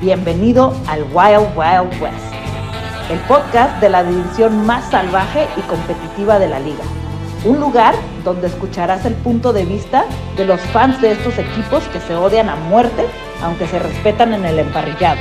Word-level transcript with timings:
Bienvenido 0.00 0.74
al 0.86 1.02
Wild 1.12 1.54
Wild 1.54 2.00
West, 2.00 2.32
el 3.10 3.18
podcast 3.28 3.78
de 3.78 3.90
la 3.90 4.02
división 4.02 4.64
más 4.64 4.90
salvaje 4.90 5.46
y 5.58 5.60
competitiva 5.62 6.38
de 6.38 6.48
la 6.48 6.58
liga. 6.58 6.82
Un 7.44 7.60
lugar 7.60 7.94
donde 8.24 8.46
escucharás 8.46 9.04
el 9.04 9.12
punto 9.12 9.52
de 9.52 9.66
vista 9.66 10.06
de 10.38 10.46
los 10.46 10.60
fans 10.72 11.02
de 11.02 11.12
estos 11.12 11.38
equipos 11.38 11.84
que 11.88 12.00
se 12.00 12.14
odian 12.14 12.48
a 12.48 12.56
muerte, 12.56 13.04
aunque 13.42 13.66
se 13.66 13.78
respetan 13.78 14.32
en 14.32 14.46
el 14.46 14.60
emparrillado. 14.60 15.20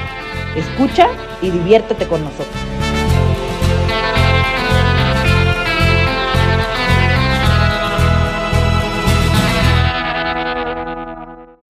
Escucha 0.55 1.07
y 1.41 1.49
diviértete 1.49 2.07
con 2.07 2.23
nosotros. 2.23 2.76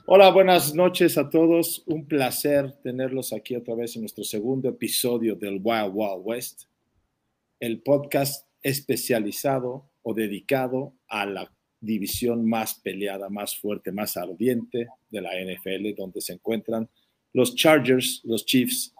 Hola, 0.09 0.31
buenas 0.31 0.73
noches 0.73 1.17
a 1.17 1.29
todos. 1.29 1.83
Un 1.85 2.07
placer 2.07 2.71
tenerlos 2.81 3.33
aquí 3.33 3.57
otra 3.57 3.75
vez 3.75 3.93
en 3.97 4.03
nuestro 4.03 4.23
segundo 4.23 4.69
episodio 4.69 5.35
del 5.35 5.59
Wild 5.61 5.91
Wild 5.93 6.21
West, 6.23 6.63
el 7.59 7.81
podcast 7.81 8.47
especializado 8.63 9.89
o 10.03 10.13
dedicado 10.13 10.93
a 11.09 11.25
la 11.25 11.51
división 11.81 12.47
más 12.47 12.75
peleada, 12.75 13.27
más 13.27 13.57
fuerte, 13.57 13.91
más 13.91 14.15
ardiente 14.15 14.87
de 15.09 15.21
la 15.21 15.31
NFL, 15.41 15.93
donde 15.97 16.21
se 16.21 16.31
encuentran 16.31 16.87
los 17.33 17.53
Chargers, 17.55 18.21
los 18.23 18.45
Chiefs, 18.45 18.95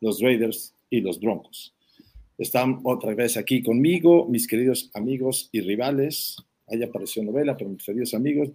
los 0.00 0.20
Raiders 0.20 0.76
y 0.88 1.00
los 1.00 1.18
Broncos. 1.18 1.74
Están 2.38 2.78
otra 2.84 3.16
vez 3.16 3.36
aquí 3.36 3.64
conmigo, 3.64 4.28
mis 4.28 4.46
queridos 4.46 4.92
amigos 4.94 5.48
y 5.50 5.60
rivales. 5.60 6.36
Ahí 6.68 6.84
apareció 6.84 7.24
novela, 7.24 7.56
pero 7.56 7.68
mis 7.68 7.84
queridos 7.84 8.14
amigos, 8.14 8.50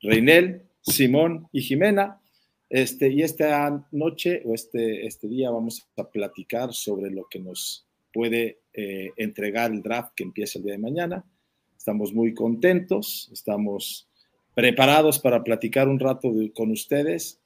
Reinel, 0.00 0.62
Simón 0.86 1.48
y 1.52 1.62
Jimena. 1.62 2.20
Este, 2.68 3.08
y 3.08 3.22
esta 3.22 3.86
noche 3.92 4.42
o 4.44 4.54
este, 4.54 5.06
este 5.06 5.28
día 5.28 5.50
vamos 5.50 5.86
a 5.96 6.08
platicar 6.10 6.72
sobre 6.72 7.10
lo 7.10 7.26
que 7.28 7.38
nos 7.38 7.86
puede 8.12 8.60
eh, 8.72 9.10
entregar 9.16 9.70
el 9.70 9.82
draft 9.82 10.14
que 10.16 10.24
empieza 10.24 10.58
el 10.58 10.64
día 10.64 10.72
de 10.72 10.78
mañana. 10.78 11.24
Estamos 11.76 12.12
muy 12.12 12.34
contentos, 12.34 13.28
estamos 13.32 14.08
preparados 14.54 15.18
para 15.18 15.44
platicar 15.44 15.88
un 15.88 16.00
rato 16.00 16.32
con 16.54 16.72
ustedes 16.72 17.40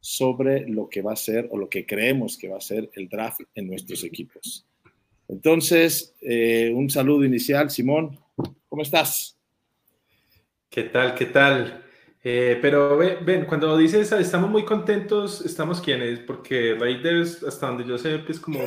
sobre 0.00 0.66
lo 0.66 0.88
que 0.88 1.02
va 1.02 1.12
a 1.12 1.16
ser 1.16 1.48
o 1.52 1.58
lo 1.58 1.68
que 1.68 1.84
creemos 1.84 2.38
que 2.38 2.48
va 2.48 2.56
a 2.56 2.62
ser 2.62 2.90
el 2.94 3.08
draft 3.08 3.42
en 3.54 3.68
nuestros 3.68 4.02
equipos. 4.02 4.66
Entonces, 5.28 6.16
eh, 6.22 6.72
un 6.74 6.90
saludo 6.90 7.24
inicial, 7.24 7.70
Simón, 7.70 8.18
¿cómo 8.68 8.82
estás? 8.82 9.38
¿Qué 10.70 10.84
tal? 10.84 11.14
¿Qué 11.14 11.26
tal? 11.26 11.84
Eh, 12.22 12.58
pero 12.60 12.98
ven, 12.98 13.46
cuando 13.46 13.76
dices 13.78 14.12
estamos 14.12 14.50
muy 14.50 14.64
contentos, 14.64 15.44
¿estamos 15.44 15.80
quiénes? 15.80 16.20
Porque 16.20 16.76
Raiders, 16.78 17.42
hasta 17.42 17.68
donde 17.68 17.84
yo 17.86 17.96
sé, 17.96 18.22
es 18.28 18.38
como 18.38 18.58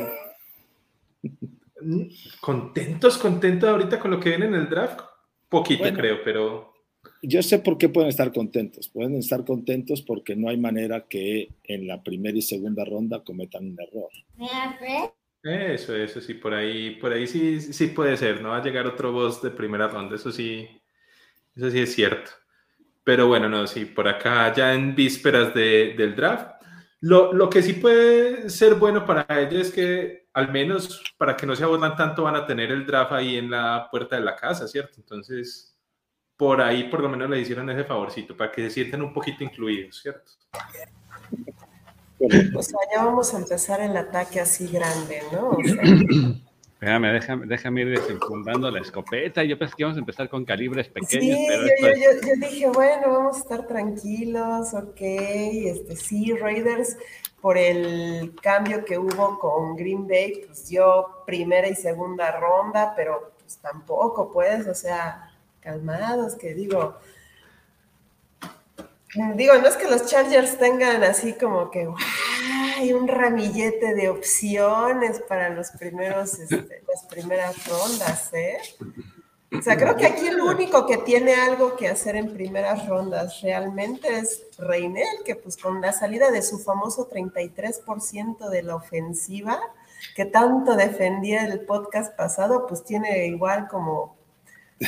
contentos, 2.40 3.16
contentos 3.18 3.68
ahorita 3.68 4.00
con 4.00 4.10
lo 4.10 4.18
que 4.18 4.30
viene 4.30 4.46
en 4.46 4.54
el 4.54 4.68
draft. 4.68 5.00
Poquito 5.48 5.84
creo, 5.94 6.18
pero... 6.24 6.74
Yo 7.22 7.42
sé 7.42 7.58
por 7.58 7.78
qué 7.78 7.88
pueden 7.88 8.08
estar 8.08 8.32
contentos. 8.32 8.88
Pueden 8.88 9.14
estar 9.14 9.44
contentos 9.44 10.02
porque 10.02 10.34
no 10.34 10.48
hay 10.48 10.56
manera 10.56 11.06
que 11.08 11.50
en 11.62 11.86
la 11.86 12.02
primera 12.02 12.36
y 12.36 12.42
segunda 12.42 12.84
ronda 12.84 13.22
cometan 13.22 13.66
un 13.66 13.78
error. 13.80 14.10
Eso, 15.42 15.94
eso 15.94 16.20
sí, 16.20 16.34
por 16.34 16.54
ahí, 16.54 16.96
por 16.96 17.12
ahí 17.12 17.26
sí, 17.26 17.60
sí 17.60 17.88
puede 17.88 18.16
ser. 18.16 18.40
No 18.40 18.48
va 18.48 18.56
a 18.56 18.64
llegar 18.64 18.86
otro 18.86 19.12
boss 19.12 19.42
de 19.42 19.50
primera 19.50 19.88
ronda, 19.88 20.16
eso 20.16 20.32
sí, 20.32 20.66
eso 21.54 21.70
sí 21.70 21.80
es 21.80 21.94
cierto. 21.94 22.30
Pero 23.04 23.28
bueno, 23.28 23.48
no, 23.48 23.66
sí, 23.66 23.84
por 23.84 24.08
acá 24.08 24.52
ya 24.52 24.72
en 24.74 24.94
vísperas 24.94 25.54
de, 25.54 25.94
del 25.96 26.16
draft. 26.16 26.62
Lo, 27.00 27.34
lo, 27.34 27.50
que 27.50 27.62
sí 27.62 27.74
puede 27.74 28.48
ser 28.48 28.76
bueno 28.76 29.04
para 29.04 29.26
ellos 29.38 29.68
es 29.68 29.72
que 29.72 30.26
al 30.32 30.50
menos 30.50 31.02
para 31.18 31.36
que 31.36 31.46
no 31.46 31.54
se 31.54 31.62
abordan 31.62 31.96
tanto 31.96 32.22
van 32.22 32.36
a 32.36 32.46
tener 32.46 32.72
el 32.72 32.86
draft 32.86 33.12
ahí 33.12 33.36
en 33.36 33.50
la 33.50 33.88
puerta 33.90 34.16
de 34.16 34.22
la 34.22 34.34
casa, 34.34 34.66
¿cierto? 34.66 34.94
Entonces, 34.96 35.76
por 36.36 36.60
ahí 36.60 36.84
por 36.84 37.00
lo 37.00 37.08
menos 37.08 37.30
le 37.30 37.40
hicieron 37.40 37.70
ese 37.70 37.84
favorcito, 37.84 38.36
para 38.36 38.50
que 38.50 38.62
se 38.64 38.70
sientan 38.70 39.02
un 39.02 39.12
poquito 39.12 39.44
incluidos, 39.44 40.00
¿cierto? 40.00 40.32
O 42.56 42.62
sea, 42.62 42.78
ya 42.94 43.04
vamos 43.04 43.34
a 43.34 43.38
empezar 43.38 43.80
el 43.80 43.96
ataque 43.96 44.40
así 44.40 44.66
grande, 44.68 45.22
¿no? 45.32 45.50
O 45.50 45.62
sea, 45.62 45.82
Espérame, 46.84 47.12
déjame, 47.14 47.46
déjame 47.46 47.80
ir 47.80 47.98
desenfundando 47.98 48.70
la 48.70 48.80
escopeta. 48.80 49.42
Yo 49.42 49.58
pensé 49.58 49.74
que 49.74 49.84
íbamos 49.84 49.96
a 49.96 50.00
empezar 50.00 50.28
con 50.28 50.44
calibres 50.44 50.86
pequeños. 50.88 51.38
Sí, 51.38 51.46
pero 51.48 51.96
yo, 51.96 52.02
yo, 52.02 52.28
yo, 52.28 52.46
dije, 52.46 52.68
bueno, 52.68 53.10
vamos 53.10 53.36
a 53.36 53.38
estar 53.38 53.66
tranquilos, 53.66 54.74
ok. 54.74 55.00
Este, 55.00 55.96
sí, 55.96 56.34
Raiders, 56.34 56.98
por 57.40 57.56
el 57.56 58.34
cambio 58.42 58.84
que 58.84 58.98
hubo 58.98 59.38
con 59.38 59.76
Green 59.76 60.06
Bay, 60.06 60.42
pues 60.46 60.68
dio 60.68 61.24
primera 61.24 61.66
y 61.68 61.74
segunda 61.74 62.32
ronda, 62.32 62.92
pero 62.94 63.32
pues 63.38 63.56
tampoco, 63.56 64.30
pues, 64.30 64.66
o 64.66 64.74
sea, 64.74 65.30
calmados, 65.60 66.34
que 66.34 66.52
digo, 66.52 66.98
digo, 69.36 69.54
no 69.54 69.68
es 69.68 69.76
que 69.76 69.88
los 69.88 70.04
Chargers 70.04 70.58
tengan 70.58 71.02
así 71.02 71.32
como 71.32 71.70
que 71.70 71.88
hay 72.76 72.92
un 72.92 73.08
ramillete 73.08 73.94
de 73.94 74.08
opciones 74.08 75.20
para 75.28 75.50
los 75.50 75.70
primeros, 75.70 76.38
este, 76.38 76.82
las 76.88 77.04
primeras 77.08 77.66
rondas, 77.66 78.30
¿eh? 78.32 78.58
O 79.56 79.62
sea, 79.62 79.76
creo 79.76 79.96
que 79.96 80.06
aquí 80.06 80.26
el 80.26 80.40
único 80.40 80.84
que 80.86 80.98
tiene 80.98 81.34
algo 81.34 81.76
que 81.76 81.88
hacer 81.88 82.16
en 82.16 82.32
primeras 82.32 82.88
rondas 82.88 83.40
realmente 83.40 84.18
es 84.18 84.42
Reinel, 84.58 85.06
que 85.24 85.36
pues 85.36 85.56
con 85.56 85.80
la 85.80 85.92
salida 85.92 86.30
de 86.30 86.42
su 86.42 86.58
famoso 86.58 87.08
33% 87.08 88.48
de 88.48 88.62
la 88.62 88.74
ofensiva, 88.74 89.60
que 90.16 90.24
tanto 90.24 90.74
defendía 90.74 91.46
el 91.46 91.60
podcast 91.60 92.16
pasado, 92.16 92.66
pues 92.66 92.82
tiene 92.82 93.26
igual 93.26 93.68
como 93.68 94.16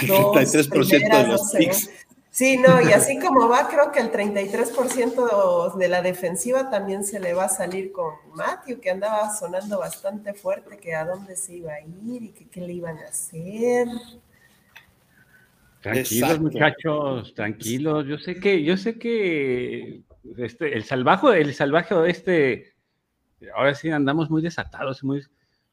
dos 0.06 0.34
33% 0.34 1.22
de 1.22 1.28
los 1.28 1.52
picks. 1.52 1.90
Sí, 2.36 2.58
no, 2.58 2.82
y 2.82 2.92
así 2.92 3.18
como 3.18 3.48
va, 3.48 3.66
creo 3.66 3.90
que 3.90 3.98
el 3.98 4.12
33% 4.12 5.74
de 5.78 5.88
la 5.88 6.02
defensiva 6.02 6.68
también 6.68 7.02
se 7.02 7.18
le 7.18 7.32
va 7.32 7.44
a 7.44 7.48
salir 7.48 7.92
con 7.92 8.12
Matthew, 8.34 8.78
que 8.78 8.90
andaba 8.90 9.34
sonando 9.34 9.78
bastante 9.78 10.34
fuerte, 10.34 10.76
que 10.76 10.94
a 10.94 11.06
dónde 11.06 11.34
se 11.34 11.56
iba 11.56 11.72
a 11.72 11.80
ir 11.80 12.22
y 12.24 12.32
que 12.32 12.46
qué 12.46 12.60
le 12.60 12.74
iban 12.74 12.98
a 12.98 13.08
hacer. 13.08 13.88
Tranquilos, 15.80 16.38
muchachos, 16.38 17.34
tranquilos. 17.34 18.06
Yo 18.06 18.18
sé 18.18 18.38
que, 18.38 18.62
yo 18.62 18.76
sé 18.76 18.98
que 18.98 20.02
este, 20.36 20.76
el 20.76 20.84
salvaje, 20.84 21.40
el 21.40 21.54
salvaje 21.54 21.94
oeste, 21.94 22.74
ahora 23.54 23.74
sí 23.74 23.88
andamos 23.88 24.28
muy 24.28 24.42
desatados, 24.42 25.02
muy, 25.02 25.22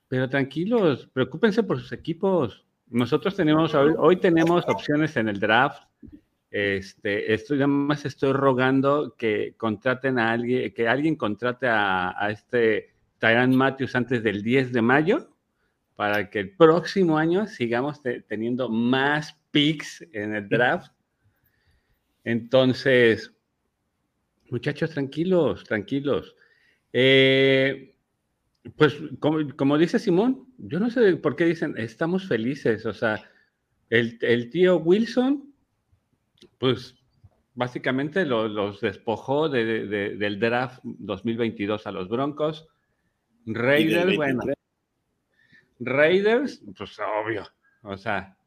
pero 0.07 0.30
tranquilos, 0.30 1.09
preocúpense 1.12 1.62
por 1.62 1.81
sus 1.81 1.91
equipos. 1.91 2.66
Nosotros 2.88 3.35
tenemos, 3.35 3.75
hoy 3.75 4.16
tenemos 4.16 4.63
opciones 4.69 5.18
en 5.18 5.28
el 5.28 5.41
draft 5.41 5.84
este, 6.53 7.34
estoy, 7.34 7.58
nada 7.58 7.68
más 7.68 8.06
estoy 8.06 8.31
rogando 8.31 9.16
que 9.18 9.56
contraten 9.58 10.19
a 10.19 10.30
alguien, 10.30 10.72
que 10.72 10.88
alguien 10.88 11.16
contrate 11.16 11.66
a, 11.68 12.16
este 12.30 12.94
Tyran 13.18 13.56
Matthews 13.56 13.96
antes 13.96 14.22
del 14.22 14.44
10 14.44 14.72
de 14.72 14.84
mayo 14.84 15.36
para 15.96 16.30
que 16.30 16.42
el 16.42 16.52
próximo 16.52 17.18
año 17.18 17.47
sigamos 17.47 18.03
teniendo 18.28 18.69
más 18.69 19.36
picks 19.50 20.06
en 20.13 20.36
el 20.36 20.47
draft. 20.47 20.94
Entonces, 22.24 23.34
muchachos, 24.52 24.92
tranquilos, 24.92 25.63
tranquilos. 25.63 26.36
Eh, 26.92 27.95
pues 28.77 28.95
como, 29.19 29.39
como, 29.56 29.80
dice 29.80 29.98
Simón, 29.98 30.54
yo 30.60 30.80
no 30.80 30.92
sé 30.92 31.16
por 31.16 31.36
qué 31.36 31.45
dicen, 31.45 31.74
estamos 31.80 32.27
felices, 32.27 32.86
o 32.86 32.94
sea, 32.94 33.27
el, 33.89 34.19
el 34.22 34.51
tío 34.51 34.77
Wilson 34.77 35.52
pues 36.63 36.95
básicamente 37.56 38.24
los 38.24 38.80
despojó 38.80 39.50
del 39.50 40.39
draft 40.39 40.80
2022 40.81 41.86
a 41.86 41.92
los 41.92 42.07
Broncos. 42.07 42.69
Raiders, 43.45 44.15
bueno. 44.15 44.44
Raiders, 45.81 46.62
pues 46.77 46.98
obvio, 47.00 47.45
o 47.81 47.98
sea, 47.98 48.38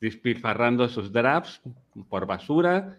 despilfarrando 0.00 0.88
sus 0.88 1.12
drafts 1.12 1.60
por 2.08 2.24
basura. 2.24 2.96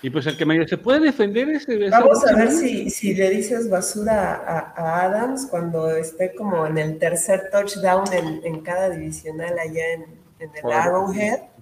Y 0.00 0.10
pues 0.10 0.28
el 0.28 0.36
que 0.36 0.46
medio 0.46 0.68
se 0.68 0.78
puede 0.78 1.00
defender 1.00 1.48
es... 1.48 1.66
Vamos 1.90 2.24
a 2.24 2.36
ver 2.36 2.52
si, 2.52 2.88
si, 2.88 3.14
le 3.14 3.30
dices 3.30 3.68
basura 3.68 4.34
a, 4.46 5.06
Adams 5.06 5.48
cuando 5.50 5.90
esté 5.90 6.36
como 6.36 6.66
en 6.66 6.78
el 6.78 7.00
tercer 7.00 7.50
touchdown 7.50 8.04
en, 8.12 8.60
cada 8.60 8.90
divisional 8.90 9.58
allá 9.58 9.92
en, 9.94 10.02
en 10.38 10.50
el 10.54 10.72
Arrowhead 10.72 11.53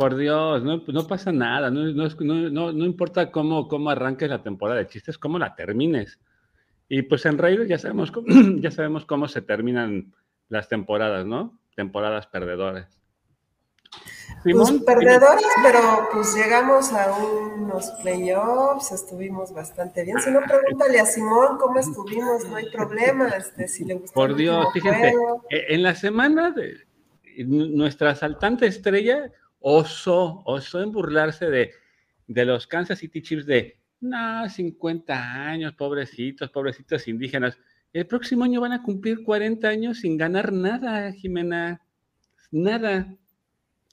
por 0.00 0.16
Dios, 0.16 0.62
no, 0.62 0.82
no 0.86 1.06
pasa 1.06 1.30
nada, 1.30 1.70
no, 1.70 1.84
no, 1.84 2.72
no, 2.72 2.84
importa 2.86 3.30
cómo, 3.30 3.68
cómo 3.68 3.90
arranques 3.90 4.30
la 4.30 4.42
temporada, 4.42 4.80
el 4.80 4.86
chiste 4.86 5.10
es 5.10 5.18
cómo 5.18 5.38
la 5.38 5.54
termines. 5.54 6.18
Y 6.88 7.02
pues 7.02 7.26
en 7.26 7.36
Raiders 7.36 7.68
ya 7.68 7.78
sabemos, 7.78 8.10
cómo, 8.10 8.26
ya 8.62 8.70
sabemos 8.70 9.04
cómo 9.04 9.28
se 9.28 9.42
terminan 9.42 10.14
las 10.48 10.70
temporadas, 10.70 11.26
¿no? 11.26 11.60
Temporadas 11.76 12.26
perdedoras. 12.28 12.88
pues 14.42 14.72
perdedores, 14.86 15.44
pero 15.62 16.08
pues 16.14 16.34
llegamos 16.34 16.94
a 16.94 17.12
unos 17.12 17.90
playoffs, 18.02 18.92
estuvimos 18.92 19.52
bastante 19.52 20.02
bien. 20.02 20.18
Si 20.18 20.30
no, 20.30 20.40
pregúntale 20.40 20.98
a 20.98 21.04
Simón 21.04 21.58
cómo 21.58 21.78
estuvimos, 21.78 22.48
no 22.48 22.56
hay 22.56 22.70
problema. 22.70 23.28
Este, 23.28 23.68
si 23.68 23.84
le 23.84 23.96
gustó 23.96 24.14
Por 24.14 24.34
Dios, 24.34 24.66
fíjense, 24.72 25.12
e, 25.50 25.74
en 25.74 25.82
la 25.82 25.94
semana 25.94 26.52
de 26.52 26.86
nuestra 27.44 28.12
asaltante 28.12 28.66
estrella 28.66 29.30
osó, 29.60 30.42
osó 30.44 30.82
en 30.82 30.90
burlarse 30.90 31.48
de, 31.48 31.72
de 32.26 32.44
los 32.44 32.66
Kansas 32.66 32.98
City 32.98 33.22
Chiefs 33.22 33.46
de, 33.46 33.78
no, 34.00 34.48
50 34.48 35.14
años, 35.14 35.74
pobrecitos, 35.74 36.50
pobrecitos 36.50 37.06
indígenas. 37.06 37.58
El 37.92 38.06
próximo 38.06 38.44
año 38.44 38.60
van 38.60 38.72
a 38.72 38.82
cumplir 38.82 39.22
40 39.22 39.68
años 39.68 39.98
sin 40.00 40.16
ganar 40.16 40.52
nada, 40.52 41.12
Jimena. 41.12 41.80
Nada. 42.50 43.14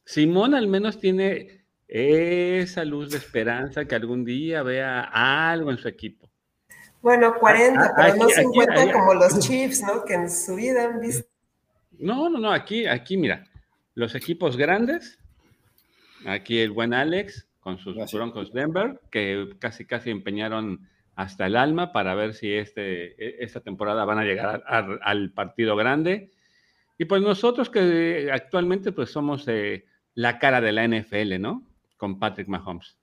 Simón 0.06 0.56
al 0.56 0.68
menos 0.68 1.00
tiene 1.00 1.66
esa 1.88 2.86
luz 2.86 3.12
de 3.12 3.18
esperanza 3.18 3.86
que 3.86 3.96
algún 3.96 4.24
día 4.24 4.64
vea 4.64 5.02
algo 5.02 5.72
en 5.72 5.78
su 5.78 5.88
equipo. 5.88 6.30
Bueno, 7.02 7.36
40, 7.40 7.82
ah, 7.82 7.94
pero 7.96 8.16
no 8.16 8.30
50 8.30 8.92
como 8.92 9.14
los 9.14 9.40
Chiefs, 9.40 9.82
¿no? 9.84 10.04
Que 10.04 10.14
en 10.14 10.30
su 10.30 10.56
vida 10.56 10.86
han 10.86 11.00
visto. 11.00 11.28
No, 12.00 12.30
no, 12.30 12.40
no, 12.40 12.52
aquí, 12.52 12.86
aquí, 12.86 13.18
mira, 13.18 13.46
los 13.96 14.16
equipos 14.16 14.58
grandes, 14.58 15.20
aquí 16.26 16.60
el 16.60 16.72
buen 16.72 16.94
Alex 16.94 17.48
con 17.60 17.78
sus 17.78 17.96
Broncos 18.12 18.54
Denver, 18.54 19.00
que 19.12 19.56
casi 19.60 19.86
casi 19.86 20.10
empeñaron 20.10 20.88
hasta 21.16 21.48
el 21.48 21.56
alma 21.56 21.92
para 21.92 22.16
ver 22.16 22.34
si 22.34 22.54
este, 22.54 23.14
e, 23.18 23.44
esta 23.44 23.60
temporada 23.60 24.06
van 24.06 24.20
a 24.20 24.24
llegar 24.24 24.64
al 24.68 25.32
partido 25.32 25.76
grande. 25.76 26.32
Y 26.98 27.06
pues 27.06 27.22
nosotros 27.22 27.70
que 27.70 28.30
actualmente 28.32 28.92
pues 28.92 29.12
somos 29.12 29.48
eh, 29.48 29.86
la 30.14 30.40
cara 30.40 30.62
de 30.62 30.72
la 30.72 30.88
NFL, 30.88 31.40
¿no? 31.40 31.64
Con 31.98 32.20
Patrick 32.20 32.48
Mahomes. 32.48 32.98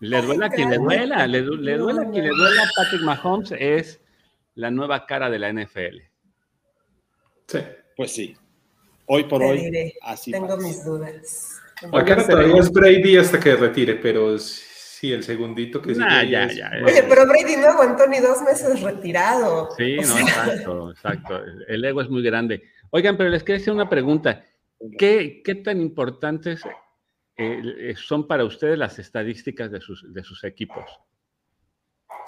Le 0.00 0.22
duela 0.22 0.46
a 0.46 0.50
quien 0.50 0.70
le 0.70 0.78
duela, 0.78 1.26
le, 1.26 1.42
duela 1.42 2.02
a 2.02 2.10
quien 2.10 2.24
le 2.24 2.30
duela. 2.30 2.62
Patrick 2.76 3.02
Mahomes 3.02 3.52
es 3.52 4.00
la 4.54 4.70
nueva 4.70 5.06
cara 5.06 5.30
de 5.30 5.38
la 5.38 5.52
NFL. 5.52 5.98
Sí, 7.46 7.58
pues 7.96 8.12
sí. 8.12 8.36
Hoy 9.06 9.24
por 9.24 9.42
hoy, 9.42 9.92
así 10.02 10.32
Tengo 10.32 10.56
mis 10.56 10.84
dudas. 10.84 11.61
Acá 11.92 12.26
todavía 12.26 12.60
es 12.60 12.70
Brady 12.70 13.16
hasta 13.16 13.40
que 13.40 13.56
retire, 13.56 13.94
pero 13.96 14.38
sí, 14.38 15.12
el 15.12 15.24
segundito 15.24 15.80
que 15.82 15.94
nah, 15.94 16.22
ya, 16.22 16.50
ya, 16.52 16.70
Oye, 16.84 17.02
pero 17.08 17.26
Brady 17.26 17.56
no 17.56 17.68
aguantó 17.68 18.06
ni 18.06 18.20
dos 18.20 18.42
meses 18.42 18.80
retirado. 18.80 19.70
Sí, 19.76 19.96
no, 19.96 20.18
exacto, 20.18 20.90
exacto. 20.90 21.42
El 21.66 21.84
ego 21.84 22.02
es 22.02 22.08
muy 22.08 22.22
grande. 22.22 22.62
Oigan, 22.90 23.16
pero 23.16 23.30
les 23.30 23.42
quiero 23.42 23.60
hacer 23.60 23.72
una 23.72 23.88
pregunta. 23.88 24.44
¿Qué, 24.98 25.42
tan 25.64 25.80
importantes 25.80 26.62
eh, 27.36 27.94
son 27.96 28.26
para 28.26 28.44
ustedes 28.44 28.78
las 28.78 28.98
estadísticas 28.98 29.70
de 29.70 29.80
sus, 29.80 30.12
de 30.12 30.22
sus 30.22 30.44
equipos? 30.44 30.84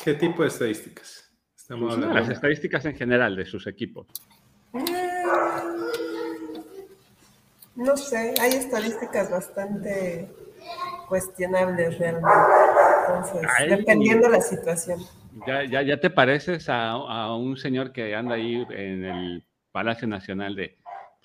¿Qué 0.03 0.15
tipo 0.15 0.43
de 0.43 0.49
estadísticas? 0.49 1.31
Estamos 1.57 1.95
hablando. 1.95 2.15
Las 2.15 2.29
estadísticas 2.29 2.85
en 2.87 2.97
general 2.97 3.37
de 3.37 3.45
sus 3.45 3.67
equipos. 3.67 4.07
No 7.77 7.97
sé, 7.97 8.35
hay 8.41 8.51
estadísticas 8.53 9.31
bastante 9.31 10.31
cuestionables 11.09 11.99
realmente. 11.99 12.31
Entonces, 13.09 13.43
dependiendo 13.69 14.29
de 14.29 14.33
la 14.33 14.41
situación. 14.41 15.01
Ya, 15.47 15.65
ya, 15.65 15.83
ya 15.83 15.99
te 15.99 16.11
pareces 16.11 16.69
a, 16.69 16.93
a, 16.93 17.37
un 17.37 17.57
señor 17.57 17.93
que 17.93 18.15
anda 18.15 18.37
ahí 18.37 18.65
en 18.71 19.05
el 19.05 19.47
Palacio 19.73 20.07
Nacional 20.07 20.55
de 20.55 20.79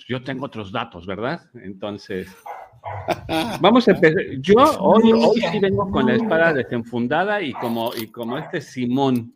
yo 0.08 0.24
tengo 0.24 0.46
otros 0.46 0.72
datos, 0.72 1.06
¿verdad? 1.06 1.42
Entonces, 1.56 2.36
vamos 3.62 3.88
a 3.88 3.92
empezar. 3.92 4.24
Yo 4.40 4.56
hoy, 4.80 5.12
hoy 5.12 5.42
sí 5.42 5.60
vengo 5.60 5.90
con 5.92 6.06
la 6.06 6.16
espada 6.16 6.54
desenfundada 6.54 7.42
y 7.42 7.54
como, 7.54 7.92
y 7.96 8.08
como 8.08 8.38
este 8.38 8.62
Simón 8.62 9.34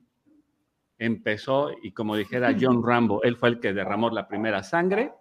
empezó 0.98 1.72
y 1.82 1.92
como 1.92 2.16
dijera 2.16 2.56
John 2.60 2.82
Rambo, 2.86 3.22
él 3.24 3.36
fue 3.36 3.50
el 3.50 3.60
que 3.60 3.74
derramó 3.74 4.10
la 4.10 4.28
primera 4.28 4.64
sangre, 4.64 5.12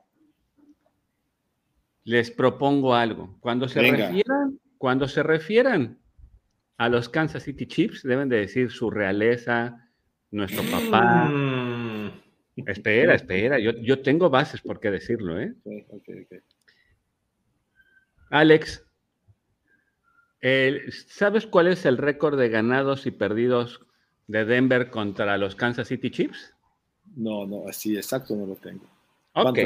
les 2.05 2.31
propongo 2.31 2.95
algo. 2.95 3.37
Cuando 3.41 3.69
se 3.69 3.81
refieran, 3.81 4.59
cuando 4.79 5.09
se 5.09 5.23
refieran 5.23 5.99
a 6.77 6.89
los 6.89 7.09
Kansas 7.09 7.45
City 7.45 7.67
Chiefs, 7.67 8.03
deben 8.03 8.29
de 8.29 8.39
decir 8.39 8.71
su 8.71 8.91
realeza, 8.91 9.89
nuestro 10.31 10.63
papá. 10.65 11.29
Mm. 11.29 12.23
Espera, 12.67 13.15
espera, 13.15 13.59
yo, 13.59 14.03
tengo 14.03 14.29
bases 14.29 14.61
por 14.61 14.79
qué 14.79 14.91
decirlo, 14.91 15.41
¿eh? 15.41 15.55
Alex, 18.31 18.85
¿sabes 21.07 21.47
cuál 21.47 21.69
es 21.69 21.87
el 21.87 21.97
récord 21.97 22.39
de 22.39 22.51
ganados 22.51 23.07
y 23.07 23.11
perdidos 23.11 23.81
de 24.27 24.45
Denver 24.45 24.91
contra 24.91 25.39
los 25.39 25.55
Kansas 25.55 25.89
City 25.89 26.11
Chiefs? 26.11 26.55
No, 27.17 27.47
no, 27.47 27.69
así 27.69 27.97
exacto 27.97 28.37
no 28.37 28.47
lo 28.47 28.57
tengo. 28.57 28.87
Ok, 29.35 29.59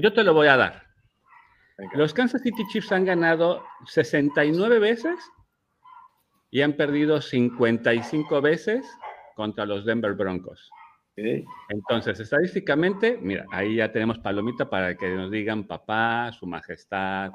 yo 0.00 0.12
te, 0.12 0.24
lo 0.24 0.34
voy 0.34 0.48
a 0.48 0.56
dar. 0.56 0.85
Los 1.94 2.14
Kansas 2.14 2.42
City 2.42 2.62
Chiefs 2.68 2.92
han 2.92 3.04
ganado 3.04 3.62
69 3.86 4.78
veces 4.78 5.16
y 6.50 6.62
han 6.62 6.72
perdido 6.72 7.20
55 7.20 8.40
veces 8.40 8.86
contra 9.34 9.66
los 9.66 9.84
Denver 9.84 10.14
Broncos. 10.14 10.70
Entonces, 11.68 12.20
estadísticamente, 12.20 13.18
mira, 13.20 13.46
ahí 13.50 13.76
ya 13.76 13.90
tenemos 13.90 14.18
palomita 14.18 14.68
para 14.68 14.96
que 14.96 15.08
nos 15.08 15.30
digan 15.30 15.64
papá, 15.64 16.30
su 16.38 16.46
majestad. 16.46 17.30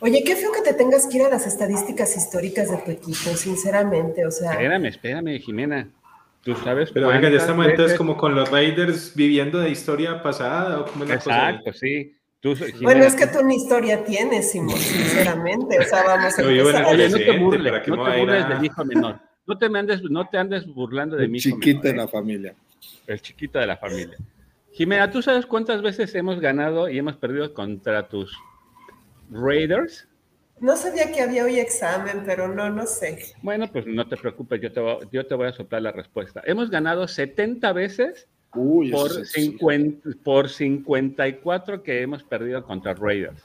Oye, 0.00 0.22
qué 0.24 0.34
feo 0.34 0.50
que 0.52 0.62
te 0.62 0.74
tengas 0.74 1.06
que 1.06 1.18
ir 1.18 1.24
a 1.24 1.28
las 1.28 1.46
estadísticas 1.46 2.16
históricas 2.16 2.70
de 2.70 2.76
tu 2.78 2.90
equipo, 2.90 3.36
sinceramente, 3.36 4.26
o 4.26 4.30
sea. 4.30 4.52
Espérame, 4.52 4.86
espérame, 4.86 5.38
Jimena. 5.38 5.88
Tú 6.42 6.56
sabes. 6.56 6.90
Pero 6.90 7.08
venga, 7.08 7.30
ya 7.30 7.36
estamos 7.36 7.66
entonces 7.66 7.96
como 7.96 8.16
con 8.16 8.34
los 8.34 8.50
Raiders 8.50 9.14
viviendo 9.14 9.60
de 9.60 9.70
historia 9.70 10.22
pasada 10.24 10.80
o 10.80 10.86
como 10.86 11.04
Exacto, 11.04 11.72
sí. 11.72 12.16
Bueno, 12.80 13.04
es 13.04 13.14
que 13.14 13.26
tú 13.28 13.38
una 13.38 13.54
historia 13.54 14.04
tienes, 14.04 14.50
Simón, 14.50 14.76
sinceramente. 14.76 15.78
O 15.78 15.82
sea, 15.84 16.02
vamos 16.02 16.38
a 16.38 16.42
Oye, 16.42 16.60
oye 16.62 17.08
no 17.08 17.18
te 17.18 17.38
burles, 17.38 17.72
no 17.86 18.04
te 18.04 18.18
burles 18.18 18.48
del 18.48 18.64
hijo 18.64 18.84
menor. 18.84 19.20
No 19.46 19.58
te, 19.58 19.66
andes, 19.66 20.02
no 20.02 20.28
te 20.28 20.38
andes 20.38 20.66
burlando 20.66 21.16
de 21.16 21.24
el 21.24 21.30
mí. 21.30 21.38
Chiquito 21.38 21.82
de 21.82 21.94
la 21.94 22.08
familia. 22.08 22.54
El 23.06 23.20
chiquito 23.20 23.58
de 23.58 23.66
la 23.66 23.76
familia. 23.76 24.16
Jimena, 24.72 25.10
¿tú 25.10 25.20
sabes 25.20 25.46
cuántas 25.46 25.82
veces 25.82 26.14
hemos 26.14 26.40
ganado 26.40 26.88
y 26.88 26.98
hemos 26.98 27.16
perdido 27.16 27.52
contra 27.52 28.08
tus 28.08 28.36
Raiders? 29.30 30.08
No 30.60 30.76
sabía 30.76 31.12
que 31.12 31.20
había 31.20 31.44
hoy 31.44 31.58
examen, 31.58 32.22
pero 32.24 32.48
no, 32.48 32.70
no 32.70 32.86
sé. 32.86 33.34
Bueno, 33.42 33.66
pues 33.70 33.86
no 33.86 34.08
te 34.08 34.16
preocupes, 34.16 34.60
yo 34.60 34.72
te, 34.72 34.80
voy, 34.80 35.08
yo 35.10 35.26
te 35.26 35.34
voy 35.34 35.48
a 35.48 35.52
soplar 35.52 35.82
la 35.82 35.92
respuesta. 35.92 36.40
Hemos 36.44 36.70
ganado 36.70 37.06
70 37.06 37.72
veces 37.72 38.28
por, 38.52 39.26
50, 39.26 40.10
por 40.22 40.48
54 40.48 41.82
que 41.82 42.02
hemos 42.02 42.22
perdido 42.22 42.62
contra 42.64 42.94
Raiders. 42.94 43.42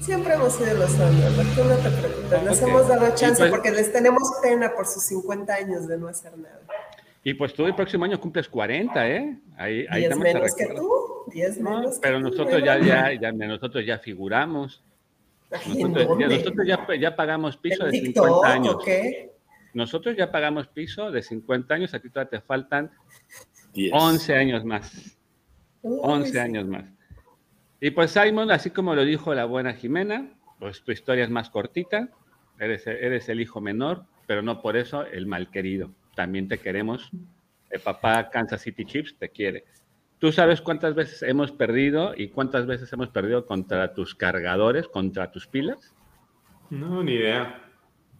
Siempre 0.00 0.34
hemos 0.34 0.52
sido 0.52 0.74
los 0.74 0.92
underdogs, 0.92 1.54
tú 1.54 1.64
no 1.64 1.76
te 1.76 1.90
preocupes, 1.90 2.44
les 2.44 2.62
hemos 2.62 2.88
dado 2.88 3.14
chance 3.14 3.40
pues 3.40 3.50
porque 3.50 3.70
les 3.70 3.92
tenemos 3.92 4.22
pena 4.42 4.72
por 4.74 4.86
sus 4.86 5.02
50 5.04 5.54
años 5.54 5.88
de 5.88 5.98
no 5.98 6.08
hacer 6.08 6.36
nada. 6.36 6.60
Y 7.24 7.34
pues 7.34 7.54
tú 7.54 7.66
el 7.66 7.74
próximo 7.74 8.04
año 8.04 8.20
cumples 8.20 8.48
40, 8.48 9.08
¿eh? 9.08 9.36
Ahí, 9.56 9.86
ahí 9.88 10.02
10 10.02 10.18
menos 10.18 10.54
que 10.54 10.66
tú, 10.66 11.24
10 11.32 11.60
menos 11.60 11.98
Pero 12.00 12.20
nosotros 12.20 12.62
ya, 12.62 12.78
ya, 12.78 13.12
ya, 13.14 13.32
nosotros 13.32 13.84
ya 13.84 13.98
figuramos. 13.98 14.84
Nosotros, 15.50 16.18
ya, 16.18 16.28
nosotros 16.28 16.66
ya, 16.66 16.86
ya, 17.00 17.16
pagamos 17.16 17.56
piso 17.56 17.84
de 17.86 17.92
50 17.92 18.52
años. 18.52 18.76
¿qué? 18.84 19.32
Nosotros 19.74 20.16
ya 20.16 20.30
pagamos 20.30 20.68
piso 20.68 21.10
de 21.10 21.22
50 21.22 21.74
años, 21.74 21.94
aquí 21.94 22.10
todavía 22.10 22.30
te 22.30 22.40
faltan 22.40 22.90
11 23.92 24.34
años 24.34 24.64
más. 24.64 25.18
11 25.82 26.40
años 26.40 26.66
más. 26.66 26.92
Y 27.80 27.90
pues 27.90 28.10
Simon, 28.10 28.50
así 28.50 28.70
como 28.70 28.94
lo 28.94 29.04
dijo 29.04 29.34
la 29.34 29.44
buena 29.44 29.74
Jimena, 29.74 30.32
pues 30.58 30.82
tu 30.82 30.92
historia 30.92 31.24
es 31.24 31.30
más 31.30 31.50
cortita, 31.50 32.08
eres, 32.58 32.86
eres 32.86 33.28
el 33.28 33.40
hijo 33.40 33.60
menor, 33.60 34.04
pero 34.26 34.42
no 34.42 34.62
por 34.62 34.76
eso 34.76 35.04
el 35.04 35.26
mal 35.26 35.50
querido. 35.50 35.90
También 36.14 36.48
te 36.48 36.58
queremos. 36.58 37.10
El 37.70 37.80
papá 37.80 38.30
Kansas 38.30 38.62
City 38.62 38.84
Chiefs 38.84 39.16
te 39.18 39.28
quiere. 39.28 39.64
¿Tú 40.18 40.32
sabes 40.32 40.62
cuántas 40.62 40.94
veces 40.94 41.22
hemos 41.22 41.52
perdido 41.52 42.14
y 42.16 42.28
cuántas 42.28 42.66
veces 42.66 42.90
hemos 42.92 43.10
perdido 43.10 43.44
contra 43.44 43.92
tus 43.92 44.14
cargadores, 44.14 44.88
contra 44.88 45.30
tus 45.30 45.46
pilas? 45.46 45.94
No, 46.70 47.02
ni 47.02 47.12
idea. 47.12 47.62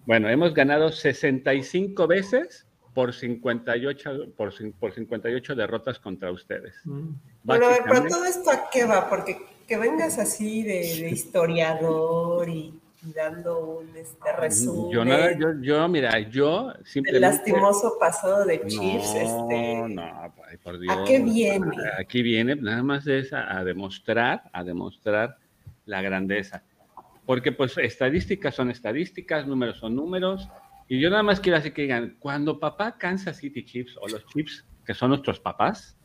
Bueno, 0.04 0.28
hemos 0.28 0.52
ganado 0.52 0.92
65 0.92 2.06
veces 2.06 2.66
por 2.96 3.12
58, 3.12 4.32
por, 4.38 4.54
por 4.80 4.94
58 4.94 5.54
derrotas 5.54 5.98
contra 5.98 6.32
ustedes. 6.32 6.74
Mm. 6.84 7.10
Bueno, 7.44 7.66
a 7.66 7.68
ver, 7.68 7.82
pero 7.86 8.06
todo 8.08 8.24
esto 8.24 8.50
a 8.50 8.70
qué 8.70 8.86
va, 8.86 9.10
porque 9.10 9.36
que 9.68 9.76
vengas 9.76 10.18
así 10.18 10.62
de, 10.62 11.10
historiador 11.10 12.48
y, 12.48 12.72
dando 13.14 13.80
un 13.80 13.94
este, 13.94 14.32
resumen. 14.38 14.90
Yo, 14.90 15.04
nada, 15.04 15.38
yo, 15.38 15.48
yo, 15.60 15.86
mira, 15.88 16.18
yo 16.20 16.72
simplemente... 16.86 17.16
El 17.16 17.20
lastimoso 17.20 17.98
pasado 18.00 18.46
de 18.46 18.66
Chiefs, 18.66 19.12
no, 19.14 19.20
este... 19.20 19.88
No, 19.94 20.34
por 20.64 20.78
Dios. 20.80 20.96
¿A 20.96 21.04
qué 21.04 21.20
viene? 21.20 21.66
Aquí 22.00 22.22
viene, 22.22 22.56
nada 22.56 22.82
más 22.82 23.06
es 23.06 23.30
a, 23.34 23.62
demostrar, 23.62 24.44
a 24.54 24.64
demostrar 24.64 25.36
la 25.84 26.00
grandeza. 26.00 26.62
Porque 27.26 27.52
pues 27.52 27.76
estadísticas 27.76 28.54
son 28.54 28.70
estadísticas, 28.70 29.46
números 29.46 29.80
son 29.80 29.94
números. 29.94 30.48
Y 30.88 31.00
yo 31.00 31.10
nada 31.10 31.22
más 31.22 31.40
quiero 31.40 31.58
así 31.58 31.70
que 31.72 31.82
digan, 31.82 32.16
cuando 32.18 32.60
papá 32.60 32.96
Kansas 32.96 33.38
City 33.38 33.64
Chiefs 33.64 33.96
o 34.00 34.08
los 34.08 34.24
Chiefs, 34.26 34.64
que 34.84 34.94
son 34.94 35.10
nuestros 35.10 35.40
papás, 35.40 35.96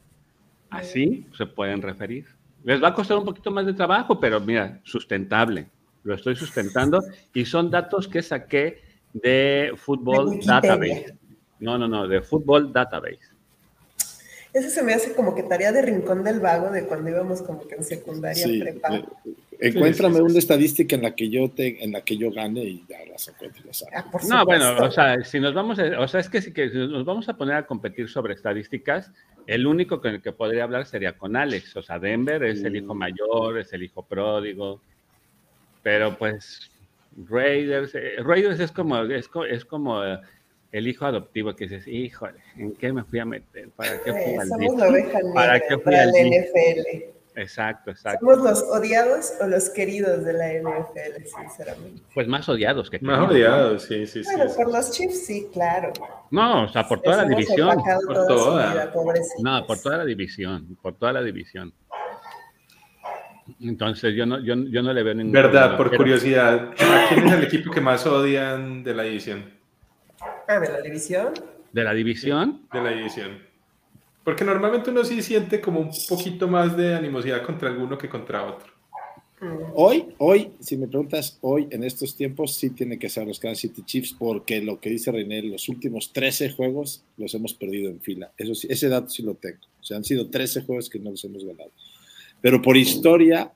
así 0.69 1.27
se 1.37 1.45
pueden 1.45 1.81
referir. 1.81 2.25
Les 2.63 2.81
va 2.81 2.89
a 2.89 2.93
costar 2.93 3.17
un 3.17 3.25
poquito 3.25 3.51
más 3.51 3.65
de 3.65 3.73
trabajo, 3.73 4.19
pero 4.19 4.39
mira, 4.39 4.79
sustentable. 4.83 5.67
Lo 6.03 6.15
estoy 6.15 6.35
sustentando 6.35 6.99
y 7.33 7.45
son 7.45 7.69
datos 7.69 8.07
que 8.07 8.23
saqué 8.23 8.81
de 9.13 9.73
Football 9.75 10.39
Database. 10.43 11.15
No, 11.59 11.77
no, 11.77 11.87
no, 11.87 12.07
de 12.07 12.21
Football 12.21 12.73
Database. 12.73 13.19
Eso 14.53 14.69
se 14.69 14.83
me 14.83 14.93
hace 14.93 15.13
como 15.13 15.33
que 15.33 15.43
tarea 15.43 15.71
de 15.71 15.81
rincón 15.81 16.23
del 16.23 16.39
vago 16.39 16.71
de 16.71 16.85
cuando 16.85 17.09
íbamos 17.09 17.41
como 17.41 17.65
que 17.67 17.75
en 17.75 17.83
secundaria 17.83 18.45
prepa. 18.59 18.95
Eh, 18.95 19.05
encuéntrame 19.61 20.21
una 20.21 20.39
estadística 20.39 20.95
en 20.95 21.03
la 21.03 21.15
que 21.15 21.29
yo 21.29 21.49
te, 21.51 21.83
en 21.83 21.91
la 21.91 22.01
que 22.01 22.17
yo 22.17 22.31
gane 22.31 22.63
y 22.63 22.85
ya 22.89 22.97
las 23.09 23.27
encuentro. 23.27 23.63
Ah, 23.93 24.05
no, 24.27 24.45
bueno, 24.45 24.77
o 24.77 24.91
sea, 24.91 25.23
si 25.23 25.39
nos 25.39 25.53
vamos, 25.53 25.77
a, 25.77 25.99
o 25.99 26.07
sea, 26.07 26.19
es 26.19 26.29
que 26.29 26.41
si 26.41 26.51
que 26.51 26.67
nos 26.67 27.05
vamos 27.05 27.29
a 27.29 27.37
poner 27.37 27.55
a 27.55 27.67
competir 27.67 28.09
sobre 28.09 28.33
estadísticas, 28.33 29.11
el 29.45 29.67
único 29.67 30.01
con 30.01 30.15
el 30.15 30.21
que 30.21 30.31
podría 30.31 30.63
hablar 30.63 30.85
sería 30.87 31.13
con 31.13 31.35
Alex. 31.35 31.77
O 31.77 31.83
sea, 31.83 31.99
Denver 31.99 32.43
es 32.43 32.63
el 32.63 32.75
hijo 32.75 32.95
mayor, 32.95 33.59
es 33.59 33.71
el 33.73 33.83
hijo 33.83 34.03
pródigo, 34.03 34.81
pero 35.83 36.17
pues 36.17 36.71
Raiders, 37.29 37.93
eh, 37.93 38.15
Raiders 38.17 38.59
es 38.59 38.71
como, 38.71 39.03
es, 39.03 39.29
es 39.49 39.65
como 39.65 40.01
el 40.71 40.87
hijo 40.87 41.05
adoptivo 41.05 41.55
que 41.55 41.67
dices, 41.67 41.87
híjole, 41.87 42.39
¿en 42.57 42.73
qué 42.73 42.91
me 42.91 43.03
fui 43.03 43.19
a 43.19 43.25
meter? 43.25 43.69
¿Para 43.69 44.01
qué 44.01 44.11
fui 44.11 44.35
al 44.35 44.47
Somos 44.47 45.33
¿Para 45.35 45.59
qué 45.59 45.77
fui 45.77 45.93
al 45.93 46.09
NFL? 46.09 47.20
Exacto, 47.35 47.91
exacto. 47.91 48.19
¿Somos 48.19 48.43
los 48.43 48.61
odiados 48.63 49.33
o 49.39 49.47
los 49.47 49.69
queridos 49.69 50.25
de 50.25 50.33
la 50.33 50.47
NFL, 50.53 51.23
sinceramente? 51.25 52.01
Pues 52.13 52.27
más 52.27 52.47
odiados 52.49 52.89
que 52.89 52.99
Más 52.99 53.29
odiados, 53.29 53.83
sí, 53.83 54.05
sí, 54.05 54.23
sí. 54.23 54.29
Bueno, 54.35 54.51
por 54.53 54.71
los 54.71 54.91
Chiefs, 54.91 55.25
sí, 55.25 55.47
claro. 55.53 55.93
No, 56.29 56.65
o 56.65 56.67
sea, 56.67 56.87
por 56.87 57.01
toda 57.01 57.17
la 57.17 57.25
división. 57.25 57.77
Por 58.05 58.27
toda. 58.27 58.91
no, 59.39 59.65
por 59.65 59.79
toda 59.79 59.97
la 59.97 60.05
división, 60.05 60.77
por 60.81 60.95
toda 60.95 61.13
la 61.13 61.21
división. 61.21 61.73
Entonces 63.59 64.13
yo 64.15 64.25
no, 64.25 64.39
yo, 64.39 64.55
yo 64.55 64.81
no 64.81 64.93
le 64.93 65.03
veo 65.03 65.13
ningún 65.13 65.31
Verdad, 65.31 65.77
por 65.77 65.95
curiosidad, 65.95 66.71
¿quién 67.09 67.27
es 67.27 67.33
el 67.33 67.43
equipo 67.43 67.71
que 67.71 67.81
más 67.81 68.05
odian 68.05 68.83
de 68.83 68.93
la 68.93 69.03
división? 69.03 69.51
Ah, 70.47 70.59
¿de 70.59 70.69
la 70.69 70.81
división? 70.81 71.33
¿De 71.71 71.83
la 71.83 71.93
división? 71.93 72.67
de 72.71 72.81
la 72.81 72.89
división. 72.91 73.50
Porque 74.23 74.45
normalmente 74.45 74.91
uno 74.91 75.03
sí 75.03 75.21
siente 75.21 75.59
como 75.59 75.79
un 75.79 75.91
poquito 76.07 76.47
más 76.47 76.77
de 76.77 76.95
animosidad 76.95 77.43
contra 77.43 77.69
alguno 77.69 77.97
que 77.97 78.09
contra 78.09 78.45
otro. 78.45 78.71
Hoy, 79.73 80.13
hoy, 80.19 80.51
si 80.59 80.77
me 80.77 80.87
preguntas, 80.87 81.39
hoy 81.41 81.67
en 81.71 81.83
estos 81.83 82.15
tiempos 82.15 82.53
sí 82.53 82.69
tiene 82.69 82.99
que 82.99 83.09
ser 83.09 83.25
los 83.25 83.39
Kansas 83.39 83.61
City 83.61 83.81
Chiefs 83.83 84.15
porque 84.17 84.61
lo 84.61 84.79
que 84.79 84.91
dice 84.91 85.11
René, 85.11 85.41
los 85.41 85.67
últimos 85.67 86.13
13 86.13 86.51
juegos 86.51 87.03
los 87.17 87.33
hemos 87.33 87.55
perdido 87.55 87.89
en 87.89 87.99
fila. 87.99 88.31
Eso 88.37 88.53
sí, 88.53 88.67
ese 88.69 88.87
dato 88.87 89.09
sí 89.09 89.23
lo 89.23 89.33
tengo. 89.33 89.57
O 89.79 89.83
sea, 89.83 89.97
han 89.97 90.03
sido 90.03 90.29
13 90.29 90.61
juegos 90.61 90.91
que 90.91 90.99
no 90.99 91.09
los 91.09 91.25
hemos 91.25 91.43
ganado. 91.43 91.71
Pero 92.39 92.61
por 92.61 92.77
historia, 92.77 93.51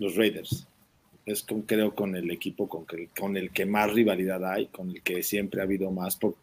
los 0.00 0.16
Raiders 0.16 0.66
es 1.24 1.42
con, 1.42 1.62
creo 1.62 1.94
con 1.94 2.16
el 2.16 2.28
equipo 2.32 2.68
con, 2.68 2.86
que, 2.86 3.10
con 3.16 3.36
el 3.36 3.52
que 3.52 3.66
más 3.66 3.92
rivalidad 3.92 4.44
hay, 4.44 4.66
con 4.66 4.90
el 4.90 5.00
que 5.02 5.22
siempre 5.22 5.60
ha 5.60 5.64
habido 5.64 5.92
más 5.92 6.16
por 6.16 6.34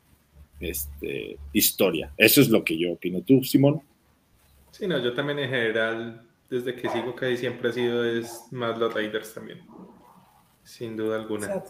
este, 0.60 1.38
historia. 1.54 2.12
Eso 2.18 2.42
es 2.42 2.50
lo 2.50 2.64
que 2.64 2.78
yo 2.78 2.94
opino. 2.94 3.22
¿Tú, 3.22 3.44
Simón? 3.44 3.82
Sí, 4.72 4.88
no, 4.88 5.00
yo 5.00 5.14
también 5.14 5.40
en 5.40 5.50
general, 5.50 6.22
desde 6.50 6.76
que 6.76 6.90
sigo 6.90 7.16
casi 7.16 7.38
siempre 7.38 7.70
ha 7.70 7.74
sido 7.74 8.04
es 8.04 8.42
más 8.52 8.78
los 8.78 8.94
Raiders 8.94 9.34
también. 9.34 9.62
Sin 10.64 10.98
duda 10.98 11.18
alguna. 11.18 11.64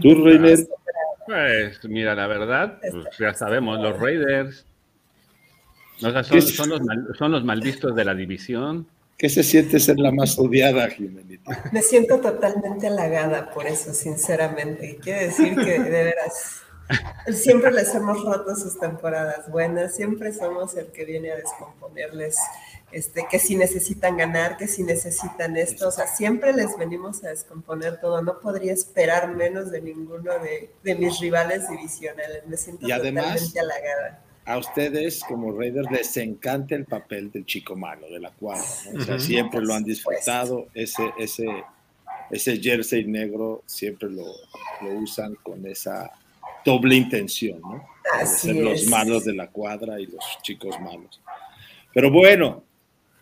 ¿Tú, 0.00 0.14
Reiner? 0.24 0.58
Pues 1.26 1.84
mira, 1.84 2.14
la 2.14 2.26
verdad, 2.26 2.78
pues, 2.90 3.06
ya 3.18 3.32
sabemos, 3.34 3.80
los 3.80 3.98
Raiders. 3.98 4.66
son, 5.98 6.70
los 6.70 6.82
mal, 6.82 7.08
son 7.16 7.32
los 7.32 7.44
malvistos 7.44 7.94
de 7.94 8.04
la 8.04 8.14
división. 8.14 8.86
¿Qué 9.16 9.28
se 9.28 9.42
siente 9.42 9.78
ser 9.78 9.98
la 9.98 10.10
más 10.10 10.38
odiada, 10.38 10.88
Jimenita? 10.88 11.70
Me 11.72 11.82
siento 11.82 12.20
totalmente 12.20 12.86
halagada 12.86 13.50
por 13.50 13.66
eso, 13.66 13.92
sinceramente. 13.92 14.98
Quiere 15.00 15.26
decir 15.26 15.54
que 15.56 15.78
de 15.78 16.04
veras 16.04 16.62
siempre 17.32 17.70
les 17.70 17.94
hemos 17.94 18.22
roto 18.24 18.54
sus 18.56 18.78
temporadas 18.78 19.50
buenas, 19.50 19.94
siempre 19.94 20.32
somos 20.32 20.76
el 20.76 20.86
que 20.86 21.04
viene 21.04 21.32
a 21.32 21.36
descomponerles, 21.36 22.36
este, 22.92 23.26
que 23.30 23.38
si 23.38 23.56
necesitan 23.56 24.16
ganar, 24.16 24.56
que 24.56 24.66
si 24.66 24.82
necesitan 24.82 25.56
esto, 25.56 25.88
o 25.88 25.90
sea, 25.92 26.06
siempre 26.06 26.52
les 26.52 26.76
venimos 26.76 27.22
a 27.24 27.28
descomponer 27.28 28.00
todo. 28.00 28.20
No 28.22 28.40
podría 28.40 28.72
esperar 28.72 29.34
menos 29.34 29.70
de 29.70 29.80
ninguno 29.80 30.32
de, 30.40 30.70
de 30.82 30.94
mis 30.96 31.20
rivales 31.20 31.68
divisionales. 31.68 32.44
Me 32.46 32.56
siento 32.56 32.86
totalmente 32.86 33.60
halagada. 33.60 34.22
a 34.44 34.58
ustedes 34.58 35.20
como 35.20 35.56
Raiders 35.56 35.90
les 35.92 36.16
encanta 36.16 36.74
el 36.74 36.84
papel 36.84 37.30
del 37.30 37.46
chico 37.46 37.76
malo, 37.76 38.08
de 38.10 38.18
la 38.18 38.32
cuadra, 38.32 38.64
o 38.96 39.00
sea, 39.02 39.20
siempre 39.20 39.60
lo 39.60 39.74
han 39.74 39.84
disfrutado, 39.84 40.66
ese, 40.74 41.12
ese, 41.18 41.46
ese 42.32 42.56
jersey 42.56 43.04
negro 43.04 43.62
siempre 43.66 44.10
lo, 44.10 44.24
lo 44.80 44.90
usan 44.98 45.36
con 45.36 45.64
esa 45.66 46.10
doble 46.64 46.96
intención, 46.96 47.60
¿no? 47.60 47.84
ser 48.26 48.56
los 48.56 48.86
malos 48.86 49.24
de 49.24 49.34
la 49.34 49.48
cuadra 49.48 50.00
y 50.00 50.06
los 50.06 50.24
chicos 50.42 50.78
malos. 50.80 51.20
Pero 51.92 52.10
bueno, 52.10 52.62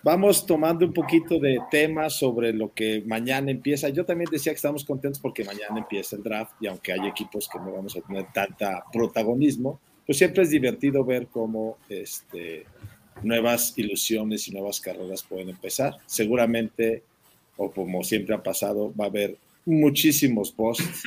vamos 0.02 0.46
tomando 0.46 0.86
un 0.86 0.92
poquito 0.92 1.38
de 1.38 1.58
temas 1.70 2.14
sobre 2.14 2.52
lo 2.52 2.72
que 2.72 3.02
mañana 3.06 3.50
empieza. 3.50 3.88
Yo 3.88 4.04
también 4.04 4.30
decía 4.30 4.52
que 4.52 4.56
estamos 4.56 4.84
contentos 4.84 5.20
porque 5.20 5.44
mañana 5.44 5.78
empieza 5.78 6.16
el 6.16 6.22
draft 6.22 6.52
y 6.60 6.66
aunque 6.66 6.92
hay 6.92 7.06
equipos 7.06 7.48
que 7.48 7.58
no 7.58 7.72
vamos 7.72 7.96
a 7.96 8.00
tener 8.00 8.26
tanta 8.32 8.84
protagonismo, 8.92 9.80
pues 10.06 10.18
siempre 10.18 10.42
es 10.42 10.50
divertido 10.50 11.04
ver 11.04 11.26
cómo 11.26 11.76
este, 11.88 12.64
nuevas 13.22 13.74
ilusiones 13.76 14.48
y 14.48 14.52
nuevas 14.52 14.80
carreras 14.80 15.22
pueden 15.22 15.50
empezar. 15.50 15.96
Seguramente, 16.06 17.02
o 17.56 17.70
como 17.70 18.02
siempre 18.02 18.34
ha 18.34 18.42
pasado, 18.42 18.92
va 18.98 19.04
a 19.04 19.08
haber 19.08 19.36
muchísimos 19.64 20.50
posts. 20.50 21.02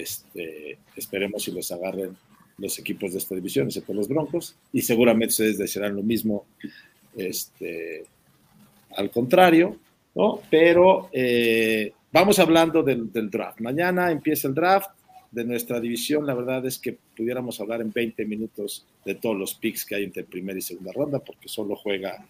Este, 0.00 0.78
esperemos 0.96 1.42
si 1.42 1.52
los 1.52 1.70
agarren 1.72 2.16
los 2.58 2.78
equipos 2.78 3.12
de 3.12 3.18
esta 3.18 3.34
división, 3.34 3.66
excepto 3.66 3.94
los 3.94 4.08
Broncos, 4.08 4.56
y 4.72 4.82
seguramente 4.82 5.32
ustedes 5.32 5.58
desearán 5.58 5.96
lo 5.96 6.02
mismo 6.02 6.44
este, 7.16 8.04
al 8.96 9.10
contrario, 9.10 9.76
¿no? 10.14 10.40
Pero 10.50 11.08
eh, 11.12 11.92
vamos 12.12 12.38
hablando 12.38 12.82
del, 12.82 13.12
del 13.12 13.30
draft. 13.30 13.60
Mañana 13.60 14.10
empieza 14.10 14.48
el 14.48 14.54
draft, 14.54 14.90
de 15.32 15.44
nuestra 15.44 15.80
división, 15.80 16.26
la 16.26 16.34
verdad 16.34 16.64
es 16.66 16.78
que 16.78 16.96
pudiéramos 17.16 17.58
hablar 17.58 17.80
en 17.80 17.90
20 17.90 18.24
minutos 18.26 18.86
de 19.04 19.14
todos 19.14 19.36
los 19.36 19.54
picks 19.54 19.86
que 19.86 19.94
hay 19.94 20.04
entre 20.04 20.24
primera 20.24 20.58
y 20.58 20.62
segunda 20.62 20.92
ronda, 20.92 21.18
porque 21.18 21.48
solo 21.48 21.74
juega 21.74 22.24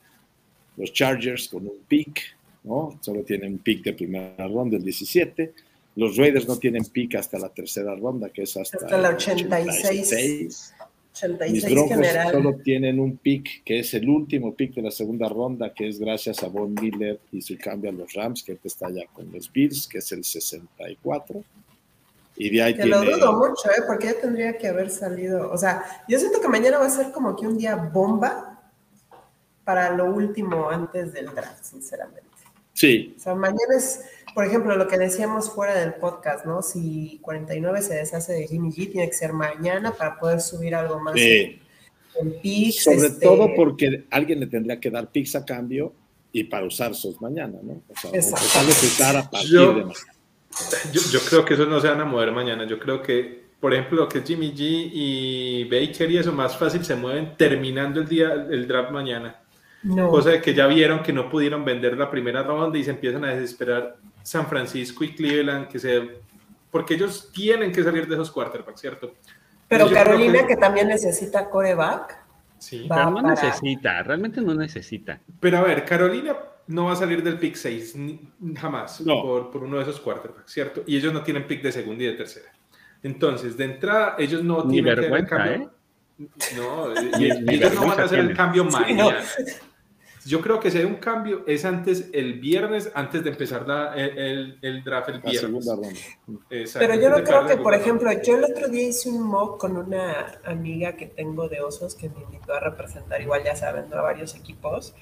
los 0.77 0.93
Chargers 0.93 1.49
con 1.49 1.67
un 1.67 1.79
pick, 1.89 2.21
¿no? 2.63 2.97
Solo 3.03 3.23
tienen 3.23 3.55
un 3.55 3.59
pick 3.59 3.83
de 3.83 3.93
primera 3.93 4.47
ronda, 4.47 4.77
el 4.77 4.85
17. 4.85 5.53
Los 5.95 6.17
Raiders 6.17 6.49
no 6.49 6.57
tienen 6.57 6.85
pick 6.85 7.17
hasta 7.17 7.39
la 7.39 7.49
tercera 7.51 7.95
ronda, 7.95 8.31
que 8.31 8.43
es 8.43 8.57
hasta, 8.57 8.79
hasta 8.79 8.99
la 8.99 9.11
86. 9.11 10.75
86. 11.13 11.53
Mis 11.53 11.71
Broncos 11.71 12.07
solo 12.31 12.55
tienen 12.65 12.99
un 12.99 13.19
pick, 13.19 13.63
que 13.65 13.81
es 13.81 13.93
el 13.95 14.09
último 14.09 14.55
pick 14.55 14.75
de 14.75 14.83
la 14.83 14.91
segunda 14.91 15.29
ronda, 15.29 15.73
que 15.75 15.89
es 15.89 15.99
gracias 15.99 16.43
a 16.43 16.49
Von 16.49 16.75
Miller 16.75 17.21
y 17.31 17.43
su 17.43 17.59
cambio 17.59 17.91
a 17.91 17.93
los 17.93 18.15
Rams, 18.15 18.43
que 18.43 18.59
está 18.65 18.89
ya 18.91 19.07
con 19.13 19.31
los 19.31 19.53
Bills, 19.53 19.87
que 19.87 19.99
es 19.99 20.13
el 20.13 20.25
64. 20.25 21.45
Y 22.37 22.51
de 22.51 22.63
ahí 22.63 22.75
que 22.75 22.87
lo 22.87 23.03
dudo 23.03 23.33
mucho, 23.35 23.71
¿eh? 23.71 23.83
porque 23.87 24.07
ya 24.07 24.21
tendría 24.21 24.57
que 24.57 24.69
haber 24.69 24.89
salido. 24.89 25.53
O 25.53 25.59
sea, 25.59 25.85
yo 26.09 26.19
siento 26.19 26.41
que 26.41 26.49
mañana 26.49 26.79
va 26.79 26.87
a 26.87 26.91
ser 26.91 27.13
como 27.13 27.37
que 27.37 27.47
un 27.47 27.59
día 27.59 27.77
bomba 27.77 28.53
para 29.65 29.95
lo 29.95 30.07
último 30.07 30.71
antes 30.71 31.13
del 31.13 31.27
draft, 31.27 31.63
sinceramente. 31.63 32.32
Sí. 32.83 33.15
O 33.17 33.21
sea, 33.21 33.37
mañana 33.37 33.77
es, 33.77 34.01
por 34.35 34.45
ejemplo, 34.45 34.75
lo 34.75 34.89
que 34.89 34.99
decíamos 34.99 35.49
fuera 35.49 35.73
del 35.79 35.95
podcast, 35.95 36.45
¿no? 36.45 36.63
Si 36.63 37.21
49 37.23 37.81
se 37.81 37.95
deshace 37.95 38.33
de 38.33 38.49
Jimmy 38.49 38.71
G, 38.71 38.91
tiene 38.91 39.09
que 39.09 39.15
ser 39.15 39.33
mañana 39.33 39.93
para 39.93 40.19
poder 40.19 40.41
subir 40.41 40.75
algo 40.75 40.99
más 40.99 41.15
en, 41.17 41.61
picks. 42.43 42.83
Sobre 42.83 43.07
este 43.07 43.25
todo 43.25 43.51
porque 43.55 44.07
alguien 44.11 44.41
le 44.41 44.49
tendría 44.49 44.81
que 44.81 44.91
dar 44.91 45.13
picks 45.13 45.37
a 45.37 45.45
cambio 45.45 45.93
y 46.33 46.43
para 46.43 46.67
usar 46.67 46.93
sus 46.97 47.21
mañana, 47.21 47.61
¿no? 47.63 47.83
O 47.89 47.97
sea, 47.97 48.11
empezar 48.11 49.15
a 49.15 49.21
a 49.21 49.31
partir 49.31 49.61
de 49.61 49.67
mañana. 49.67 49.93
Yo, 50.93 51.21
creo 51.31 51.45
que 51.45 51.55
esos 51.55 51.69
no 51.69 51.81
se 51.81 51.87
van 51.87 52.01
a 52.01 52.05
mover 52.05 52.33
mañana. 52.33 52.67
Yo 52.67 52.81
creo 52.81 53.01
que, 53.01 53.45
por 53.61 53.73
ejemplo, 53.73 53.99
lo 53.99 54.09
que 54.09 54.19
es 54.19 54.25
Jimmy 54.25 54.53
G 54.53 54.91
y 54.93 55.65
Baker 55.71 56.11
y 56.11 56.19
eso 56.19 56.33
más 56.33 56.57
fácil 56.57 56.85
se 56.85 56.97
mueven 56.97 57.37
terminando 57.37 58.01
el 58.01 58.09
día, 58.09 58.33
el 58.51 58.67
draft 58.67 58.91
mañana. 58.91 59.42
Cosa 60.11 60.31
de 60.31 60.41
que 60.41 60.55
ya 60.55 60.67
vieron 60.67 61.03
que 61.03 61.13
no 61.13 61.29
pudieron 61.29 61.65
vender 61.65 61.99
la 61.99 62.09
primera 62.11 62.43
ronda 62.43 62.79
y 62.79 62.85
se 62.85 62.91
empiezan 62.91 63.25
a 63.25 63.35
desesperar 63.35 63.97
San 64.23 64.47
Francisco 64.47 65.03
y 65.03 65.15
Cleveland, 65.15 65.67
que 65.67 65.79
se, 65.79 66.21
porque 66.71 66.95
ellos 66.95 67.31
tienen 67.33 67.73
que 67.73 67.83
salir 67.83 68.07
de 68.07 68.15
esos 68.15 68.31
quarterbacks, 68.31 68.81
¿cierto? 68.81 69.15
Pero 69.67 69.91
Carolina, 69.91 70.47
que... 70.47 70.57
también 70.57 70.89
necesita 70.89 71.51
coreback. 71.51 72.21
Sí, 72.59 72.87
pero 72.89 73.11
no 73.11 73.23
necesita, 73.23 74.03
realmente 74.05 74.41
no 74.41 74.55
necesita. 74.55 75.21
Pero 75.41 75.59
a 75.59 75.63
ver, 75.63 75.85
Carolina 75.85 76.37
no 76.69 76.85
va 76.85 76.93
a 76.93 76.97
salir 76.97 77.23
del 77.25 77.39
pick 77.39 77.57
6 77.57 77.97
jamás 78.57 79.03
por, 79.05 79.51
por, 79.51 79.65
uno 79.65 79.79
de 79.79 79.83
esos 79.83 80.01
quarterbacks, 80.01 80.53
¿cierto? 80.53 80.85
Y 80.87 80.97
ellos 80.97 81.13
no 81.13 81.23
tienen 81.23 81.47
pick 81.47 81.61
de 81.61 81.73
segunda 81.73 82.05
y 82.05 82.07
de 82.07 82.13
tercera. 82.13 82.53
Entonces, 83.03 83.57
de 83.57 83.65
entrada, 83.65 84.15
ellos 84.19 84.45
no 84.45 84.67
tienen 84.69 84.95
que 84.95 85.27
cambio. 85.27 85.53
¿eh? 85.53 85.69
No, 86.57 86.93
y, 87.19 87.25
ellos 87.25 87.75
no 87.75 87.87
van 87.89 88.01
a 88.01 88.05
hacer 88.05 88.21
el 88.21 88.37
cambio 88.37 88.65
mañana. 88.65 89.19
Yo 90.25 90.41
creo 90.41 90.61
que 90.61 90.71
si 90.71 90.79
hay 90.79 90.85
un 90.85 90.97
cambio 90.97 91.45
es 91.47 91.65
antes, 91.65 92.11
el 92.13 92.41
viernes, 92.41 92.91
antes 92.95 93.25
de 93.25 93.31
empezar 93.31 93.67
la, 93.67 93.95
el, 93.95 94.59
el, 94.63 94.85
draft 94.85 95.09
el 95.09 95.21
viernes. 95.21 95.67
Pero 96.75 96.95
yo 96.95 97.11
no 97.11 97.23
creo 97.25 97.47
que, 97.47 97.57
por 97.57 97.75
ejemplo, 97.75 98.11
yo 98.23 98.37
el 98.37 98.45
otro 98.45 98.69
día 98.69 98.89
hice 98.89 99.09
un 99.09 99.23
mock 99.23 99.59
con 99.59 99.77
una 99.77 100.41
amiga 100.45 100.97
que 100.97 101.07
tengo 101.07 101.49
de 101.49 101.61
Osos 101.61 101.95
que 101.95 102.09
me 102.09 102.23
invitó 102.23 102.55
a 102.55 102.61
representar, 102.61 103.21
igual 103.21 103.43
ya 103.45 103.57
saben, 103.57 103.93
a 103.93 104.01
varios 104.01 104.35
equipos. 104.35 104.95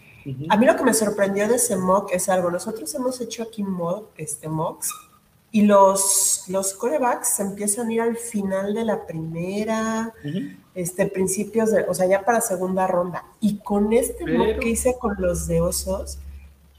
A 0.48 0.56
mí 0.56 0.66
lo 0.66 0.76
que 0.76 0.84
me 0.84 0.94
sorprendió 0.94 1.48
de 1.48 1.56
ese 1.56 1.76
mock 1.76 2.12
es 2.12 2.28
algo, 2.28 2.50
nosotros 2.50 2.94
hemos 2.94 3.20
hecho 3.20 3.42
aquí 3.42 3.62
mock, 3.62 4.10
este, 4.16 4.48
mocks 4.48 4.90
y 5.52 5.62
los, 5.62 6.44
los 6.48 6.74
corebacks 6.74 7.40
empiezan 7.40 7.88
a 7.88 7.92
ir 7.92 8.00
al 8.00 8.16
final 8.16 8.72
de 8.72 8.84
la 8.84 9.04
primera, 9.04 10.12
este, 10.74 11.06
principios 11.06 11.72
de, 11.72 11.84
o 11.88 11.94
sea, 11.94 12.06
ya 12.06 12.24
para 12.24 12.40
segunda 12.40 12.86
ronda. 12.86 13.24
Y 13.40 13.58
con 13.58 13.92
este 13.92 14.24
mock 14.26 14.58
que 14.60 14.70
hice 14.70 14.96
con 14.98 15.16
los 15.18 15.46
de 15.46 15.60
osos, 15.60 16.18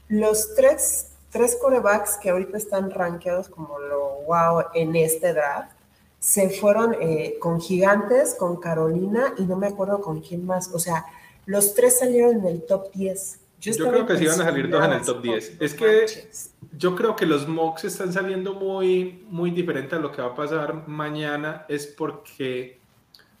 los 0.08 0.54
tres, 0.54 1.08
tres 1.30 1.56
corebacks 1.60 2.16
que 2.16 2.30
ahorita 2.30 2.56
están 2.56 2.90
rankeados 2.90 3.48
como 3.48 3.78
lo 3.78 4.22
wow 4.26 4.64
en 4.74 4.96
este 4.96 5.32
draft, 5.32 5.72
se 6.18 6.50
fueron 6.50 6.94
eh, 7.00 7.36
con 7.40 7.60
Gigantes, 7.60 8.36
con 8.36 8.60
Carolina 8.60 9.34
y 9.38 9.42
no 9.42 9.56
me 9.56 9.66
acuerdo 9.66 10.00
con 10.00 10.20
quién 10.20 10.46
más. 10.46 10.72
O 10.72 10.78
sea, 10.78 11.04
los 11.46 11.74
tres 11.74 11.98
salieron 11.98 12.36
en 12.36 12.46
el 12.46 12.62
top 12.62 12.92
10. 12.92 13.40
Yo, 13.60 13.88
creo 13.88 14.06
que 14.06 14.16
sí 14.16 14.26
van 14.26 14.40
a 14.40 14.44
salir 14.44 14.68
dos 14.68 14.84
en 14.84 14.92
el 14.92 15.02
top 15.02 15.22
10. 15.22 15.56
Es 15.60 15.74
que 15.74 16.06
yo 16.76 16.94
creo 16.96 17.16
que 17.16 17.26
los 17.26 17.48
mocks 17.48 17.84
están 17.84 18.12
saliendo 18.12 18.54
muy, 18.54 19.24
muy 19.30 19.50
diferente 19.50 19.96
a 19.96 19.98
lo 19.98 20.12
que 20.12 20.22
va 20.22 20.28
a 20.28 20.34
pasar 20.34 20.86
mañana. 20.88 21.64
Es 21.68 21.86
porque 21.86 22.81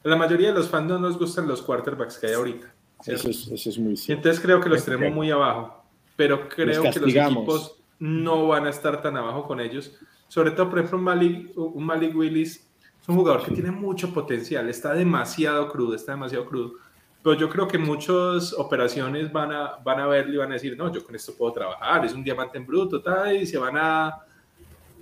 la 0.02 0.16
mayoría 0.16 0.48
de 0.48 0.54
los 0.54 0.68
fans 0.68 0.88
no 0.88 0.98
nos 0.98 1.18
gustan 1.18 1.46
los 1.46 1.62
quarterbacks 1.62 2.18
que 2.18 2.28
hay 2.28 2.34
ahorita. 2.34 2.72
Eso 3.06 3.30
es, 3.30 3.48
eso 3.48 3.70
es, 3.70 3.78
muy 3.78 3.96
cierto. 3.96 4.20
Entonces 4.20 4.40
creo 4.40 4.60
que 4.60 4.68
los 4.68 4.84
tenemos 4.84 5.12
muy 5.12 5.30
abajo. 5.30 5.84
Pero 6.16 6.48
creo 6.48 6.82
que 6.82 7.00
los 7.00 7.16
equipos 7.16 7.82
no 7.98 8.48
van 8.48 8.66
a 8.66 8.70
estar 8.70 9.00
tan 9.02 9.16
abajo 9.16 9.46
con 9.46 9.60
ellos. 9.60 9.96
Sobre 10.28 10.52
todo, 10.52 10.70
por 10.70 10.78
ejemplo, 10.78 10.98
un 10.98 11.04
Malik, 11.04 11.52
un 11.56 11.84
Malik 11.84 12.14
Willis 12.14 12.68
es 13.00 13.08
un 13.08 13.16
jugador 13.16 13.44
que 13.44 13.52
tiene 13.52 13.70
mucho 13.70 14.12
potencial. 14.12 14.68
Está 14.68 14.94
demasiado 14.94 15.68
crudo, 15.68 15.94
está 15.94 16.12
demasiado 16.12 16.46
crudo 16.46 16.74
pero 17.22 17.36
yo 17.36 17.48
creo 17.48 17.68
que 17.68 17.78
muchas 17.78 18.52
operaciones 18.52 19.32
van 19.32 19.52
a, 19.52 19.76
van 19.84 20.00
a 20.00 20.06
verlo 20.06 20.34
y 20.34 20.36
van 20.38 20.50
a 20.50 20.54
decir, 20.54 20.76
no, 20.76 20.92
yo 20.92 21.04
con 21.04 21.14
esto 21.14 21.34
puedo 21.36 21.52
trabajar, 21.52 22.04
es 22.04 22.12
un 22.14 22.24
diamante 22.24 22.58
en 22.58 22.66
bruto, 22.66 23.00
tal, 23.00 23.36
y 23.36 23.46
se 23.46 23.58
van 23.58 23.76
a, 23.76 24.24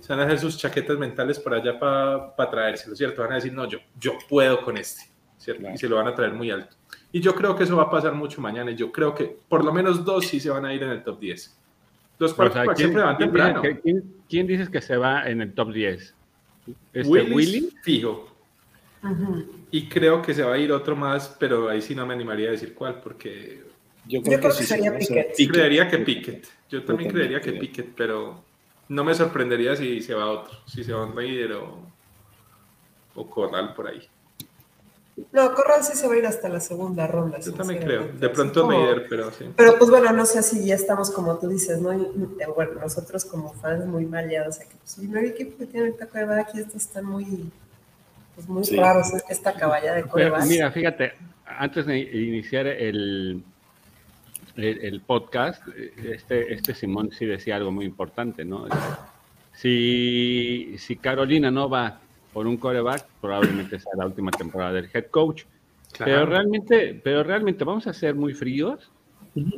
se 0.01 0.11
van 0.11 0.19
a 0.19 0.25
hacer 0.25 0.39
sus 0.39 0.57
chaquetas 0.57 0.97
mentales 0.97 1.39
por 1.39 1.53
allá 1.53 1.79
para 1.79 2.35
pa 2.35 2.49
traérselo, 2.49 2.95
¿cierto? 2.95 3.21
Van 3.21 3.31
a 3.31 3.35
decir, 3.35 3.53
no, 3.53 3.67
yo, 3.67 3.79
yo 3.99 4.17
puedo 4.27 4.61
con 4.61 4.77
este, 4.77 5.03
¿cierto? 5.37 5.69
Y 5.73 5.77
se 5.77 5.87
lo 5.87 5.95
van 5.95 6.07
a 6.07 6.15
traer 6.15 6.33
muy 6.33 6.51
alto. 6.51 6.75
Y 7.11 7.21
yo 7.21 7.35
creo 7.35 7.55
que 7.55 7.63
eso 7.63 7.77
va 7.77 7.83
a 7.83 7.89
pasar 7.89 8.13
mucho 8.13 8.41
mañana, 8.41 8.71
y 8.71 8.75
yo 8.75 8.91
creo 8.91 9.13
que 9.13 9.37
por 9.47 9.63
lo 9.63 9.71
menos 9.71 10.03
dos 10.03 10.25
sí 10.25 10.39
se 10.39 10.49
van 10.49 10.65
a 10.65 10.73
ir 10.73 10.83
en 10.83 10.89
el 10.89 11.03
top 11.03 11.19
10. 11.19 11.57
Los 12.19 12.33
cuatro 12.33 12.75
siempre 12.75 13.01
van 13.01 13.17
temprano. 13.17 13.61
¿quién, 13.61 14.03
¿quién, 14.27 14.47
dices 14.47 14.69
que 14.69 14.81
se 14.81 14.97
va 14.97 15.27
en 15.27 15.41
el 15.41 15.53
top 15.53 15.71
10? 15.71 16.15
¿Este 16.93 17.09
Willy? 17.09 17.69
Fijo. 17.81 18.27
Y 19.71 19.87
creo 19.87 20.21
que 20.21 20.33
se 20.33 20.43
va 20.43 20.53
a 20.53 20.57
ir 20.57 20.71
otro 20.71 20.95
más, 20.95 21.35
pero 21.39 21.69
ahí 21.69 21.81
sí 21.81 21.95
no 21.95 22.05
me 22.05 22.13
animaría 22.13 22.49
a 22.49 22.51
decir 22.51 22.73
cuál, 22.75 23.01
porque 23.01 23.63
yo 24.07 24.21
creo, 24.21 24.39
que, 24.39 24.51
sería 24.51 24.97
Piquet. 24.97 25.33
creería 25.51 25.87
que 25.87 25.97
Piquet. 25.99 26.47
Yo 26.69 26.83
también 26.83 27.11
creería 27.11 27.39
que 27.39 27.53
Piquet, 27.53 27.93
pero 27.95 28.43
no 28.91 29.05
me 29.05 29.15
sorprendería 29.15 29.73
si 29.73 30.01
se 30.01 30.13
va 30.13 30.29
otro, 30.29 30.53
si 30.65 30.83
se 30.83 30.91
va 30.91 31.05
un 31.05 31.15
Raider 31.15 31.53
o, 31.53 31.79
o 33.15 33.29
Corral 33.29 33.73
por 33.73 33.87
ahí. 33.87 34.05
No, 35.31 35.53
Corral 35.55 35.81
sí 35.81 35.95
se 35.95 36.09
va 36.09 36.13
a 36.13 36.17
ir 36.17 36.25
hasta 36.25 36.49
la 36.49 36.59
segunda 36.59 37.07
ronda. 37.07 37.39
Yo 37.39 37.53
también 37.53 37.81
creo. 37.81 38.09
De 38.11 38.27
pronto 38.27 38.69
Raider, 38.69 39.05
pero 39.07 39.31
sí. 39.31 39.45
Pero 39.55 39.77
pues 39.77 39.89
bueno, 39.89 40.11
no 40.11 40.25
sé 40.25 40.43
si 40.43 40.65
ya 40.65 40.75
estamos 40.75 41.09
como 41.09 41.37
tú 41.37 41.47
dices, 41.47 41.79
¿no? 41.79 41.97
bueno, 42.53 42.81
nosotros 42.81 43.23
como 43.23 43.53
fans 43.53 43.85
muy 43.85 44.05
maleados 44.05 44.59
aquí, 44.59 44.75
pues 44.77 44.97
el 44.97 45.03
primer 45.05 45.23
equipo 45.23 45.57
que 45.57 45.67
tiene 45.67 45.87
el 45.87 45.95
taco 45.95 46.17
de 46.17 46.41
aquí, 46.41 46.59
estos 46.59 46.83
están 46.83 47.05
muy 47.05 47.49
pues 48.35 48.47
muy 48.49 48.63
raro 48.77 49.03
esta 49.29 49.53
caballa 49.53 49.93
de 49.93 50.03
corebacks. 50.03 50.47
Mira, 50.47 50.69
fíjate, 50.69 51.13
antes 51.45 51.85
de 51.85 51.97
iniciar 51.97 52.67
el, 52.67 53.41
el, 54.55 55.01
podcast, 55.01 55.63
este, 56.03 56.53
este 56.53 56.73
Simón 56.73 57.11
sí 57.11 57.25
decía 57.25 57.55
algo 57.55 57.71
muy 57.71 57.85
importante, 57.85 58.45
¿no? 58.45 58.65
Si, 59.53 60.75
si 60.77 60.95
Carolina 60.97 61.51
no 61.51 61.69
va 61.69 61.99
por 62.33 62.47
un 62.47 62.57
coreback, 62.57 63.05
probablemente 63.19 63.79
sea 63.79 63.91
la 63.97 64.05
última 64.05 64.31
temporada 64.31 64.73
del 64.73 64.89
head 64.93 65.07
coach. 65.07 65.43
Pero 65.97 66.25
realmente, 66.25 66.99
pero 67.03 67.23
realmente 67.23 67.63
vamos 67.63 67.85
a 67.87 67.93
ser 67.93 68.15
muy 68.15 68.33
fríos. 68.33 68.89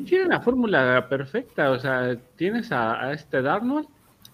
Tiene 0.05 0.27
la 0.27 0.41
fórmula 0.41 1.07
perfecta, 1.09 1.71
o 1.71 1.79
sea, 1.79 2.15
tienes 2.35 2.71
a, 2.71 3.05
a, 3.05 3.13
este 3.13 3.41
Darnold 3.41 3.87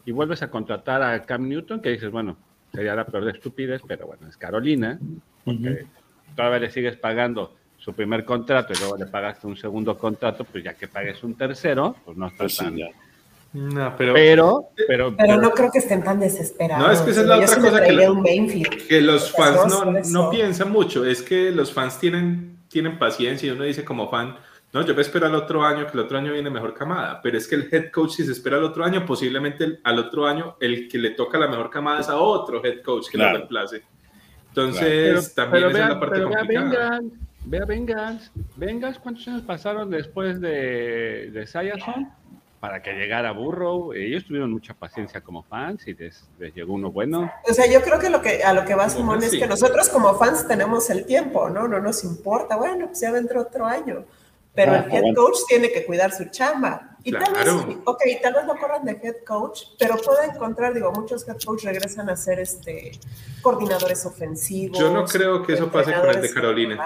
y 0.05 0.11
vuelves 0.11 0.41
a 0.41 0.49
contratar 0.49 1.01
a 1.01 1.21
Cam 1.23 1.47
Newton, 1.47 1.81
que 1.81 1.91
dices, 1.91 2.11
bueno, 2.11 2.37
sería 2.73 2.95
la 2.95 3.05
peor 3.05 3.25
de 3.25 3.31
estupidez, 3.31 3.81
pero 3.87 4.07
bueno, 4.07 4.27
es 4.27 4.37
Carolina, 4.37 4.99
porque 5.45 5.85
todavía 6.35 6.59
le 6.59 6.71
sigues 6.71 6.97
pagando 6.97 7.55
su 7.79 7.93
primer 7.93 8.25
contrato 8.25 8.73
y 8.73 8.79
luego 8.79 8.97
le 8.97 9.05
pagaste 9.05 9.47
un 9.47 9.57
segundo 9.57 9.97
contrato, 9.97 10.43
pues 10.43 10.63
ya 10.63 10.73
que 10.73 10.87
pagues 10.87 11.23
un 11.23 11.35
tercero, 11.35 11.95
pues 12.05 12.17
no 12.17 12.27
está 12.27 12.43
pues 12.43 12.57
tan... 12.57 12.77
No, 13.51 13.95
pero, 13.97 14.13
pero, 14.13 15.15
pero, 15.17 15.37
no 15.41 15.49
creo 15.49 15.71
que 15.71 15.79
estén 15.79 16.03
tan 16.03 16.19
desesperados. 16.19 16.85
No, 16.85 16.93
es 16.93 16.99
que 17.01 17.09
esa 17.09 17.21
es 17.21 17.27
la 17.27 17.37
otra 17.37 17.55
cosa 17.55 17.83
que, 17.83 18.85
que, 18.87 19.01
los 19.01 19.31
fans 19.31 19.65
no, 19.67 19.91
no, 19.91 20.29
piensan 20.29 20.71
mucho. 20.71 21.03
Es 21.03 21.23
que 21.23 21.49
los 21.49 21.73
fans 21.73 21.99
tienen, 21.99 22.59
tienen 22.67 22.99
paciencia 22.99 23.47
y 23.47 23.49
uno 23.49 23.63
dice 23.63 23.83
como 23.83 24.07
fan, 24.07 24.37
no, 24.71 24.85
yo 24.85 24.93
me 24.93 25.01
espero 25.01 25.25
al 25.25 25.33
otro 25.33 25.63
año, 25.63 25.87
que 25.87 25.93
el 25.93 26.01
otro 26.01 26.19
año 26.19 26.31
viene 26.31 26.51
mejor 26.51 26.75
camada, 26.75 27.19
pero 27.23 27.39
es 27.39 27.47
que 27.47 27.55
el 27.55 27.67
head 27.71 27.89
coach, 27.89 28.11
si 28.11 28.23
se 28.23 28.33
espera 28.33 28.57
al 28.57 28.63
otro 28.65 28.85
año, 28.85 29.03
posiblemente 29.03 29.79
al 29.83 29.97
otro 29.97 30.27
año 30.27 30.55
el 30.59 30.87
que 30.87 30.99
le 30.99 31.11
toca 31.11 31.39
la 31.39 31.47
mejor 31.47 31.71
camada 31.71 32.01
es 32.01 32.09
a 32.09 32.17
otro 32.17 32.63
head 32.63 32.83
coach 32.83 33.07
que 33.09 33.17
lo 33.17 33.31
reemplace. 33.31 33.81
Entonces, 34.49 35.33
también 35.33 35.69
esa 35.69 35.83
es 35.83 35.89
la 35.89 35.99
parte 35.99 36.15
pero 36.17 36.29
complicada. 36.29 37.01
Vea 37.49 37.65
Bengals, 37.65 38.31
Bengals, 38.57 38.99
¿cuántos 38.99 39.27
años 39.27 39.41
pasaron 39.41 39.89
después 39.89 40.39
de, 40.39 41.31
de 41.31 41.47
Sayerson 41.47 42.07
para 42.59 42.83
que 42.83 42.93
llegara 42.93 43.31
Burrow? 43.31 43.91
Ellos 43.91 44.23
tuvieron 44.25 44.51
mucha 44.51 44.75
paciencia 44.75 45.21
como 45.21 45.41
fans 45.41 45.87
y 45.87 45.95
les, 45.95 46.29
llegó 46.53 46.75
uno 46.75 46.91
bueno. 46.91 47.31
O 47.49 47.51
sea, 47.51 47.65
yo 47.65 47.81
creo 47.81 47.97
que, 47.97 48.11
lo 48.11 48.21
que 48.21 48.43
a 48.43 48.53
lo 48.53 48.65
que 48.65 48.75
va 48.75 48.87
Simón 48.87 49.23
es 49.23 49.31
que 49.31 49.47
nosotros 49.47 49.89
como 49.89 50.13
fans 50.13 50.47
tenemos 50.47 50.91
el 50.91 51.07
tiempo, 51.07 51.49
¿no? 51.49 51.67
No 51.67 51.79
nos 51.79 52.03
importa, 52.03 52.55
bueno, 52.55 52.85
pues 52.85 53.01
ya 53.01 53.11
vendrá 53.11 53.41
otro 53.41 53.65
año 53.65 54.05
pero 54.53 54.75
el 54.75 54.91
head 54.91 55.15
coach 55.15 55.37
tiene 55.47 55.71
que 55.71 55.85
cuidar 55.85 56.11
su 56.11 56.25
chamba. 56.25 56.97
Y 57.03 57.11
tal 57.11 57.33
vez, 57.33 57.47
ok, 57.85 58.01
tal 58.21 58.33
vez 58.33 58.45
no 58.45 58.57
corran 58.57 58.83
de 58.83 58.99
head 59.01 59.23
coach, 59.25 59.61
pero 59.77 59.95
puede 59.97 60.25
encontrar, 60.25 60.73
digo, 60.73 60.91
muchos 60.91 61.27
head 61.27 61.37
coach 61.45 61.63
regresan 61.63 62.09
a 62.09 62.17
ser 62.17 62.39
este, 62.39 62.91
coordinadores 63.41 64.05
ofensivos. 64.05 64.77
Yo 64.77 64.91
no 64.91 65.05
creo 65.05 65.43
que 65.43 65.53
eso 65.53 65.71
pase 65.71 65.93
con 65.93 66.09
el 66.09 66.21
de 66.21 66.33
Carolina. 66.33 66.83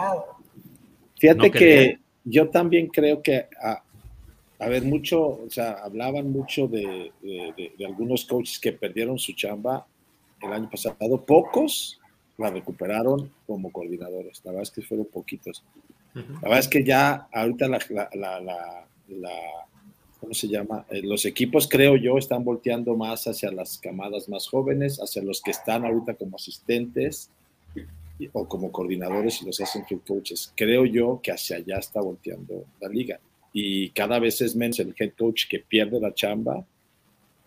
Fíjate 1.23 1.51
que 1.51 1.99
yo 2.25 2.49
también 2.49 2.87
creo 2.87 3.21
que, 3.21 3.47
a, 3.61 3.81
ver, 4.67 4.83
mucho, 4.83 5.21
o 5.21 5.47
sea, 5.49 5.71
hablaban 5.81 6.29
mucho 6.33 6.67
de, 6.67 7.13
de 7.21 7.85
algunos 7.85 8.25
coaches 8.25 8.59
que 8.59 8.73
perdieron 8.73 9.17
su 9.17 9.31
chamba 9.31 9.87
el 10.41 10.51
año 10.51 10.69
pasado. 10.69 11.21
Pocos 11.25 12.01
la 12.37 12.49
recuperaron 12.49 13.31
como 13.47 13.71
coordinadores. 13.71 14.41
La 14.43 14.51
verdad 14.51 14.63
es 14.63 14.71
que 14.71 14.81
fueron 14.81 15.05
poquitos. 15.05 15.63
La 16.13 16.41
verdad 16.41 16.59
es 16.59 16.67
que 16.67 16.83
ya 16.83 17.29
ahorita 17.31 17.69
la, 17.69 17.79
la, 18.15 18.85
la, 19.07 19.31
¿cómo 20.19 20.33
se 20.33 20.49
llama? 20.49 20.85
Eh, 20.89 21.03
los 21.03 21.23
equipos, 21.23 21.69
creo 21.69 21.95
yo, 21.95 22.17
están 22.17 22.43
volteando 22.43 22.97
más 22.97 23.27
hacia 23.27 23.49
las 23.49 23.77
camadas 23.77 24.27
más 24.27 24.49
jóvenes, 24.49 24.99
hacia 24.99 25.23
los 25.23 25.41
que 25.41 25.51
están 25.51 25.85
ahorita 25.85 26.15
como 26.15 26.35
asistentes 26.35 27.29
o 28.31 28.47
como 28.47 28.71
coordinadores 28.71 29.41
y 29.41 29.45
los 29.45 29.59
hacen 29.59 29.83
coaches. 30.05 30.53
Creo 30.55 30.85
yo 30.85 31.19
que 31.21 31.31
hacia 31.31 31.57
allá 31.57 31.77
está 31.77 32.01
volteando 32.01 32.65
la 32.79 32.89
liga. 32.89 33.19
Y 33.51 33.89
cada 33.89 34.19
vez 34.19 34.41
es 34.41 34.55
menos 34.55 34.79
el 34.79 34.95
head 34.97 35.13
coach 35.17 35.47
que 35.47 35.59
pierde 35.59 35.99
la 35.99 36.13
chamba 36.13 36.65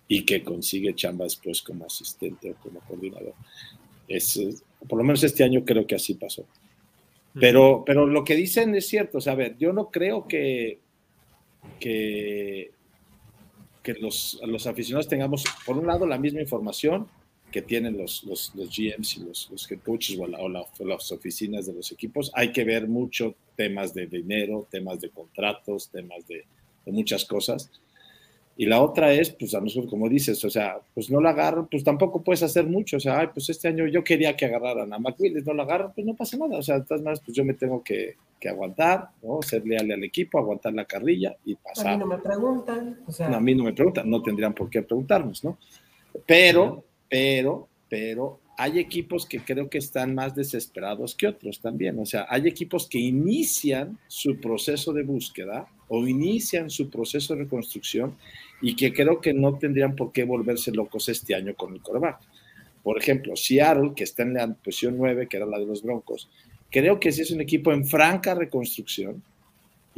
y 0.09 0.25
que 0.25 0.43
consigue 0.43 0.95
chamba 0.95 1.25
después 1.25 1.63
como 1.63 1.87
asistente 1.87 2.53
o 2.53 2.55
como 2.57 2.81
coordinador. 2.81 3.35
Es, 4.07 4.41
por 4.89 4.99
lo 4.99 5.05
menos 5.05 5.23
este 5.25 5.43
año 5.43 5.65
creo 5.65 5.87
que 5.87 5.97
así 5.97 6.15
pasó. 6.15 6.47
Pero, 7.39 7.83
pero 7.85 8.07
lo 8.07 8.25
que 8.25 8.35
dicen 8.35 8.75
es 8.75 8.87
cierto. 8.87 9.19
O 9.19 9.21
sea, 9.21 9.33
a 9.35 9.37
ver, 9.37 9.57
yo 9.59 9.73
no 9.73 9.91
creo 9.91 10.27
que, 10.27 10.79
que, 11.81 12.71
que 13.83 13.95
los, 13.95 14.41
los 14.47 14.67
aficionados 14.67 15.09
tengamos, 15.09 15.45
por 15.67 15.77
un 15.77 15.87
lado, 15.87 16.07
la 16.07 16.19
misma 16.19 16.41
información 16.41 17.09
que 17.51 17.63
tienen 17.63 17.97
los, 17.97 18.25
los, 18.25 18.53
los 18.55 18.69
GMs 18.69 19.17
y 19.17 19.21
los, 19.21 19.49
los 19.51 19.71
head 19.71 19.79
coaches 19.81 20.19
o, 20.19 20.49
las 20.49 21.13
oficinas 21.13 21.67
de 21.67 21.73
los 21.73 21.93
equipos. 21.93 22.31
Hay 22.35 22.53
que 22.53 22.65
ver 22.65 22.89
mucho 22.89 23.35
temas 23.57 23.95
de 23.95 24.07
dinero, 24.07 24.67
temas 24.71 25.01
de 25.01 25.11
contratos, 25.11 25.89
temas 25.89 26.27
de, 26.27 26.45
de 26.85 26.93
muchas 26.93 27.25
cosas. 27.25 27.71
Y 28.59 28.65
la 28.65 28.81
otra 28.81 29.13
es, 29.13 29.31
pues 29.31 29.55
a 29.55 29.61
nosotros, 29.61 29.91
como 29.91 30.09
dices, 30.09 30.43
o 30.43 30.49
sea, 30.49 30.79
pues 30.95 31.11
no 31.11 31.21
la 31.21 31.31
agarran, 31.31 31.67
pues 31.67 31.85
tampoco 31.85 32.23
puedes 32.23 32.43
hacer 32.43 32.67
mucho. 32.67 32.97
O 32.97 33.01
sea, 33.01 33.21
ay, 33.21 33.29
pues 33.35 33.51
este 33.51 33.69
año 33.69 33.87
yo 33.87 34.03
quería 34.03 34.35
que 34.35 34.47
agarraran 34.47 34.91
a 34.95 34.99
McWillis, 34.99 35.45
no 35.45 35.53
la 35.53 35.65
agarran, 35.65 35.93
pues 35.95 36.07
no 36.07 36.15
pasa 36.15 36.39
nada. 36.39 36.59
O 36.59 36.63
sea, 36.63 36.79
de 36.79 36.87
todas 36.87 37.03
maneras, 37.03 37.21
pues 37.23 37.37
yo 37.37 37.45
me 37.45 37.53
tengo 37.53 37.85
que, 37.85 38.17
que 38.41 38.49
aguantar, 38.49 39.11
¿no? 39.23 39.43
Ser 39.43 39.67
leal 39.67 39.91
al 39.91 40.03
equipo, 40.05 40.39
aguantar 40.39 40.73
la 40.73 40.87
carrilla 40.87 41.37
y 41.45 41.55
pasar. 41.57 41.89
A 41.89 41.93
mí 41.93 41.99
no 41.99 42.07
me 42.07 42.17
preguntan. 42.17 42.99
O 43.07 43.13
sea, 43.13 43.29
No, 43.29 43.37
a 43.37 43.41
mí 43.41 43.55
no 43.55 43.65
me 43.65 43.75
preguntan, 43.75 44.09
no 44.09 44.23
tendrían 44.23 44.55
por 44.55 44.71
qué 44.71 44.81
preguntarnos, 44.81 45.45
¿no? 45.45 45.59
Pero, 46.27 46.86
pero, 47.09 47.69
pero 47.89 48.41
hay 48.59 48.79
equipos 48.79 49.27
que 49.27 49.41
creo 49.41 49.69
que 49.69 49.79
están 49.79 50.15
más 50.15 50.35
desesperados 50.35 51.15
que 51.15 51.27
otros 51.27 51.61
también. 51.61 51.99
O 51.99 52.07
sea, 52.07 52.27
hay 52.29 52.47
equipos 52.49 52.89
que 52.89 52.99
inician 52.99 53.99
su 54.09 54.41
proceso 54.41 54.93
de 54.93 55.03
búsqueda 55.03 55.69
o 55.89 56.07
inician 56.07 56.71
su 56.71 56.89
proceso 56.89 57.35
de 57.35 57.45
reconstrucción 57.45 58.17
y 58.63 58.75
que 58.75 58.93
creo 58.93 59.21
que 59.21 59.35
no 59.35 59.59
tendrían 59.59 59.95
por 59.95 60.11
qué 60.11 60.25
volverse 60.25 60.73
locos 60.73 61.09
este 61.09 61.35
año 61.35 61.55
con 61.55 61.75
el 61.75 61.83
coreback. 61.83 62.21
Por 62.83 62.99
ejemplo, 62.99 63.37
Seattle, 63.37 63.93
que 63.95 64.05
está 64.05 64.23
en 64.23 64.35
la 64.35 64.47
posición 64.55 64.97
9, 64.97 65.27
que 65.29 65.37
era 65.37 65.47
la 65.47 65.59
de 65.59 65.67
los 65.67 65.83
Broncos, 65.83 66.31
creo 66.71 66.99
que 66.99 67.13
sí 67.13 67.23
es 67.23 67.31
un 67.31 67.41
equipo 67.41 67.73
en 67.73 67.85
franca 67.85 68.35
reconstrucción 68.35 69.23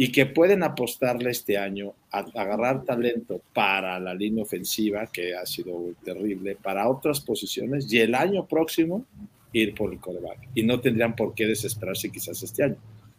y 0.01 0.13
que 0.13 0.27
pueden 0.27 0.63
apostarle 0.63 1.31
este 1.31 1.59
año 1.59 1.93
a 2.13 2.21
agarrar 2.21 2.85
talento 2.85 3.43
para 3.53 3.99
la 3.99 4.15
línea 4.15 4.45
ofensiva, 4.45 5.09
que 5.09 5.35
ha 5.35 5.45
sido 5.45 5.93
terrible, 6.05 6.57
para 6.57 6.89
otras 6.89 7.21
posiciones, 7.21 7.93
y 7.93 7.99
el 7.99 8.15
año 8.15 8.47
próximo 8.47 9.05
ir 9.53 9.75
por 9.75 9.93
el 9.93 9.99
coreback. 9.99 10.39
Y 10.55 10.63
no 10.63 10.81
tendrían 10.81 11.17
por 11.17 11.35
qué 11.35 11.47
desesperarse 11.47 12.11
quizás 12.11 12.43
este 12.43 12.63
año. 12.65 12.77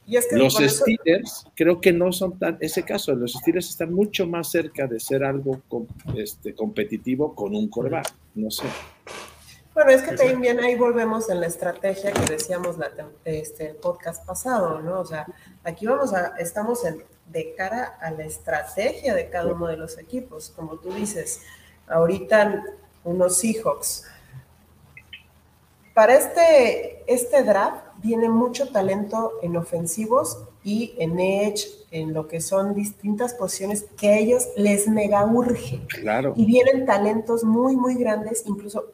y 0.07 0.15
es 0.15 0.25
que 0.27 0.37
Los 0.37 0.55
por 0.55 0.63
eso- 0.63 0.85
Steelers 0.85 1.45
creo 1.53 1.79
que 1.81 1.91
no 1.93 2.11
son 2.11 2.39
tan 2.39 2.57
ese 2.61 2.81
caso. 2.83 3.13
Los 3.13 3.33
Steelers 3.33 3.69
están 3.69 3.93
mucho 3.93 4.25
más 4.25 4.49
cerca 4.49 4.87
de 4.87 4.99
ser 4.99 5.23
algo 5.23 5.61
este, 6.17 6.55
competitivo 6.55 7.35
con 7.35 7.55
un 7.55 7.67
coreback. 7.67 8.11
No 8.33 8.49
sé. 8.49 8.63
Bueno, 9.79 9.93
es 9.93 10.01
que 10.01 10.13
también 10.13 10.59
ahí 10.59 10.75
volvemos 10.75 11.29
en 11.29 11.39
la 11.39 11.47
estrategia 11.47 12.11
que 12.11 12.33
decíamos 12.33 12.77
la, 12.77 12.91
este, 13.23 13.69
el 13.69 13.75
podcast 13.77 14.25
pasado, 14.25 14.81
¿no? 14.81 14.99
O 14.99 15.05
sea, 15.05 15.25
aquí 15.63 15.85
vamos 15.85 16.13
a, 16.13 16.33
estamos 16.37 16.83
en, 16.83 17.01
de 17.27 17.55
cara 17.55 17.97
a 18.01 18.11
la 18.11 18.25
estrategia 18.25 19.15
de 19.15 19.29
cada 19.29 19.53
uno 19.53 19.67
de 19.67 19.77
los 19.77 19.97
equipos. 19.97 20.51
Como 20.53 20.79
tú 20.79 20.91
dices, 20.91 21.43
ahorita 21.87 22.61
unos 23.05 23.37
Seahawks. 23.37 24.03
Para 25.93 26.15
este, 26.15 27.01
este 27.07 27.43
draft 27.43 27.81
viene 27.99 28.27
mucho 28.27 28.73
talento 28.73 29.39
en 29.41 29.55
ofensivos 29.55 30.39
y 30.61 30.93
en 30.99 31.21
edge, 31.21 31.69
en 31.91 32.13
lo 32.13 32.27
que 32.27 32.41
son 32.41 32.75
distintas 32.75 33.33
posiciones 33.33 33.85
que 33.97 34.09
a 34.09 34.17
ellos 34.17 34.45
les 34.57 34.89
mega 34.89 35.25
urge. 35.25 35.79
Claro. 35.87 36.33
Y 36.35 36.45
vienen 36.45 36.85
talentos 36.85 37.45
muy, 37.45 37.77
muy 37.77 37.95
grandes, 37.95 38.43
incluso, 38.45 38.91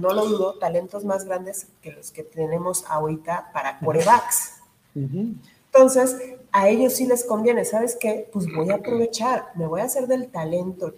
no 0.00 0.12
lo 0.12 0.26
dudo, 0.26 0.58
talentos 0.58 1.04
más 1.04 1.24
grandes 1.24 1.68
que 1.80 1.92
los 1.92 2.10
que 2.10 2.22
tenemos 2.22 2.84
ahorita 2.88 3.50
para 3.52 3.78
corebacks. 3.78 4.54
Entonces, 4.94 6.16
a 6.50 6.68
ellos 6.68 6.94
sí 6.94 7.06
les 7.06 7.24
conviene, 7.24 7.64
¿sabes 7.64 7.96
qué? 7.98 8.28
Pues 8.32 8.46
voy 8.54 8.70
a 8.70 8.76
aprovechar, 8.76 9.52
me 9.54 9.66
voy 9.66 9.80
a 9.80 9.84
hacer 9.84 10.06
del 10.06 10.28
talento, 10.28 10.94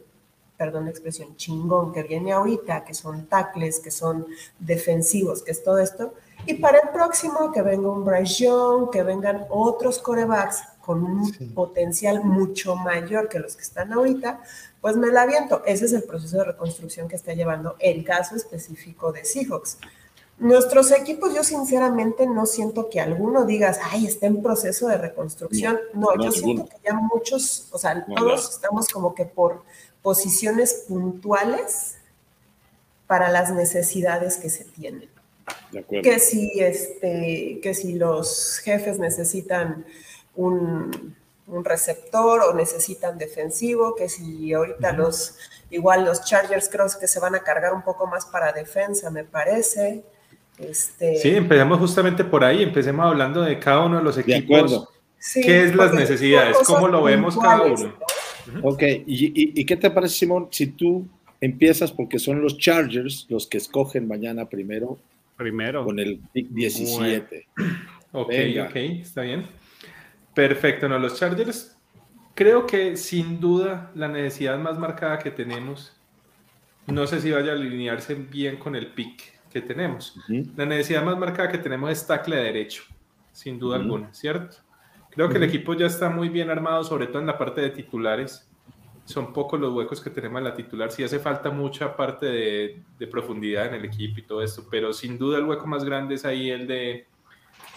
perdón 0.57 0.85
la 0.85 0.91
expresión, 0.91 1.37
chingón 1.37 1.93
que 1.93 2.03
viene 2.03 2.33
ahorita, 2.33 2.85
que 2.85 2.95
son 2.95 3.27
tackles, 3.27 3.81
que 3.81 3.91
son 3.91 4.27
defensivos, 4.59 5.43
que 5.43 5.53
es 5.53 5.63
todo 5.63 5.79
esto. 5.79 6.15
Y 6.47 6.55
para 6.55 6.79
el 6.79 6.89
próximo, 6.91 7.53
que 7.53 7.63
venga 7.63 7.89
un 7.89 8.05
Bryce 8.05 8.45
Young, 8.45 8.91
que 8.91 9.03
vengan 9.03 9.47
otros 9.49 9.99
corebacks 9.99 10.63
con 10.81 11.03
un 11.03 11.33
potencial 11.55 12.23
mucho 12.25 12.77
mayor 12.77 13.29
que 13.29 13.39
los 13.39 13.57
que 13.57 13.63
están 13.63 13.93
ahorita, 13.93 14.43
pues 14.85 14.99
me 14.99 15.11
la 15.11 15.23
aviento. 15.23 15.63
Ese 15.65 15.87
es 15.87 15.95
el 15.95 16.03
proceso 16.03 16.37
de 16.37 16.45
reconstrucción 16.45 17.09
que 17.09 17.17
está 17.17 17.33
llevando 17.33 17.75
el 17.79 18.05
caso 18.05 18.37
específico 18.37 19.13
de 19.13 19.25
Seahawks. 19.25 19.79
Nuestros 20.37 20.93
equipos, 20.93 21.35
yo 21.35 21.43
sinceramente 21.43 22.27
no 22.27 22.45
siento 22.45 22.91
que 22.91 23.01
alguno 23.01 23.47
digas, 23.47 23.81
ay, 23.83 24.07
está 24.07 24.27
en 24.27 24.43
proceso 24.43 24.87
de 24.89 24.99
reconstrucción. 24.99 25.81
No, 25.95 26.15
no, 26.15 26.25
yo 26.25 26.31
ninguno. 26.31 26.33
siento 26.33 26.69
que 26.69 26.77
ya 26.85 26.93
muchos, 26.93 27.69
o 27.71 27.79
sea, 27.79 27.95
No, 27.95 28.15
todos 28.15 28.45
no. 28.45 28.51
estamos 28.51 28.89
como 28.89 29.15
que 29.15 29.25
por 29.25 29.63
posiciones 30.03 30.85
puntuales 30.87 31.95
para 33.07 33.31
las 33.31 33.55
necesidades 33.55 34.37
que 34.37 34.51
se 34.51 34.65
tienen. 34.65 35.09
De. 35.73 36.03
Que 36.03 36.19
si, 36.19 36.61
este, 36.61 37.59
que 37.63 37.73
si 37.73 37.95
los 37.95 38.59
jefes 38.59 38.99
necesitan 38.99 39.87
un, 40.37 41.17
un 41.47 41.65
receptor 41.65 42.41
o 42.43 42.55
necesitan 42.55 43.19
defensivo, 43.19 43.95
que 43.95 44.09
si 44.09 44.53
ahorita 44.53 44.93
los, 44.93 45.37
igual 45.71 46.05
los 46.05 46.25
Chargers 46.25 46.69
creo 46.71 46.87
que 46.99 47.07
se 47.07 47.21
van 47.21 47.35
a 47.35 47.41
cargar 47.41 47.75
un 47.75 47.83
poco 47.83 48.07
más 48.07 48.27
para 48.27 48.53
defensa, 48.53 49.11
me 49.11 49.25
parece. 49.25 50.03
Este, 50.59 51.17
Sí, 51.17 51.31
empecemos 51.35 51.79
justamente 51.79 52.25
por 52.25 52.45
ahí, 52.45 52.63
empecemos 52.63 53.05
hablando 53.07 53.43
de 53.43 53.59
cada 53.59 53.81
uno 53.85 53.99
de 53.99 54.05
los 54.05 54.17
De 54.17 54.23
equipos. 54.23 54.57
acuerdo. 54.59 54.89
sí, 55.19 55.41
¿qué 55.43 55.65
es 55.65 55.75
las 55.75 55.93
necesidades? 55.93 56.57
¿Cómo 56.67 56.89
lo 56.89 57.03
vemos 57.03 57.37
cada 57.37 57.63
uno? 57.63 57.95
¿no? 58.53 58.61
Ok, 58.69 58.83
¿Y, 59.07 59.27
y, 59.27 59.61
y 59.61 59.65
qué 59.67 59.77
te 59.77 59.91
parece, 59.91 60.15
Simón, 60.17 60.49
si 60.51 60.69
tú 60.69 61.07
empiezas, 61.41 61.91
porque 61.93 62.19
son 62.19 62.41
los 62.41 62.57
Chargers 62.59 63.27
los 63.29 63.47
que 63.47 63.59
escogen 63.59 64.07
mañana 64.09 64.47
primero 64.49 64.99
Primero. 65.37 65.85
con 65.85 65.99
el 65.99 66.21
pick 66.33 66.49
17? 66.51 67.47
Ok, 68.13 68.29
Venga. 68.29 68.67
ok, 68.69 68.77
está 68.77 69.23
bien. 69.23 69.45
Perfecto, 70.35 70.89
no, 70.89 70.99
los 70.99 71.19
Chargers, 71.19 71.77
creo 72.35 72.67
que 72.67 72.97
sin 72.97 73.41
duda 73.41 73.91
la 73.95 74.09
necesidad 74.09 74.59
más 74.59 74.79
marcada 74.79 75.19
que 75.19 75.31
tenemos, 75.31 75.97
no 76.87 77.07
sé 77.07 77.21
si 77.21 77.31
vaya 77.31 77.53
a 77.53 77.55
alinearse 77.55 78.15
bien 78.15 78.57
con 78.57 78.75
el 78.75 78.89
pick 78.89 79.23
que 79.51 79.61
tenemos. 79.61 80.17
La 80.57 80.67
necesidad 80.67 81.05
más 81.05 81.17
marcada 81.17 81.49
que 81.49 81.59
tenemos 81.59 81.91
es 81.91 82.07
tackle 82.07 82.37
de 82.37 82.43
derecho, 82.43 82.83
sin 83.33 83.59
duda 83.59 83.77
alguna, 83.77 84.13
¿cierto? 84.13 84.57
Creo 85.11 85.29
que 85.29 85.37
el 85.37 85.45
equipo 85.45 85.75
ya 85.75 85.87
está 85.87 86.11
muy 86.11 86.29
bien 86.29 86.51
armado, 86.51 86.83
sobre 86.83 87.07
todo 87.07 87.21
en 87.21 87.27
la 87.27 87.39
parte 87.39 87.61
de 87.61 87.71
titulares. 87.71 88.51
Son 89.05 89.33
pocos 89.33 89.61
los 89.61 89.73
huecos 89.73 90.01
que 90.01 90.11
tenemos 90.11 90.39
en 90.39 90.45
la 90.45 90.55
titular. 90.55 90.91
Sí 90.91 91.05
hace 91.05 91.21
falta 91.21 91.51
mucha 91.51 91.95
parte 91.95 92.27
de, 92.27 92.83
de 92.99 93.07
profundidad 93.07 93.67
en 93.67 93.75
el 93.75 93.85
equipo 93.85 94.19
y 94.19 94.23
todo 94.23 94.43
esto, 94.43 94.67
pero 94.69 94.93
sin 94.93 95.17
duda 95.17 95.39
el 95.39 95.45
hueco 95.45 95.69
más 95.69 95.85
grande 95.85 96.17
es 96.17 96.25
ahí 96.25 96.51
el 96.51 96.67
de, 96.67 97.07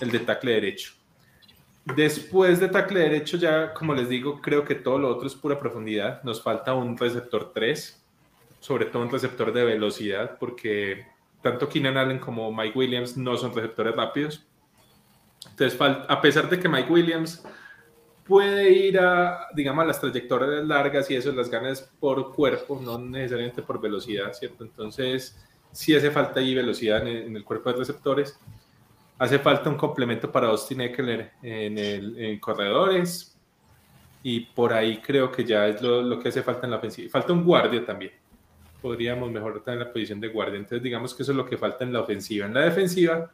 el 0.02 0.10
de 0.10 0.20
tackle 0.20 0.54
derecho. 0.54 0.97
Después 1.96 2.60
de 2.60 2.68
tackle 2.68 3.00
derecho, 3.00 3.38
ya 3.38 3.74
como 3.74 3.94
les 3.94 4.10
digo, 4.10 4.42
creo 4.42 4.66
que 4.66 4.76
todo 4.76 5.00
lo 5.00 5.10
otro 5.10 5.28
es 5.28 5.36
pura 5.36 5.58
profundidad. 5.58 6.22
Nos 6.24 6.42
falta 6.42 6.74
un 6.74 6.98
receptor 6.98 7.52
3, 7.54 8.04
sobre 8.60 8.86
todo 8.86 9.04
un 9.04 9.10
receptor 9.10 9.54
de 9.54 9.64
velocidad, 9.64 10.38
porque 10.38 11.06
tanto 11.42 11.70
Keenan 11.70 11.98
Allen 11.98 12.20
como 12.20 12.52
Mike 12.52 12.78
Williams 12.78 13.16
no 13.16 13.38
son 13.38 13.56
receptores 13.56 13.96
rápidos. 13.96 14.46
Entonces, 15.50 15.80
a 15.80 16.22
pesar 16.22 16.50
de 16.50 16.60
que 16.60 16.68
Mike 16.68 16.92
Williams 16.92 17.44
puede 18.26 18.70
ir 18.70 19.00
a, 19.00 19.48
digamos, 19.56 19.84
a 19.84 19.88
las 19.88 20.02
trayectorias 20.02 20.66
largas 20.66 21.10
y 21.10 21.16
eso 21.16 21.32
las 21.32 21.50
ganas 21.50 21.90
por 22.00 22.34
cuerpo, 22.34 22.82
no 22.84 22.98
necesariamente 22.98 23.62
por 23.62 23.80
velocidad, 23.80 24.34
¿cierto? 24.34 24.66
Entonces, 24.66 25.38
sí 25.72 25.96
hace 25.96 26.12
falta 26.12 26.42
ahí 26.42 26.54
velocidad 26.54 27.02
en 27.02 27.08
el, 27.08 27.18
en 27.28 27.38
el 27.38 27.46
cuerpo 27.46 27.72
de 27.72 27.78
receptores. 27.78 28.38
Hace 29.20 29.40
falta 29.40 29.70
un 29.70 29.78
complemento 29.78 30.32
para 30.32 30.48
Austin 30.48 30.82
Eckler 30.82 31.32
en, 31.42 32.40
corredores. 32.40 33.36
Y 34.24 34.42
por 34.42 34.74
ahí 34.74 34.98
creo 34.98 35.32
que 35.32 35.44
ya 35.44 35.68
es 35.68 35.82
lo, 35.82 36.02
lo 36.02 36.20
que 36.20 36.30
hace 36.30 36.44
falta 36.44 36.68
en 36.68 36.72
la 36.72 36.78
ofensiva. 36.78 37.10
Falta 37.10 37.34
un 37.34 37.44
guardia 37.44 37.84
también. 37.86 38.12
Podríamos 38.82 39.32
mejorar 39.32 39.62
también 39.62 39.88
la 39.88 39.94
posición 39.94 40.20
de 40.20 40.28
guardia. 40.28 40.58
Entonces, 40.58 40.84
digamos 40.84 41.16
que 41.16 41.24
eso 41.24 41.32
es 41.32 41.38
lo 41.38 41.46
que 41.46 41.58
falta 41.58 41.84
en 41.84 41.94
la 41.94 42.02
ofensiva. 42.02 42.46
En 42.46 42.54
la 42.54 42.62
defensiva, 42.62 43.32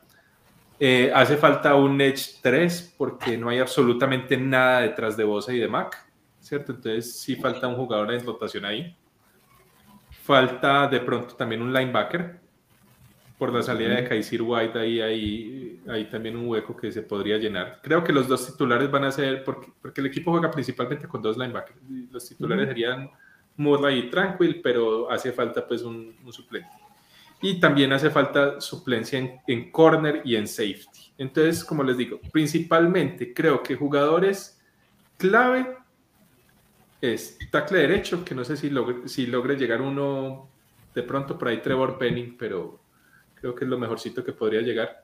eh, 0.80 1.12
hace 1.14 1.38
falta 1.38 1.76
un 1.76 2.00
Edge 2.02 2.40
3 2.42 2.96
porque 2.98 3.38
no 3.38 3.50
hay 3.50 3.60
absolutamente 3.60 4.38
nada 4.38 4.82
detrás 4.82 5.16
de 5.16 5.24
Bosa 5.24 5.54
y 5.54 5.60
de 5.60 5.68
Mac, 5.68 5.98
¿cierto? 6.40 6.74
Entonces 6.74 7.20
sí 7.20 7.36
falta 7.36 7.68
un 7.68 7.76
jugador 7.76 8.14
en 8.14 8.26
rotación 8.26 8.66
ahí. 8.66 8.96
Falta 10.24 10.88
de 10.88 11.00
pronto 11.00 11.36
también 11.36 11.62
un 11.62 11.74
linebacker 11.74 12.43
por 13.44 13.54
la 13.54 13.62
salida 13.62 13.96
de 13.96 14.08
Kaisir 14.08 14.42
White, 14.42 14.80
ahí 14.80 15.02
hay, 15.02 15.82
hay 15.90 16.06
también 16.06 16.38
un 16.38 16.48
hueco 16.48 16.78
que 16.78 16.90
se 16.94 17.02
podría 17.02 17.38
llenar. 17.38 17.82
Creo 17.84 18.02
que 18.02 18.14
los 18.14 18.26
dos 18.26 18.46
titulares 18.46 18.90
van 18.90 19.04
a 19.04 19.12
ser, 19.12 19.44
porque, 19.44 19.68
porque 19.82 20.00
el 20.00 20.08
equipo 20.08 20.32
juega 20.32 20.50
principalmente 20.50 21.10
con 21.10 21.22
dos 21.22 21.38
linebackers. 21.38 21.78
Los 22.10 22.26
titulares 22.26 22.70
serían 22.70 23.12
Murray 23.58 24.00
y 24.00 24.10
Tranquil, 24.10 24.62
pero 24.64 25.12
hace 25.12 25.34
falta 25.34 25.68
pues 25.68 25.82
un, 25.82 26.16
un 26.24 26.32
suplente. 26.32 26.70
Y 27.42 27.60
también 27.60 27.92
hace 27.92 28.10
falta 28.10 28.62
suplencia 28.62 29.20
en, 29.20 29.34
en 29.46 29.72
corner 29.72 30.22
y 30.24 30.38
en 30.38 30.48
safety. 30.48 31.12
Entonces, 31.18 31.66
como 31.66 31.84
les 31.84 31.98
digo, 31.98 32.22
principalmente 32.32 33.34
creo 33.34 33.62
que 33.62 33.76
jugadores 33.76 34.64
clave 35.18 35.68
es 37.02 37.38
tackle 37.52 37.80
derecho, 37.80 38.24
que 38.24 38.36
no 38.36 38.46
sé 38.46 38.56
si 38.56 38.70
logre, 38.70 39.10
si 39.10 39.26
logre 39.26 39.58
llegar 39.58 39.82
uno 39.82 40.48
de 40.96 41.04
pronto 41.04 41.38
por 41.38 41.50
ahí 41.50 41.62
Trevor 41.62 41.98
Penning, 41.98 42.38
pero 42.38 42.83
creo 43.44 43.54
que 43.56 43.66
es 43.66 43.70
lo 43.70 43.78
mejorcito 43.78 44.24
que 44.24 44.32
podría 44.32 44.62
llegar. 44.62 45.04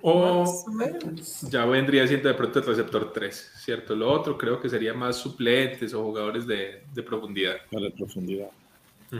O 0.00 0.44
Más 0.44 0.64
o 0.68 0.70
menos. 0.70 1.40
ya 1.50 1.64
vendría 1.64 2.06
siendo 2.06 2.28
de 2.28 2.34
pronto 2.36 2.60
el 2.60 2.64
receptor 2.66 3.12
3, 3.12 3.52
¿cierto? 3.56 3.96
Lo 3.96 4.08
otro 4.12 4.38
creo 4.38 4.60
que 4.60 4.68
sería 4.68 4.94
más 4.94 5.16
suplentes 5.16 5.92
o 5.92 6.04
jugadores 6.04 6.46
de, 6.46 6.84
de 6.94 7.02
profundidad. 7.02 7.56
Para 7.72 7.90
profundidad. 7.90 8.48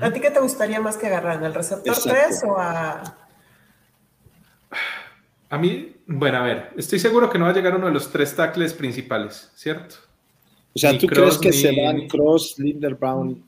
¿A 0.01 0.13
ti 0.13 0.21
qué 0.21 0.31
te 0.31 0.39
gustaría 0.39 0.81
más 0.81 0.97
que 0.97 1.09
agarrar? 1.09 1.43
¿El 1.43 1.53
receptor 1.53 1.89
Exacto. 1.93 2.21
3 2.29 2.43
o 2.47 2.57
a.? 2.61 3.03
A 5.51 5.59
mí, 5.59 5.97
bueno, 6.07 6.39
a 6.39 6.43
ver, 6.43 6.71
estoy 6.77 7.01
seguro 7.01 7.29
que 7.29 7.39
no 7.41 7.47
va 7.47 7.51
a 7.51 7.55
llegar 7.55 7.75
uno 7.75 7.87
de 7.87 7.93
los 7.93 8.09
tres 8.13 8.37
tackles 8.37 8.73
principales, 8.73 9.51
¿cierto? 9.57 9.97
O 10.77 10.79
sea, 10.79 10.93
Ni 10.93 10.99
¿tú 10.99 11.09
Cross, 11.09 11.39
crees 11.39 11.57
que 11.57 11.61
se 11.61 11.73
ni- 11.73 11.85
van 11.85 12.07
Cross, 12.07 12.55
Linderbaum? 12.59 13.43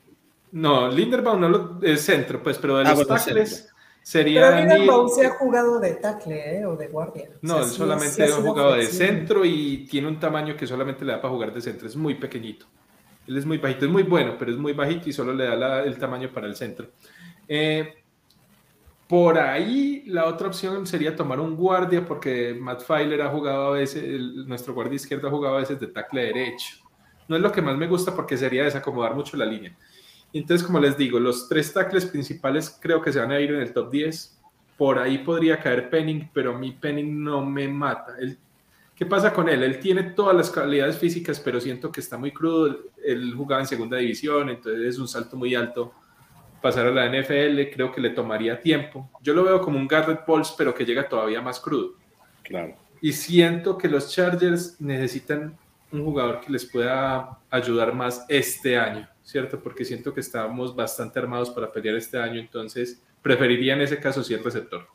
No, 0.51 0.89
Linderbaum 0.89 1.41
no 1.41 1.49
lo, 1.49 1.79
es 1.83 2.01
centro, 2.01 2.43
pues, 2.43 2.59
pero 2.59 2.79
de 2.79 2.87
Ah, 2.87 2.89
los 2.95 3.07
bueno, 3.07 3.15
tackles 3.15 3.51
centro. 3.57 3.75
Sería 4.03 4.51
Pero 4.51 4.67
Neal- 4.67 5.09
se 5.11 5.27
ha 5.27 5.31
jugado 5.31 5.79
de 5.81 5.95
tackle 5.95 6.59
¿eh? 6.61 6.67
o 6.67 6.77
de 6.77 6.89
guardia. 6.89 7.31
No, 7.43 7.55
O 7.55 7.57
sea, 7.59 7.67
él 7.67 7.71
solamente 7.73 8.15
sí 8.15 8.23
ha 8.23 8.35
jugado 8.37 8.75
de 8.75 8.87
centro 8.87 9.45
y 9.45 9.87
tiene 9.91 10.09
un 10.09 10.19
tamaño 10.19 10.57
que 10.57 10.67
solamente 10.67 11.05
le 11.05 11.13
da 11.13 11.21
para 11.21 11.33
jugar 11.33 11.53
de 11.55 11.61
centro. 11.61 11.87
Es 11.87 11.97
muy 11.97 12.15
pequeñito. 12.15 12.67
Él 13.27 13.37
es 13.37 13.47
muy 13.47 13.59
bajito, 13.59 13.85
es 13.85 13.91
muy 13.91 14.03
bueno, 14.03 14.35
pero 14.39 14.51
es 14.51 14.57
muy 14.59 14.73
bajito 14.73 15.09
y 15.09 15.13
solo 15.13 15.33
le 15.35 15.45
da 15.45 15.55
la- 15.57 15.83
el 15.85 15.97
tamaño 15.99 16.31
para 16.33 16.47
el 16.47 16.57
centro. 16.57 16.89
Eh, 17.47 17.95
por 19.07 19.39
ahí 19.39 20.05
la 20.07 20.27
otra 20.27 20.47
opción 20.49 20.87
sería 20.87 21.17
tomar 21.17 21.41
un 21.41 21.57
guardia 21.57 22.05
porque 22.05 22.57
Matt 22.59 22.83
Filer 22.83 23.21
ha 23.23 23.29
jugado 23.29 23.69
a 23.69 23.71
veces, 23.73 24.03
el- 24.05 24.47
nuestro 24.47 24.73
guardia 24.73 24.97
izquierdo 24.97 25.29
ha 25.29 25.31
jugado 25.31 25.57
a 25.57 25.61
veces 25.61 25.79
de 25.81 25.89
tackle 25.89 26.23
derecho. 26.27 26.77
No 27.29 27.37
es 27.37 27.43
lo 27.43 27.53
que 27.53 27.63
más 27.63 27.77
me 27.77 27.87
gusta 27.87 28.15
porque 28.15 28.37
sería 28.37 28.65
desacomodar 28.65 29.15
mucho 29.15 29.37
la 29.37 29.45
línea. 29.47 29.77
Entonces, 30.33 30.67
como 30.67 30.79
les 30.79 30.97
digo, 30.97 31.19
los 31.19 31.49
tres 31.49 31.73
tackles 31.73 32.07
principales 32.07 32.79
creo 32.81 33.03
que 33.03 33.13
se 33.13 33.19
van 33.19 33.33
a 33.33 33.41
ir 33.41 33.51
en 33.53 33.61
el 33.61 33.73
top 33.73 33.91
10. 33.91 34.39
Por 34.77 34.99
ahí 34.99 35.19
podría 35.19 35.59
caer 35.61 35.91
Penning, 35.91 36.31
pero 36.33 36.55
a 36.55 36.59
mí 36.59 36.73
Penning 36.73 37.23
no 37.23 37.45
me 37.45 37.69
mata. 37.69 38.15
Él- 38.19 38.39
¿Qué 38.95 39.07
pasa 39.07 39.33
con 39.33 39.49
él? 39.49 39.63
Él 39.63 39.79
tiene 39.81 40.03
todas 40.03 40.37
las 40.37 40.51
calidades 40.51 40.99
físicas, 40.99 41.41
pero 41.41 41.59
siento 41.61 41.91
que 41.91 42.01
está 42.01 42.19
muy 42.19 42.33
crudo. 42.33 42.81
Él 43.03 43.33
jugaba 43.35 43.63
en 43.63 43.67
segunda 43.67 43.97
división, 43.97 44.51
entonces 44.51 44.83
es 44.87 44.99
un 44.99 45.09
salto 45.09 45.37
muy 45.37 45.55
alto. 45.55 45.93
Pasar 46.61 46.87
a 46.87 46.91
la 46.91 47.07
NFL 47.07 47.71
creo 47.73 47.91
que 47.91 48.01
le 48.03 48.11
tomaría 48.11 48.61
tiempo. 48.61 49.11
Yo 49.23 49.33
lo 49.33 49.43
veo 49.45 49.63
como 49.63 49.79
un 49.79 49.89
Garrett 49.89 50.27
Bowles, 50.27 50.55
pero 50.57 50.75
que 50.75 50.85
llega 50.85 51.09
todavía 51.09 51.41
más 51.41 51.59
crudo. 51.59 51.95
Claro. 52.43 52.75
Y 53.01 53.13
siento 53.15 53.79
que 53.79 53.89
los 53.89 54.13
Chargers 54.13 54.79
necesitan 54.79 55.57
un 55.91 56.05
jugador 56.05 56.41
que 56.43 56.53
les 56.53 56.67
pueda 56.67 57.39
ayudar 57.51 57.95
más 57.95 58.27
este 58.29 58.77
año, 58.79 59.09
¿cierto? 59.31 59.61
Porque 59.63 59.85
siento 59.85 60.13
que 60.13 60.21
estamos 60.21 60.75
bastante 60.75 61.19
armados 61.19 61.51
para 61.51 61.73
pelear 61.73 61.97
este 61.97 62.19
año, 62.19 62.41
entonces 62.41 63.03
preferiría 63.23 63.75
en 63.75 63.83
ese 63.83 63.99
caso 64.01 64.23
sí 64.25 64.35
el 64.35 64.43
receptor. 64.45 64.87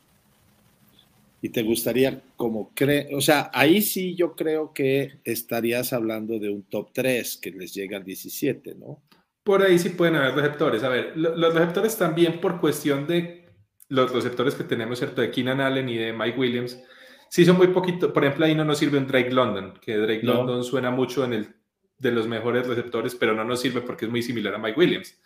Y 1.42 1.50
te 1.50 1.62
gustaría 1.62 2.22
como 2.36 2.70
cree, 2.74 3.14
o 3.14 3.20
sea, 3.20 3.50
ahí 3.52 3.82
sí 3.82 4.14
yo 4.16 4.34
creo 4.34 4.72
que 4.72 5.20
estarías 5.24 5.92
hablando 5.92 6.38
de 6.38 6.50
un 6.50 6.62
top 6.62 6.88
3 6.92 7.36
que 7.36 7.50
les 7.52 7.74
llega 7.74 7.98
al 7.98 8.04
17, 8.04 8.74
¿no? 8.74 9.02
Por 9.44 9.62
ahí 9.62 9.78
sí 9.78 9.90
pueden 9.90 10.16
haber 10.16 10.34
receptores. 10.34 10.82
A 10.82 10.88
ver, 10.88 11.12
lo- 11.16 11.36
los 11.36 11.54
receptores 11.54 11.96
también 11.96 12.40
por 12.40 12.58
cuestión 12.58 13.06
de 13.06 13.44
los 13.88 14.12
receptores 14.12 14.54
que 14.56 14.64
tenemos, 14.64 14.98
¿cierto? 14.98 15.20
De 15.20 15.30
Keenan 15.30 15.60
Allen 15.60 15.88
y 15.88 15.96
de 15.96 16.12
Mike 16.12 16.36
Williams, 16.38 16.82
sí 17.30 17.44
son 17.44 17.56
muy 17.58 17.68
poquito. 17.68 18.12
Por 18.12 18.24
ejemplo, 18.24 18.46
ahí 18.46 18.54
no 18.56 18.64
nos 18.64 18.78
sirve 18.78 18.98
un 18.98 19.06
Drake 19.06 19.30
London, 19.30 19.74
que 19.80 19.96
Drake 19.98 20.22
No. 20.24 20.34
London 20.34 20.64
suena 20.64 20.90
mucho 20.90 21.24
en 21.24 21.34
el 21.34 21.54
de 21.98 22.12
los 22.12 22.26
mejores 22.28 22.66
receptores, 22.66 23.14
pero 23.14 23.34
no 23.34 23.44
nos 23.44 23.60
sirve 23.60 23.80
porque 23.80 24.04
es 24.04 24.10
muy 24.10 24.22
similar 24.22 24.54
a 24.54 24.58
Mike 24.58 24.78
Williams. 24.78 25.18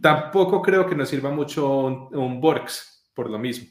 Tampoco 0.00 0.62
creo 0.62 0.86
que 0.86 0.94
nos 0.94 1.08
sirva 1.08 1.30
mucho 1.30 1.68
un, 1.80 2.16
un 2.16 2.40
Borks 2.40 3.10
por 3.14 3.28
lo 3.30 3.38
mismo. 3.38 3.66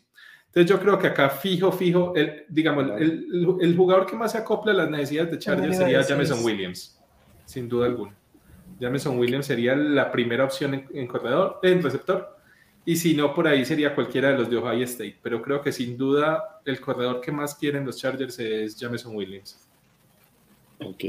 Entonces 0.47 0.69
yo 0.69 0.79
creo 0.79 0.97
que 0.99 1.07
acá 1.07 1.29
fijo, 1.29 1.71
fijo, 1.71 2.13
el, 2.15 2.45
digamos, 2.47 2.85
el, 2.99 3.01
el- 3.33 3.55
el 3.59 3.75
jugador 3.75 4.05
que 4.05 4.15
más 4.15 4.31
se 4.33 4.37
acopla 4.37 4.71
a 4.71 4.75
las 4.75 4.89
necesidades 4.89 5.31
de 5.31 5.39
Chargers 5.39 5.77
sería 5.77 6.01
Jameson 6.01 6.37
eso. 6.37 6.45
Williams, 6.45 7.01
sin 7.45 7.67
duda 7.67 7.87
alguna. 7.87 8.15
Jameson 8.79 9.17
Williams 9.17 9.45
sería 9.47 9.75
la 9.75 10.11
primera 10.11 10.43
opción 10.45 10.73
en, 10.75 10.87
en 10.93 11.07
corredor, 11.07 11.59
en 11.63 11.81
receptor, 11.81 12.37
y 12.85 12.95
si 12.97 13.15
no, 13.15 13.33
por 13.33 13.47
ahí 13.47 13.65
sería 13.65 13.95
cualquiera 13.95 14.29
de 14.31 14.37
los 14.37 14.49
de 14.49 14.57
Ohio 14.57 14.83
State, 14.85 15.17
pero 15.23 15.41
creo 15.41 15.61
que 15.61 15.71
sin 15.71 15.97
duda 15.97 16.61
el 16.65 16.79
corredor 16.79 17.19
que 17.19 17.31
más 17.31 17.55
quieren 17.55 17.83
los 17.85 17.97
Chargers 17.97 18.37
es 18.39 18.77
Jameson 18.79 19.15
Williams. 19.15 19.59
Ok. 20.79 21.03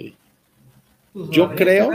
Pues, 1.16 1.31
Yo 1.31 1.55
creo, 1.55 1.90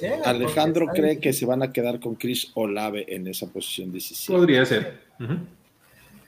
llega, 0.00 0.22
Alejandro 0.28 0.86
cree 0.88 1.18
que 1.18 1.32
se 1.32 1.46
van 1.46 1.62
a 1.62 1.72
quedar 1.72 1.98
con 1.98 2.14
Chris 2.16 2.50
Olave 2.54 3.06
en 3.08 3.26
esa 3.26 3.46
posición 3.46 3.90
17. 3.90 4.32
Podría 4.38 4.66
ser. 4.66 5.00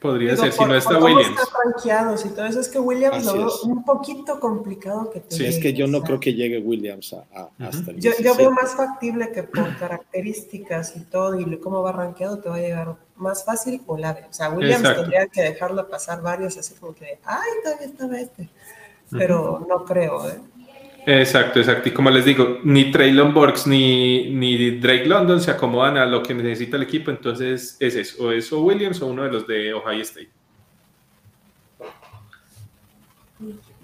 Podría 0.00 0.30
Digo, 0.30 0.44
ser, 0.44 0.52
si 0.52 0.58
por- 0.58 0.68
no 0.68 0.74
está 0.76 0.94
cómo 0.94 1.06
Williams. 1.06 1.28
está 1.40 1.44
y 2.24 2.28
todo 2.30 2.46
eso, 2.46 2.60
es 2.60 2.68
que 2.68 2.78
Williams 2.78 3.16
Así 3.16 3.26
lo 3.26 3.32
veo 3.34 3.50
un 3.64 3.84
poquito 3.84 4.38
complicado 4.38 5.10
que 5.10 5.18
te 5.20 5.34
Sí, 5.34 5.44
es 5.44 5.58
que 5.58 5.72
yo 5.74 5.88
no 5.88 5.98
o 5.98 6.00
sea, 6.00 6.06
creo 6.06 6.20
que 6.20 6.34
llegue 6.34 6.58
Williams 6.58 7.12
a, 7.14 7.26
a- 7.34 7.50
hasta 7.66 7.90
el 7.90 7.96
Yo, 7.96 8.12
17. 8.12 8.22
yo 8.24 8.34
veo 8.36 8.50
más 8.52 8.74
factible 8.76 9.30
que 9.32 9.42
por 9.42 9.76
características 9.76 10.96
y 10.96 11.00
todo 11.00 11.38
y 11.38 11.56
cómo 11.58 11.82
va 11.82 11.90
rankeado 11.92 12.38
te 12.38 12.48
va 12.48 12.54
a 12.56 12.60
llegar 12.60 12.96
más 13.16 13.44
fácil 13.44 13.82
o 13.86 13.98
la 13.98 14.12
O 14.12 14.32
sea, 14.32 14.50
Williams 14.50 14.80
Exacto. 14.80 15.00
tendría 15.02 15.26
que 15.26 15.42
dejarlo 15.42 15.88
pasar 15.88 16.22
varios 16.22 16.56
así 16.56 16.74
como 16.76 16.94
que, 16.94 17.18
ay, 17.24 17.40
todavía 17.64 17.86
estaba 17.86 18.20
este. 18.20 18.48
Pero 19.10 19.66
no 19.68 19.84
creo, 19.84 20.28
¿eh? 20.30 20.38
Exacto, 21.06 21.58
exacto. 21.60 21.88
Y 21.88 21.92
como 21.92 22.10
les 22.10 22.24
digo, 22.24 22.58
ni 22.64 22.90
Traylon 22.90 23.32
Burks 23.32 23.66
ni, 23.66 24.30
ni 24.30 24.72
Drake 24.78 25.06
London 25.06 25.40
se 25.40 25.50
acomodan 25.50 25.96
a 25.96 26.04
lo 26.04 26.22
que 26.22 26.34
necesita 26.34 26.76
el 26.76 26.82
equipo, 26.82 27.10
entonces 27.10 27.76
es 27.80 27.94
eso, 27.96 28.24
o 28.24 28.32
es 28.32 28.52
o 28.52 28.62
Williams 28.62 29.00
o 29.00 29.06
uno 29.06 29.24
de 29.24 29.30
los 29.30 29.46
de 29.46 29.72
Ohio 29.72 30.02
State. 30.02 30.28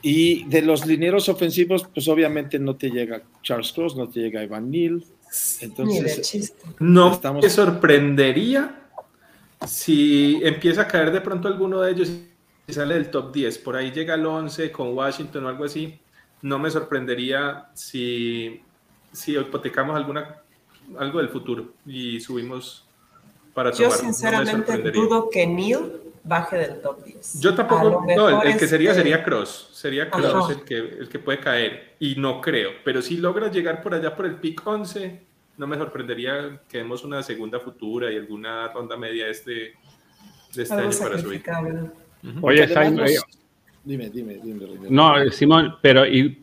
Y 0.03 0.45
de 0.45 0.61
los 0.63 0.85
linieros 0.85 1.29
ofensivos, 1.31 1.87
pues 1.93 2.09
obviamente 2.09 2.59
no 2.59 2.77
te 2.77 2.91
llega 2.91 3.23
Charles 3.43 3.73
Cross, 3.73 3.97
no 3.97 4.09
te 4.09 4.21
llega 4.21 4.43
Ivan 4.43 4.71
Neal. 4.71 5.03
Entonces, 5.61 6.21
chiste. 6.21 6.63
No 6.79 7.13
Estamos- 7.13 7.43
me 7.43 7.49
sorprendería 7.49 8.83
si 9.67 10.41
empieza 10.43 10.83
a 10.83 10.89
caer 10.89 11.11
de 11.11 11.23
pronto 11.23 11.49
alguno 11.49 11.81
de 11.81 11.93
ellos 11.93 12.11
y 12.67 12.73
sale 12.73 12.95
del 12.95 13.11
top 13.11 13.33
10. 13.33 13.57
Por 13.59 13.77
ahí 13.77 13.93
llega 13.93 14.15
el 14.15 14.27
11 14.27 14.71
con 14.71 14.95
Washington 14.95 15.47
o 15.47 15.49
algo 15.49 15.65
así. 15.65 15.99
No 16.45 16.59
me 16.59 16.71
sorprendería 16.71 17.71
si, 17.73 18.63
si 19.13 19.33
hipotecamos 19.35 19.97
alguna, 19.97 20.43
algo 20.99 21.19
del 21.19 21.31
futuro 21.31 21.73
y 21.87 22.21
subimos 22.21 22.87
para 23.55 23.73
Yo 23.73 23.85
tomar. 23.85 23.99
Sinceramente 23.99 24.91
dudo 24.91 25.31
que 25.31 25.47
Neil 25.47 25.79
baje 26.23 26.59
del 26.59 26.83
top 26.83 27.03
10. 27.03 27.41
Yo 27.41 27.55
tampoco, 27.55 27.85
lo 27.85 28.15
no, 28.15 28.43
el, 28.43 28.49
el 28.49 28.59
que 28.59 28.69
sería 28.69 28.91
este, 28.91 29.05
sería 29.05 29.25
Cross, 29.25 29.71
sería 29.73 30.11
Cross 30.11 30.35
Ajá. 30.35 30.53
el 30.53 30.65
que, 30.65 30.77
el 30.77 31.09
que 31.09 31.19
puede 31.19 31.41
caer, 31.41 31.95
y 31.99 32.17
no 32.17 32.43
creo, 32.43 32.73
pero 32.85 33.01
si 33.01 33.17
logra 33.17 33.51
llegar 33.51 33.83
por 33.83 33.95
allá 33.95 34.15
por 34.15 34.27
el 34.27 34.37
pick 34.37 34.67
11, 34.67 35.23
no 35.57 35.67
me 35.67 35.79
sorprendería 35.79 36.61
que 36.69 36.77
demos 36.77 37.05
una 37.05 37.23
segunda 37.23 37.59
futura 37.59 38.13
y 38.13 38.19
alguna 38.19 38.69
ronda 38.69 38.99
media 38.99 39.25
de 39.25 39.31
este, 39.31 39.53
de 40.53 40.63
este 40.63 40.75
algo 40.75 40.89
año 40.89 40.99
para 40.99 41.19
subir. 41.19 41.43
Ujú. 41.43 42.41
porque 42.41 42.63
Oye, 42.63 42.69
Simon, 42.69 43.07
Dime, 43.85 44.09
dime, 44.09 44.41
dime. 44.43 44.67
No, 44.89 45.15
Simón, 45.31 45.77
pero 45.83 46.07
y, 46.07 46.43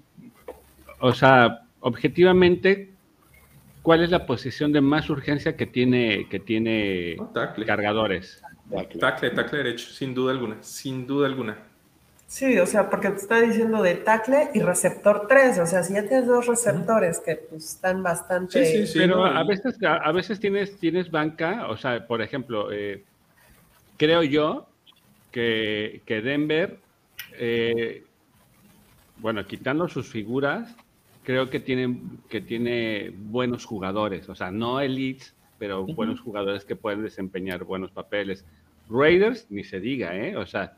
o 0.99 1.13
sea, 1.13 1.63
objetivamente, 1.79 2.91
¿cuál 3.81 4.03
es 4.03 4.11
la 4.11 4.25
posición 4.25 4.71
de 4.71 4.81
más 4.81 5.09
urgencia 5.09 5.57
que 5.57 5.65
tiene 5.65 6.27
que 6.29 6.39
tiene 6.39 7.15
No, 7.17 7.25
tackle, 7.27 7.65
cargadores? 7.65 8.41
Claro. 8.69 8.87
tackle, 8.99 9.31
tackle 9.31 9.57
derecho, 9.57 9.89
sin 9.89 10.13
duda 10.13 10.31
alguna, 10.31 10.57
sin 10.61 11.07
duda 11.07 11.27
alguna. 11.27 11.57
Sí, 12.27 12.57
o 12.59 12.65
sea, 12.65 12.89
porque 12.89 13.09
te 13.09 13.17
está 13.17 13.41
diciendo 13.41 13.83
de 13.83 13.95
tackle 13.95 14.51
y 14.53 14.61
receptor 14.61 15.27
3, 15.27 15.59
o 15.59 15.65
sea, 15.65 15.83
si 15.83 15.95
ya 15.95 16.07
tienes 16.07 16.27
dos 16.27 16.47
receptores 16.47 17.19
que 17.19 17.35
pues, 17.35 17.65
están 17.65 18.01
bastante... 18.01 18.63
Sí, 18.65 18.77
sí, 18.77 18.87
sí. 18.87 18.99
pero 18.99 19.17
no, 19.17 19.25
a 19.25 19.43
veces 19.43 19.83
a, 19.83 19.95
a 19.95 20.13
veces 20.13 20.39
tienes 20.39 20.77
tienes 20.77 21.11
banca, 21.11 21.67
o 21.67 21.75
sea, 21.75 22.07
por 22.07 22.21
ejemplo, 22.21 22.71
eh, 22.71 23.03
creo 23.97 24.23
yo 24.23 24.65
que, 25.31 26.01
que 26.05 26.21
Denver, 26.21 26.79
eh, 27.37 28.03
bueno, 29.17 29.45
quitando 29.45 29.87
sus 29.87 30.07
figuras, 30.07 30.75
creo 31.23 31.49
que 31.49 31.59
tiene 31.59 31.99
que 32.29 32.41
tiene 32.41 33.11
buenos 33.15 33.65
jugadores, 33.65 34.27
o 34.29 34.35
sea, 34.35 34.51
no 34.51 34.79
elites, 34.81 35.35
pero 35.59 35.85
buenos 35.85 36.19
jugadores 36.21 36.65
que 36.65 36.75
pueden 36.75 37.03
desempeñar 37.03 37.63
buenos 37.63 37.91
papeles. 37.91 38.45
Raiders, 38.89 39.45
ni 39.49 39.63
se 39.63 39.79
diga, 39.79 40.15
¿eh? 40.17 40.35
O 40.35 40.45
sea, 40.45 40.73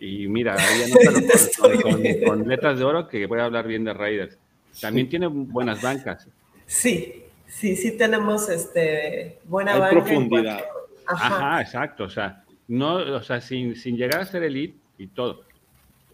y 0.00 0.26
mira, 0.26 0.54
ahí 0.58 0.82
anótalo 0.82 1.18
con, 1.60 1.82
con- 1.82 2.02
con- 2.02 2.24
con 2.40 2.48
letras 2.48 2.78
de 2.78 2.84
oro 2.84 3.08
que 3.08 3.26
voy 3.26 3.38
a 3.40 3.44
hablar 3.44 3.66
bien 3.68 3.84
de 3.84 3.94
Raiders. 3.94 4.38
También 4.80 5.08
tiene 5.08 5.28
buenas 5.28 5.80
bancas. 5.80 6.26
Sí, 6.66 7.22
sí, 7.46 7.76
sí 7.76 7.96
tenemos 7.96 8.48
este, 8.48 9.38
buena 9.44 9.74
Hay 9.74 9.80
banca 9.80 9.92
profundidad. 10.04 10.64
Ajá. 11.06 11.26
Ajá, 11.26 11.60
exacto. 11.62 12.04
O 12.04 12.10
sea, 12.10 12.42
no, 12.66 12.96
o 12.96 13.22
sea, 13.22 13.40
sin, 13.40 13.76
sin 13.76 13.96
llegar 13.96 14.20
a 14.22 14.24
ser 14.26 14.42
elite 14.42 14.76
y 14.98 15.06
todo. 15.08 15.42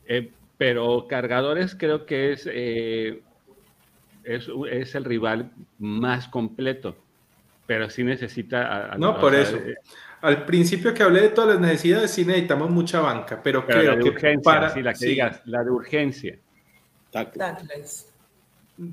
Eh, 0.06 0.30
pero 0.58 1.06
cargadores 1.08 1.74
creo 1.74 2.04
que 2.06 2.32
es, 2.32 2.48
eh, 2.50 3.22
es, 4.24 4.48
es 4.70 4.94
el 4.94 5.04
rival 5.04 5.50
más 5.78 6.28
completo. 6.28 6.96
Pero 7.66 7.88
sí 7.88 8.02
necesita. 8.02 8.66
a- 8.66 8.94
a- 8.94 8.98
No, 8.98 9.18
por 9.20 9.32
sea, 9.32 9.42
eso. 9.42 9.56
eh, 9.56 9.76
al 10.22 10.44
principio 10.44 10.92
que 10.92 11.02
hablé 11.02 11.22
de 11.22 11.28
todas 11.30 11.50
las 11.54 11.60
necesidades, 11.60 12.10
sí 12.10 12.24
necesitamos 12.24 12.68
mucha 12.68 13.00
banca, 13.00 13.40
pero, 13.42 13.64
Pero 13.66 13.78
creo 13.80 13.90
la 13.92 13.96
de 13.96 14.02
que 14.02 14.08
urgencia, 14.10 14.42
para, 14.42 14.70
sí, 14.70 14.82
la 14.82 14.92
que 14.92 14.98
sí, 14.98 15.06
digas, 15.06 15.40
la 15.46 15.62
de 15.64 15.70
urgencia. 15.70 16.38
Tackle. 17.10 17.38
Tackles. 17.38 18.06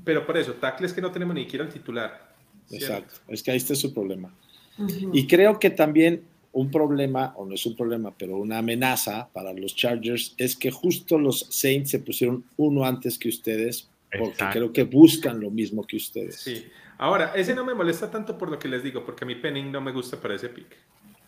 pero 0.04 0.24
por 0.26 0.36
eso, 0.36 0.52
tackles 0.54 0.92
que 0.92 1.00
no 1.00 1.10
tenemos 1.10 1.34
ni 1.34 1.44
siquiera 1.44 1.64
el 1.64 1.72
titular. 1.72 2.28
¿cierto? 2.66 2.86
Exacto. 2.86 3.14
Es 3.28 3.42
que 3.42 3.50
ahí 3.50 3.56
está 3.56 3.74
su 3.74 3.92
problema. 3.94 4.30
Ujú. 4.78 5.10
Y 5.14 5.26
creo 5.26 5.58
que 5.58 5.70
también 5.70 6.22
un 6.58 6.70
problema, 6.70 7.34
o 7.36 7.46
no 7.46 7.54
es 7.54 7.64
un 7.66 7.76
problema, 7.76 8.12
pero 8.16 8.36
una 8.36 8.58
amenaza 8.58 9.28
para 9.32 9.52
los 9.52 9.76
Chargers 9.76 10.34
es 10.36 10.56
que 10.56 10.70
justo 10.70 11.18
los 11.18 11.46
Saints 11.50 11.90
se 11.90 12.00
pusieron 12.00 12.44
uno 12.56 12.84
antes 12.84 13.16
que 13.18 13.28
ustedes, 13.28 13.88
porque 14.10 14.30
Exacto. 14.30 14.58
creo 14.58 14.72
que 14.72 14.82
buscan 14.84 15.40
lo 15.40 15.50
mismo 15.50 15.84
que 15.86 15.96
ustedes. 15.96 16.36
Sí. 16.40 16.66
Ahora, 16.98 17.32
ese 17.36 17.54
no 17.54 17.64
me 17.64 17.74
molesta 17.74 18.10
tanto 18.10 18.36
por 18.36 18.50
lo 18.50 18.58
que 18.58 18.66
les 18.68 18.82
digo, 18.82 19.04
porque 19.04 19.24
a 19.24 19.26
mí 19.26 19.36
Penning 19.36 19.70
no 19.70 19.80
me 19.80 19.92
gusta 19.92 20.20
para 20.20 20.34
ese 20.34 20.48
pick. 20.48 20.66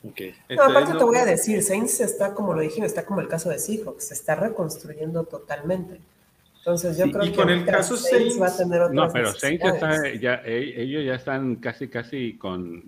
Ok. 0.03 0.21
No, 0.21 0.27
Entonces, 0.49 0.59
aparte 0.59 0.93
no- 0.95 0.99
te 0.99 1.05
voy 1.05 1.17
a 1.17 1.25
decir, 1.27 1.63
Saints 1.63 2.01
está 2.01 2.35
como 2.35 2.55
lo 2.55 2.61
dijimos, 2.63 2.89
está 2.89 3.05
como 3.07 3.21
el 3.21 3.29
caso 3.29 3.51
de 3.51 3.59
Seahawks, 3.61 4.09
se 4.09 4.15
está 4.15 4.35
reconstruyendo 4.35 5.25
totalmente. 5.25 6.01
Entonces 6.59 6.99
yo 6.99 7.05
Sí, 7.05 7.13
creo 7.13 7.25
y 7.25 7.31
que 7.31 7.37
con 7.37 7.51
el 7.51 7.65
caso 7.65 7.97
Saints 7.97 8.41
va 8.41 8.47
a 8.47 8.49
Saints- 8.49 8.59
tener 8.59 8.81
otras 8.83 8.95
No, 8.97 9.13
pero 9.13 9.33
Saints 9.33 9.65
está, 9.65 10.13
ya, 10.21 10.43
e- 10.45 10.83
ellos 10.83 11.05
ya 11.07 11.15
están 11.15 11.57
casi, 11.57 11.87
casi 11.89 12.37
con, 12.37 12.83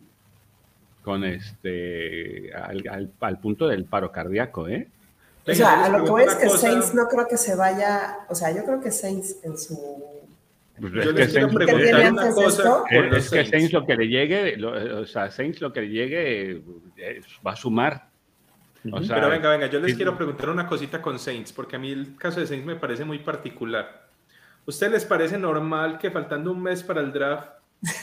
con 1.03 1.25
este, 1.25 2.53
al, 2.55 2.83
al- 2.89 3.11
al 3.21 3.39
punto 3.41 3.67
del 3.69 3.85
paro 3.85 4.11
cardíaco, 4.13 4.69
¿eh? 4.69 4.89
O 5.49 5.53
sea, 5.55 5.85
a 5.85 5.89
lo 5.89 6.05
que 6.05 6.11
voy 6.11 6.23
es 6.23 6.35
que 6.37 6.47
cosa. 6.47 6.59
Saints 6.69 6.95
no 6.95 7.07
creo 7.09 7.27
que 7.27 7.37
se 7.37 7.57
vaya, 7.57 8.19
o 8.29 8.35
sea, 8.35 8.55
yo 8.55 8.65
creo 8.65 8.81
que 8.81 8.91
Saints 8.93 9.37
en 9.43 9.59
su... 9.59 9.75
Pues 10.81 10.95
es 10.95 11.13
que 13.31 13.45
Saints, 13.47 13.73
lo 13.73 13.85
que 13.87 13.97
le 13.97 14.09
llegue, 14.09 14.57
lo- 14.57 15.01
o 15.01 15.07
sea, 15.07 15.31
Saints 15.31 15.61
lo 15.61 15.73
que 15.73 15.83
le 15.83 15.89
llegue 15.89 16.63
eh, 16.97 17.21
va 17.47 17.53
a 17.53 17.57
sumar. 17.57 18.09
O 18.91 18.97
Ujú. 18.97 19.05
sea, 19.05 19.17
Pero 19.17 19.29
venga, 19.31 19.51
venga, 19.51 19.67
yo 19.67 19.81
les 19.81 19.95
quiero 19.95 20.17
preguntar 20.17 20.49
una 20.51 20.67
cosita 20.67 21.01
con 21.03 21.19
Saints, 21.19 21.53
porque 21.53 21.77
a 21.77 21.79
mí 21.79 21.91
el 21.93 22.17
caso 22.17 22.41
de 22.41 22.47
Saints 22.47 22.67
me 22.67 22.77
parece 22.77 23.05
muy 23.05 23.19
particular. 23.19 24.09
¿Ustedes 24.67 24.93
les 24.93 25.05
parece 25.05 25.39
normal 25.39 25.99
que 25.99 26.11
faltando 26.11 26.51
un 26.53 26.63
mes 26.63 26.83
para 26.83 27.01
el 27.01 27.13
draft 27.13 27.49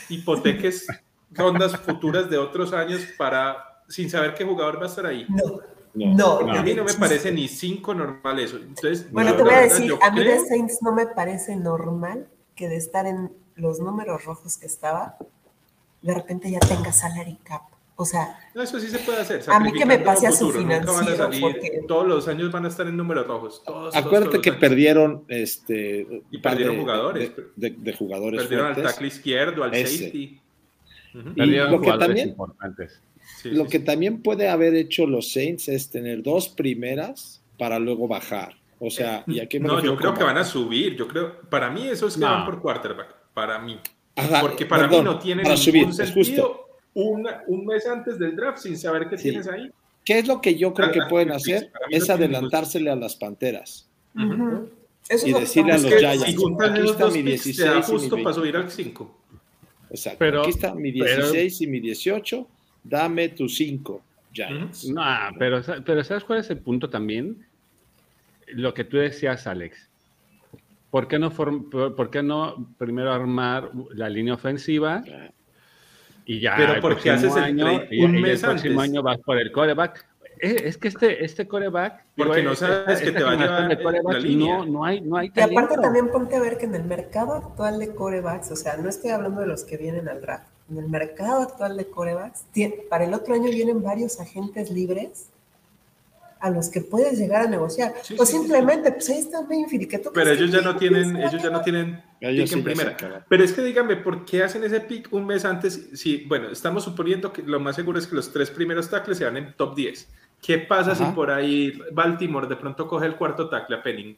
hipoteques 0.09 0.87
rondas 1.31 1.75
futuras 1.77 2.29
de 2.29 2.37
otros 2.37 2.73
años 2.73 3.01
para 3.17 3.81
sin 3.87 4.09
saber 4.09 4.33
qué 4.35 4.43
jugador 4.45 4.79
va 4.79 4.83
a 4.85 4.89
estar 4.89 5.05
ahí? 5.05 5.25
No, 5.29 5.61
No. 5.93 6.41
no. 6.41 6.51
a 6.53 6.61
mí 6.63 6.73
no 6.73 6.83
me 6.83 6.93
parece 6.93 7.31
ni 7.31 7.47
cinco 7.47 7.93
normal 7.93 8.39
eso. 8.39 8.57
Entonces, 8.57 9.11
Bueno, 9.11 9.35
te 9.35 9.43
voy 9.43 9.53
a 9.53 9.61
decir, 9.61 9.93
a 10.01 10.11
mí 10.11 10.19
de 10.19 10.25
creo- 10.25 10.45
Saints 10.45 10.79
no 10.81 10.93
me 10.93 11.07
parece 11.07 11.55
normal 11.55 12.27
que 12.55 12.67
de 12.67 12.75
estar 12.77 13.05
en 13.07 13.31
los 13.55 13.79
números 13.79 14.23
rojos 14.25 14.57
que 14.57 14.67
estaba, 14.67 15.17
de 16.01 16.13
repente 16.13 16.49
ya 16.51 16.59
tenga 16.59 16.91
salary 16.93 17.37
cap. 17.43 17.63
O 18.01 18.05
sea, 18.05 18.39
No, 18.55 18.61
eso 18.61 18.79
sí 18.79 18.87
se 18.87 18.99
puede 18.99 19.19
hacer. 19.19 19.43
A 19.49 19.59
mí 19.59 19.73
que 19.73 19.85
me 19.85 19.99
pase 19.99 20.25
a 20.27 20.31
su 20.31 20.47
van 20.47 20.55
a 20.55 20.59
financiero, 20.83 21.17
salir, 21.17 21.41
porque- 21.41 21.81
Todos 21.85 22.07
los 22.07 22.27
años 22.29 22.49
van 22.49 22.63
a 22.63 22.69
estar 22.69 22.87
en 22.87 22.95
números 22.95 23.27
rojos. 23.27 23.61
Todos, 23.65 23.93
Acuérdate 23.93 24.31
todos 24.31 24.41
que 24.43 24.49
años. 24.51 24.59
perdieron 24.61 25.25
este 25.27 26.07
Y 26.31 26.37
perdieron 26.37 26.75
de- 26.75 26.81
jugadores. 26.81 27.35
de, 27.35 27.69
de- 27.71 27.75
de 27.77 27.93
jugadores 27.93 28.41
Perdieron 28.43 28.67
al 28.67 28.81
tackle 28.81 29.07
izquierdo, 29.07 29.63
al 29.65 29.73
Ese. 29.73 29.97
safety. 29.97 30.41
Y 31.13 31.45
lo 31.45 31.81
que 31.81 31.91
también- 31.93 32.29
importantes. 32.29 33.01
Sí, 33.41 33.51
Lo 33.51 33.65
sí, 33.65 33.71
que 33.71 33.79
sí. 33.79 33.85
también 33.85 34.21
puede 34.21 34.49
haber 34.49 34.73
hecho 34.75 35.05
los 35.05 35.31
Saints 35.31 35.67
es 35.69 35.89
tener 35.89 36.23
dos 36.23 36.49
primeras 36.49 37.41
para 37.57 37.77
luego 37.79 38.07
bajar. 38.07 38.55
O 38.79 38.89
sea, 38.89 39.23
y 39.27 39.39
aquí 39.39 39.59
me 39.59 39.67
No, 39.67 39.83
yo 39.83 39.95
creo 39.95 40.13
que 40.13 40.23
van 40.23 40.37
a 40.37 40.43
subir. 40.43 40.95
Yo 40.95 41.07
creo, 41.07 41.41
para 41.49 41.69
mí 41.69 41.87
eso 41.87 42.07
es 42.07 42.15
que 42.15 42.21
No. 42.21 42.27
van 42.27 42.45
por 42.45 42.61
quarterback. 42.61 43.13
Para 43.33 43.59
mí. 43.59 43.77
Ajá, 44.15 44.41
Porque 44.41 44.65
para 44.65 44.83
perdón, 44.83 45.05
mí 45.05 45.11
no 45.11 45.19
tiene 45.19 45.43
ningún 45.43 45.57
subir, 45.57 45.87
es 45.89 45.95
sentido 45.95 46.67
una- 46.93 47.43
un 47.47 47.65
mes 47.65 47.85
antes 47.87 48.17
del 48.19 48.35
draft 48.35 48.57
sin 48.59 48.77
saber 48.77 49.07
qué 49.09 49.17
Sí. 49.17 49.29
tienes 49.29 49.47
ahí. 49.47 49.69
¿Qué 50.03 50.19
es 50.19 50.27
lo 50.27 50.41
que 50.41 50.55
yo 50.55 50.73
creo 50.73 50.91
que 50.91 51.01
Ah, 51.01 51.07
pueden 51.07 51.31
hacer? 51.31 51.71
no 51.73 51.79
Es 51.95 52.07
ningún 52.09 52.11
adelantársele 52.23 52.89
a 52.89 52.95
las 52.95 53.15
Panteras. 53.15 53.87
Y 54.15 55.33
decirle 55.33 55.73
a 55.73 55.77
los 55.77 55.85
Giants, 55.93 56.23
si 56.23 56.31
aquí 56.31 56.85
está 56.89 57.03
dos 57.05 57.13
mi 57.13 57.23
picks, 57.23 57.43
te 57.43 57.49
16 57.49 57.57
da 57.57 57.73
y 57.73 57.75
mi 57.77 57.81
justo 57.83 58.15
20. 58.15 58.23
para 58.23 58.33
subir 58.35 58.55
al 58.57 58.71
5. 58.71 59.18
Exacto. 59.89 60.19
Pero- 60.19 60.41
Aquí 60.41 60.49
está 60.51 60.73
mi 60.75 60.91
pero- 60.91 61.31
16 61.31 61.61
y 61.61 61.67
mi 61.67 61.79
18. 61.79 62.47
Dame 62.83 63.29
tus 63.29 63.55
5, 63.55 64.01
Giants. 64.33 64.87
No, 64.89 65.03
pero, 65.37 65.61
sa- 65.63 65.81
pero 65.85 66.03
¿sabes 66.03 66.23
cuál 66.23 66.39
es 66.39 66.49
el 66.49 66.59
punto 66.59 66.89
también? 66.89 67.45
Lo 68.47 68.73
que 68.73 68.83
tú 68.83 68.97
decías, 68.97 69.45
Alex. 69.47 69.89
¿Por 70.89 71.07
qué 71.07 71.19
no, 71.19 71.29
form- 71.31 71.69
por, 71.69 71.95
por 71.95 72.09
qué 72.09 72.23
no 72.23 72.73
primero 72.77 73.11
armar 73.13 73.69
la 73.93 74.09
línea 74.09 74.33
ofensiva 74.33 75.03
y 76.25 76.39
ya 76.39 76.55
Pero 76.57 76.73
el 76.75 76.79
porque 76.81 77.11
haces 77.11 77.35
el 77.35 77.43
año, 77.43 77.65
trade 77.65 77.87
y- 77.91 78.01
un 78.03 78.15
y 78.17 78.21
mes 78.21 78.41
el 78.43 78.49
próximo 78.49 78.81
antes? 78.81 78.91
año 78.93 79.03
vas 79.03 79.17
por 79.19 79.37
el 79.37 79.51
coreback? 79.51 80.05
Es, 80.39 80.61
es 80.61 80.77
que 80.77 80.87
este, 80.87 81.23
este 81.23 81.47
coreback... 81.47 82.05
Porque 82.15 82.41
no 82.41 82.53
esta- 82.53 82.85
sabes 82.85 83.01
que 83.01 83.11
te 83.11 83.23
va 83.23 83.31
a 83.31 83.35
llevar 83.35 83.67
de 83.67 83.81
quarterbacks, 83.81 84.15
la 84.15 84.19
línea. 84.19 84.57
No, 84.57 84.65
no 84.65 84.85
hay, 84.85 85.01
no 85.01 85.17
hay 85.17 85.31
Y 85.35 85.39
aparte 85.41 85.75
también 85.77 86.09
ponte 86.09 86.35
a 86.35 86.39
ver 86.39 86.57
que 86.57 86.65
en 86.65 86.75
el 86.75 86.85
mercado 86.85 87.33
actual 87.33 87.79
de 87.79 87.93
corebacks, 87.93 88.51
o 88.51 88.55
sea, 88.55 88.77
no 88.77 88.89
estoy 88.89 89.11
hablando 89.11 89.41
de 89.41 89.47
los 89.47 89.63
que 89.63 89.77
vienen 89.77 90.07
al 90.07 90.21
draft, 90.21 90.47
en 90.71 90.77
el 90.77 90.89
mercado 90.89 91.41
actual 91.41 91.77
de 91.77 91.87
corebacks, 91.89 92.45
para 92.89 93.05
el 93.05 93.13
otro 93.13 93.33
año 93.33 93.49
vienen 93.49 93.83
varios 93.83 94.19
agentes 94.19 94.71
libres 94.71 95.29
a 96.39 96.49
los 96.49 96.69
que 96.69 96.81
puedes 96.81 97.17
llegar 97.17 97.45
a 97.45 97.49
negociar. 97.49 97.93
Sí, 98.01 98.15
o 98.17 98.25
sí, 98.25 98.31
sí, 98.31 98.37
simplemente, 98.39 98.91
pues 98.91 99.09
ahí 99.09 99.19
está 99.19 99.41
Mayfield, 99.41 99.89
que 99.89 99.99
tú 99.99 100.11
Pero 100.13 100.25
que 100.31 100.37
ellos 100.37 100.51
ya 100.51 100.61
no 100.61 100.75
tienen, 100.77 101.17
ellos 101.17 101.43
ya 101.43 101.49
no 101.49 101.61
tienen 101.61 102.01
Ellos 102.21 102.49
pick 102.49 102.57
en 102.59 102.63
primera. 102.63 103.25
Pero 103.27 103.43
es 103.43 103.51
que 103.51 103.61
díganme, 103.61 103.97
¿por 103.97 104.25
qué 104.25 104.43
hacen 104.43 104.63
ese 104.63 104.79
pick 104.79 105.11
un 105.11 105.25
mes 105.25 105.43
antes? 105.43 105.89
Si, 105.93 106.25
bueno, 106.25 106.49
estamos 106.49 106.83
suponiendo 106.83 107.33
que 107.33 107.43
lo 107.43 107.59
más 107.59 107.75
seguro 107.75 107.99
es 107.99 108.07
que 108.07 108.15
los 108.15 108.31
tres 108.31 108.49
primeros 108.51 108.89
tackles 108.89 109.17
se 109.17 109.25
van 109.25 109.37
en 109.37 109.53
top 109.53 109.75
10. 109.75 110.07
¿Qué 110.41 110.57
pasa 110.59 110.95
si 110.95 111.03
Ajá. 111.03 111.13
por 111.15 111.29
ahí 111.31 111.73
Baltimore 111.91 112.47
de 112.47 112.55
pronto 112.55 112.87
coge 112.87 113.05
el 113.05 113.15
cuarto 113.15 113.49
tackle 113.49 113.75
a 113.77 113.83
Penning? 113.83 114.17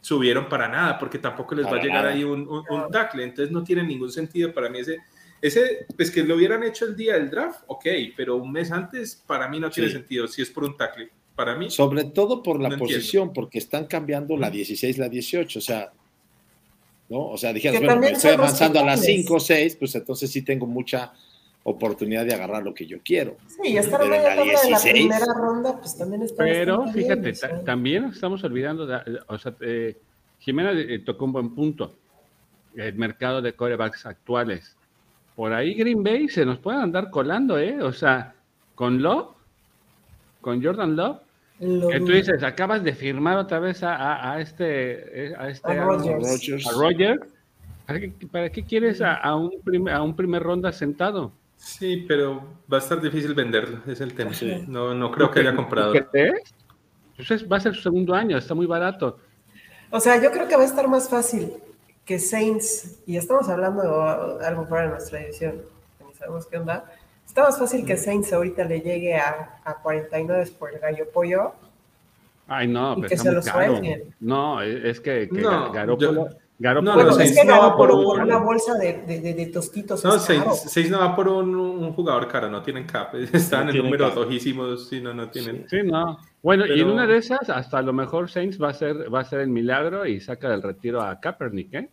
Subieron 0.00 0.48
para 0.48 0.68
nada, 0.68 0.98
porque 0.98 1.18
tampoco 1.18 1.54
les 1.56 1.66
va 1.66 1.72
a 1.72 1.82
llegar 1.82 2.04
nada. 2.04 2.14
ahí 2.14 2.22
un, 2.22 2.42
un- 2.48 2.64
un 2.70 2.90
tackle. 2.92 3.24
Entonces 3.24 3.50
no 3.52 3.64
tiene 3.64 3.82
ningún 3.82 4.10
sentido 4.12 4.52
para 4.54 4.68
mí 4.68 4.78
ese. 4.80 4.98
Ese, 5.42 5.86
pues 5.96 6.10
que 6.10 6.22
lo 6.24 6.36
hubieran 6.36 6.62
hecho 6.62 6.86
el 6.86 6.96
día 6.96 7.14
del 7.14 7.28
draft, 7.30 7.60
ok, 7.66 7.84
pero 8.16 8.36
un 8.36 8.50
mes 8.52 8.72
antes 8.72 9.22
para 9.26 9.48
mí 9.48 9.60
no 9.60 9.68
tiene 9.70 9.90
Sí. 9.90 9.96
sentido 9.96 10.26
si 10.28 10.40
es 10.42 10.50
por 10.50 10.64
un 10.64 10.76
tackle. 10.76 11.10
Para 11.34 11.54
mí, 11.54 11.68
Sobre 11.70 12.04
todo 12.04 12.42
por 12.42 12.56
la 12.60 12.68
No 12.70 12.74
entiendo. 12.76 12.94
posición, 12.94 13.32
porque 13.34 13.58
están 13.58 13.84
cambiando 13.86 14.36
la 14.38 14.48
16, 14.50 14.96
la 14.96 15.08
18, 15.10 15.58
o 15.58 15.62
sea, 15.62 15.92
¿no? 17.10 17.26
O 17.28 17.36
sea, 17.36 17.52
dijeras, 17.52 17.78
bueno, 17.80 18.00
me 18.00 18.10
estoy 18.12 18.30
avanzando 18.30 18.80
a 18.80 18.84
las 18.84 19.00
respetables. 19.00 19.26
5 19.26 19.34
o 19.34 19.40
6, 19.40 19.76
pues 19.76 19.94
entonces 19.94 20.30
sí 20.30 20.40
tengo 20.42 20.66
mucha 20.66 21.12
oportunidad 21.68 22.24
de 22.24 22.32
agarrar 22.34 22.62
lo 22.62 22.72
que 22.72 22.86
yo 22.86 22.98
quiero. 23.04 23.36
Sí, 23.48 23.72
y 23.72 23.76
estar 23.76 24.00
Pero 24.00 24.14
en 24.14 24.22
la 24.22 24.28
tabla 24.36 24.44
de 24.44 24.46
la 24.54 24.62
16. 24.78 24.92
primera 24.92 25.26
ronda, 25.34 25.76
pues 25.78 25.98
también 25.98 26.22
está 26.22 26.44
Pero 26.44 26.82
bien, 26.84 26.94
fíjate, 26.94 27.34
sea. 27.34 27.48
ta- 27.50 27.64
también 27.64 28.04
estamos 28.04 28.44
olvidando, 28.44 28.86
de- 28.86 29.18
o 29.26 29.36
sea, 29.36 29.52
eh, 29.60 29.96
Jimena 30.38 30.70
eh, 30.72 31.00
tocó 31.00 31.24
un 31.24 31.32
buen 31.32 31.54
punto, 31.56 31.92
el 32.76 32.94
mercado 32.94 33.42
de 33.42 33.52
corebacks 33.54 34.06
actuales. 34.06 34.76
Por 35.34 35.52
ahí 35.52 35.74
Green 35.74 36.04
Bay 36.04 36.28
se 36.28 36.44
nos 36.46 36.58
pueden 36.58 36.80
andar 36.82 37.10
colando, 37.10 37.58
¿eh? 37.58 37.82
O 37.82 37.92
sea, 37.92 38.34
con 38.76 39.02
Love, 39.02 39.34
con 40.40 40.62
Jordan 40.62 40.94
Love, 40.94 41.18
Lo 41.58 41.88
que 41.88 41.98
tú 42.00 42.12
dices, 42.12 42.42
acabas 42.44 42.84
de 42.84 42.94
firmar 42.94 43.38
otra 43.38 43.58
vez 43.58 43.82
a, 43.82 43.96
a- 43.96 44.34
a 44.34 44.40
este, 44.40 45.26
eh, 45.30 45.34
a 45.36 45.48
este, 45.48 45.72
A 45.72 45.84
Roger. 45.84 47.18
¿Para 47.86 48.00
qué, 48.00 48.12
para 48.30 48.50
qué 48.50 48.62
quieres 48.62 49.00
a, 49.00 49.14
a 49.14 49.34
un 49.36 49.60
primer, 49.64 49.94
a 49.94 50.02
un 50.02 50.14
primer 50.14 50.42
ronda 50.42 50.70
sentado? 50.72 51.32
Sí, 51.56 52.04
pero 52.08 52.42
va 52.72 52.78
a 52.78 52.80
estar 52.80 53.00
difícil 53.00 53.34
venderlo, 53.34 53.80
es 53.86 54.00
el 54.00 54.14
tema. 54.14 54.32
Sí. 54.32 54.64
No, 54.68 54.94
no 54.94 55.10
creo 55.10 55.30
que 55.30 55.40
haya 55.40 55.54
comprado. 55.54 55.92
¿Qué 55.92 56.04
crees? 56.06 56.54
Pues 57.16 57.30
es- 57.30 57.50
va 57.50 57.56
a 57.56 57.60
ser 57.60 57.74
su 57.74 57.82
segundo 57.82 58.14
año, 58.14 58.36
está 58.38 58.54
muy 58.54 58.66
barato. 58.66 59.18
O 59.90 60.00
sea, 60.00 60.20
yo 60.22 60.30
creo 60.30 60.46
que 60.48 60.56
va 60.56 60.62
a 60.62 60.66
estar 60.66 60.86
más 60.88 61.08
fácil 61.08 61.52
que 62.04 62.18
Saints, 62.18 63.00
y 63.06 63.16
estamos 63.16 63.48
hablando 63.48 63.82
de 64.38 64.46
algo 64.46 64.64
fuera 64.66 64.84
de 64.84 64.90
nuestra 64.90 65.18
que 65.20 65.54
ni 66.06 66.14
sabemos 66.14 66.46
qué 66.46 66.58
onda. 66.58 66.84
Está 67.26 67.42
más 67.42 67.58
fácil 67.58 67.84
que 67.84 67.96
Saints 67.96 68.32
ahorita 68.32 68.64
le 68.64 68.80
llegue 68.80 69.14
a, 69.14 69.60
a 69.64 69.74
49 69.82 70.50
por 70.58 70.72
el 70.72 70.78
gallo 70.78 71.10
pollo. 71.12 71.52
Ay, 72.46 72.68
no, 72.68 72.92
Y 72.92 72.96
pero 72.96 73.08
que 73.08 73.14
está 73.14 73.22
se 73.24 73.28
muy 73.30 73.36
los 73.36 73.44
caro. 73.46 73.80
No, 74.20 74.62
es 74.62 74.84
es 74.84 75.00
que, 75.00 75.28
que 75.28 75.40
No, 75.40 75.72
Garópolo, 75.72 76.28
yo- 76.30 76.36
No, 76.58 76.72
Bueno, 76.94 77.02
los 77.02 77.20
es 77.20 77.34
Saints 77.34 77.40
que 77.40 77.46
no 77.46 77.60
ganó 77.60 77.76
por 77.76 77.90
por 77.90 77.98
un- 78.16 78.22
una 78.22 78.38
bolsa 78.38 78.74
de, 78.78 79.02
de, 79.02 79.20
de- 79.20 79.34
de 79.34 79.46
tostitos. 79.46 80.02
No, 80.02 80.14
es 80.14 80.22
seis, 80.22 80.42
seis 80.66 80.90
no 80.90 80.98
va 81.00 81.14
por 81.14 81.28
un, 81.28 81.54
un 81.54 81.92
jugador 81.92 82.26
caro, 82.28 82.48
no 82.48 82.62
tienen 82.62 82.86
cap. 82.86 83.14
Están 83.32 83.66
No 83.66 83.72
en 83.72 83.78
números 83.78 84.08
cap. 84.14 84.22
rojísimos, 84.24 84.88
sí, 84.88 85.00
no, 85.02 85.12
no 85.12 85.28
tienen. 85.28 85.66
Sí, 85.68 85.82
no. 85.84 86.18
Bueno, 86.42 86.64
y 86.64 86.70
en 86.70 86.76
Pero- 86.78 86.92
una 86.94 87.06
de 87.06 87.18
esas, 87.18 87.50
hasta 87.50 87.76
a 87.78 87.82
lo 87.82 87.92
mejor 87.92 88.30
Saints 88.30 88.60
va 88.60 88.70
a 88.70 88.72
ser, 88.72 89.12
va 89.14 89.20
a 89.20 89.24
ser 89.24 89.40
el 89.40 89.48
milagro 89.48 90.06
y 90.06 90.18
saca 90.20 90.48
del 90.48 90.62
retiro 90.62 91.02
a 91.02 91.20
Kaepernick, 91.20 91.74
¿eh? 91.74 91.90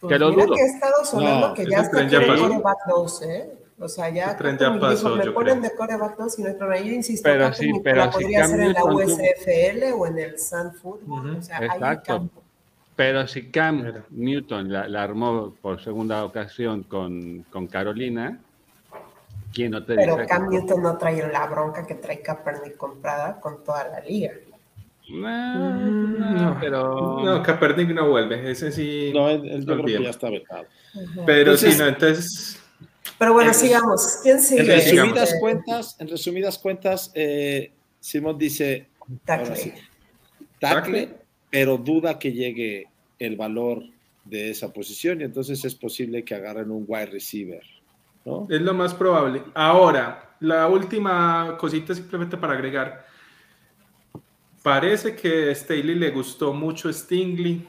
Pues 0.00 0.12
que 0.14 0.18
lo 0.18 0.30
mira 0.30 0.46
dudo. 0.46 0.54
que 0.56 0.62
ha 0.62 0.66
estado 0.66 1.04
sonando 1.04 1.48
No, 1.48 1.54
que 1.54 1.66
ya 1.66 1.78
está 1.82 2.02
ya 2.08 2.26
coreback 2.26 2.78
2, 2.88 3.22
¿eh? 3.22 3.50
O 3.78 3.88
sea, 3.88 4.08
ya 4.10 4.36
tren 4.36 4.58
ya 4.58 4.78
pasó, 4.78 5.14
me 5.16 5.30
ponen 5.30 5.60
creo. 5.60 5.70
de 5.70 5.76
coreback 5.76 6.16
2 6.18 6.38
y 6.38 6.42
no 6.42 6.48
hay 6.48 6.54
problema. 6.54 6.84
Yo 6.86 6.92
insisto, 6.94 7.28
Pero 7.28 7.52
sí, 7.52 7.70
pero 7.84 7.96
la 7.96 8.12
si 8.12 8.18
podría 8.18 8.44
hacer 8.44 8.60
en 8.60 8.72
la 8.72 8.84
USFL 8.84 9.92
o 9.96 10.06
en 10.06 10.18
el 10.18 10.38
Sun 10.38 10.72
Football. 10.74 11.28
Ujú, 11.30 11.38
O 11.38 11.42
sea, 11.42 11.58
hay 11.58 11.66
exacto. 11.66 12.02
campo. 12.06 12.42
Pero 13.00 13.26
si 13.26 13.48
Cam. 13.50 13.82
Newton 14.10 14.70
la, 14.70 14.86
la 14.86 15.02
armó 15.02 15.54
por 15.62 15.82
segunda 15.82 16.22
ocasión 16.22 16.82
con, 16.82 17.46
con 17.50 17.66
Carolina, 17.66 18.38
¿Quién 19.54 19.70
no 19.70 19.82
te 19.82 19.94
Pero 19.94 20.16
dice? 20.16 20.28
Cam 20.28 20.50
Newton 20.50 20.82
no 20.82 20.98
trae 20.98 21.26
la 21.32 21.46
bronca 21.46 21.86
que 21.86 21.94
trae 21.94 22.20
Kaepernick 22.20 22.76
comprada 22.76 23.40
con 23.40 23.64
toda 23.64 23.88
la 23.88 24.00
liga. 24.00 24.32
Ah, 25.24 25.78
Mm, 25.82 26.36
no, 26.36 26.56
pero... 26.60 27.24
No, 27.24 27.42
Kaepernick 27.42 27.88
no 27.88 28.10
vuelve. 28.10 28.50
Ese 28.50 28.70
sí. 28.70 29.10
No, 29.14 29.30
yo 29.42 29.64
creo 29.64 29.84
que 29.86 30.02
ya 30.04 30.10
está 30.10 30.28
vetado. 30.28 30.66
Pero 31.24 31.56
sí, 31.56 31.70
no, 31.78 31.86
entonces. 31.88 32.60
Pero 33.18 33.32
bueno, 33.32 33.50
Eh, 33.50 33.54
sigamos. 33.54 34.18
¿Quién 34.22 34.40
sigue? 34.40 34.60
En 34.60 34.68
resumidas 34.68 35.34
cuentas, 35.40 35.96
en 35.98 36.08
resumidas 36.08 36.58
cuentas, 36.58 37.10
eh, 37.14 37.72
Simón 37.98 38.36
dice 38.36 38.88
ahora 39.26 39.56
sí, 39.56 39.72
tackle, 40.60 41.06
Tackle. 41.06 41.08
pero 41.50 41.78
duda 41.78 42.18
que 42.18 42.30
llegue 42.32 42.86
el 43.20 43.36
valor 43.36 43.84
de 44.24 44.50
esa 44.50 44.72
posición 44.72 45.20
y 45.20 45.24
entonces 45.24 45.64
es 45.64 45.74
posible 45.74 46.24
que 46.24 46.34
agarren 46.34 46.70
un 46.70 46.84
wide 46.88 47.06
receiver, 47.06 47.62
¿no? 48.24 48.46
Es 48.50 48.60
lo 48.60 48.74
más 48.74 48.94
probable. 48.94 49.42
Ahora, 49.54 50.36
la 50.40 50.66
última 50.68 51.56
cosita 51.58 51.94
simplemente 51.94 52.36
para 52.36 52.54
agregar. 52.54 53.06
Parece 54.62 55.14
que 55.14 55.54
Staley 55.54 55.94
le 55.94 56.10
gustó 56.10 56.52
mucho 56.52 56.92
Stingley. 56.92 57.66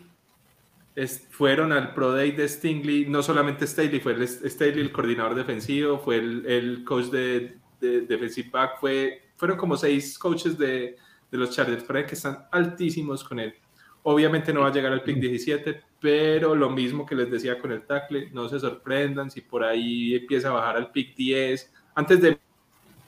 Fueron 1.30 1.72
al 1.72 1.94
Pro 1.94 2.12
Day 2.12 2.32
de 2.32 2.48
Stingley, 2.48 3.06
no 3.06 3.24
solamente 3.24 3.66
Staley, 3.66 4.00
fue 4.00 4.14
el, 4.14 4.78
el 4.78 4.92
coordinador 4.92 5.36
defensivo, 5.36 6.00
fue 6.00 6.18
el, 6.18 6.84
coach 6.86 7.06
de, 7.06 7.58
de 7.80 8.02
defensive 8.02 8.50
back, 8.52 8.80
fue, 8.80 9.22
fueron 9.38 9.58
como 9.58 9.78
seis 9.78 10.20
coaches 10.20 10.58
de, 10.58 10.98
de 11.32 11.38
los 11.38 11.52
Chargers, 11.52 11.84
parece 11.86 12.10
que 12.10 12.16
están 12.16 12.46
altísimos 12.52 13.24
con 13.24 13.40
él. 13.40 13.56
Obviamente 14.04 14.52
no 14.52 14.62
va 14.62 14.68
a 14.68 14.72
llegar 14.72 14.92
al 14.92 15.04
pick 15.04 15.18
17, 15.18 15.82
pero 16.00 16.56
lo 16.56 16.70
mismo 16.70 17.06
que 17.06 17.16
les 17.16 17.30
decía 17.30 17.60
con 17.60 17.72
el 17.72 17.84
tackle, 17.84 18.32
no 18.32 18.50
se 18.50 18.60
sorprendan 18.60 19.30
si 19.30 19.42
por 19.42 19.64
ahí 19.64 20.16
empieza 20.16 20.50
a 20.50 20.54
bajar 20.54 20.78
al 20.78 20.92
pick 20.92 21.16
10 21.16 21.72
antes 21.94 22.22
de 22.22 22.40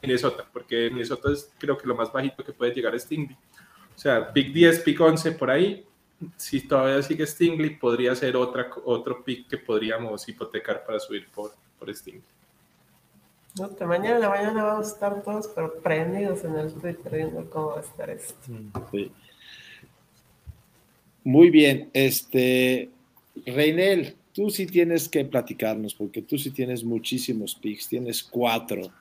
Minnesota, 0.01 0.45
porque 0.51 0.89
Minnesota 0.91 1.31
es 1.31 1.51
creo 1.57 1.77
que 1.77 1.87
lo 1.87 1.95
más 1.95 2.11
bajito 2.11 2.43
que 2.43 2.53
puede 2.53 2.73
llegar 2.73 2.93
a 2.93 2.99
Stingley. 2.99 3.35
O 3.95 3.99
sea, 3.99 4.31
pick 4.31 4.51
10, 4.51 4.79
pick 4.81 4.99
11 4.99 5.31
por 5.31 5.49
ahí. 5.49 5.85
Si 6.37 6.61
todavía 6.67 7.01
sigue 7.01 7.25
Stingley, 7.25 7.77
podría 7.77 8.15
ser 8.15 8.35
otra, 8.35 8.69
otro 8.85 9.23
pick 9.23 9.47
que 9.47 9.57
podríamos 9.57 10.27
hipotecar 10.29 10.85
para 10.85 10.99
subir 10.99 11.27
por, 11.29 11.51
por 11.79 11.93
Stingley. 11.93 12.23
No, 13.59 13.75
que 13.75 13.85
mañana 13.85 14.15
en 14.15 14.21
la 14.21 14.29
mañana 14.29 14.63
vamos 14.63 14.87
a 14.87 14.93
estar 14.93 15.21
todos 15.21 15.47
pero 15.49 15.73
prendidos 15.79 16.43
en 16.43 16.55
el 16.55 16.73
Twitter 16.73 17.13
viendo 17.13 17.47
cómo 17.49 17.67
va 17.69 17.77
a 17.77 17.81
estar 17.81 18.09
esto. 18.09 18.35
Sí. 18.91 19.11
Muy 21.23 21.49
bien, 21.49 21.89
este 21.93 22.89
Reinel, 23.45 24.15
tú 24.33 24.49
sí 24.49 24.65
tienes 24.65 25.07
que 25.09 25.25
platicarnos 25.25 25.95
porque 25.95 26.21
tú 26.21 26.37
sí 26.37 26.51
tienes 26.51 26.83
muchísimos 26.83 27.55
picks, 27.55 27.87
tienes 27.87 28.23
cuatro 28.23 28.91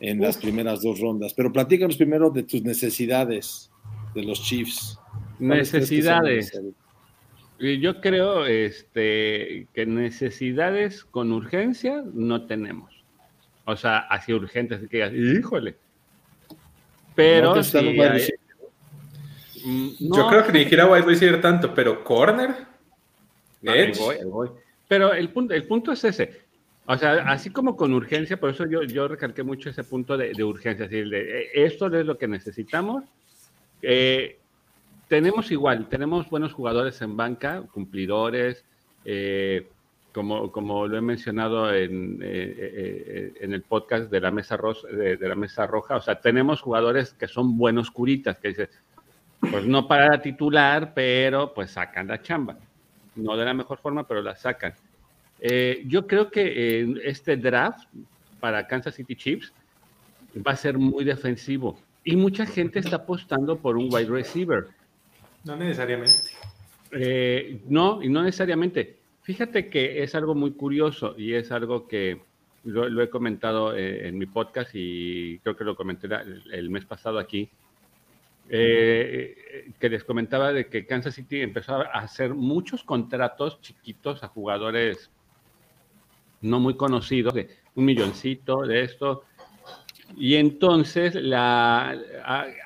en 0.00 0.20
las 0.20 0.36
primeras 0.36 0.82
dos 0.82 1.00
rondas, 1.00 1.32
pero 1.34 1.52
platícanos 1.52 1.96
primero 1.96 2.30
de 2.30 2.42
tus 2.42 2.62
necesidades 2.62 3.70
de 4.14 4.22
los 4.22 4.42
Chiefs. 4.42 4.98
¿Cuáles 5.38 5.70
crees 5.70 5.88
que 5.88 6.02
son 6.02 6.24
Necesidades. 6.24 6.62
Yo 7.80 8.00
creo 8.00 8.44
este, 8.44 9.68
que 9.72 9.86
necesidades 9.86 11.04
con 11.04 11.32
urgencia 11.32 12.02
no 12.12 12.46
tenemos. 12.46 12.92
O 13.64 13.76
sea, 13.76 13.98
así 13.98 14.32
urgentes, 14.32 14.80
que 14.88 14.96
digas, 14.96 15.12
híjole. 15.14 15.76
Pero 17.14 17.54
No 17.54 17.62
hay- 17.62 18.28
Mm, 19.64 19.88
Yo 19.98 20.22
no, 20.22 20.28
creo 20.28 20.44
que 20.44 20.52
ni 20.52 20.60
siquiera 20.60 20.86
wide 20.86 21.02
receiver 21.02 21.40
tanto, 21.40 21.74
pero 21.74 22.02
corner, 22.02 22.54
No, 23.60 23.72
ahí 23.72 23.80
edge, 23.80 23.98
voy, 23.98 24.16
ahí 24.16 24.24
voy. 24.24 24.50
Pero 24.88 25.12
el 25.12 25.30
punto, 25.30 25.54
el 25.54 25.66
punto 25.66 25.92
es 25.92 26.04
ese. 26.04 26.42
O 26.86 26.96
sea, 26.96 27.30
así 27.30 27.50
como 27.50 27.76
con 27.76 27.94
urgencia, 27.94 28.38
por 28.38 28.50
eso 28.50 28.66
yo, 28.66 28.82
yo 28.82 29.06
recalqué 29.06 29.42
mucho 29.42 29.70
ese 29.70 29.84
punto 29.84 30.16
de, 30.16 30.32
de 30.32 30.44
urgencia, 30.44 30.84
es 30.84 30.90
decir, 30.90 31.08
de, 31.08 31.42
eh, 31.42 31.50
esto 31.54 31.86
es 31.86 32.04
lo 32.04 32.18
que 32.18 32.26
necesitamos. 32.26 33.04
Eh, 33.80 34.38
tenemos 35.08 35.50
igual, 35.50 35.88
tenemos 35.88 36.28
buenos 36.28 36.52
jugadores 36.52 37.00
en 37.02 37.16
banca, 37.16 37.62
cumplidores, 37.72 38.64
eh, 39.04 39.68
como, 40.12 40.52
como 40.52 40.86
lo 40.86 40.96
he 40.96 41.00
mencionado 41.00 41.72
en, 41.74 42.20
eh, 42.22 42.54
eh, 42.58 43.32
en 43.40 43.52
el 43.52 43.62
podcast 43.62 44.10
de 44.10 44.20
la, 44.20 44.30
mesa 44.30 44.56
rosa, 44.56 44.88
de, 44.88 45.16
de 45.16 45.28
la 45.28 45.34
Mesa 45.34 45.66
Roja, 45.66 45.96
o 45.96 46.00
sea, 46.00 46.20
tenemos 46.20 46.60
jugadores 46.60 47.14
que 47.14 47.28
son 47.28 47.56
buenos 47.56 47.90
curitas, 47.90 48.38
que 48.38 48.48
dices, 48.48 48.68
pues 49.50 49.66
no 49.66 49.86
para 49.86 50.08
la 50.08 50.22
titular, 50.22 50.92
pero 50.94 51.52
pues 51.52 51.72
sacan 51.72 52.06
la 52.06 52.22
chamba. 52.22 52.56
No 53.16 53.36
de 53.36 53.44
la 53.44 53.54
mejor 53.54 53.78
forma, 53.78 54.06
pero 54.06 54.22
la 54.22 54.36
sacan. 54.36 54.74
Eh, 55.40 55.82
yo 55.86 56.06
creo 56.06 56.30
que 56.30 56.80
eh, 56.80 56.94
este 57.04 57.36
draft 57.36 57.88
para 58.40 58.66
Kansas 58.66 58.94
City 58.94 59.16
Chiefs 59.16 59.52
va 60.36 60.52
a 60.52 60.56
ser 60.56 60.78
muy 60.78 61.04
defensivo 61.04 61.78
y 62.04 62.16
mucha 62.16 62.46
gente 62.46 62.78
está 62.78 62.96
apostando 62.96 63.56
por 63.56 63.76
un 63.76 63.92
wide 63.92 64.08
receiver. 64.08 64.66
no 65.44 65.56
necesariamente. 65.56 66.30
Eh, 66.92 67.60
no, 67.68 68.02
y 68.02 68.08
no 68.08 68.22
necesariamente. 68.22 68.98
Fíjate 69.22 69.68
que 69.68 70.02
es 70.02 70.14
algo 70.14 70.34
muy 70.34 70.52
curioso 70.52 71.14
y 71.16 71.34
es 71.34 71.52
algo 71.52 71.86
que 71.86 72.20
lo, 72.64 72.88
lo 72.88 73.02
he 73.02 73.08
comentado 73.08 73.74
eh, 73.74 74.08
en 74.08 74.18
mi 74.18 74.26
podcast 74.26 74.70
y 74.74 75.38
creo 75.40 75.56
que 75.56 75.64
lo 75.64 75.76
comenté 75.76 76.08
el 76.52 76.70
mes 76.70 76.84
pasado 76.84 77.18
aquí, 77.18 77.50
eh, 78.54 79.72
que 79.80 79.88
les 79.88 80.04
comentaba 80.04 80.52
de 80.52 80.66
que 80.66 80.84
Kansas 80.84 81.14
City 81.14 81.40
empezó 81.40 81.76
a 81.76 81.84
hacer 81.84 82.34
muchos 82.34 82.84
contratos 82.84 83.62
chiquitos 83.62 84.22
a 84.22 84.28
jugadores 84.28 85.10
no 86.42 86.60
muy 86.60 86.74
conocidos, 86.74 87.32
de 87.32 87.48
un 87.76 87.86
milloncito 87.86 88.60
de 88.66 88.82
esto. 88.82 89.24
Y 90.18 90.34
entonces, 90.34 91.14
la, 91.14 91.96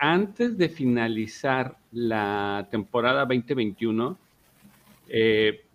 antes 0.00 0.58
de 0.58 0.68
finalizar 0.68 1.76
la 1.92 2.66
temporada 2.68 3.20
2021, 3.20 4.18
eh, 5.08 5.66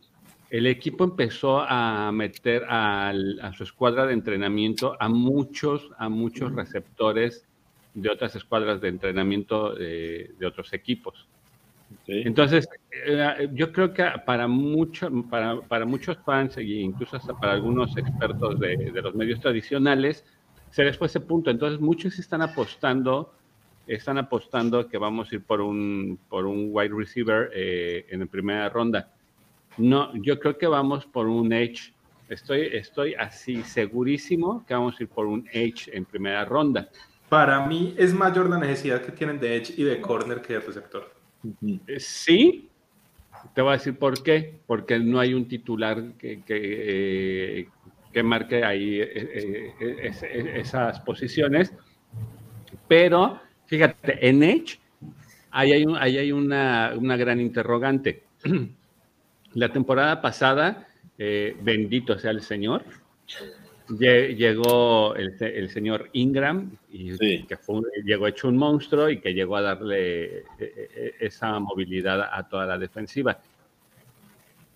el 0.50 0.68
equipo 0.68 1.06
empezó 1.06 1.62
a 1.62 2.12
meter 2.12 2.66
a 2.68 3.14
su 3.56 3.64
escuadra 3.64 4.06
de 4.08 4.14
entrenamiento 4.14 4.98
a 5.00 5.08
muchos, 5.08 5.90
a 5.98 6.10
muchos 6.10 6.54
receptores 6.54 7.46
de 7.94 8.10
otras 8.10 8.36
escuadras 8.36 8.80
de 8.82 8.90
entrenamiento 8.90 9.74
de, 9.74 10.32
de 10.38 10.46
otros 10.46 10.72
equipos. 10.74 11.28
Entonces, 12.08 12.70
eh, 13.06 13.50
yo 13.54 13.72
creo 13.72 13.94
que 13.94 14.06
para, 14.26 14.48
mucho, 14.48 15.10
para, 15.30 15.60
para 15.62 15.86
muchos 15.86 16.18
fans 16.26 16.58
e 16.58 16.64
incluso 16.64 17.18
hasta 17.18 17.38
para 17.38 17.54
algunos 17.54 17.96
expertos 17.98 18.60
de, 18.60 18.92
de 18.92 19.02
los 19.02 19.14
medios 19.14 19.42
tradicionales, 19.42 20.26
se 20.70 20.86
les 20.86 20.98
fue 20.98 21.08
ese 21.08 21.20
punto. 21.20 21.52
Entonces, 21.52 21.82
muchos 21.82 22.18
están 22.18 22.42
apostando, 22.42 23.34
están 23.88 24.18
apostando 24.18 24.88
que 24.88 24.98
vamos 24.98 25.32
a 25.32 25.36
ir 25.36 25.44
por 25.44 25.60
un, 25.60 26.18
por 26.30 26.46
un 26.46 26.70
wide 26.72 26.94
receiver 26.96 27.52
eh, 27.54 28.06
en 28.10 28.22
la 28.22 28.26
primera 28.26 28.70
ronda. 28.70 29.12
No, 29.78 30.14
yo 30.16 30.40
creo 30.40 30.58
que 30.58 30.68
vamos 30.68 31.06
por 31.06 31.28
un 31.28 31.52
edge. 31.52 31.94
Estoy, 32.30 32.70
estoy 32.72 33.14
así 33.16 33.64
segurísimo 33.64 34.66
que 34.66 34.74
vamos 34.74 34.98
a 34.98 35.04
ir 35.04 35.10
por 35.10 35.26
un 35.26 35.46
edge 35.52 35.90
en 35.92 36.06
primera 36.06 36.46
ronda. 36.46 36.88
Para 37.32 37.66
mí 37.66 37.96
es 37.98 38.14
mayor 38.14 38.50
la 38.50 38.58
necesidad 38.58 39.02
que 39.02 39.14
tienen 39.14 39.40
de 39.40 39.56
edge 39.56 39.74
y 39.78 39.84
de 39.86 40.02
corner 40.02 40.42
que 40.42 40.52
de 40.56 40.60
receptor. 40.60 41.14
Eh, 41.88 41.98
Sí, 41.98 42.68
te 43.56 43.62
voy 43.62 43.70
a 43.70 43.78
decir 43.78 43.98
por 43.98 44.22
qué. 44.22 44.60
Porque 44.68 45.00
no 45.00 45.18
hay 45.18 45.34
un 45.34 45.48
titular 45.48 46.12
que, 46.20 46.42
que, 46.42 46.60
eh, 47.62 47.70
que 48.12 48.22
marque 48.22 48.66
ahí 48.66 49.00
eh, 49.00 49.74
es- 50.04 50.24
esas 50.24 51.00
posiciones. 51.00 51.74
Pero, 52.90 53.40
fíjate, 53.66 54.28
en 54.28 54.44
Edge, 54.44 54.78
ahí 55.52 55.72
hay, 55.72 55.86
un- 55.86 55.96
ahí 55.96 56.18
hay 56.18 56.34
una, 56.34 56.92
una 56.98 57.16
gran 57.16 57.40
interrogante. 57.40 58.24
La 59.54 59.72
temporada 59.72 60.22
pasada, 60.22 60.86
eh, 61.18 61.56
bendito 61.62 62.20
sea 62.20 62.32
el 62.32 62.42
Señor, 62.42 62.84
llegó 64.00 65.16
el, 65.16 65.36
el 65.40 65.70
señor 65.70 66.10
Ingram, 66.14 66.72
y 66.92 67.14
Sí. 67.14 67.46
que 67.48 67.58
fue 67.58 67.82
llegó 68.06 68.28
hecho 68.28 68.48
un 68.48 68.58
monstruo 68.58 69.10
y 69.10 69.20
que 69.20 69.34
llegó 69.34 69.58
a 69.58 69.62
darle 69.62 70.40
eh, 70.40 70.44
eh, 70.60 71.14
esa 71.20 71.60
movilidad 71.60 72.22
a 72.22 72.48
toda 72.48 72.66
la 72.66 72.78
defensiva. 72.78 73.40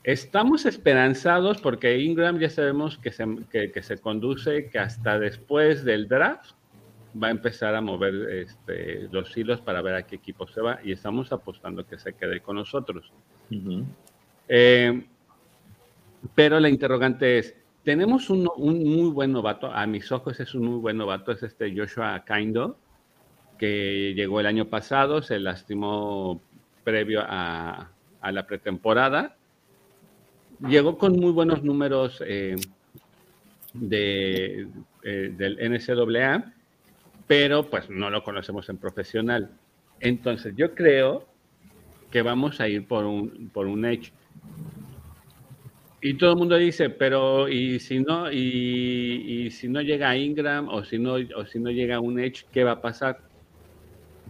Estamos 0.04 0.66
esperanzados 0.66 1.60
porque 1.60 1.98
Ingram 1.98 2.38
ya 2.38 2.50
sabemos 2.50 2.98
que 2.98 3.12
se, 3.12 3.26
que, 3.52 3.72
que 3.72 3.82
se 3.82 3.98
conduce, 3.98 4.70
que 4.70 4.78
hasta 4.78 5.18
después 5.18 5.84
del 5.84 6.08
draft 6.08 6.52
va 7.22 7.30
a 7.30 7.32
empezar 7.32 7.74
a 7.74 7.82
mover 7.82 8.14
este, 8.30 9.08
los 9.12 9.36
hilos 9.36 9.62
para 9.62 9.82
ver 9.82 9.96
a 9.96 10.06
qué 10.06 10.18
equipo 10.18 10.48
se 10.48 10.62
va 10.62 10.80
y 10.84 10.92
estamos 10.92 11.32
apostando 11.32 11.88
que 11.88 11.98
se 11.98 12.14
quede 12.14 12.42
con 12.42 12.58
nosotros. 12.58 13.12
Ujú. 13.50 13.84
Eh, 14.48 15.06
pero 16.36 16.60
la 16.60 16.70
interrogante 16.70 17.40
es, 17.40 17.56
tenemos 17.86 18.32
un, 18.32 18.50
muy 18.58 19.12
buen 19.12 19.32
novato, 19.32 19.72
a 19.72 19.86
mis 19.86 20.12
ojos 20.12 20.40
es 20.40 20.56
un 20.56 20.66
muy 20.66 20.80
buen 20.80 20.98
novato, 20.98 21.32
es 21.32 21.44
este 21.44 21.74
Joshua 21.74 22.24
Kaindo, 22.26 22.78
que 23.60 24.14
llegó 24.16 24.40
el 24.40 24.48
año 24.48 24.66
pasado, 24.66 25.22
se 25.22 25.40
lastimó 25.40 26.42
previo 26.84 27.22
a, 27.24 27.90
la 28.24 28.48
pretemporada, 28.48 29.38
llegó 30.68 30.98
con 30.98 31.16
muy 31.20 31.32
buenos 31.32 31.64
números 31.64 32.24
eh, 32.26 32.56
eh, 33.92 34.66
del 35.04 35.58
NCAA, 35.72 36.54
pero 37.28 37.70
pues 37.70 37.88
no 37.92 38.10
lo 38.10 38.24
conocemos 38.24 38.68
en 38.70 38.78
profesional. 38.78 39.52
Entonces 40.00 40.56
yo 40.58 40.74
creo 40.74 41.28
que 42.10 42.24
vamos 42.24 42.60
a 42.60 42.68
ir 42.68 42.88
por 42.88 43.06
un, 43.06 43.52
por 43.54 43.68
un 43.68 43.86
Edge. 43.86 44.12
Y 46.08 46.14
todo 46.14 46.34
el 46.34 46.38
mundo 46.38 46.56
dice, 46.56 46.92
pero 46.92 47.50
¿y 47.50 47.80
si 47.80 48.00
no, 48.00 48.32
y, 48.32 49.50
si 49.50 49.68
no 49.68 49.82
llega 49.82 50.16
Ingram 50.16 50.70
o 50.70 50.84
si 50.84 51.00
no, 51.00 51.14
o 51.36 51.46
si 51.48 51.58
no 51.58 51.72
llega 51.72 52.00
un 52.00 52.20
Edge, 52.20 52.46
qué 52.52 52.64
va 52.64 52.74
a 52.74 52.80
pasar? 52.80 53.22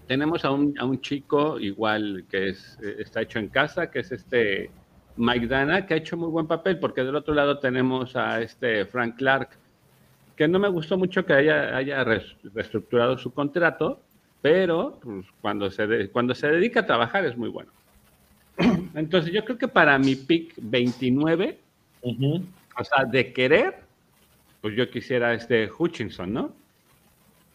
Tenemos 0.08 0.46
a 0.46 0.52
un, 0.52 0.74
a 0.80 0.86
un 0.86 1.02
chico 1.02 1.60
igual 1.60 2.24
que 2.30 2.48
es, 2.48 2.80
está 2.80 3.24
hecho 3.24 3.40
en 3.40 3.50
casa, 3.50 3.92
que 3.92 4.00
es 4.00 4.14
este 4.14 4.72
Mike 5.18 5.48
Dana, 5.48 5.86
que 5.86 5.96
ha 5.96 5.98
hecho 5.98 6.16
muy 6.16 6.30
buen 6.30 6.48
papel, 6.48 6.80
porque 6.80 7.04
del 7.04 7.18
otro 7.18 7.34
lado 7.34 7.60
tenemos 7.60 8.16
a 8.16 8.42
este 8.42 8.86
Frank 8.86 9.18
Clark, 9.18 9.50
que 10.38 10.48
no 10.48 10.60
me 10.60 10.70
gustó 10.70 10.98
mucho 10.98 11.26
que 11.26 11.34
haya, 11.34 11.76
haya 11.76 12.06
reestructurado 12.06 13.18
su 13.18 13.34
contrato, 13.34 14.00
pero 14.42 14.98
pues, 15.04 15.26
cuando, 15.42 15.70
se 15.70 16.08
cuando 16.08 16.36
se 16.36 16.48
dedica 16.48 16.80
a 16.80 16.86
trabajar 16.86 17.26
es 17.26 17.36
muy 17.36 17.50
bueno. 17.50 17.74
Entonces 18.96 19.34
yo 19.34 19.44
creo 19.44 19.58
que 19.58 19.68
para 19.68 20.00
mi 20.00 20.16
pick 20.16 20.54
29, 20.56 21.64
o 22.78 22.84
sea, 22.84 23.06
de 23.06 23.34
querer, 23.34 23.76
pues 24.62 24.76
yo 24.76 24.89
quisiera 24.89 25.34
este 25.34 25.70
Hutchinson, 25.70 26.34
¿no? 26.34 26.53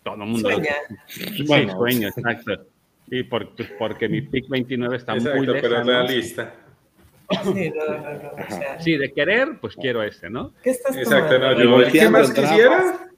Todo 0.02 0.14
el 0.14 0.20
mundo. 0.20 0.50
Sueña. 0.50 0.74
Sí, 1.06 1.46
sueño, 1.46 2.08
exacto. 2.08 2.66
Y 3.10 3.24
por, 3.24 3.54
pues, 3.56 3.68
porque 3.78 4.08
mi 4.08 4.22
pick 4.22 4.48
29 4.48 4.96
está 4.96 5.14
exacto, 5.14 5.36
muy 5.36 5.46
lejos. 5.46 5.62
pero 5.62 5.82
realista. 5.82 6.54
Sí, 7.30 7.70
no, 7.70 7.84
no, 7.86 8.12
no. 8.14 8.30
O 8.32 8.50
sea, 8.50 8.80
Sí, 8.80 8.96
de 8.96 9.12
querer, 9.12 9.58
pues 9.60 9.76
quiero 9.76 10.02
este, 10.02 10.30
¿no? 10.30 10.52
¿Qué 10.62 10.70
estás 10.70 10.96
Exacto, 10.96 11.38
no, 11.38 11.60
yo 11.60 11.80
el 11.80 11.92
que 11.92 12.08
más 12.08 12.32
quisiera, 12.32 13.08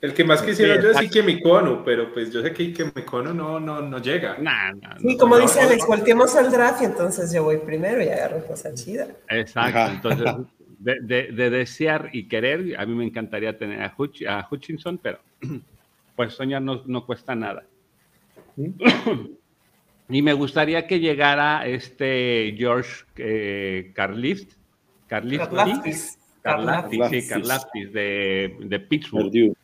el 0.00 0.14
que 0.14 0.24
más 0.24 0.42
quisiera 0.42 0.76
Sí, 0.76 0.82
yo 0.82 0.90
es 0.90 0.96
exacto. 0.96 1.18
Ike 1.18 1.22
Mikono, 1.22 1.84
pero 1.84 2.12
pues 2.12 2.32
yo 2.32 2.42
sé 2.42 2.52
que 2.52 2.62
Ike 2.62 2.92
Mikono 2.94 3.34
no, 3.34 3.60
no, 3.60 3.82
no 3.82 3.98
llega. 3.98 4.36
Nah, 4.38 4.72
nah, 4.72 4.98
Sí, 4.98 5.12
no, 5.12 5.18
como 5.18 5.36
no, 5.36 5.42
dice 5.42 5.60
no, 5.60 5.68
Alex, 5.68 5.86
volteemos 5.86 6.36
al 6.36 6.50
draft 6.50 6.82
y 6.82 6.84
entonces 6.86 7.32
yo 7.32 7.44
voy 7.44 7.58
primero 7.58 8.02
y 8.02 8.08
agarro 8.08 8.44
cosa 8.46 8.72
chida. 8.74 9.08
Exacto, 9.28 9.92
entonces 9.92 10.34
de, 10.80 10.98
de- 11.00 11.32
de 11.32 11.50
desear 11.50 12.10
y 12.12 12.24
querer, 12.26 12.74
a 12.78 12.84
mí 12.86 12.94
me 12.94 13.04
encantaría 13.04 13.56
tener 13.56 13.80
a, 13.82 13.94
Hutch- 13.96 14.26
a 14.26 14.46
Hutchinson, 14.50 14.98
pero 14.98 15.20
pues 16.16 16.34
soñar 16.34 16.60
no, 16.62 16.82
no 16.86 17.06
cuesta 17.06 17.34
nada. 17.36 17.64
Y 20.12 20.22
me 20.22 20.32
gustaría 20.32 20.88
que 20.88 20.98
llegara 20.98 21.64
este 21.68 22.52
George 22.58 23.04
eh, 23.16 23.92
Carlift, 23.94 24.54
Carlift, 25.06 25.44
Karlaftis. 25.44 26.18
Karlaftis, 26.42 27.00
sí, 27.10 27.84
de, 27.92 28.56
de 28.58 28.80
Pittsburgh. 28.80 29.54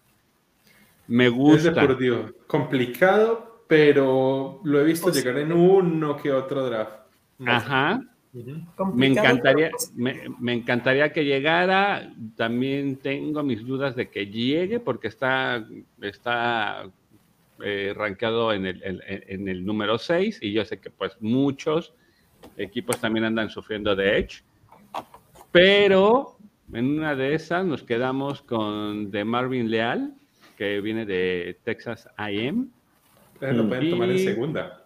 Me 1.08 1.24
Es 1.26 1.30
de 1.32 1.36
gusta. 1.36 2.32
Complicado, 2.46 3.64
pero 3.66 4.60
lo 4.62 4.80
he 4.80 4.84
visto 4.84 5.06
Pues- 5.06 5.16
llegar 5.16 5.38
en 5.40 5.52
uno 5.52 6.16
que 6.16 6.30
otro 6.30 6.64
draft. 6.64 6.92
Ajá. 7.44 8.02
Me 8.94 9.06
encantaría, 9.06 9.70
pues, 9.70 9.92
me, 9.94 10.22
me 10.38 10.52
encantaría 10.52 11.12
que 11.12 11.24
llegara. 11.24 12.12
También 12.36 12.96
tengo 12.96 13.42
mis 13.42 13.66
dudas 13.66 13.96
de 13.96 14.10
que 14.10 14.26
llegue 14.26 14.80
porque 14.80 15.08
está, 15.08 15.66
está 16.02 16.90
eh, 17.62 17.94
rankeado 17.96 18.52
en 18.52 18.66
el, 18.66 18.82
en, 18.82 19.00
en 19.06 19.48
el 19.48 19.64
número 19.64 19.98
6 19.98 20.40
y 20.42 20.52
yo 20.52 20.64
sé 20.64 20.78
que 20.78 20.90
pues 20.90 21.16
muchos 21.20 21.94
equipos 22.56 23.00
también 23.00 23.24
andan 23.24 23.50
sufriendo 23.50 23.96
de 23.96 24.18
Edge. 24.18 24.42
Pero 25.52 26.36
en 26.72 26.98
una 26.98 27.14
de 27.14 27.34
esas 27.34 27.64
nos 27.64 27.82
quedamos 27.82 28.42
con 28.42 29.10
de 29.10 29.24
Marvin 29.24 29.70
Leal, 29.70 30.14
que 30.56 30.80
viene 30.80 31.06
de 31.06 31.58
Texas 31.64 32.08
AM. 32.16 32.70
Lo 33.40 33.68
pueden 33.68 33.90
tomar 33.90 34.10
en 34.10 34.18
segunda. 34.18 34.85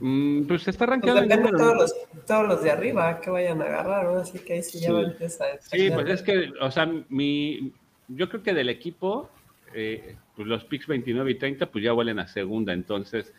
Mm, 0.00 0.42
pues 0.46 0.66
está 0.66 0.86
pues 0.86 1.00
depende 1.02 1.36
número 1.36 1.58
todos 1.58 1.74
los, 1.76 1.94
todos 2.26 2.48
los 2.48 2.62
de 2.62 2.70
arriba 2.70 3.20
que 3.20 3.30
vayan 3.30 3.60
a 3.60 3.66
agarrar, 3.66 4.04
¿no? 4.06 4.16
Así 4.20 4.38
que 4.38 4.54
ahí 4.54 4.62
sí 4.62 4.80
ya 4.80 4.86
Sí. 4.88 4.92
va 4.92 4.98
a 5.00 5.02
empezar. 5.04 5.48
a 5.58 5.60
Sí, 5.62 5.90
pues 5.92 6.08
es 6.08 6.22
que, 6.22 6.52
o 6.60 6.70
sea, 6.70 6.90
mi, 7.08 7.72
yo 8.08 8.28
creo 8.28 8.42
que 8.42 8.54
del 8.54 8.68
equipo, 8.70 9.28
eh, 9.74 10.16
pues 10.34 10.48
los 10.48 10.64
picks 10.64 10.86
29 10.86 11.30
y 11.30 11.34
30, 11.34 11.66
pues 11.66 11.84
ya 11.84 11.92
vuelen 11.92 12.18
a 12.18 12.26
segunda. 12.26 12.72
Entonces, 12.72 13.32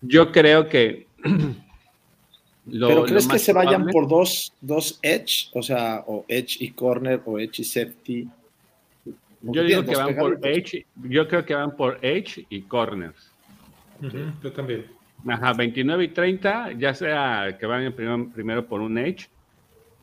yo 0.00 0.30
creo 0.32 0.68
que. 0.68 1.06
lo- 2.66 2.88
¿Pero 2.88 3.00
lo 3.00 3.06
crees 3.06 3.26
que 3.28 3.38
se 3.38 3.52
vayan 3.52 3.84
probable- 3.86 3.92
por 3.92 4.08
dos, 4.08 4.52
dos 4.60 4.98
edge? 5.02 5.50
O 5.52 5.62
sea, 5.62 6.04
o 6.06 6.24
edge 6.28 6.56
y 6.60 6.70
corner 6.70 7.20
o 7.26 7.38
edge 7.38 7.60
y 7.60 7.64
safety. 7.64 8.28
Yo 9.42 9.62
digo 9.62 9.84
que 9.84 9.94
van 9.94 10.16
por 10.16 10.38
Edge, 10.44 10.86
yo 11.04 11.28
creo 11.28 11.44
que 11.44 11.54
van 11.54 11.76
por 11.76 11.98
Edge 12.02 12.44
y 12.48 12.62
Corners. 12.62 13.30
Yo 14.42 14.52
también. 14.52 14.86
Ajá, 15.26 15.52
29 15.54 16.04
y 16.04 16.08
30, 16.08 16.72
ya 16.72 16.94
sea 16.94 17.56
que 17.58 17.66
van 17.66 17.92
primero, 17.92 18.28
primero 18.32 18.66
por 18.66 18.80
un 18.80 18.98
Edge, 18.98 19.28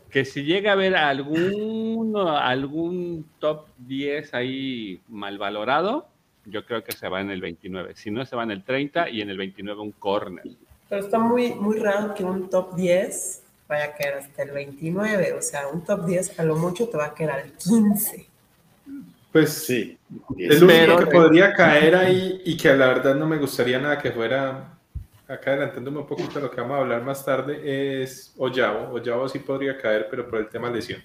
que 0.09 0.26
si 0.26 0.43
llega 0.43 0.72
a 0.72 0.74
haber 0.74 0.95
algún, 0.95 2.16
algún 2.18 3.26
top 3.39 3.66
10 3.80 4.34
ahí 4.34 5.01
mal 5.07 5.38
valorado, 5.38 6.07
yo 6.45 6.66
creo 6.66 6.84
que 6.84 6.91
se 6.91 7.07
va 7.07 7.22
en 7.22 7.32
el 7.32 7.41
29. 7.41 7.95
Si 7.95 8.11
no, 8.11 8.26
se 8.26 8.36
va 8.36 8.43
en 8.43 8.51
el 8.51 8.64
30 8.64 9.09
y 9.09 9.22
en 9.22 9.30
el 9.30 9.38
29 9.38 9.82
un 9.82 9.91
corner. 9.93 10.43
Pero 10.89 11.01
está 11.05 11.18
muy, 11.18 11.53
muy 11.53 11.80
raro 11.80 12.14
que 12.14 12.24
un 12.24 12.49
top 12.49 12.76
10 12.76 13.43
vaya 13.68 13.86
a 13.86 13.95
caer 13.95 14.16
hasta 14.16 14.43
el 14.43 14.51
29. 14.51 15.34
O 15.34 15.41
sea, 15.41 15.68
un 15.68 15.84
top 15.84 16.05
10 16.05 16.39
a 16.39 16.43
lo 16.43 16.57
mucho 16.57 16.88
te 16.89 16.97
va 16.97 17.05
a 17.05 17.14
caer 17.14 17.32
al 17.32 17.51
15. 17.53 18.28
Pues 19.32 19.49
Sí. 19.66 19.97
el 20.38 20.64
único 20.64 20.97
que 20.99 21.05
podría 21.07 21.53
caer 21.53 21.95
ahí 21.95 22.41
y 22.45 22.55
que 22.55 22.72
la 22.76 22.88
verdad 22.88 23.16
no 23.16 23.26
me 23.26 23.38
gustaría 23.38 23.80
nada 23.80 23.97
que 23.97 24.11
fuera, 24.11 24.72
acá 25.34 25.52
adelantándome 25.52 26.00
un 26.00 26.08
poquito 26.08 26.34
de 26.36 26.42
lo 26.42 26.52
que 26.52 26.62
vamos 26.62 26.78
a 26.78 26.82
hablar 26.82 27.04
más 27.04 27.24
tarde, 27.26 28.02
es 28.04 28.34
Oyavo. 28.38 28.94
Oyavo 28.94 29.28
sí 29.28 29.40
podría 29.40 29.78
caer, 29.78 30.08
pero 30.10 30.30
por 30.30 30.40
el 30.40 30.48
tema 30.50 30.70
lesión. 30.70 31.02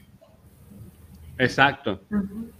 Exacto. 1.39 2.01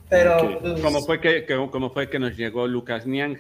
Pero 0.09 0.37
Ok. 0.37 0.61
pues, 0.61 0.81
Como 0.81 1.01
fue 1.03 1.21
que, 1.21 1.45
que- 1.45 1.69
como 1.71 1.91
fue 1.91 2.09
que 2.09 2.19
nos 2.19 2.37
llegó 2.37 2.67
Lucas 2.67 3.07
Niang. 3.07 3.39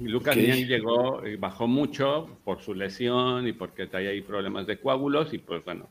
Y 0.00 0.04
Lucas. 0.08 0.36
Niang 0.36 0.66
llegó, 0.66 1.26
y 1.26 1.36
bajó 1.36 1.66
mucho 1.66 2.28
por 2.44 2.60
su 2.62 2.74
lesión 2.74 3.46
y 3.48 3.52
porque 3.52 3.86
traía 3.88 4.10
ahí 4.10 4.20
problemas 4.22 4.66
de 4.66 4.78
coágulos 4.78 5.34
y 5.34 5.38
pues 5.38 5.64
bueno, 5.64 5.88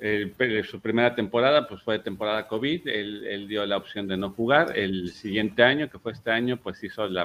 el- 0.00 0.34
su 0.64 0.80
primera 0.80 1.14
temporada 1.14 1.68
pues 1.68 1.82
fue 1.82 2.00
temporada 2.00 2.48
COVID, 2.48 2.88
él, 2.88 3.26
él 3.26 3.46
dio 3.46 3.64
la 3.64 3.76
opción 3.76 4.08
de 4.08 4.16
no 4.16 4.30
jugar, 4.30 4.76
el 4.76 5.10
siguiente 5.12 5.62
año, 5.62 5.88
que 5.88 5.98
fue 6.00 6.12
este 6.12 6.32
año, 6.32 6.56
pues 6.56 6.82
hizo 6.82 7.06
la, 7.06 7.24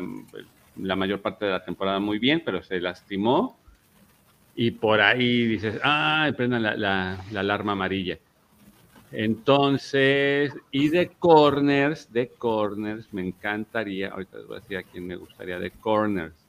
la 0.77 0.95
mayor 0.95 1.21
parte 1.21 1.45
de 1.45 1.51
la 1.51 1.63
temporada 1.65 1.99
muy 1.99 2.19
bien, 2.19 2.41
pero 2.45 2.61
se 2.63 2.79
lastimó 2.79 3.63
y 4.55 4.71
por 4.71 5.01
ahí 5.01 5.47
dices, 5.47 5.79
ah, 5.83 6.31
prendan 6.37 6.63
la, 6.63 6.75
la- 6.77 7.25
la 7.29 7.39
alarma 7.41 7.73
amarilla. 7.73 8.19
Entonces, 9.11 10.57
y 10.71 10.89
de 10.89 11.17
corners, 11.17 12.11
de 12.11 12.35
corners, 12.37 13.11
me 13.13 13.27
encantaría, 13.27 14.09
ahorita 14.09 14.37
les 14.37 14.47
voy 14.47 14.57
a 14.57 14.59
decir 14.59 14.77
a 14.77 14.83
quién 14.83 15.07
me 15.07 15.15
gustaría 15.15 15.59
de 15.59 15.71
corners. 15.79 16.44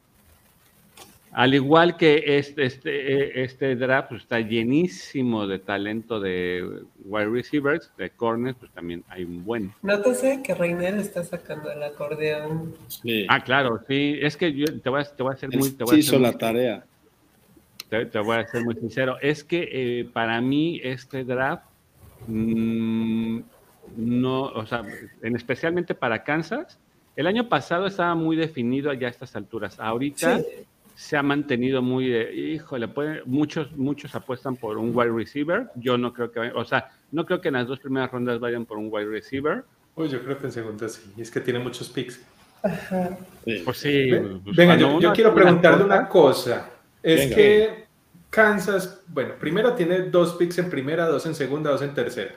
Al 1.33 1.53
igual 1.53 1.99
que 1.99 2.23
este, 2.39 2.65
este, 2.65 3.13
eh, 3.13 3.45
este 3.45 3.77
draft 3.77 4.09
pues, 4.09 4.23
está 4.23 4.41
llenísimo 4.41 5.47
de 5.47 5.59
talento 5.59 6.19
de 6.19 6.83
wide 7.05 7.27
receivers, 7.29 7.91
de 7.99 8.09
corners, 8.11 8.57
pues 8.59 8.71
también 8.73 9.05
hay 9.09 9.25
un 9.25 9.45
buen. 9.45 9.71
nótese 9.83 10.41
que 10.43 10.55
Reinel 10.55 10.99
está 10.99 11.23
sacando 11.25 11.71
el 11.71 11.83
acordeón. 11.83 12.75
Sí. 12.89 13.27
Ah, 13.29 13.45
claro, 13.45 13.83
sí, 13.87 14.19
es 14.23 14.37
que 14.37 14.53
yo 14.55 14.65
te 14.81 14.89
voy 14.89 15.03
a, 15.03 15.05
te 15.05 15.23
voy 15.23 15.35
a 15.35 15.39
Él 15.45 15.59
muy... 15.59 15.71
Te 15.73 15.85
voy 15.85 15.91
sí 15.91 15.97
a 15.97 15.99
hizo 16.01 16.11
ser 16.13 16.21
la 16.23 16.31
muy- 16.31 16.39
tarea. 16.39 16.85
te, 17.91 18.07
te 18.07 18.19
voy 18.19 18.37
a 18.39 18.47
ser 18.47 18.65
muy 18.65 18.75
sincero, 18.77 19.17
es 19.21 19.45
que 19.45 19.69
eh, 19.71 20.09
para 20.11 20.41
mí 20.41 20.81
este 20.83 21.23
draft 21.25 21.65
mm, 22.29 23.41
no, 23.97 24.43
o 24.45 24.67
sea, 24.67 24.83
en, 25.23 25.37
especialmente 25.37 25.95
para 25.95 26.25
Kansas, 26.25 26.79
el 27.15 27.27
año 27.27 27.49
pasado 27.49 27.87
estaba 27.87 28.15
muy 28.15 28.37
definido 28.37 28.93
ya 28.95 29.07
a 29.07 29.11
estas 29.11 29.37
alturas. 29.37 29.79
Ahorita 29.79 30.39
Sí. 30.39 30.45
Se 30.97 31.17
ha 31.17 31.23
mantenido 31.23 31.83
muy 31.83 32.09
de, 32.09 32.35
híjole, 32.35 32.89
puede- 32.89 33.23
muchos, 33.27 33.71
muchos 33.77 34.15
apuestan 34.15 34.57
por 34.57 34.79
un 34.79 34.91
wide 34.97 35.13
receiver. 35.13 35.69
Yo 35.77 35.99
no 35.99 36.13
creo 36.13 36.33
que, 36.33 36.41
o 36.41 36.65
sea, 36.65 36.91
no 37.13 37.27
creo 37.27 37.41
que 37.41 37.49
en 37.49 37.55
las 37.55 37.69
dos 37.69 37.79
primeras 37.81 38.11
rondas 38.11 38.41
vayan 38.41 38.65
por 38.65 38.79
un 38.79 38.89
wide 38.91 39.05
receiver. 39.07 39.63
Uy, 39.95 40.09
yo 40.09 40.23
creo 40.25 40.39
que 40.39 40.47
en 40.47 40.53
segunda 40.53 40.89
sí. 40.89 41.13
Es 41.19 41.31
que 41.31 41.41
tiene 41.41 41.59
muchos 41.59 41.91
picks. 41.91 42.21
Ajá. 42.63 43.17
Pues 43.65 43.77
sí. 43.77 44.11
Pues 44.43 44.57
Venga, 44.57 44.77
yo, 44.77 45.13
quiero 45.13 45.35
preguntarle 45.35 45.85
cosa- 45.85 45.95
una 45.95 46.09
cosa. 46.09 46.71
Es 47.03 47.21
Venga, 47.21 47.37
que 47.37 47.87
Kansas, 48.31 49.03
bueno, 49.09 49.35
primero 49.39 49.75
tiene 49.75 50.01
dos 50.01 50.35
picks 50.35 50.59
en 50.59 50.71
primera, 50.71 51.07
dos 51.07 51.27
en 51.27 51.35
segunda, 51.35 51.71
dos 51.71 51.83
en 51.83 51.95
tercera. 51.95 52.35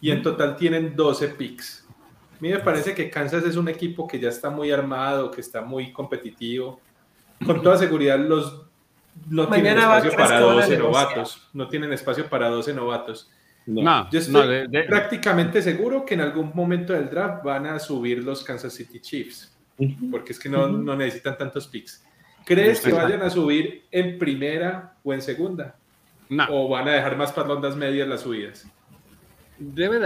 Y 0.00 0.10
en 0.10 0.22
total 0.22 0.56
tienen 0.56 0.94
12 0.96 1.28
picks. 1.28 1.86
A 1.90 2.36
mí 2.40 2.48
me 2.50 2.58
parece 2.60 2.94
que 2.94 3.10
Kansas 3.10 3.44
es 3.44 3.56
un 3.56 3.68
equipo 3.68 4.06
que 4.06 4.18
ya 4.20 4.28
está 4.28 4.48
muy 4.48 4.70
armado, 4.70 5.30
que 5.30 5.40
está 5.40 5.60
muy 5.60 5.92
competitivo. 5.92 6.80
Con 7.44 7.62
toda 7.62 7.78
seguridad 7.78 8.18
los 8.18 8.68
no 9.28 9.48
tienen 9.48 9.76
Mañana 9.76 9.98
espacio 9.98 10.16
para 10.16 10.36
a 10.36 10.40
12 10.40 10.54
negociar. 10.54 10.80
novatos. 10.80 11.48
No 11.52 11.68
tienen 11.68 11.92
espacio 11.92 12.28
para 12.28 12.48
12 12.48 12.74
novatos. 12.74 13.30
No, 13.66 14.08
yo 14.10 14.18
estoy 14.18 14.66
prácticamente 14.86 15.60
seguro 15.60 16.04
que 16.06 16.14
en 16.14 16.22
algún 16.22 16.52
momento 16.54 16.94
del 16.94 17.10
draft 17.10 17.44
van 17.44 17.66
a 17.66 17.78
subir 17.78 18.24
los 18.24 18.42
Kansas 18.42 18.72
City 18.72 18.98
Chiefs, 19.00 19.54
porque 20.10 20.32
es 20.32 20.38
que 20.38 20.48
no, 20.48 20.68
no 20.68 20.96
necesitan 20.96 21.36
tantos 21.36 21.68
picks. 21.68 22.02
¿Crees 22.46 22.80
que 22.80 22.92
vayan 22.92 23.20
a 23.20 23.28
subir 23.28 23.84
en 23.90 24.18
primera 24.18 24.94
o 25.02 25.12
en 25.12 25.20
segunda? 25.20 25.76
No. 26.30 26.46
¿O 26.48 26.68
van 26.70 26.88
a 26.88 26.92
dejar 26.92 27.16
más 27.18 27.30
para 27.32 27.52
ondas 27.52 27.76
medias 27.76 28.08
las 28.08 28.22
subidas? 28.22 28.66
Debe 29.58 30.00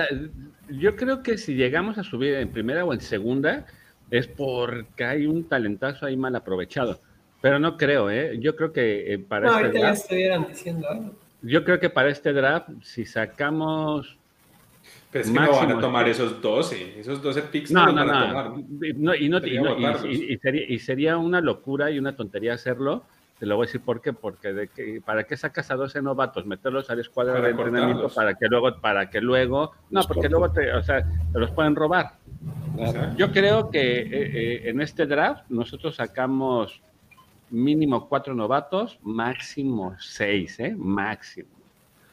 yo 0.68 0.96
creo 0.96 1.22
que 1.22 1.38
si 1.38 1.54
llegamos 1.54 1.98
a 1.98 2.02
subir 2.02 2.34
en 2.34 2.50
primera 2.50 2.84
o 2.84 2.92
en 2.92 3.00
segunda, 3.00 3.66
es 4.10 4.26
porque 4.26 5.04
hay 5.04 5.26
un 5.26 5.44
talentazo 5.44 6.06
ahí 6.06 6.16
mal 6.16 6.34
aprovechado. 6.34 7.00
Pero 7.42 7.58
no 7.58 7.76
creo, 7.76 8.08
¿eh? 8.08 8.38
Yo 8.38 8.54
creo 8.54 8.72
que 8.72 9.12
eh, 9.12 9.18
para 9.18 9.48
no, 9.48 9.58
este 9.58 9.78
draft, 9.78 10.02
estuvieran 10.02 10.46
diciendo 10.46 10.88
algo. 10.88 11.12
Yo 11.42 11.64
creo 11.64 11.80
que 11.80 11.90
para 11.90 12.08
este 12.08 12.32
draft, 12.32 12.68
si 12.82 13.04
sacamos. 13.04 14.16
Pero 15.10 15.24
es 15.24 15.30
que 15.30 15.38
no 15.38 15.50
van 15.50 15.72
a 15.72 15.80
tomar 15.80 16.08
esos 16.08 16.40
12, 16.40 17.00
esos 17.00 17.20
12 17.20 17.42
picks 17.42 17.70
no, 17.72 17.92
no, 17.92 18.04
no, 18.04 18.04
no. 18.04 19.14
y, 19.14 19.28
no, 19.28 19.38
y, 19.44 20.38
sería, 20.38 20.64
y, 20.66 20.78
sería, 20.78 21.18
una 21.18 21.40
locura 21.40 21.90
y 21.90 21.98
una 21.98 22.16
tontería 22.16 22.54
hacerlo. 22.54 23.04
Te 23.38 23.44
lo 23.44 23.56
voy 23.56 23.64
a 23.64 23.66
decir 23.66 23.80
por 23.80 24.00
qué, 24.00 24.12
porque 24.12 24.52
de 24.52 24.68
que, 24.68 25.02
¿para 25.04 25.24
qué 25.24 25.36
sacas 25.36 25.70
a 25.72 25.74
12 25.74 26.00
novatos? 26.00 26.46
Meterlos 26.46 26.88
a 26.90 26.94
la 26.94 27.00
escuadra 27.00 27.40
de 27.40 27.50
entrenamiento 27.50 28.08
para 28.08 28.34
que 28.34 28.46
luego, 28.46 28.80
para 28.80 29.10
que 29.10 29.20
luego, 29.20 29.72
no, 29.90 30.02
porque 30.04 30.28
luego 30.28 30.52
te, 30.52 30.72
o 30.72 30.82
sea, 30.84 31.04
te 31.32 31.38
los 31.40 31.50
pueden 31.50 31.74
robar. 31.74 32.12
Yo 33.16 33.32
creo 33.32 33.68
que 33.68 34.00
eh, 34.00 34.06
eh, 34.12 34.70
en 34.70 34.80
este 34.80 35.06
draft 35.06 35.50
nosotros 35.50 35.96
sacamos 35.96 36.80
mínimo 37.52 38.08
cuatro 38.08 38.34
novatos, 38.34 38.98
máximo 39.02 39.94
seis, 40.00 40.58
¿eh? 40.58 40.74
Máximo. 40.76 41.48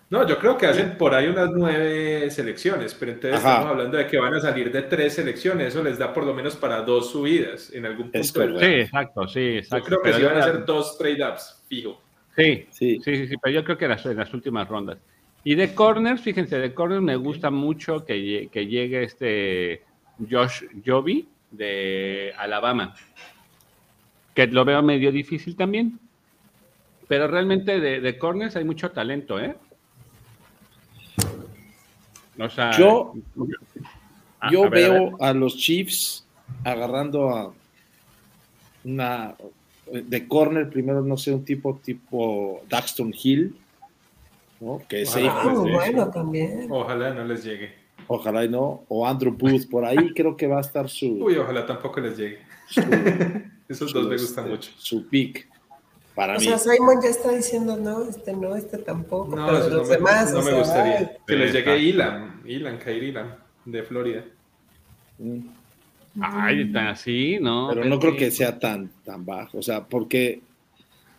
No, 0.10 0.28
yo 0.28 0.40
creo 0.40 0.58
que 0.58 0.66
hacen 0.66 0.98
por 0.98 1.14
ahí 1.14 1.28
unas 1.28 1.52
nueve 1.52 2.32
selecciones, 2.32 2.96
pero 2.96 3.12
entonces 3.12 3.38
estamos 3.38 3.68
hablando 3.70 3.96
de 3.96 4.08
que 4.08 4.18
van 4.18 4.34
a 4.34 4.42
salir 4.42 4.72
de 4.72 4.82
tres 4.82 5.14
selecciones, 5.14 5.68
eso 5.68 5.84
les 5.84 6.00
da 6.00 6.12
por 6.12 6.26
lo 6.26 6.34
menos 6.34 6.56
para 6.56 6.82
dos 6.82 7.12
subidas 7.12 7.72
en 7.74 7.86
algún 7.86 8.12
punto. 8.12 8.60
Sí, 8.60 8.66
exacto, 8.66 9.28
sí, 9.28 9.58
exacto. 9.58 9.90
Yo 9.92 10.02
creo 10.02 10.02
que 10.02 10.14
sí 10.14 10.26
van 10.26 10.38
a 10.38 10.40
hacer 10.40 10.66
dos 10.66 10.98
trade-ups, 10.98 11.64
fijo. 11.68 12.02
Sí, 12.36 12.66
sí, 12.72 13.00
sí, 13.04 13.28
sí, 13.28 13.36
pero 13.38 13.54
yo 13.54 13.64
creo 13.64 13.78
que 13.78 13.86
en 13.86 13.92
las, 13.92 14.06
en 14.06 14.18
las 14.18 14.34
últimas 14.34 14.68
rondas. 14.68 14.98
Y 15.44 15.56
de 15.56 15.76
corners, 15.76 16.22
fíjense, 16.22 16.58
de 16.58 16.74
corners 16.74 17.04
me 17.04 17.16
gusta 17.16 17.52
mucho 17.52 18.04
que, 18.04 18.50
que 18.52 18.66
llegue 18.66 19.04
este 19.04 19.84
Josh 20.30 20.64
Joby 20.86 21.30
de 21.52 22.34
Alabama 22.38 22.96
que 24.34 24.48
lo 24.48 24.66
veo 24.66 24.82
medio 24.82 25.12
difícil 25.12 25.56
también. 25.56 26.00
Pero 27.08 27.28
realmente 27.28 27.80
de, 27.80 28.02
de 28.02 28.18
corners 28.18 28.56
hay 28.56 28.64
mucho 28.64 28.92
talento, 28.92 29.40
¿eh? 29.40 29.56
O 32.40 32.50
sea, 32.50 32.72
yo 32.78 33.14
yo 34.52 34.70
veo 34.70 35.22
a 35.22 35.34
los 35.34 35.58
Chiefs 35.58 36.26
agarrando 36.64 37.30
a 37.30 37.54
una 38.86 39.36
de 39.92 40.28
corner 40.28 40.70
primero 40.70 41.02
no 41.02 41.18
sé 41.18 41.34
un 41.34 41.44
tipo 41.44 41.80
tipo 41.84 42.62
Daxton 42.70 43.14
Hill 43.22 43.56
¿no? 44.62 44.82
que 44.88 45.02
es 45.02 45.16
ah, 45.18 45.54
bueno 45.54 46.10
también. 46.12 46.68
Ojalá 46.70 47.14
no 47.14 47.24
les 47.26 47.44
llegue. 47.44 47.74
Ojalá 48.08 48.46
y 48.46 48.50
no. 48.50 48.84
O 48.88 49.06
Andrew 49.06 49.34
Booth 49.34 49.70
por 49.70 49.86
ahí 49.86 50.14
creo 50.14 50.38
que 50.38 50.48
va 50.48 50.58
a 50.58 50.62
estar 50.62 50.88
su 50.90 51.08
uy 51.24 51.36
ojalá 51.36 51.66
tampoco 51.66 52.00
les 52.00 52.18
llegue 52.18 52.40
Esos 53.70 53.94
dos 53.94 54.08
me 54.08 54.18
gustan 54.18 54.46
este, 54.46 54.56
mucho. 54.56 54.72
Su 54.78 55.08
pick. 55.08 55.48
Para 56.16 56.36
o 56.36 56.40
mí. 56.40 56.46
sea, 56.46 56.58
Simon 56.58 57.00
ya 57.04 57.10
está 57.10 57.32
diciendo, 57.32 57.78
no, 57.78 58.04
este 58.04 58.34
no, 58.34 58.56
este 58.56 58.80
tampoco. 58.80 59.36
No, 59.36 59.46
pero 59.46 59.70
los 59.70 59.88
demás. 59.88 60.34
No 60.34 60.42
me 60.42 60.54
gustaría. 60.54 61.18
Que 61.26 61.36
les 61.36 61.54
llegue 61.54 61.78
Ilan, 61.78 62.42
Ilan, 62.46 62.80
Kair 62.80 63.04
Ilan, 63.04 63.36
de 63.66 63.84
Florida. 63.84 64.26
Mm. 65.20 65.40
Ay, 66.20 66.72
tan 66.74 66.88
así, 66.88 67.38
¿no? 67.40 67.70
Pero 67.70 67.86
no 67.86 68.00
creo 68.00 68.18
que 68.18 68.32
sea 68.32 68.58
tan, 68.58 68.90
tan 69.06 69.24
bajo. 69.24 69.60
O 69.60 69.62
sea, 69.62 69.86
porque. 69.86 70.42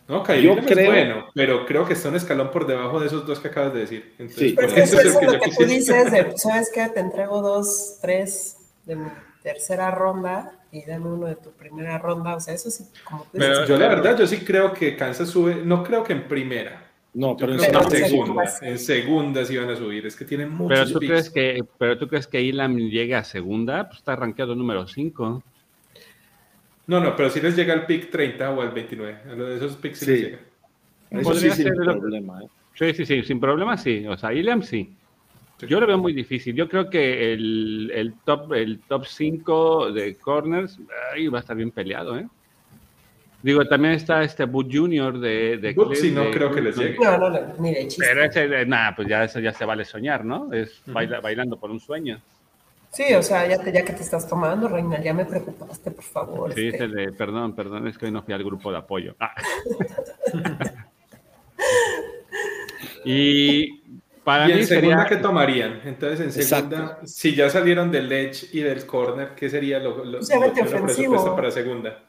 No, 0.09 0.21
Kair 0.21 0.43
yo 0.43 0.57
creo, 0.57 0.79
es 0.79 0.87
bueno, 0.87 1.27
pero 1.33 1.65
creo 1.65 1.85
que 1.85 1.93
está 1.93 2.09
un 2.09 2.15
escalón 2.15 2.51
por 2.51 2.67
debajo 2.67 2.99
de 2.99 3.07
esos 3.07 3.25
dos 3.25 3.39
que 3.39 3.47
acabas 3.47 3.73
de 3.73 3.79
decir. 3.79 4.13
Entonces, 4.19 4.49
sí, 4.49 4.53
pero 4.53 4.67
eso, 4.75 4.99
es 4.99 5.13
lo 5.13 5.39
que, 5.39 5.51
tú 5.57 5.63
dices, 5.63 6.11
de, 6.11 6.33
¿sabes 6.35 6.69
qué? 6.73 6.89
Te 6.89 6.99
entrego 6.99 7.41
dos, 7.41 7.97
tres 8.01 8.57
de 8.85 8.97
tercera 9.41 9.89
ronda 9.91 10.60
y 10.71 10.85
dame 10.85 11.07
uno 11.07 11.27
de 11.27 11.35
tu 11.35 11.51
primera 11.51 11.97
ronda. 11.97 12.35
O 12.35 12.39
sea, 12.39 12.53
eso 12.53 12.69
sí, 12.69 12.85
como 13.03 13.25
Pero 13.31 13.65
yo 13.65 13.77
la 13.77 13.87
verdad, 13.87 14.17
yo 14.17 14.27
sí 14.27 14.37
creo 14.37 14.73
que 14.73 14.95
Kansas 14.95 15.29
sube, 15.29 15.61
no 15.63 15.83
creo 15.83 16.03
que 16.03 16.13
en 16.13 16.27
primera. 16.27 16.87
No, 17.13 17.35
pero, 17.35 17.53
en, 17.53 17.59
segunda, 17.59 18.43
en 18.61 18.79
segunda 18.79 19.43
sí 19.43 19.57
van 19.57 19.69
a 19.69 19.75
subir, 19.75 20.05
es 20.05 20.15
que 20.15 20.23
tienen 20.23 20.49
muchos 20.49 20.79
pero 20.79 20.91
tú 20.91 20.99
crees 20.99 21.29
que 21.29 21.61
Pero 21.77 21.97
tú 21.97 22.07
crees 22.07 22.25
que 22.25 22.41
Ilam 22.41 22.77
llegue 22.77 23.15
a 23.15 23.25
segunda, 23.25 23.87
pues 23.89 23.97
está 23.97 24.15
rankeado 24.15 24.55
número 24.55 24.87
5. 24.87 25.43
No, 26.87 26.99
no, 27.01 27.15
pero 27.15 27.29
si 27.29 27.41
les 27.41 27.55
llega 27.55 27.73
al 27.73 27.85
pick 27.85 28.09
30 28.09 28.51
o 28.51 28.61
al 28.61 28.71
29, 28.71 29.17
a 29.29 29.35
lo 29.35 29.45
de 29.45 29.57
esos 29.57 29.75
picks 29.75 29.99
sí, 29.99 30.05
les 30.05 30.21
llega. 30.21 30.39
Eso 31.09 31.35
sí, 31.35 31.51
sin 31.51 31.73
problema, 31.73 32.43
¿eh? 32.43 32.47
Sí, 32.73 32.93
sí, 32.93 33.05
sí, 33.05 33.23
sin 33.23 33.39
problema 33.41 33.77
sí. 33.77 34.07
O 34.07 34.17
sea, 34.17 34.33
Ilam 34.33 34.63
sí. 34.63 34.95
Yo 35.67 35.79
lo 35.79 35.87
veo 35.87 35.97
muy 35.97 36.13
difícil. 36.13 36.55
Yo 36.55 36.67
creo 36.67 36.89
que 36.89 37.33
el, 37.33 37.91
el 37.93 38.13
top 38.25 38.53
el 38.53 38.79
top 38.79 39.05
5 39.05 39.91
de 39.91 40.15
corners 40.17 40.79
ahí 41.13 41.27
va 41.27 41.39
a 41.39 41.41
estar 41.41 41.55
bien 41.55 41.71
peleado, 41.71 42.17
¿eh? 42.17 42.27
Digo, 43.43 43.65
también 43.65 43.95
está 43.95 44.23
este 44.23 44.45
Boot 44.45 44.67
Junior 44.71 45.19
de, 45.19 45.57
de 45.57 45.75
sí, 45.95 46.11
no 46.11 46.29
creo 46.29 46.51
que 46.51 46.61
les 46.61 46.77
llegue. 46.77 46.97
No, 46.99 47.17
no, 47.17 47.39
ni 47.57 47.73
de 47.73 47.87
chiste. 47.87 48.05
Pero 48.07 48.23
ese, 48.23 48.65
nada, 48.67 48.95
pues 48.95 49.07
ya 49.07 49.23
eso 49.23 49.39
ya 49.39 49.51
se 49.51 49.65
vale 49.65 49.83
soñar, 49.83 50.23
¿no? 50.23 50.53
Es 50.53 50.83
bailando 50.85 51.57
por 51.59 51.71
un 51.71 51.79
sueño. 51.79 52.21
Sí, 52.91 53.13
o 53.13 53.23
sea, 53.23 53.47
ya, 53.47 53.57
te, 53.57 53.71
ya 53.71 53.83
que 53.83 53.93
te 53.93 54.03
estás 54.03 54.27
tomando, 54.27 54.67
Reina, 54.67 55.01
ya 55.01 55.13
me 55.13 55.25
preocupaste, 55.25 55.91
por 55.91 56.03
favor. 56.03 56.53
Sí, 56.53 56.67
este. 56.67 57.13
perdón, 57.13 57.55
perdón, 57.55 57.87
es 57.87 57.97
que 57.97 58.05
hoy 58.07 58.11
no 58.11 58.21
fui 58.21 58.33
al 58.33 58.43
grupo 58.43 58.69
de 58.69 58.77
apoyo. 58.77 59.15
Ah. 59.17 59.33
y 63.05 63.80
para 64.23 64.47
¿Y 64.47 64.51
en 64.51 64.67
segunda 64.67 65.05
qué 65.05 65.17
tomarían? 65.17 65.81
Entonces, 65.83 66.19
en 66.19 66.43
segunda, 66.43 66.99
si 67.03 67.35
ya 67.35 67.49
salieron 67.49 67.91
del 67.91 68.11
edge 68.11 68.49
y 68.53 68.59
del 68.59 68.85
corner, 68.85 69.29
¿qué 69.35 69.49
sería 69.49 69.79
lo, 69.79 70.05
lo, 70.05 70.19
lo, 70.19 71.35
para 71.35 71.51
segunda? 71.51 72.03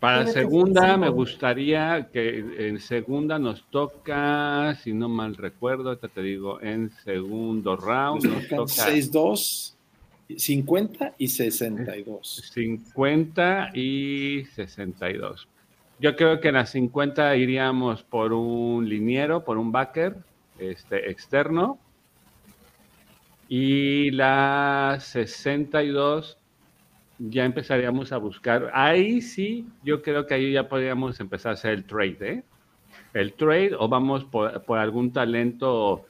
Para 0.00 0.26
segunda 0.26 0.96
me 0.96 1.10
gustaría 1.10 2.08
que 2.12 2.66
en 2.68 2.80
segunda 2.80 3.38
nos 3.38 3.62
toca, 3.70 4.74
si 4.82 4.92
no 4.92 5.08
mal 5.08 5.36
recuerdo, 5.36 5.96
te 5.96 6.22
digo, 6.22 6.60
en 6.60 6.90
segundo 7.04 7.76
round 7.76 8.24
nos, 8.24 8.48
toca 8.48 8.90
6-2, 8.90 9.74
50 10.36 11.14
y 11.18 11.28
62. 11.28 12.50
50 12.52 13.70
y 13.74 14.44
62. 14.56 15.46
Yo 16.00 16.16
creo 16.16 16.40
que 16.40 16.48
en 16.48 16.54
las 16.54 16.70
50 16.70 17.36
iríamos 17.36 18.02
por 18.02 18.32
un 18.32 18.88
liniero, 18.88 19.44
por 19.44 19.56
un 19.56 19.70
backer 19.70 20.16
este, 20.70 21.10
externo. 21.10 21.78
Y 23.48 24.10
la 24.12 24.98
62 25.00 26.38
ya 27.18 27.44
empezaríamos 27.44 28.12
a 28.12 28.16
buscar. 28.16 28.70
Ahí 28.72 29.20
sí, 29.20 29.66
yo 29.82 30.02
creo 30.02 30.26
que 30.26 30.34
ahí 30.34 30.52
ya 30.52 30.68
podríamos 30.68 31.20
empezar 31.20 31.50
a 31.50 31.54
hacer 31.54 31.72
el 31.72 31.84
trade, 31.84 32.16
¿eh? 32.20 32.44
El 33.14 33.34
trade 33.34 33.72
o 33.78 33.88
vamos 33.88 34.24
por, 34.24 34.64
por, 34.64 34.78
algún 34.78 35.12
talento 35.12 36.06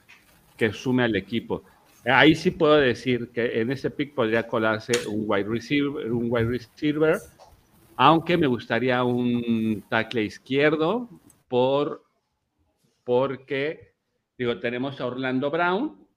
que 0.57 0.71
sume 0.71 1.03
al 1.03 1.15
equipo. 1.15 1.63
Ahí 2.05 2.35
sí 2.35 2.51
puedo 2.51 2.75
decir 2.75 3.29
que 3.29 3.61
en 3.61 3.71
ese 3.71 3.89
pick 3.89 4.13
podría 4.13 4.47
colarse 4.47 5.07
un 5.07 5.23
wide 5.25 5.47
receiver, 5.47 6.11
un 6.11 6.27
wide 6.29 6.45
receiver, 6.45 7.17
aunque 7.95 8.37
me 8.37 8.47
gustaría 8.47 9.03
un 9.03 9.83
tackle 9.89 10.23
izquierdo 10.23 11.09
por 11.47 12.03
porque 13.03 13.92
Digo, 14.37 14.59
tenemos 14.59 14.99
a 14.99 15.05
Orlando 15.05 15.51
Brown, 15.51 16.07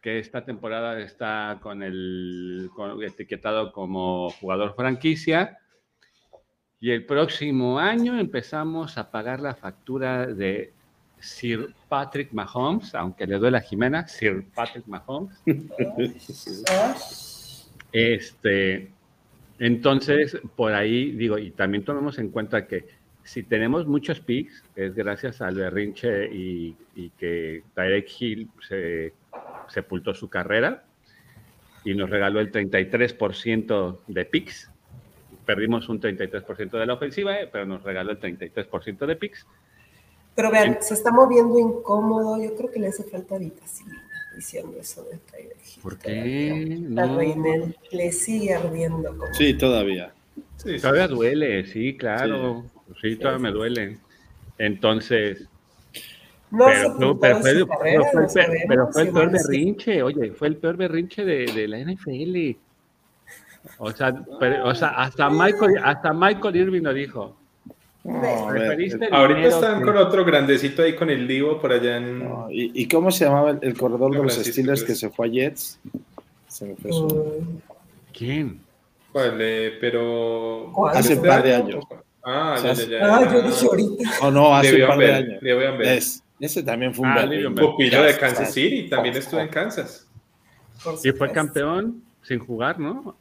que 0.00 0.18
esta 0.18 0.44
temporada 0.44 1.00
está 1.00 1.58
con 1.60 1.82
el 1.82 2.70
etiquetado 3.02 3.72
como 3.72 4.30
jugador 4.30 4.74
franquicia. 4.76 5.58
Y 6.78 6.90
el 6.90 7.06
próximo 7.06 7.78
año 7.78 8.18
empezamos 8.18 8.98
a 8.98 9.10
pagar 9.10 9.40
la 9.40 9.54
factura 9.54 10.26
de 10.26 10.72
Sir 11.18 11.74
Patrick 11.88 12.32
Mahomes, 12.32 12.94
aunque 12.94 13.26
le 13.26 13.38
duele 13.38 13.56
a 13.56 13.62
Jimena, 13.62 14.06
Sir 14.06 14.44
Patrick 14.54 14.86
Mahomes. 14.86 15.42
este, 17.92 18.92
entonces, 19.58 20.38
por 20.54 20.74
ahí 20.74 21.12
digo, 21.12 21.38
y 21.38 21.50
también 21.50 21.84
tomemos 21.84 22.18
en 22.18 22.28
cuenta 22.28 22.66
que 22.66 22.86
si 23.24 23.42
tenemos 23.42 23.86
muchos 23.86 24.20
picks, 24.20 24.62
es 24.76 24.94
gracias 24.94 25.40
al 25.40 25.56
berrinche 25.56 26.26
y, 26.32 26.76
que 27.18 27.62
Tyreek 27.74 28.06
Hill 28.20 28.50
se 28.68 29.14
sepultó 29.68 30.14
su 30.14 30.28
carrera 30.28 30.84
y 31.84 31.94
nos 31.94 32.10
regaló 32.10 32.40
el 32.40 32.52
33% 32.52 33.98
de 34.06 34.24
picks. 34.26 34.70
Perdimos 35.46 35.88
un 35.88 36.00
33% 36.00 36.78
de 36.78 36.86
la 36.86 36.94
ofensiva, 36.94 37.38
eh, 37.40 37.48
pero 37.50 37.66
nos 37.66 37.82
regaló 37.82 38.12
el 38.12 38.20
33% 38.20 39.06
de 39.06 39.16
picks. 39.16 39.46
Pero 40.34 40.50
vean, 40.50 40.78
se 40.80 40.94
está 40.94 41.10
moviendo 41.10 41.58
incómodo, 41.58 42.42
yo 42.42 42.54
creo 42.56 42.70
que 42.70 42.80
le 42.80 42.88
hace 42.88 43.04
falta 43.04 43.38
vitamina. 43.38 44.02
diciendo 44.34 44.76
eso 44.80 45.04
de 45.04 45.18
Tyler 45.30 45.56
Hill. 45.64 45.82
¿Por 45.82 45.96
qué? 45.96 46.78
La 46.90 47.06
No. 47.06 47.16
reina 47.18 47.72
le 47.92 48.10
sigue 48.10 48.52
ardiendo 48.52 49.16
como. 49.16 49.32
Sí, 49.32 49.54
todavía. 49.54 50.12
Sí, 50.56 50.74
sí. 50.74 50.80
Todavía 50.80 51.06
duele, 51.06 51.66
sí, 51.66 51.96
claro. 51.96 52.64
Sí, 52.64 52.83
todavía 53.20 53.38
me 53.38 53.50
duele. 53.50 53.98
Entonces, 54.58 55.46
No 56.50 56.66
pero, 56.66 56.94
no, 56.98 57.18
pero 57.18 57.40
fue, 57.40 57.50
su 57.58 57.66
pero 57.66 57.78
carrera, 57.78 58.02
fue- 58.12 58.22
no 58.22 58.28
sabemos 58.28 58.62
pero 58.68 58.88
fue 58.92 59.02
el 59.02 59.08
peor 59.12 59.30
berrinche, 59.32 60.02
oye, 60.02 60.30
fue 60.32 60.48
el 60.48 60.56
peor 60.56 60.76
berrinche 60.76 61.24
de, 61.24 61.46
de 61.46 61.68
la 61.68 61.78
NFL. 61.78 62.56
O 63.78 63.90
sea, 63.90 64.14
pero- 64.38 64.66
o 64.68 64.74
sea, 64.74 64.88
hasta 64.90 65.28
Michael, 65.30 65.78
hasta 65.82 66.12
Michael 66.12 66.56
Irving 66.56 66.82
lo 66.82 66.92
dijo. 66.94 67.36
No, 68.04 68.20
Ahorita 68.22 68.76
dinero 68.76 69.48
están 69.48 69.78
que- 69.78 69.86
con 69.86 69.96
otro 69.96 70.24
grandecito 70.26 70.82
ahí 70.82 70.94
con 70.94 71.08
el 71.08 71.26
Divo 71.26 71.58
por 71.58 71.72
allá 71.72 71.96
en. 71.96 72.18
no, 72.18 72.46
¿y, 72.50 72.70
y 72.82 72.86
cómo 72.86 73.10
se 73.10 73.24
llamaba 73.24 73.52
el, 73.52 73.58
el 73.62 73.76
corredor 73.78 74.12
de 74.12 74.22
los 74.22 74.34
Steelers 74.34 74.84
que 74.84 74.94
se 74.94 75.08
fue 75.08 75.26
a 75.26 75.30
Jets? 75.30 75.80
Se 76.46 76.66
me 76.66 76.76
fue 76.76 76.92
su 76.92 77.42
¿Quién? 78.12 78.60
Vale, 79.12 79.72
pero. 79.80 80.70
¿Cuál? 80.74 80.96
Hace 80.98 81.14
un 81.14 81.18
¿Este 81.20 81.28
par 81.28 81.42
de 81.42 81.54
año? 81.54 81.64
años. 81.66 81.84
Ah, 82.24 82.54
O 82.56 82.58
sea, 82.58 82.72
ya, 82.74 82.84
ya, 82.84 82.98
ya. 82.98 83.16
Ah, 83.16 83.32
yo 83.32 83.42
dije 83.42 83.66
ahorita. 83.66 84.10
No, 84.22 84.30
no, 84.30 84.56
hace 84.56 84.82
un 84.82 84.88
par 84.88 84.98
de 84.98 85.04
Bell, 85.06 85.14
años. 85.30 85.42
Le'Veon 85.42 85.78
Bell. 85.78 85.88
Es- 85.88 86.24
ese 86.40 86.62
también 86.62 86.94
fue 86.94 87.06
un 87.06 87.12
Ah, 87.12 87.26
Bell. 87.26 87.54
Pupilo 87.54 88.02
de 88.02 88.12
Ya, 88.12 88.18
Kansas. 88.18 88.52
City, 88.52 88.88
también 88.88 89.14
estuvo 89.16 89.40
en 89.40 89.48
Kansas. 89.48 90.08
Y 91.02 91.10
fue 91.12 91.30
campeón 91.32 92.02
sin 92.22 92.38
jugar, 92.38 92.78
¿no? 92.80 93.16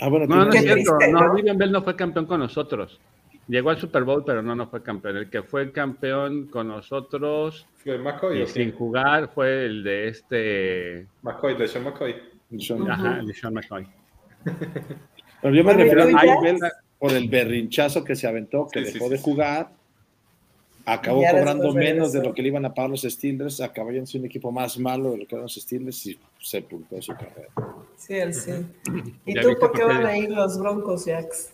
Ah, 0.00 0.08
bueno, 0.08 0.26
No, 0.26 0.44
no 0.44 0.52
es 0.52 0.60
cierto. 0.60 0.98
No. 1.10 1.34
Le'Veon 1.34 1.56
Bell 1.58 1.72
no 1.72 1.82
fue 1.82 1.94
campeón 1.96 2.26
con 2.26 2.40
nosotros. 2.40 3.00
Llegó 3.48 3.70
al 3.70 3.78
Super 3.78 4.04
Bowl, 4.04 4.22
pero 4.24 4.40
no, 4.40 4.54
no 4.54 4.68
fue 4.68 4.82
campeón. 4.82 5.16
El 5.16 5.28
que 5.28 5.42
fue 5.42 5.72
campeón 5.72 6.46
con 6.46 6.68
nosotros 6.68 7.66
¿Fue 7.82 7.98
McCoy 7.98 8.42
y 8.42 8.46
sin 8.46 8.70
jugar 8.72 9.30
fue 9.34 9.66
el 9.66 9.82
de 9.82 10.08
este. 10.08 11.06
McCoy, 11.22 11.56
de 11.56 11.66
Sean 11.66 11.84
McCoy. 11.84 12.14
Ajá, 12.88 13.20
de 13.24 13.34
Sean 13.34 13.52
McCoy. 13.54 13.86
Pero 15.42 15.54
yo 15.54 15.64
me 15.64 15.72
refiero 15.74 16.08
¿y 16.08 16.14
a? 16.14 16.40
Bell 16.40 16.58
por 17.02 17.12
el 17.14 17.28
berrinchazo 17.28 18.04
que 18.04 18.14
se 18.14 18.28
aventó, 18.28 18.68
que 18.68 18.84
Sí, 18.84 18.92
dejó 18.92 19.06
sí, 19.06 19.10
de 19.10 19.16
sí. 19.18 19.24
jugar, 19.24 19.70
acabó 20.86 21.20
cobrando 21.28 21.74
menos 21.74 22.12
de 22.12 22.22
lo 22.22 22.32
que 22.32 22.42
le 22.42 22.48
iban 22.48 22.64
a 22.64 22.72
pagar 22.72 22.90
los 22.90 23.02
Steelers, 23.02 23.60
acabó 23.60 23.90
siendo 23.90 24.08
un 24.20 24.26
equipo 24.26 24.52
más 24.52 24.78
malo 24.78 25.10
de 25.10 25.18
lo 25.18 25.26
que 25.26 25.34
eran 25.34 25.42
los 25.42 25.54
Steelers 25.56 26.06
y 26.06 26.16
sepultó 26.40 27.02
su 27.02 27.12
carrera. 27.14 27.48
Sí, 27.96 28.14
él 28.14 28.32
sí. 28.32 28.52
¿Y 29.26 29.34
tú 29.34 29.48
por 29.58 29.72
qué 29.72 29.82
van 29.82 30.06
a 30.06 30.16
ir 30.16 30.30
los 30.30 30.56
Broncos, 30.60 31.04
Jax? 31.06 31.50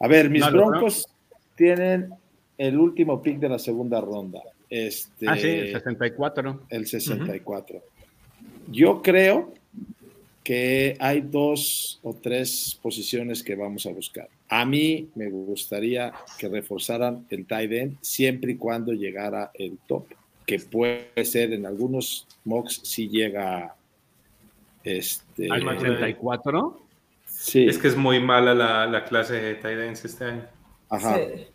A 0.00 0.08
ver, 0.08 0.28
mis 0.28 0.40
No, 0.40 0.50
Broncos 0.50 1.06
tienen 1.54 2.10
el 2.58 2.76
último 2.76 3.22
pick 3.22 3.38
de 3.38 3.50
la 3.50 3.60
segunda 3.60 4.00
ronda, 4.00 4.42
este, 4.68 5.28
Ah, 5.28 5.36
sí, 5.36 5.46
el 5.46 5.72
64. 5.72 6.62
el 6.68 6.86
64. 6.88 7.80
Yo 8.72 9.02
creo 9.02 9.52
que 10.42 10.96
hay 10.98 11.20
dos 11.20 12.00
o 12.02 12.12
tres 12.12 12.76
posiciones 12.82 13.42
que 13.44 13.54
vamos 13.54 13.86
a 13.86 13.90
buscar. 13.90 14.28
A 14.56 14.64
mí 14.64 15.10
me 15.16 15.28
gustaría 15.30 16.12
que 16.38 16.48
reforzaran 16.48 17.26
el 17.28 17.44
tight 17.44 17.72
end 17.72 17.96
siempre 18.00 18.52
y 18.52 18.56
cuando 18.56 18.92
llegara 18.92 19.50
el 19.52 19.78
top, 19.88 20.04
que 20.46 20.60
puede 20.60 21.24
ser 21.24 21.52
en 21.52 21.66
algunos 21.66 22.28
mocks 22.44 22.80
si 22.84 23.08
llega 23.08 23.74
este 24.84 25.50
Al 25.50 25.62
64. 25.62 26.80
sí, 27.26 27.66
Es 27.66 27.78
que 27.78 27.88
es 27.88 27.96
muy 27.96 28.20
mala 28.20 28.54
la, 28.54 28.86
la 28.86 29.04
clase 29.04 29.34
de 29.34 29.56
tight 29.56 29.78
ends 29.80 30.04
este 30.04 30.24
año. 30.24 30.46
ajá. 30.88 31.16
Sí. 31.16 31.46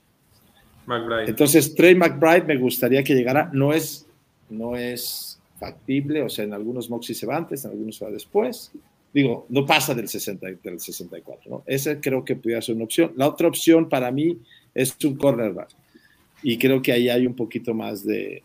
McBride. 0.86 1.30
Entonces, 1.30 1.74
Trey 1.76 1.95
McBride 1.95 2.43
me 2.43 2.58
gustaría 2.58 3.02
que 3.02 3.14
llegara. 3.14 3.50
No 3.54 3.72
es, 3.72 4.08
no 4.50 4.76
es 4.76 5.39
factible, 5.58 6.22
o 6.22 6.28
sea, 6.28 6.43
en 6.43 6.54
algunos 6.54 6.89
mocks 6.89 7.06
sí 7.06 7.14
se 7.14 7.26
va 7.26 7.38
antes, 7.38 7.64
en 7.64 7.72
algunos 7.72 7.95
se 7.95 8.04
va 8.04 8.12
después. 8.12 8.74
Digo, 9.14 9.45
no 9.49 9.66
pasa 9.66 9.95
del, 9.95 10.07
60, 10.07 10.47
del 10.64 10.80
64, 10.80 11.49
¿no? 11.49 11.64
Ese 11.66 11.99
creo 11.99 12.24
que 12.24 12.36
pudiera 12.36 12.62
ser 12.62 12.76
una 12.76 12.84
opción. 12.86 13.12
La 13.16 13.28
otra 13.28 13.47
opción 13.47 13.89
para 13.89 14.12
mí 14.12 14.38
es 14.76 14.95
un 15.03 15.16
cornerback. 15.16 15.70
Y 16.43 16.57
creo 16.57 16.82
que 16.82 16.91
ahí 16.91 17.10
hay 17.10 17.26
un 17.26 17.36
poquito 17.36 17.74
más 17.74 18.05
de, 18.05 18.43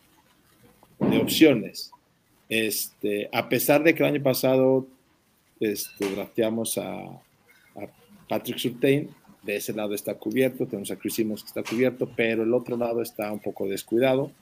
de 0.98 1.18
opciones. 1.18 1.90
Este, 2.48 3.28
a 3.32 3.48
pesar 3.48 3.82
de 3.84 3.94
que 3.94 4.02
el 4.02 4.08
año 4.14 4.22
pasado 4.22 4.86
este, 5.60 6.08
drafteamos 6.10 6.78
a, 6.78 6.98
a 7.04 7.20
Patrick 8.28 8.58
Surtain, 8.58 9.08
de 9.42 9.56
ese 9.56 9.74
lado 9.74 9.94
está 9.94 10.14
cubierto, 10.14 10.66
tenemos 10.66 10.90
a 10.90 10.96
Chris 10.96 11.14
Simmons 11.14 11.42
que 11.42 11.48
está 11.48 11.62
cubierto, 11.62 12.10
pero 12.16 12.42
el 12.42 12.54
otro 12.54 12.76
lado 12.78 13.02
está 13.02 13.30
un 13.30 13.40
poco 13.40 13.68
descuidado 13.68 14.32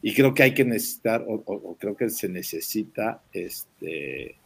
y 0.00 0.14
creo 0.14 0.32
que 0.32 0.42
hay 0.42 0.54
que 0.54 0.64
necesitar, 0.64 1.22
o, 1.28 1.42
o- 1.44 1.70
o 1.72 1.76
creo 1.78 1.94
que 1.96 2.08
se 2.08 2.28
necesita 2.30 3.20
este, 3.32 4.36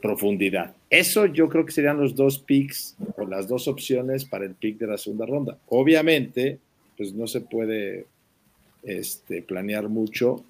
profundidad. 0.00 0.74
Eso 0.90 1.26
yo 1.26 1.48
creo 1.48 1.64
que 1.64 1.72
serían 1.72 1.98
los 1.98 2.14
dos 2.14 2.38
picks 2.38 2.96
o 3.16 3.24
las 3.24 3.48
dos 3.48 3.68
opciones 3.68 4.24
para 4.24 4.44
el 4.44 4.54
pick 4.54 4.78
de 4.78 4.88
la 4.88 4.98
segunda 4.98 5.24
ronda. 5.24 5.58
Obviamente, 5.68 6.58
pues 6.96 7.14
no 7.14 7.26
se 7.26 7.40
puede 7.40 8.06
este, 8.82 9.42
planear 9.42 9.88
mucho, 9.88 10.44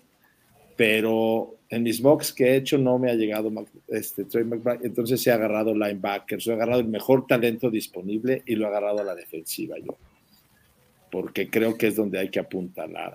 pero 0.76 1.57
en 1.68 1.82
mis 1.82 2.03
mocks 2.03 2.32
que 2.32 2.44
he 2.48 2.57
hecho 2.57 2.78
no 2.78 2.98
me 2.98 3.11
ha 3.11 3.14
llegado 3.14 3.53
este, 3.88 4.24
Trey 4.24 4.44
McBride, 4.44 4.86
entonces 4.86 5.24
he 5.26 5.30
agarrado 5.30 5.74
linebackers, 5.74 6.46
he 6.46 6.53
agarrado 6.53 6.80
el 6.80 6.88
mejor 6.88 7.26
talento 7.26 7.70
disponible 7.70 8.42
y 8.46 8.57
lo 8.57 8.64
he 8.64 8.68
agarrado 8.68 9.00
a 9.00 9.05
la 9.05 9.14
defensiva 9.14 9.76
yo, 9.78 9.96
porque 11.11 11.48
creo 11.48 11.76
que 11.76 11.88
es 11.88 11.96
donde 11.96 12.18
hay 12.18 12.30
que 12.30 12.40
apuntalar 12.40 13.14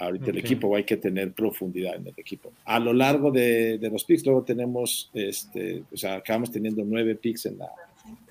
ahorita 0.00 0.26
el 0.30 0.38
Ok. 0.38 0.44
equipo 0.44 0.74
hay 0.74 0.84
que 0.84 0.96
tener 0.96 1.32
profundidad 1.32 1.94
en 1.94 2.06
el 2.08 2.14
equipo. 2.16 2.52
A 2.64 2.78
lo 2.80 2.92
largo 2.92 3.30
de, 3.30 3.78
de 3.78 3.90
los 3.90 4.04
picks, 4.04 4.24
luego 4.26 4.42
tenemos, 4.42 5.10
este, 5.14 5.84
o 5.92 5.96
sea, 5.96 6.16
acabamos 6.16 6.50
teniendo 6.50 6.82
nueve 6.84 7.14
picks 7.14 7.46
en, 7.46 7.58
la, 7.58 7.70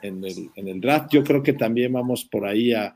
en, 0.01 0.23
el, 0.23 0.49
en 0.55 0.67
el 0.67 0.81
draft. 0.81 1.11
Yo 1.11 1.23
creo 1.23 1.41
que 1.41 1.53
también 1.53 1.93
vamos 1.93 2.25
por 2.25 2.45
ahí 2.45 2.73
a, 2.73 2.87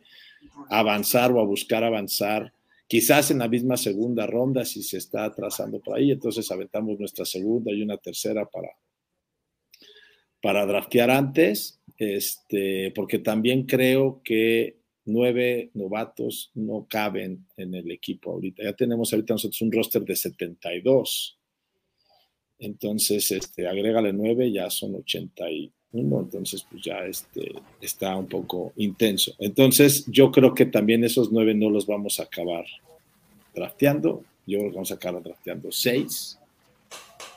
a 0.69 0.79
avanzar 0.79 1.31
o 1.31 1.39
a 1.39 1.45
buscar 1.45 1.83
avanzar 1.83 2.51
quizás 2.87 3.31
en 3.31 3.39
la 3.39 3.47
misma 3.47 3.77
segunda 3.77 4.27
ronda 4.27 4.65
si 4.65 4.83
se 4.83 4.97
está 4.97 5.25
atrasando 5.25 5.79
por 5.79 5.97
ahí, 5.97 6.11
entonces 6.11 6.51
aventamos 6.51 6.99
nuestra 6.99 7.25
segunda 7.25 7.71
y 7.71 7.81
una 7.81 7.97
tercera 7.97 8.45
para, 8.45 8.69
para 10.41 10.65
draftear 10.65 11.09
antes, 11.09 11.79
este, 11.97 12.91
porque 12.93 13.19
también 13.19 13.63
creo 13.63 14.21
que 14.23 14.82
nueve 15.05 15.71
novatos 15.73 16.51
no 16.53 16.85
caben 16.89 17.45
en 17.57 17.73
el 17.75 17.91
equipo 17.91 18.31
ahorita. 18.31 18.63
Ya 18.63 18.73
tenemos 18.73 19.11
ahorita 19.13 19.33
nosotros 19.35 19.61
un 19.61 19.71
roster 19.71 20.03
de 20.03 20.15
72. 20.15 21.37
Entonces, 22.59 23.31
este, 23.31 23.67
agrégale 23.67 24.13
nueve, 24.13 24.51
ya 24.51 24.69
son 24.69 24.95
81. 24.95 25.71
Entonces, 25.93 26.65
pues 26.69 26.83
ya 26.83 27.05
este, 27.05 27.53
está 27.81 28.15
un 28.15 28.27
poco 28.27 28.73
intenso. 28.77 29.33
Entonces, 29.39 30.05
yo 30.07 30.31
creo 30.31 30.53
que 30.53 30.65
también 30.65 31.03
esos 31.03 31.31
nueve 31.31 31.53
no 31.53 31.69
los 31.69 31.85
vamos 31.85 32.19
a 32.19 32.23
acabar 32.23 32.65
drafteando. 33.53 34.23
Yo 34.45 34.59
creo 34.59 34.71
que 34.71 34.75
vamos 34.75 34.91
a 34.91 34.95
acabar 34.95 35.21
drafteando 35.21 35.71
seis. 35.71 36.39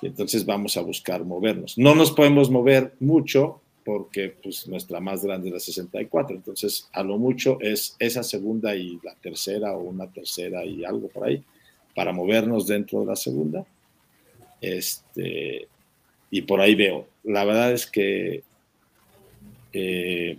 Y 0.02 0.06
entonces 0.06 0.44
vamos 0.44 0.76
a 0.76 0.82
buscar 0.82 1.24
movernos. 1.24 1.78
No 1.78 1.94
nos 1.94 2.10
podemos 2.12 2.50
mover 2.50 2.94
mucho 3.00 3.62
porque 3.86 4.34
pues, 4.42 4.66
nuestra 4.66 4.98
más 4.98 5.24
grande 5.24 5.46
es 5.46 5.54
la 5.54 5.60
64. 5.60 6.34
Entonces, 6.34 6.88
a 6.92 7.04
lo 7.04 7.18
mucho 7.18 7.58
es 7.60 7.94
esa 8.00 8.24
segunda 8.24 8.74
y 8.74 8.98
la 9.04 9.14
tercera 9.14 9.76
o 9.76 9.82
una 9.84 10.10
tercera 10.10 10.64
y 10.64 10.84
algo 10.84 11.06
por 11.06 11.28
ahí 11.28 11.40
para 11.94 12.12
movernos 12.12 12.66
dentro 12.66 13.00
de 13.00 13.06
la 13.06 13.14
segunda. 13.14 13.64
Este, 14.60 15.68
y 16.32 16.42
por 16.42 16.60
ahí 16.60 16.74
veo. 16.74 17.06
La 17.22 17.44
verdad 17.44 17.72
es 17.72 17.86
que 17.86 18.42
eh, 19.72 20.36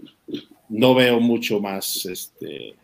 no 0.67 0.93
veo 0.93 1.21
mucho 1.21 1.61
más, 1.61 2.05
este, 2.05 2.75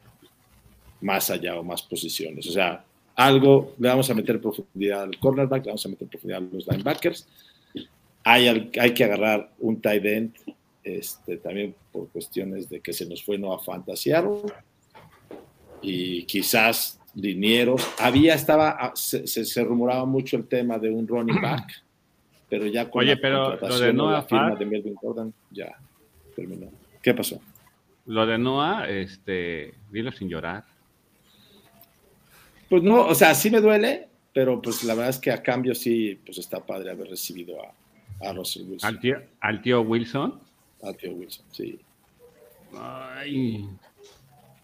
más 1.01 1.29
allá 1.29 1.59
o 1.59 1.63
más 1.63 1.81
posiciones. 1.81 2.47
O 2.47 2.51
sea, 2.53 2.85
algo, 3.17 3.73
le 3.77 3.89
vamos 3.89 4.09
a 4.09 4.13
meter 4.13 4.39
profundidad 4.39 5.03
al 5.03 5.19
cornerback, 5.19 5.65
le 5.65 5.71
vamos 5.71 5.85
a 5.85 5.89
meter 5.89 6.07
profundidad 6.07 6.41
a 6.41 6.55
los 6.55 6.65
linebackers. 6.65 7.27
Hay, 8.23 8.93
que 8.93 9.03
agarrar 9.03 9.51
un 9.59 9.81
tight 9.81 10.05
end, 10.05 10.35
este, 10.83 11.37
también 11.37 11.75
por 11.91 12.09
cuestiones 12.09 12.69
de 12.69 12.79
que 12.79 12.93
se 12.93 13.05
nos 13.05 13.23
fue 13.23 13.37
no 13.37 13.53
a 13.53 13.59
fantasear 13.59 14.25
y 15.81 16.23
quizás 16.23 16.99
linieros. 17.15 17.85
Había, 17.99 18.33
estaba, 18.33 18.71
ah, 18.79 18.91
se, 18.95 19.27
se- 19.27 19.45
se 19.45 19.63
rumoraba 19.63 20.05
mucho 20.05 20.37
el 20.37 20.47
tema 20.47 20.79
de 20.79 20.89
un 20.89 21.07
running 21.07 21.35
back, 21.41 21.83
pero 22.49 22.65
ya 22.65 22.89
con 22.89 23.01
Oye, 23.03 23.15
la 23.15 23.21
pero 23.21 23.55
lo 23.55 23.79
de 23.79 23.89
o 23.89 23.91
la 23.91 23.93
Noah 23.93 24.21
firma 24.23 24.55
de 24.55 24.65
Melvin 24.65 24.95
Gordon, 24.95 25.33
ya 25.51 25.77
terminó. 26.35 26.71
¿Qué 27.01 27.13
pasó? 27.13 27.41
Lo 28.05 28.25
de 28.25 28.37
Noah, 28.37 28.89
este, 28.89 29.73
dilo 29.91 30.11
sin 30.11 30.29
llorar. 30.29 30.63
Pues 32.69 32.83
no, 32.83 33.05
o 33.05 33.15
sea, 33.15 33.35
sí 33.35 33.49
me 33.49 33.61
duele, 33.61 34.07
pero 34.33 34.61
pues 34.61 34.83
la 34.83 34.93
verdad 34.95 35.09
es 35.09 35.19
que 35.19 35.31
a 35.31 35.43
cambio 35.43 35.75
sí, 35.75 36.19
pues 36.25 36.37
está 36.37 36.65
padre 36.65 36.91
haber 36.91 37.07
recibido 37.09 37.61
a, 37.61 37.73
a 38.23 38.33
Russell 38.33 38.63
Wilson, 38.67 38.87
Al 38.89 38.99
tío, 38.99 39.17
al 39.39 39.61
tío 39.61 39.81
Wilson. 39.81 40.39
a 40.83 40.93
Tío 40.93 41.11
Wilson, 41.13 41.45
sí. 41.51 41.79
Ay, 42.75 43.67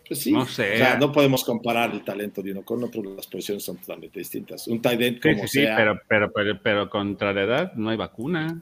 Pues 0.07 0.19
sí, 0.21 0.31
No 0.31 0.45
sé. 0.45 0.73
o 0.73 0.77
sea, 0.77 0.97
no 0.97 1.11
podemos 1.11 1.43
comparar 1.43 1.91
el 1.91 2.03
talento 2.03 2.41
de 2.41 2.51
uno 2.51 2.63
con 2.63 2.83
otro, 2.83 3.03
las 3.03 3.27
posiciones 3.27 3.63
son 3.63 3.77
totalmente 3.77 4.19
distintas. 4.19 4.67
Un 4.67 4.81
tight 4.81 5.01
end 5.01 5.21
como 5.21 5.41
sí, 5.43 5.47
sí, 5.47 5.59
sea. 5.65 5.75
pero, 5.77 5.99
pero, 6.07 6.31
pero, 6.31 6.59
pero 6.61 6.89
contra 6.89 7.31
la 7.33 7.41
edad 7.43 7.73
no 7.75 7.89
hay 7.89 7.97
vacuna. 7.97 8.61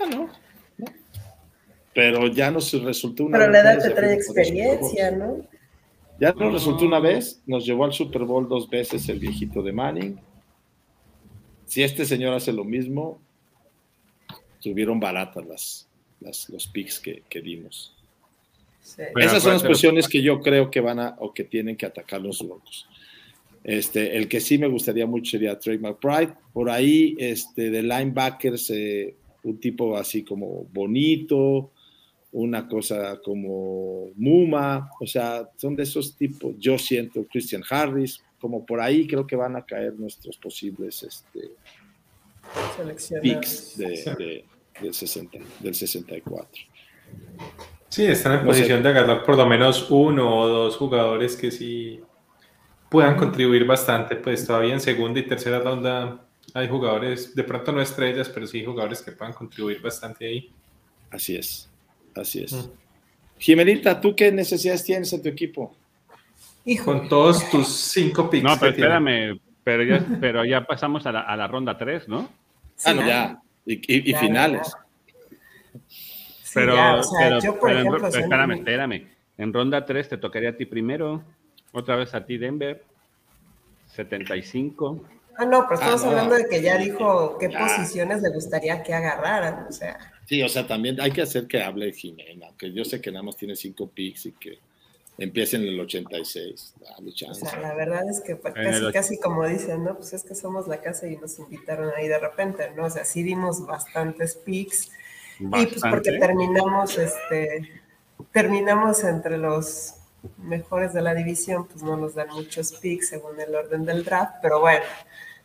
Ah, 0.00 0.04
no, 0.10 0.28
no. 0.78 0.86
Pero 1.94 2.26
ya 2.28 2.50
nos 2.50 2.72
resultó 2.82 3.24
una 3.24 3.38
Pero 3.38 3.50
la 3.50 3.60
edad 3.60 3.74
vez, 3.76 3.84
te 3.84 3.90
trae 3.90 4.14
experiencia, 4.14 5.10
¿no? 5.12 5.38
Ya 6.20 6.32
nos 6.32 6.52
resultó 6.52 6.84
una 6.84 6.98
vez, 7.00 7.40
nos 7.46 7.64
llevó 7.64 7.84
al 7.84 7.92
Super 7.92 8.22
Bowl 8.24 8.48
dos 8.48 8.68
veces 8.68 9.08
el 9.08 9.20
viejito 9.20 9.62
de 9.62 9.72
Manning. 9.72 10.20
Si 11.64 11.82
este 11.82 12.04
señor 12.04 12.34
hace 12.34 12.52
lo 12.52 12.64
mismo, 12.64 13.20
tuvieron 14.62 14.98
baratas 15.00 15.46
las, 15.46 15.88
las- 16.20 16.48
los 16.50 16.66
picks 16.66 16.98
que, 17.00 17.22
que 17.28 17.40
dimos. 17.40 17.94
Sí. 18.82 19.02
Pero- 19.14 19.26
Esas 19.26 19.42
son 19.42 19.52
las 19.52 19.62
pero- 19.62 19.72
posiciones 19.72 20.08
que 20.08 20.22
yo 20.22 20.40
creo 20.40 20.70
que 20.70 20.80
van 20.80 20.98
a 20.98 21.16
o 21.18 21.32
que 21.32 21.44
tienen 21.44 21.76
que 21.76 21.86
atacar 21.86 22.20
los 22.20 22.40
locos. 22.40 22.86
Este, 23.64 24.16
el 24.16 24.28
que 24.28 24.40
sí 24.40 24.56
me 24.56 24.68
gustaría 24.68 25.06
mucho 25.06 25.32
sería 25.32 25.58
Trey 25.58 25.78
McBride. 25.78 26.32
Por 26.52 26.70
ahí, 26.70 27.14
este, 27.18 27.70
de 27.70 27.82
linebackers, 27.82 28.70
eh, 28.70 29.14
un 29.42 29.58
tipo 29.58 29.96
así 29.96 30.22
como 30.22 30.64
bonito, 30.72 31.70
una 32.32 32.68
cosa 32.68 33.20
como 33.22 34.10
Muma, 34.16 34.90
o 35.00 35.06
sea, 35.06 35.48
son 35.56 35.74
de 35.76 35.82
esos 35.82 36.14
tipos. 36.16 36.54
Yo 36.58 36.78
siento 36.78 37.26
Christian 37.26 37.62
Harris, 37.68 38.22
como 38.40 38.64
por 38.64 38.80
ahí 38.80 39.06
creo 39.06 39.26
que 39.26 39.36
van 39.36 39.56
a 39.56 39.64
caer 39.66 39.94
nuestros 39.98 40.36
posibles 40.38 41.02
este. 41.02 41.50
Picks 43.22 43.76
de, 43.76 43.86
de- 43.88 44.44
del, 44.80 44.94
60, 44.94 45.38
del 45.60 45.74
64. 45.74 46.48
Sí, 47.88 48.04
están 48.06 48.32
en 48.32 48.38
No 48.38 48.52
sé. 48.52 48.58
posición 48.60 48.82
de 48.82 48.88
agarrar 48.90 49.24
por 49.24 49.36
lo 49.36 49.46
menos 49.46 49.90
uno 49.90 50.36
o 50.40 50.46
dos 50.48 50.76
jugadores 50.76 51.36
que 51.36 51.50
sí 51.50 52.00
puedan 52.88 53.16
contribuir 53.16 53.64
bastante. 53.64 54.16
Pues 54.16 54.46
todavía 54.46 54.74
en 54.74 54.80
segunda 54.80 55.18
y 55.20 55.24
tercera 55.26 55.58
ronda 55.58 56.24
hay 56.54 56.68
jugadores, 56.68 57.34
de 57.34 57.44
pronto 57.44 57.72
no 57.72 57.80
estrellas, 57.80 58.28
pero 58.28 58.46
sí 58.46 58.64
jugadores 58.64 59.02
que 59.02 59.12
puedan 59.12 59.32
contribuir 59.34 59.80
bastante 59.80 60.26
ahí. 60.26 60.52
Así 61.10 61.36
es, 61.36 61.68
así 62.14 62.42
es. 62.44 62.52
Mm. 62.52 62.70
Jimenita, 63.38 64.00
¿tú 64.00 64.14
qué 64.14 64.30
necesidades 64.32 64.84
tienes 64.84 65.12
en 65.12 65.22
tu 65.22 65.28
equipo? 65.28 65.74
Hijo, 66.64 66.84
Con 66.84 67.08
todos 67.08 67.48
tus 67.50 67.66
cinco 67.68 68.28
picks. 68.28 68.44
No, 68.44 68.58
pero 68.58 68.72
espérame, 68.72 69.40
pero 69.64 69.82
ya, 69.84 70.06
pero 70.20 70.44
ya 70.44 70.66
pasamos 70.66 71.06
a 71.06 71.12
la, 71.12 71.20
a 71.22 71.36
la 71.36 71.46
ronda 71.46 71.78
3, 71.78 72.08
¿no? 72.08 72.28
Ah, 72.84 72.94
no, 72.94 73.06
ya. 73.06 73.42
Y, 73.66 73.74
y- 73.74 74.10
y 74.10 74.12
Ya, 74.12 74.18
finales. 74.20 74.72
Sí, 76.42 76.52
Pero, 76.54 76.74
ya, 76.76 76.94
o 76.96 77.02
sea, 77.02 77.18
pero- 77.28 77.40
yo, 77.40 77.52
por 77.58 77.68
pero 77.68 77.80
en- 77.80 77.86
ejemplo, 77.86 78.10
sea, 78.10 78.20
espérame, 78.22 78.52
espérame. 78.52 79.08
En 79.36 79.52
ronda 79.52 79.84
3 79.84 80.08
te 80.08 80.16
tocaría 80.18 80.50
a 80.50 80.56
ti 80.56 80.64
primero, 80.66 81.22
otra 81.72 81.96
vez 81.96 82.14
a 82.14 82.24
ti 82.24 82.38
Denver, 82.38 82.82
75. 83.94 85.04
Ah, 85.36 85.44
no, 85.44 85.64
pero 85.68 85.74
estamos 85.80 86.02
Ah, 86.02 86.04
no. 86.06 86.10
hablando 86.12 86.34
de 86.34 86.48
que 86.48 86.62
ya 86.62 86.76
dijo 86.78 87.38
qué 87.38 87.48
Ya. 87.50 87.60
posiciones 87.60 88.22
le 88.22 88.30
gustaría 88.30 88.82
que 88.82 88.92
agarraran, 88.94 89.66
o 89.68 89.72
sea, 89.72 89.98
Sí, 90.26 90.42
o 90.42 90.48
sea, 90.48 90.66
también 90.66 91.00
hay 91.00 91.10
que 91.10 91.22
hacer 91.22 91.46
que 91.46 91.62
hable 91.62 91.90
Jimena, 91.92 92.48
que 92.58 92.70
yo 92.72 92.84
sé 92.84 93.00
que 93.00 93.10
nada 93.10 93.22
más 93.22 93.36
tiene 93.36 93.56
cinco 93.56 93.88
picks 93.88 94.26
y 94.26 94.32
que 94.32 94.58
empiece 95.18 95.56
en 95.56 95.64
el 95.64 95.78
86. 95.80 96.74
Dale 96.80 97.10
o 97.10 97.12
chance. 97.12 97.44
sea, 97.44 97.60
la 97.60 97.74
verdad 97.74 98.08
es 98.08 98.20
que 98.20 98.38
casi, 98.38 98.92
casi 98.92 99.18
como 99.18 99.46
dicen, 99.46 99.84
¿no? 99.84 99.96
Pues 99.96 100.12
es 100.12 100.22
que 100.22 100.34
somos 100.34 100.68
la 100.68 100.80
casa 100.80 101.08
y 101.08 101.16
nos 101.16 101.38
invitaron 101.38 101.90
ahí 101.96 102.08
de 102.08 102.18
repente, 102.18 102.70
¿no? 102.76 102.86
O 102.86 102.90
sea, 102.90 103.04
sí 103.04 103.22
dimos 103.22 103.66
bastantes 103.66 104.36
picks 104.36 104.90
y 105.40 105.66
pues 105.66 105.84
porque 105.90 106.12
Bastante. 106.12 106.18
terminamos, 106.18 106.98
este, 106.98 107.70
terminamos 108.32 109.04
entre 109.04 109.38
los 109.38 109.94
mejores 110.38 110.92
de 110.92 111.02
la 111.02 111.14
división, 111.14 111.66
pues 111.66 111.82
no 111.82 111.96
nos 111.96 112.14
dan 112.14 112.28
muchos 112.30 112.72
picks 112.72 113.08
según 113.08 113.40
el 113.40 113.54
orden 113.54 113.84
del 113.84 114.04
draft, 114.04 114.36
pero 114.42 114.60
bueno, 114.60 114.84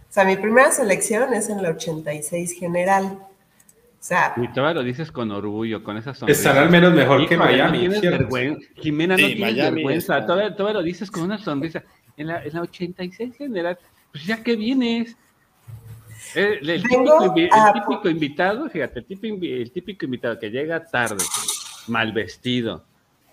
o 0.09 0.13
sea, 0.13 0.25
mi 0.25 0.35
primera 0.35 0.71
selección 0.71 1.33
es 1.33 1.49
en 1.49 1.63
la 1.63 1.69
86 1.69 2.53
general. 2.53 3.19
Sea, 4.03 4.33
Y 4.35 4.49
todavía 4.49 4.81
lo 4.81 4.83
dices 4.83 5.13
con 5.13 5.31
orgullo, 5.31 5.81
con 5.81 5.95
esa 5.95 6.13
sonrisa. 6.13 6.49
Están 6.49 6.61
al 6.61 6.69
menos 6.69 6.93
mejor 6.93 7.25
que 7.25 7.37
Miami. 7.37 7.77
No 7.77 7.79
tienes 7.79 7.99
¿cierto? 8.01 8.17
vergüenza. 8.19 8.67
Jimena, 8.75 9.13
no 9.15 9.17
Sí, 9.19 9.35
tienes 9.35 9.55
Miami 9.55 9.75
vergüenza. 9.75 10.17
está- 10.17 10.27
Todavía, 10.27 10.55
todavía 10.57 10.79
lo 10.81 10.83
dices 10.85 11.09
con 11.09 11.23
una 11.23 11.37
sonrisa. 11.37 11.83
En 12.17 12.27
la, 12.27 12.43
en 12.43 12.53
la 12.53 12.61
86 12.63 13.33
general, 13.37 13.77
pues 14.11 14.25
ya 14.25 14.43
que 14.43 14.57
vienes. 14.57 15.15
Eh, 16.35 16.59
El, 16.61 16.69
el 16.69 16.81
típico, 16.83 17.01
invi- 17.27 17.47
a- 17.49 17.67
el 17.69 17.73
típico 17.81 18.09
invitado, 18.09 18.69
fíjate, 18.69 18.99
el 18.99 19.05
típico, 19.05 19.37
el 19.41 19.71
típico 19.71 20.03
invitado 20.03 20.37
que 20.37 20.49
llega 20.51 20.83
tarde, 20.85 21.23
mal 21.87 22.11
vestido, 22.11 22.83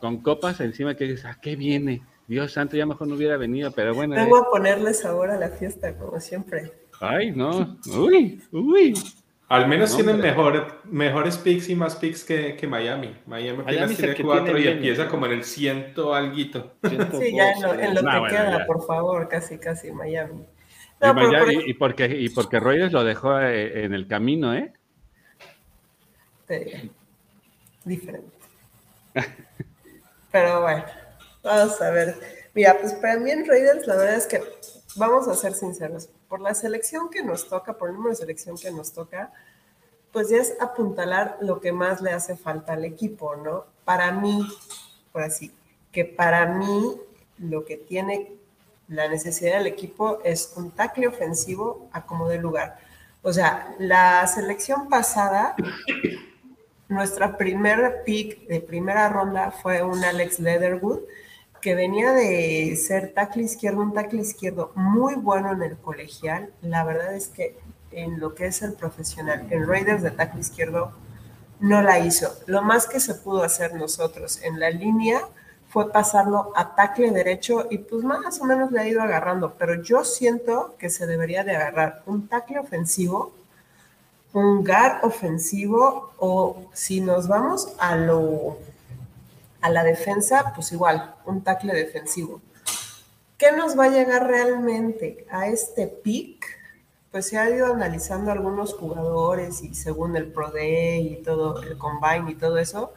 con 0.01 0.19
copas 0.23 0.61
encima 0.61 0.95
que 0.95 1.03
dices, 1.05 1.25
¿a 1.25 1.41
qué 1.41 1.57
viene? 1.57 2.01
Dios 2.29 2.53
santo, 2.53 2.77
ya 2.77 2.87
mejor 2.87 3.09
no 3.09 3.17
hubiera 3.17 3.37
venido, 3.37 3.73
pero 3.73 3.93
bueno. 3.93 4.15
vengo 4.15 4.39
eh, 4.39 4.43
a 4.47 4.51
ponerle 4.51 4.95
sabor 4.95 5.31
a 5.31 5.37
la 5.37 5.49
fiesta, 5.49 5.97
como 5.99 6.21
siempre. 6.21 6.71
Ay, 7.01 7.33
no. 7.33 7.77
Uy, 7.97 8.41
uy. 8.53 8.95
Al 9.51 9.67
menos 9.69 9.91
No, 9.91 9.97
tienen 9.97 10.15
hombre. 10.17 10.31
mejor, 10.31 10.81
mejores 10.85 11.37
picks 11.37 11.69
y 11.69 11.75
más 11.75 11.97
picks 11.97 12.25
que, 12.25 12.57
que 12.57 12.67
Miami. 12.69 13.17
Miami 13.27 13.63
apenas 13.63 13.97
tiene 13.97 14.15
cuatro 14.23 14.55
tiene 14.55 14.61
y 14.61 14.69
empieza 14.69 15.09
como 15.09 15.27
en 15.27 15.33
el 15.33 15.45
ciento 15.45 16.15
alguito. 16.15 16.77
Sí, 16.85 17.35
ya 17.37 17.51
en 17.53 17.63
lo, 17.63 17.75
en 17.75 17.95
lo 17.97 18.03
No, 18.03 18.11
que 18.13 18.19
bueno, 18.21 18.29
queda, 18.29 18.59
ya. 18.59 18.67
por 18.67 18.87
favor, 18.87 19.29
casi, 19.29 19.59
casi 19.59 19.93
Miami. 19.93 20.47
Y, 21.03 21.07
No, 21.07 21.15
por 21.15 21.25
porque, 21.79 22.07
y 22.07 22.29
porque 22.29 22.61
Reuters 22.61 22.93
lo 22.93 23.05
dejó 23.05 23.41
eh, 23.41 23.85
en 23.85 23.93
el 23.93 24.07
camino, 24.07 24.55
¿eh? 24.55 24.73
este, 26.51 26.91
diferente. 27.85 28.31
Pero 30.31 30.63
bueno, 30.63 30.85
vamos 31.43 31.81
a 31.83 31.91
ver. 31.91 32.15
Mira, 32.55 32.77
pues 32.81 32.95
para 32.95 33.19
mí 33.19 33.31
en 33.31 33.47
Raiders 33.47 33.87
la 33.87 33.97
verdad 33.97 34.17
es 34.17 34.27
que 34.27 34.41
vamos 34.97 35.29
a 35.29 35.35
ser 35.35 35.55
sinceros. 35.55 36.09
Por 36.29 36.41
la 36.41 36.55
selección 36.55 37.11
que 37.11 37.23
nos 37.23 37.49
toca, 37.49 37.75
por 37.75 37.89
el 37.89 37.97
número 37.97 38.11
de 38.11 38.17
selección 38.17 38.57
que 38.57 38.71
nos 38.71 38.93
toca, 38.93 39.33
pues 40.13 40.31
ya 40.31 40.39
es 40.39 40.55
apuntalar 40.61 41.39
lo 41.41 41.61
que 41.61 41.73
más 41.73 42.01
le 42.01 42.13
hace 42.13 42.37
falta 42.37 42.73
al 42.73 42.85
equipo, 42.85 43.37
¿no? 43.37 43.65
Para 43.85 44.13
mí, 44.13 44.47
por 45.13 45.23
así, 45.23 45.53
que 45.93 46.05
para 46.05 46.47
mí 46.47 46.97
lo 47.39 47.65
que 47.65 47.77
tiene 47.77 48.33
la 48.89 49.09
necesidad 49.09 49.59
del 49.59 49.69
equipo 49.69 50.19
es 50.25 50.53
un 50.57 50.73
tackle 50.73 51.07
ofensivo 51.07 51.89
a 51.93 52.05
como 52.05 52.29
de 52.29 52.39
lugar. 52.39 52.79
O 53.23 53.33
sea, 53.33 53.75
la 53.79 54.27
selección 54.27 54.89
pasada, 54.89 55.55
nuestra 56.89 57.37
primer 57.37 58.03
pick 58.05 58.47
de 58.49 58.61
primera 58.61 59.09
ronda 59.09 59.53
fue 59.53 59.83
un 59.83 60.03
Alex 60.03 60.41
Leatherwood, 60.41 61.01
que 61.61 61.75
venía 61.75 62.13
de 62.13 62.77
ser 62.77 63.13
tackle 63.15 63.43
izquierdo, 63.43 63.81
un 63.81 63.93
tackle 63.93 64.21
izquierdo 64.21 64.73
muy 64.75 65.15
bueno 65.15 65.53
en 65.53 65.63
el 65.63 65.77
colegial. 65.77 66.53
La 66.63 66.85
verdad 66.85 67.15
es 67.15 67.29
que 67.29 67.59
en 67.93 68.21
lo 68.21 68.35
que 68.35 68.47
es 68.47 68.63
el 68.63 68.75
profesional, 68.75 69.47
en 69.51 69.67
Raiders 69.67 70.03
de 70.03 70.11
tackle 70.11 70.41
izquierdo, 70.41 70.93
no 71.61 71.83
la 71.83 71.99
hizo. 71.99 72.33
Lo 72.47 72.63
más 72.63 72.87
que 72.87 73.01
se 73.01 73.15
pudo 73.15 73.43
hacer 73.43 73.75
nosotros 73.75 74.41
en 74.43 74.59
la 74.59 74.71
línea 74.71 75.21
fue 75.69 75.93
pasarlo 75.93 76.53
a 76.57 76.75
tackle 76.75 77.13
derecho 77.13 77.67
y 77.71 77.79
pues 77.79 78.03
más 78.03 78.41
o 78.41 78.45
menos 78.45 78.73
le 78.73 78.81
ha 78.81 78.89
ido 78.89 79.03
agarrando, 79.03 79.55
pero 79.57 79.81
yo 79.83 80.05
siento 80.05 80.75
que 80.79 80.91
se 80.91 81.07
debería 81.07 81.45
de 81.45 81.55
agarrar 81.55 82.03
un 82.07 82.27
tackle 82.27 82.59
ofensivo, 82.59 83.33
un 84.33 84.65
guard 84.65 85.05
ofensivo 85.05 86.13
o 86.19 86.71
si 86.73 87.01
nos 87.01 87.29
vamos 87.29 87.73
a 87.79 87.95
lo 87.95 88.59
a 89.61 89.71
la 89.71 89.85
defensa, 89.85 90.53
pues 90.55 90.73
igual, 90.73 91.15
un 91.27 91.43
tackle 91.43 91.75
defensivo. 91.75 92.41
¿Qué 93.37 93.53
nos 93.53 93.79
va 93.79 93.85
a 93.85 93.91
llegar 93.91 94.27
realmente 94.27 95.27
a 95.31 95.47
este 95.49 95.87
pick? 95.87 96.47
Pues 97.11 97.29
se 97.29 97.39
ha 97.39 97.49
ido 97.49 97.73
analizando 97.73 98.31
algunos 98.31 98.75
jugadores 98.75 99.63
y 99.63 99.75
según 99.75 100.17
el 100.17 100.27
Pro 100.31 100.51
Day 100.51 101.15
y 101.15 101.23
todo, 101.23 101.63
el 101.63 101.79
Combine 101.79 102.31
y 102.31 102.35
todo 102.35 102.59
eso, 102.59 102.93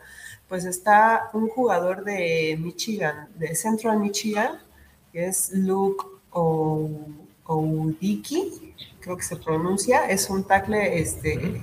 pues 0.47 0.65
está 0.65 1.29
un 1.33 1.47
jugador 1.49 2.03
de 2.03 2.57
Michigan, 2.59 3.29
de 3.35 3.55
Central 3.55 3.99
Michigan, 3.99 4.59
que 5.11 5.27
es 5.27 5.51
Luke 5.53 6.05
Oudiki, 7.45 8.75
creo 8.99 9.17
que 9.17 9.23
se 9.23 9.37
pronuncia, 9.37 10.09
es 10.09 10.29
un 10.29 10.43
tackle 10.43 10.99
este, 10.99 11.61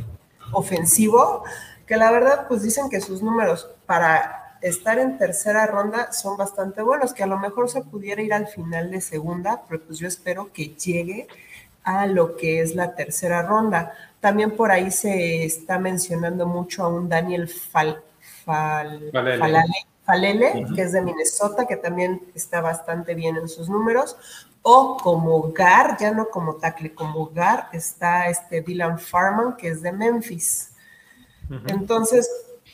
ofensivo, 0.53 1.45
que 1.87 1.97
la 1.97 2.11
verdad 2.11 2.47
pues 2.49 2.63
dicen 2.63 2.89
que 2.89 3.01
sus 3.01 3.23
números 3.23 3.69
para 3.87 4.40
estar 4.61 4.99
en 4.99 5.19
tercera 5.19 5.67
ronda 5.67 6.13
son 6.13 6.37
bastante 6.37 6.83
buenos, 6.83 7.13
que 7.13 7.23
a 7.23 7.27
lo 7.27 7.39
mejor 7.39 7.69
se 7.69 7.83
pudiera 7.83 8.23
ir 8.23 8.33
al 8.33 8.47
final 8.47 8.91
de 8.91 9.01
segunda, 9.01 9.63
pero 9.69 9.83
pues 9.83 9.99
yo 9.99 10.09
espero 10.09 10.53
que 10.53 10.75
llegue 10.75 11.29
a 11.83 12.07
lo 12.07 12.37
que 12.37 12.61
es 12.61 12.75
la 12.75 12.95
tercera 12.95 13.43
ronda. 13.43 13.93
También 14.21 14.51
por 14.57 14.71
ahí 14.71 14.91
se 14.91 15.45
está 15.45 15.79
mencionando 15.79 16.47
mucho 16.47 16.85
a 16.85 16.89
un 16.89 17.09
Daniel 17.09 17.49
Fal, 17.49 18.03
Fal, 18.45 19.11
Falele. 19.13 19.39
Falale, 19.39 19.73
Falele, 20.05 20.67
que 20.75 20.83
es 20.83 20.93
de 20.93 21.01
Minnesota, 21.01 21.67
que 21.67 21.77
también 21.77 22.23
está 22.35 22.61
bastante 22.61 23.15
bien 23.15 23.37
en 23.37 23.49
sus 23.49 23.69
números. 23.69 24.17
O 24.63 24.99
como 24.99 25.53
Gar, 25.53 25.97
ya 25.99 26.11
no 26.11 26.29
como 26.29 26.57
tackle, 26.57 26.95
como 26.95 27.31
Gar 27.31 27.69
está 27.73 28.29
este 28.29 28.61
Dylan 28.61 28.99
Farman, 28.99 29.57
que 29.57 29.69
es 29.69 29.81
de 29.81 29.93
Memphis. 29.93 30.73
Entonces, 31.67 32.29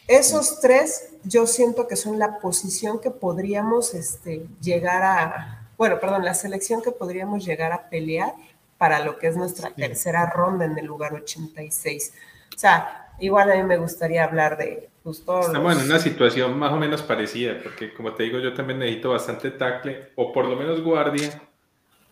Esos 0.07 0.61
tres, 0.61 1.16
yo 1.27 1.47
siento 1.47 1.89
que 1.89 1.97
son 1.97 2.19
la 2.19 2.39
posición 2.39 3.01
que 3.01 3.11
podríamos 3.11 3.95
este, 3.95 4.47
llegar 4.61 5.03
a, 5.03 5.69
bueno, 5.77 5.99
perdón, 5.99 6.25
la 6.25 6.35
selección 6.35 6.83
que 6.83 6.93
podríamos 6.93 7.45
llegar 7.45 7.73
a 7.73 7.89
pelear 7.89 8.35
para 8.79 9.05
lo 9.05 9.19
que 9.19 9.29
es 9.29 9.37
nuestra 9.37 9.71
tercera 9.71 10.27
ronda 10.27 10.65
en 10.65 10.79
el 10.79 10.87
lugar 10.87 11.15
86. 11.15 12.15
O 12.55 12.59
sea, 12.59 13.09
igual 13.19 13.51
a 13.51 13.57
mí 13.57 13.63
me 13.65 13.77
gustaría 13.77 14.25
hablar 14.25 14.57
de 14.57 14.89
justo. 15.03 15.37
Pues, 15.37 15.47
Estamos 15.49 15.79
en 15.79 15.87
una 15.87 15.99
situación 15.99 16.59
más 16.59 16.73
o 16.73 16.77
menos 16.77 17.03
parecida, 17.03 17.59
porque 17.63 17.93
como 17.93 18.13
te 18.13 18.25
digo, 18.25 18.39
yo 18.39 18.55
también 18.55 18.79
necesito 18.79 19.11
bastante 19.11 19.51
tackle, 19.51 20.13
o 20.15 20.33
por 20.33 20.45
lo 20.45 20.57
menos 20.57 20.83
guardia, 20.83 21.43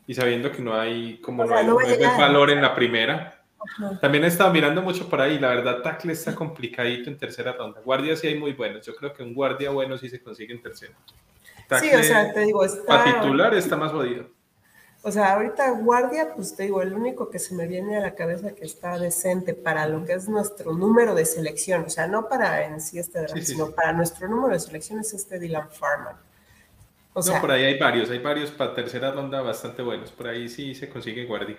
y 0.07 0.15
sabiendo 0.15 0.51
que 0.51 0.61
no 0.61 0.75
hay 0.75 1.19
como 1.19 1.45
no, 1.45 1.57
hay, 1.57 1.67
valor 2.19 2.51
en 2.51 2.61
la 2.61 2.75
primera, 2.75 3.44
también 4.01 4.25
he 4.25 4.29
estado 4.29 4.53
mirando 4.53 4.83
mucho 4.83 5.09
por 5.09 5.21
ahí. 5.21 5.39
La 5.39 5.49
verdad, 5.49 5.83
tackle 5.83 6.13
está 6.13 6.35
complicadito 6.35 7.11
en 7.11 7.19
tercera 7.19 7.53
ronda. 7.53 7.81
Guardia 7.81 8.17
sí 8.17 8.27
hay 8.27 8.39
muy 8.39 8.53
buenos. 8.53 8.85
Yo 8.87 8.95
creo 8.95 9.13
que 9.13 9.23
un 9.23 9.35
guardia 9.35 9.71
bueno 9.71 9.99
sí 9.99 10.09
se 10.09 10.23
consigue 10.23 10.55
en 10.55 10.63
tercera. 10.63 10.95
sí, 11.81 11.91
o 11.95 12.03
sea, 12.03 12.33
te 12.33 12.41
digo, 12.41 12.65
está... 12.65 12.85
Para 12.85 13.21
titular 13.21 13.55
está 13.55 13.77
más 13.77 13.93
jodido. 13.93 14.27
O 15.07 15.13
sea, 15.13 15.35
ahorita 15.35 15.71
guardia, 15.73 16.33
pues 16.35 16.57
te 16.57 16.63
digo, 16.63 16.81
el 16.81 16.95
único 16.95 17.29
que 17.29 17.39
se 17.39 17.55
me 17.55 17.67
viene 17.67 17.99
a 17.99 18.01
la 18.01 18.15
cabeza 18.15 18.55
que 18.55 18.65
está 18.65 18.99
decente 18.99 19.53
para 19.53 19.87
lo 19.87 20.03
que 20.07 20.15
es 20.15 20.31
nuestro 20.31 20.73
número 20.73 21.15
de 21.15 21.27
selección, 21.27 21.85
o 21.85 21.91
sea, 21.91 22.07
no 22.07 22.27
para 22.27 22.65
en 22.65 22.81
sí 22.81 22.99
este 22.99 23.19
draft, 23.19 23.43
sino 23.43 23.73
para 23.73 23.93
nuestro 23.93 24.29
número 24.29 24.55
de 24.55 24.61
selección 24.61 25.01
es 25.01 25.13
este 25.13 25.39
Dylan 25.39 25.69
Farman. 25.69 26.17
O 27.13 27.23
sea, 27.23 27.35
no, 27.35 27.41
por 27.43 27.51
ahí 27.51 27.65
hay 27.65 27.79
varios, 27.79 28.09
hay 28.09 28.19
varios 28.19 28.51
para 28.51 28.75
tercera 28.75 29.11
ronda 29.11 29.43
bastante 29.43 29.83
buenos, 29.83 30.11
por 30.11 30.27
ahí 30.27 30.49
sí 30.49 30.75
se 30.75 30.89
consigue 30.89 31.27
guardia. 31.27 31.59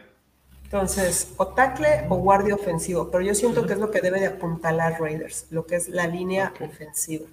Entonces, 0.75 1.33
o 1.37 1.47
tackle 1.47 2.05
o 2.09 2.17
guardia 2.17 2.53
ofensivo, 2.53 3.09
pero 3.09 3.23
yo 3.23 3.33
siento 3.33 3.65
que 3.65 3.73
es 3.73 3.79
lo 3.79 3.91
que 3.91 4.01
debe 4.01 4.19
de 4.19 4.27
apuntalar 4.27 4.99
Raiders, 4.99 5.45
lo 5.49 5.65
que 5.65 5.77
es 5.77 5.87
la 5.87 6.05
línea 6.05 6.51
ofensiva. 6.59 7.27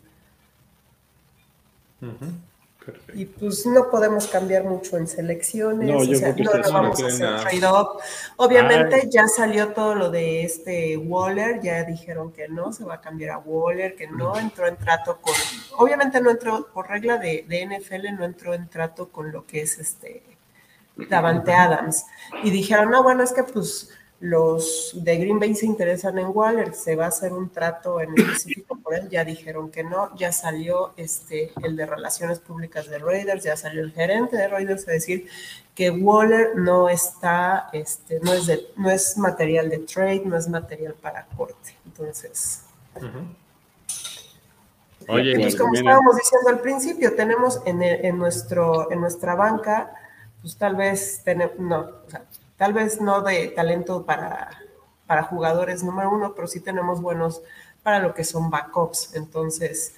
Y 3.14 3.24
pues 3.24 3.66
no 3.66 3.90
podemos 3.90 4.28
cambiar 4.28 4.62
mucho 4.62 4.96
en 4.96 5.08
selecciones, 5.08 5.88
no, 5.88 5.98
o 5.98 6.14
sea, 6.14 6.32
no, 6.38 6.54
no 6.54 6.72
vamos 6.72 7.02
a 7.02 7.06
hacer 7.08 7.40
trade-off. 7.40 8.00
Obviamente 8.36 9.08
ya 9.10 9.26
salió 9.26 9.72
todo 9.72 9.96
lo 9.96 10.08
de 10.08 10.44
este 10.44 10.96
Waller, 10.96 11.60
ya 11.60 11.82
dijeron 11.82 12.32
que 12.32 12.46
no, 12.46 12.72
se 12.72 12.84
va 12.84 12.94
a 12.94 13.00
cambiar 13.00 13.32
a 13.32 13.38
Waller, 13.38 13.96
que 13.96 14.06
no 14.06 14.38
entró 14.38 14.68
en 14.68 14.76
trato 14.76 15.18
con, 15.20 15.34
obviamente 15.78 16.20
no 16.20 16.30
entró, 16.30 16.68
por 16.72 16.88
regla 16.88 17.18
de, 17.18 17.44
de 17.48 17.66
NFL, 17.66 18.14
no 18.16 18.24
entró 18.24 18.54
en 18.54 18.68
trato 18.68 19.08
con 19.08 19.32
lo 19.32 19.46
que 19.46 19.62
es 19.62 19.80
este 19.80 20.31
Davante 20.96 21.52
Adams. 21.52 22.04
Y 22.42 22.50
dijeron, 22.50 22.90
no, 22.90 23.02
bueno, 23.02 23.22
es 23.22 23.32
que 23.32 23.44
pues 23.44 23.90
los 24.22 24.92
de 24.94 25.16
Green 25.16 25.40
Bay 25.40 25.52
se 25.56 25.66
interesan 25.66 26.16
en 26.16 26.28
Waller, 26.28 26.74
se 26.74 26.94
va 26.94 27.06
a 27.06 27.08
hacer 27.08 27.32
un 27.32 27.50
trato 27.50 28.00
en 28.00 28.16
específico 28.16 28.78
por 28.78 28.94
él, 28.94 29.08
ya 29.10 29.24
dijeron 29.24 29.68
que 29.68 29.82
no, 29.82 30.16
ya 30.16 30.30
salió 30.30 30.92
este, 30.96 31.50
el 31.64 31.74
de 31.74 31.86
Relaciones 31.86 32.38
Públicas 32.38 32.88
de 32.88 33.00
Raiders, 33.00 33.42
ya 33.42 33.56
salió 33.56 33.82
el 33.82 33.90
gerente 33.90 34.36
de 34.36 34.46
Raiders 34.46 34.86
a 34.86 34.92
decir 34.92 35.26
que 35.74 35.90
Waller 35.90 36.54
no 36.54 36.88
está, 36.88 37.68
este, 37.72 38.20
no, 38.20 38.32
es 38.32 38.46
de, 38.46 38.60
no 38.76 38.90
es 38.90 39.18
material 39.18 39.68
de 39.68 39.78
trade, 39.78 40.22
no 40.24 40.36
es 40.36 40.48
material 40.48 40.94
para 40.94 41.26
corte. 41.36 41.76
Entonces... 41.84 42.62
Oye, 45.08 45.34
pues 45.36 45.56
como 45.56 45.74
estábamos 45.74 46.14
diciendo 46.14 46.48
al 46.48 46.60
principio, 46.60 47.16
tenemos 47.16 47.60
en, 47.66 47.82
en, 47.82 48.16
nuestro, 48.16 48.88
en 48.92 49.00
nuestra 49.00 49.34
banca 49.34 49.92
pues 50.42 50.56
tal 50.56 50.74
vez, 50.74 51.22
no, 51.58 51.88
tal 52.56 52.72
vez 52.72 53.00
no 53.00 53.22
de 53.22 53.48
talento 53.48 54.04
para, 54.04 54.50
para 55.06 55.22
jugadores 55.22 55.82
número 55.82 56.10
uno, 56.10 56.34
pero 56.34 56.48
sí 56.48 56.60
tenemos 56.60 57.00
buenos 57.00 57.40
para 57.82 58.00
lo 58.00 58.12
que 58.12 58.24
son 58.24 58.50
backups. 58.50 59.14
Entonces, 59.14 59.94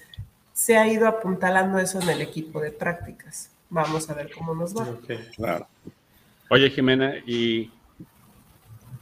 se 0.53 0.77
ha 0.77 0.87
ido 0.87 1.07
apuntalando 1.07 1.79
eso 1.79 1.99
en 1.99 2.09
el 2.09 2.21
equipo 2.21 2.61
de 2.61 2.71
prácticas. 2.71 3.49
Vamos 3.69 4.09
a 4.09 4.13
ver 4.13 4.31
cómo 4.31 4.53
nos 4.53 4.75
va. 4.75 4.87
claro. 5.35 5.67
Oye, 6.49 6.69
Jimena, 6.69 7.15
¿y 7.25 7.71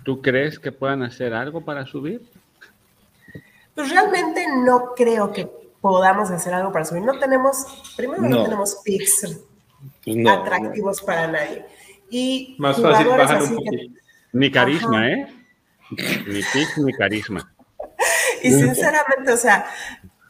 tú 0.03 0.21
crees 0.21 0.57
que 0.57 0.71
puedan 0.71 1.03
hacer 1.03 1.33
algo 1.33 1.61
para 1.61 1.85
subir? 1.85 2.25
Pues 3.75 3.89
realmente 3.89 4.45
no 4.63 4.93
creo 4.95 5.31
que 5.33 5.45
podamos 5.81 6.31
hacer 6.31 6.53
algo 6.53 6.71
para 6.71 6.85
subir. 6.85 7.03
No 7.03 7.19
tenemos, 7.19 7.57
primero 7.97 8.21
no, 8.21 8.43
tenemos 8.43 8.77
picks 8.85 9.41
pues 10.03 10.27
atractivos 10.27 11.01
para 11.01 11.27
nadie. 11.27 11.65
Y 12.09 12.55
Más 12.59 12.81
fácil 12.81 13.07
bajar 13.07 13.43
un 13.43 13.97
Ni 14.33 14.51
carisma, 14.51 15.09
¿eh? 15.09 15.27
Ni 16.27 16.41
pick 16.53 16.77
ni 16.77 16.93
carisma. 16.93 17.53
y 18.43 18.51
sinceramente, 18.51 19.31
o 19.31 19.37
sea, 19.37 19.65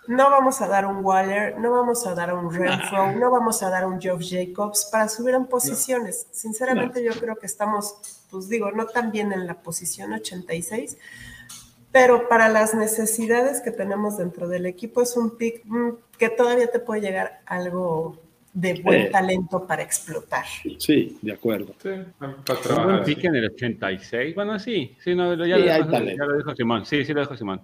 no 0.08 0.30
vamos 0.30 0.62
a 0.62 0.68
dar 0.68 0.86
un 0.86 1.04
Waller, 1.04 1.58
no 1.60 1.72
vamos 1.72 2.06
a 2.06 2.14
dar 2.14 2.34
un 2.34 2.54
Renfro, 2.54 3.14
no 3.14 3.32
vamos 3.32 3.64
a 3.64 3.70
dar 3.70 3.86
un 3.86 4.02
Geoff 4.02 4.22
Jacobs 4.24 4.90
para 4.92 5.08
subir 5.08 5.36
en 5.36 5.46
posiciones. 5.46 6.28
Sinceramente, 6.32 7.04
yo 7.04 7.14
creo 7.14 7.38
que 7.38 7.46
estamos, 7.46 8.26
pues 8.30 8.50
digo, 8.50 8.72
no 8.72 8.86
tan 8.86 9.12
bien 9.12 9.32
en 9.32 9.48
la 9.48 9.62
posición 9.62 10.14
86, 10.14 10.98
pero 11.92 12.28
para 12.28 12.50
las 12.50 12.74
necesidades 12.74 13.62
que 13.62 13.72
tenemos 13.72 14.18
dentro 14.18 14.48
del 14.48 14.66
equipo 14.66 15.02
es 15.02 15.16
un 15.16 15.38
pick 15.38 15.64
mm, 15.66 15.92
que 16.18 16.30
todavía 16.30 16.70
te 16.70 16.80
puede 16.80 17.02
llegar 17.02 17.42
algo 17.46 18.20
de 18.54 18.82
buen 18.82 19.12
talento 19.12 19.66
para 19.66 19.82
explotar. 19.82 20.46
Sí, 20.78 21.18
de 21.22 21.34
acuerdo. 21.34 21.74
Sí, 21.82 21.90
para 22.46 23.28
en 23.28 23.36
el 23.36 23.46
86, 23.46 24.36
bueno, 24.36 24.60
sí, 24.60 24.96
sí, 25.04 25.16
no, 25.16 25.34
ya, 25.46 25.58
lo 25.80 26.38
dijo, 26.38 26.56
Simón, 26.56 26.86
sí, 26.86 27.04
sí 27.04 27.14
lo 27.14 27.22
dijo 27.22 27.36
Simón. 27.36 27.62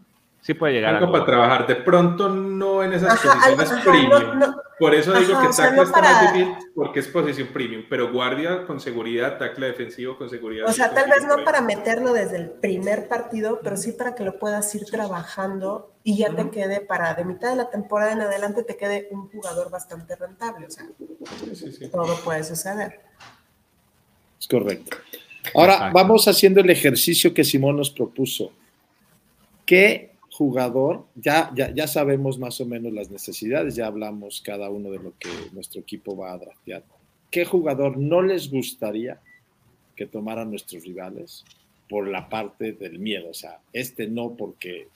Sí 0.49 0.55
puede 0.55 0.73
llegar 0.73 0.95
Algo 0.95 1.11
para 1.11 1.25
trabajar, 1.27 1.67
de 1.67 1.75
pronto 1.75 2.27
no 2.27 2.83
en 2.83 2.93
esas 2.93 3.19
posiciones 3.19 3.69
premium. 3.85 4.55
Por 4.79 4.95
eso 4.95 5.13
digo 5.13 5.39
que 5.41 5.49
tackle 5.49 5.83
está 5.83 6.01
más 6.01 6.33
difícil 6.33 6.55
porque 6.73 7.01
es 7.01 7.07
posición 7.07 7.49
premium, 7.49 7.83
pero 7.87 8.11
guardia 8.11 8.65
con 8.65 8.79
seguridad, 8.79 9.37
tackle 9.37 9.67
defensivo 9.67 10.17
con 10.17 10.27
seguridad. 10.27 10.67
O 10.67 10.73
sea, 10.73 10.91
tal 10.91 11.07
vez 11.07 11.23
no 11.27 11.43
para 11.43 11.61
meterlo 11.61 12.13
desde 12.13 12.37
el 12.37 12.49
primer 12.49 13.07
partido, 13.07 13.59
pero 13.61 13.77
sí 13.77 13.91
para 13.91 14.15
que 14.15 14.23
lo 14.23 14.39
puedas 14.39 14.73
ir 14.73 14.85
trabajando 14.85 15.93
y 16.03 16.17
ya 16.17 16.35
te 16.35 16.49
quede 16.49 16.81
para 16.81 17.13
de 17.13 17.25
mitad 17.25 17.51
de 17.51 17.55
la 17.55 17.69
temporada 17.69 18.13
en 18.13 18.21
adelante 18.21 18.63
te 18.63 18.75
quede 18.75 19.07
un 19.11 19.29
jugador 19.29 19.69
bastante 19.69 20.15
rentable. 20.15 20.65
O 20.65 20.71
sea, 20.71 20.87
todo 21.91 22.19
puede 22.23 22.43
suceder. 22.43 23.01
Es 24.39 24.47
correcto. 24.47 24.97
Ahora 25.53 25.91
vamos 25.93 26.27
haciendo 26.27 26.59
el 26.59 26.71
ejercicio 26.71 27.35
que 27.35 27.43
Simón 27.43 27.77
nos 27.77 27.91
propuso. 27.91 28.51
¿Qué 29.63 30.08
jugador, 30.39 31.05
ya, 31.15 31.51
ya, 31.53 31.69
ya, 31.73 31.85
sabemos 31.85 32.39
más 32.39 32.61
o 32.61 32.65
menos 32.65 32.93
las 32.93 33.11
necesidades, 33.11 33.75
ya 33.75 33.87
hablamos 33.87 34.41
cada 34.41 34.69
uno 34.69 34.89
de 34.89 34.99
lo 34.99 35.13
que 35.19 35.27
nuestro 35.51 35.81
equipo 35.81 36.15
va 36.15 36.31
a 36.31 36.37
draftear. 36.37 36.81
¿Qué 37.29 37.43
jugador 37.43 37.97
no 37.97 38.21
les 38.21 38.49
gustaría 38.49 39.19
que 39.97 40.05
tomaran 40.05 40.49
nuestros 40.49 40.85
rivales 40.85 41.43
por 41.89 42.07
la 42.07 42.29
parte 42.29 42.71
del 42.71 42.99
miedo? 42.99 43.31
O 43.31 43.33
sea, 43.33 43.59
este 43.73 44.07
no 44.07 44.37
porque, 44.37 44.87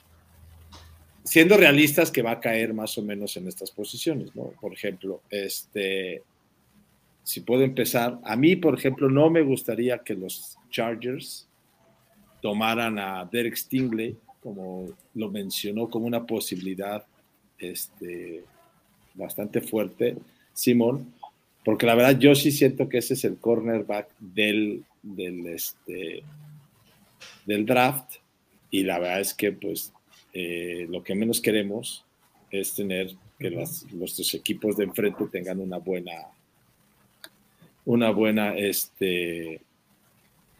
siendo 1.25 1.57
realistas, 1.57 2.09
que 2.09 2.21
va 2.21 2.31
a 2.31 2.39
caer 2.39 2.73
más 2.73 2.97
o 2.97 3.01
menos 3.01 3.35
en 3.35 3.49
estas 3.49 3.69
posiciones, 3.69 4.33
¿no? 4.37 4.53
Por 4.61 4.71
ejemplo, 4.71 5.23
este, 5.29 6.23
si 7.23 7.41
puedo 7.41 7.63
empezar, 7.63 8.17
a 8.23 8.37
mí, 8.37 8.55
por 8.55 8.75
ejemplo, 8.75 9.09
no 9.09 9.29
me 9.29 9.41
gustaría 9.41 9.97
que 9.97 10.13
los 10.13 10.57
Chargers 10.69 11.49
tomaran 12.41 12.97
a 12.97 13.25
Derek 13.29 13.57
Stingley 13.57 14.15
como 14.43 14.89
lo 15.15 15.31
mencionó 15.31 15.89
como 15.89 16.05
una 16.05 16.25
posibilidad 16.25 17.05
este, 17.57 18.43
bastante 19.13 19.61
fuerte, 19.61 20.17
Simón, 20.53 21.13
porque 21.63 21.85
la 21.85 21.95
verdad 21.95 22.19
yo 22.19 22.35
sí 22.35 22.51
siento 22.51 22.89
que 22.89 22.97
ese 22.97 23.13
es 23.13 23.23
el 23.23 23.37
cornerback 23.37 24.09
del, 24.19 24.83
del, 25.01 25.47
este, 25.47 26.23
del 27.45 27.65
draft 27.65 28.15
y 28.69 28.83
la 28.83 28.99
verdad 28.99 29.21
es 29.21 29.33
que 29.33 29.53
pues 29.53 29.93
eh, 30.33 30.85
lo 30.89 31.03
que 31.03 31.15
menos 31.15 31.39
queremos 31.39 32.03
es 32.51 32.75
tener 32.75 33.15
que 33.39 33.49
los, 33.49 33.91
nuestros 33.93 34.33
equipos 34.33 34.75
de 34.75 34.83
enfrente 34.83 35.25
tengan 35.31 35.59
una 35.59 35.77
buena 35.77 36.13
una 37.85 38.11
buena 38.11 38.55
este, 38.55 39.61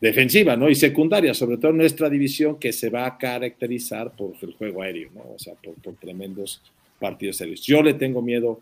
defensiva, 0.03 0.57
¿no? 0.57 0.69
Y 0.69 0.75
secundaria, 0.75 1.33
sobre 1.33 1.55
todo 1.57 1.71
nuestra 1.71 2.09
división 2.09 2.59
que 2.59 2.73
se 2.73 2.89
va 2.89 3.05
a 3.05 3.17
caracterizar 3.17 4.13
por 4.13 4.33
el 4.41 4.51
juego 4.51 4.81
aéreo, 4.81 5.09
¿no? 5.15 5.21
O 5.33 5.39
sea, 5.39 5.53
por, 5.53 5.95
tremendos 5.95 6.61
partidos 6.99 7.37
serios. 7.37 7.61
Yo 7.61 7.81
le 7.81 7.93
tengo 7.93 8.21
miedo 8.21 8.59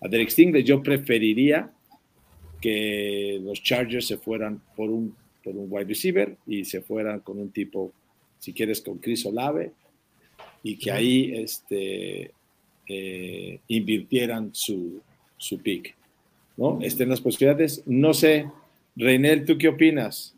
a 0.00 0.06
Derek 0.06 0.30
Stingley, 0.30 0.62
yo 0.62 0.84
preferiría 0.84 1.72
que 2.60 3.40
los 3.42 3.60
Chargers 3.64 4.06
se 4.06 4.16
fueran 4.16 4.62
por 4.76 4.90
un, 4.90 5.12
por 5.42 5.56
un 5.56 5.66
wide 5.68 5.86
receiver 5.86 6.36
y 6.46 6.64
se 6.64 6.80
fueran 6.80 7.18
con 7.18 7.40
un 7.40 7.50
tipo, 7.50 7.92
si 8.38 8.52
quieres, 8.52 8.80
con 8.80 8.98
Chris 8.98 9.26
Olave 9.26 9.72
y 10.62 10.76
que 10.76 10.92
ahí 10.92 11.32
este, 11.34 12.30
eh, 12.86 13.58
invirtieran 13.66 14.50
su, 14.52 15.00
su 15.36 15.58
pick, 15.58 15.96
¿no? 16.56 16.78
Estén 16.80 17.08
las 17.08 17.20
posibilidades. 17.20 17.82
No 17.86 18.14
sé, 18.14 18.46
Reinel, 18.94 19.44
¿tú 19.44 19.58
qué 19.58 19.66
opinas? 19.66 20.35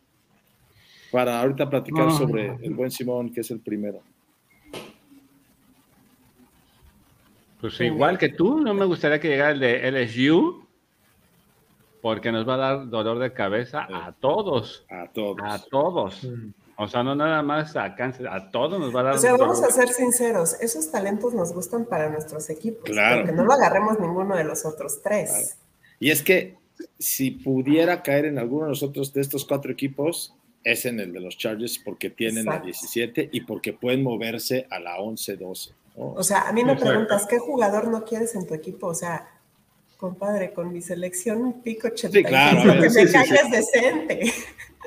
Para 1.10 1.40
ahorita 1.40 1.68
platicar 1.68 2.10
sobre 2.12 2.56
el 2.62 2.74
buen 2.74 2.90
Simón, 2.90 3.32
que 3.32 3.40
es 3.40 3.50
el 3.50 3.60
primero. 3.60 4.02
Pues 7.60 7.80
igual 7.80 8.18
que 8.18 8.28
tú, 8.28 8.60
no 8.60 8.72
me 8.72 8.84
gustaría 8.84 9.18
que 9.18 9.28
llegara 9.28 9.50
el 9.50 9.60
de 9.60 9.90
LSU, 9.90 10.64
porque 12.00 12.30
nos 12.30 12.48
va 12.48 12.54
a 12.54 12.56
dar 12.56 12.88
dolor 12.88 13.18
de 13.18 13.32
cabeza 13.32 13.86
a 13.90 14.12
todos. 14.12 14.86
A 14.88 15.08
todos. 15.08 15.42
A 15.42 15.58
todos. 15.58 16.28
O 16.76 16.86
sea, 16.86 17.02
no 17.02 17.16
nada 17.16 17.42
más 17.42 17.74
a 17.74 17.96
cáncer, 17.96 18.28
a 18.28 18.50
todos 18.52 18.78
nos 18.78 18.94
va 18.94 19.00
a 19.00 19.02
dar 19.02 19.14
O 19.14 19.18
sea, 19.18 19.32
dolor 19.32 19.48
vamos 19.48 19.64
a 19.64 19.70
ser 19.70 19.88
sinceros, 19.88 20.60
esos 20.60 20.92
talentos 20.92 21.34
nos 21.34 21.52
gustan 21.52 21.84
para 21.86 22.08
nuestros 22.08 22.48
equipos. 22.50 22.84
Claro. 22.84 23.24
Que 23.26 23.32
no 23.32 23.44
lo 23.44 23.52
agarremos 23.52 23.98
ninguno 23.98 24.36
de 24.36 24.44
los 24.44 24.64
otros 24.64 25.02
tres. 25.02 25.30
Claro. 25.30 25.46
Y 25.98 26.10
es 26.12 26.22
que 26.22 26.56
si 27.00 27.32
pudiera 27.32 28.02
caer 28.04 28.26
en 28.26 28.38
alguno 28.38 28.66
de 28.66 28.70
nosotros 28.70 29.12
de 29.12 29.20
estos 29.20 29.44
cuatro 29.44 29.72
equipos, 29.72 30.36
es 30.64 30.84
en 30.86 31.00
el 31.00 31.12
de 31.12 31.20
los 31.20 31.36
Chargers 31.38 31.78
porque 31.78 32.10
tienen 32.10 32.44
la 32.46 32.56
Exacto. 32.56 32.66
17 32.66 33.28
y 33.32 33.40
porque 33.42 33.72
pueden 33.72 34.02
moverse 34.02 34.66
a 34.70 34.78
la 34.80 34.98
11-12. 34.98 35.72
¿no? 35.96 36.12
O 36.12 36.22
sea, 36.22 36.42
a 36.48 36.52
mí 36.52 36.62
me 36.64 36.72
Exacto. 36.72 36.90
preguntas, 36.90 37.26
¿qué 37.28 37.38
jugador 37.38 37.88
no 37.88 38.04
quieres 38.04 38.34
en 38.34 38.46
tu 38.46 38.54
equipo? 38.54 38.88
O 38.88 38.94
sea, 38.94 39.28
compadre, 39.96 40.52
con 40.52 40.72
mi 40.72 40.80
selección 40.82 41.60
pico 41.62 41.88
85, 41.88 42.12
Sí, 42.12 42.24
claro, 42.24 42.72
que 42.72 42.80
me 42.80 42.90
sí, 42.90 43.06
sí, 43.06 43.12
calles 43.12 43.40
sí. 43.44 43.50
decente. 43.50 44.32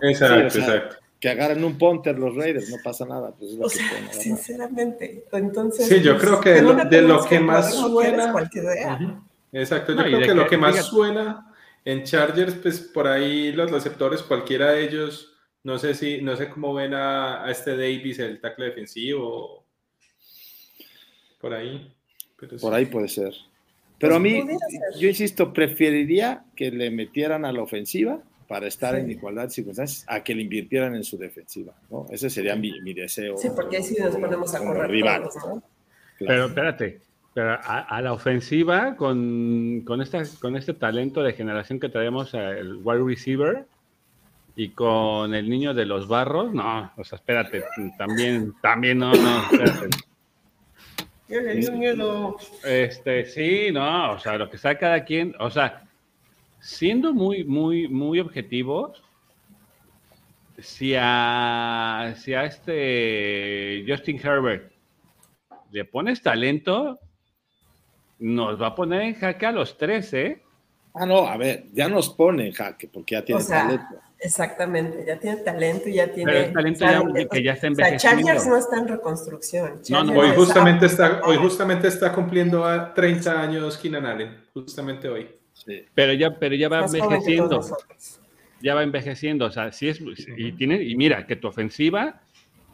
Exacto, 0.04 0.50
Sí, 0.50 0.60
o 0.60 0.66
sea, 0.66 0.76
exacto. 0.76 0.96
que 1.20 1.30
agarren 1.30 1.64
un 1.64 1.78
punter 1.78 2.18
los 2.18 2.36
Raiders, 2.36 2.70
no 2.70 2.78
pasa 2.84 3.06
nada. 3.06 3.32
Pues 3.38 3.52
es 3.52 3.58
lo 3.58 3.66
O 3.66 3.70
que 3.70 3.76
sea, 3.76 4.14
sinceramente. 4.14 5.26
Entonces, 5.34 5.88
Sí, 5.88 6.02
yo 6.02 6.14
pues, 6.14 6.24
creo 6.26 6.40
que 6.42 6.50
de 6.52 6.62
no 6.62 6.70
lo- 6.70 6.74
me 6.76 6.86
de 6.86 7.02
lo 7.02 7.08
preguntes 7.08 7.30
que 7.30 7.40
más 7.40 7.76
no 7.76 7.90
suena- 7.90 8.32
cualquier 8.32 8.64
idea. 8.66 8.96
Ujú. 9.02 9.22
Exacto, 9.54 9.92
yo 9.92 9.98
No, 9.98 10.04
creo 10.04 10.20
que 10.22 10.34
lo 10.34 10.44
que 10.44 10.50
que 10.52 10.58
más 10.58 10.76
diga- 10.76 10.84
suena 10.84 11.54
en 11.84 12.04
Chargers, 12.04 12.56
pues 12.56 12.80
por 12.80 13.08
ahí 13.08 13.52
los 13.52 13.70
receptores, 13.70 14.22
cualquiera 14.24 14.72
de 14.72 14.84
ellos, 14.86 15.31
no 15.64 15.78
sé 15.78 15.94
si, 15.94 16.22
no 16.22 16.36
sé 16.36 16.50
cómo 16.50 16.74
ven 16.74 16.94
a, 16.94 17.46
a 17.46 17.52
este 17.52 17.72
Davis, 17.72 18.20
el 18.20 18.40
tackle 18.42 18.66
defensivo, 18.68 19.64
por 21.40 21.54
ahí. 21.54 21.92
Pero 22.40 22.58
Por 22.58 22.72
sí. 22.74 22.78
ahí 22.78 22.86
puede 22.86 23.08
ser. 23.08 23.34
Pero 24.00 24.16
a 24.16 24.20
Pues 24.20 24.34
mí, 24.34 24.42
ser. 24.42 25.00
yo 25.00 25.08
insisto, 25.08 25.54
preferiría 25.54 26.44
que 26.56 26.72
le 26.72 26.90
metieran 26.90 27.46
a 27.46 27.52
la 27.52 27.62
ofensiva 27.62 28.22
para 28.48 28.68
estar 28.68 28.96
Sí. 28.96 29.02
en 29.02 29.12
igualdad 29.12 29.44
de 29.44 29.50
circunstancias 29.52 30.06
a 30.08 30.24
que 30.24 30.36
le 30.36 30.42
invirtieran 30.42 30.96
en 30.96 31.04
su 31.04 31.18
defensiva. 31.18 31.74
¿no? 31.90 32.06
Ese 32.12 32.30
sería 32.30 32.56
mi, 32.56 32.82
mi 32.82 32.94
deseo. 32.94 33.38
Sí, 33.38 33.50
porque 33.56 33.78
ahí 33.78 33.84
sí 33.84 33.96
nos 34.00 34.16
ponemos 34.16 34.54
a 34.56 34.60
correr 34.60 34.90
rival. 34.90 35.22
todos, 35.24 35.36
¿no? 35.48 35.64
Pero 36.20 36.46
espérate, 36.48 37.00
pero 37.34 37.52
a, 37.52 37.80
a 37.82 38.02
la 38.02 38.14
ofensiva, 38.14 38.96
con, 38.96 39.82
con, 39.86 40.02
esta, 40.02 40.24
con 40.40 40.56
este 40.58 40.74
talento 40.74 41.24
de 41.24 41.34
generación 41.34 41.80
que 41.80 41.90
traemos, 41.90 42.34
eh, 42.34 42.60
el 42.60 42.78
wide 42.84 43.04
receiver, 43.04 43.66
y 44.56 44.70
con 44.70 45.34
el 45.34 45.50
niño 45.50 45.74
de 45.74 45.86
los 45.86 46.08
barros, 46.08 46.54
no, 46.54 46.92
o 46.98 47.04
sea, 47.04 47.18
espérate, 47.18 47.64
también, 47.98 48.54
también 48.62 49.00
no, 49.00 49.14
no, 49.14 49.44
espérate. 49.44 49.90
Miedo. 51.72 52.36
Este, 52.66 53.26
sí, 53.26 53.70
no, 53.72 54.14
o 54.14 54.20
sea, 54.20 54.38
lo 54.38 54.50
que 54.50 54.58
está 54.58 54.78
cada 54.78 55.06
quien, 55.06 55.34
o 55.40 55.50
sea, 55.50 55.84
siendo 56.60 57.14
muy, 57.14 57.46
muy, 57.46 57.88
muy 57.88 58.20
objetivos, 58.20 59.02
si 60.60 60.94
a, 60.98 62.14
si 62.18 62.34
a 62.34 62.44
este 62.44 63.86
Justin 63.88 64.20
Herbert 64.22 64.72
le 65.72 65.86
pones 65.86 66.22
talento, 66.22 67.00
nos 68.20 68.62
va 68.62 68.68
a 68.68 68.76
poner 68.76 69.02
en 69.02 69.16
jaque 69.16 69.46
a 69.46 69.52
los 69.52 69.78
tres, 69.78 70.14
¿eh? 70.14 70.44
Ah, 70.94 71.06
no, 71.06 71.28
a 71.28 71.38
ver, 71.38 71.66
ya 71.74 71.88
nos 71.88 72.10
pone 72.10 72.48
en 72.48 72.54
jaque 72.54 72.88
porque 72.88 73.16
ya 73.16 73.20
O 73.22 73.24
tiene 73.24 73.42
sea, 73.42 73.64
talento. 73.64 73.86
exactamente, 74.20 75.04
ya 75.08 75.18
tiene 75.20 75.38
talento 75.38 75.88
y 75.90 75.94
ya 75.94 76.12
tiene. 76.12 76.32
Pero 76.32 76.68
es 76.70 76.80
talento 76.80 77.14
ya- 77.20 77.28
que 77.30 77.44
ya 77.44 77.54
está 77.54 77.70
O 77.70 77.76
sea, 77.76 77.86
envejeciendo. 77.88 78.24
Chargers 78.28 78.48
no 78.48 78.58
está 78.58 78.78
en 78.78 78.88
reconstrucción. 78.88 79.82
No, 79.90 80.04
no, 80.04 80.20
Hoy 80.20 80.30
justamente, 80.36 80.86
está, 80.86 81.22
hoy 81.24 81.38
justamente 81.38 81.88
está 81.88 82.12
cumpliendo 82.14 82.66
a 82.66 82.94
30 82.94 83.42
años 83.42 83.78
Keenan 83.78 84.06
Allen, 84.06 84.38
justamente 84.54 85.08
hoy. 85.08 85.30
Sí. 85.54 85.86
Pero 85.94 86.14
ya, 86.14 86.38
pero 86.38 86.56
ya 86.56 86.68
va 86.70 86.82
más 86.82 86.94
envejeciendo, 86.94 87.62
ya 88.62 88.76
va 88.76 88.84
envejeciendo, 88.84 89.46
o 89.46 89.52
sea, 89.52 89.72
sí 89.72 89.90
es, 89.90 90.00
y 90.38 90.52
tiene, 90.54 90.82
y 90.82 90.96
mira, 90.96 91.26
que 91.26 91.36
tu 91.36 91.48
ofensiva 91.48 92.22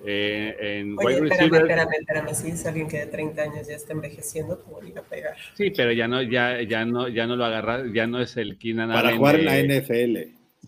eh, 0.05 0.55
en 0.79 0.95
Oye, 0.99 1.05
wide 1.21 1.27
espérame, 1.27 1.29
receiver, 1.29 1.61
espérame, 1.61 1.93
espérame. 1.99 2.33
Si 2.35 2.47
es 2.49 2.65
alguien 2.65 2.87
que 2.87 2.99
de 2.99 3.05
30 3.07 3.41
años 3.41 3.67
ya 3.67 3.75
está 3.75 3.93
envejeciendo, 3.93 4.61
¿cómo 4.63 4.81
le 4.81 4.89
iba 4.89 5.01
a 5.01 5.03
pegar? 5.03 5.35
sí, 5.55 5.71
pero 5.75 5.91
ya 5.91 6.07
no, 6.07 6.21
ya, 6.21 6.61
ya 6.61 6.85
no, 6.85 7.07
ya 7.07 7.25
no 7.27 7.35
lo 7.35 7.45
agarra, 7.45 7.83
ya 7.93 8.07
no 8.07 8.19
es 8.21 8.37
el 8.37 8.57
Keenan 8.57 8.89
Para 8.89 9.07
Allen 9.09 9.17
jugar 9.19 9.35
en 9.35 9.41
de- 9.41 9.45
la 9.45 9.57
NFL. 9.59 10.17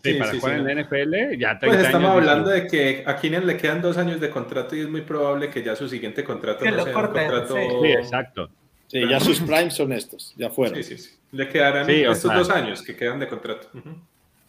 Sí, 0.02 0.12
Sí, 0.12 0.18
para 0.18 0.30
sí, 0.30 0.38
jugar 0.40 0.54
sí. 0.54 0.60
en 0.60 0.64
la 0.66 0.72
NFL, 0.82 1.38
ya 1.38 1.58
30 1.58 1.66
Pues 1.66 1.86
estamos 1.86 2.10
años, 2.10 2.20
hablando 2.28 2.50
de 2.50 2.66
que 2.66 3.02
a 3.04 3.16
Keenan 3.16 3.46
le 3.46 3.56
quedan 3.58 3.82
dos 3.82 3.98
años 3.98 4.18
de 4.20 4.30
contrato 4.30 4.74
y 4.74 4.80
es 4.80 4.88
muy 4.88 5.02
probable 5.02 5.50
que 5.50 5.62
ya 5.62 5.76
su 5.76 5.88
siguiente 5.88 6.24
contrato 6.24 6.64
Que 6.64 6.70
no 6.70 6.78
lo 6.78 6.82
sea 6.84 6.96
un 6.96 7.00
corten, 7.02 7.28
contrato. 7.28 7.54
sí. 7.56 7.62
Sí, 7.82 7.92
exacto. 7.92 8.50
Sí, 8.86 9.00
ya 9.08 9.20
sus 9.20 9.40
primes 9.40 9.74
son 9.74 9.92
estos, 9.92 10.32
ya 10.36 10.48
fueron. 10.50 10.76
Sí, 10.82 10.96
sí, 10.96 10.98
sí. 10.98 11.10
Le 11.32 11.48
quedarán 11.48 11.88
estos 11.88 12.18
sea. 12.22 12.34
dos 12.34 12.50
años 12.50 12.82
que 12.82 12.96
quedan 12.96 13.20
de 13.20 13.28
contrato. 13.28 13.68
Ujú. 13.74 13.90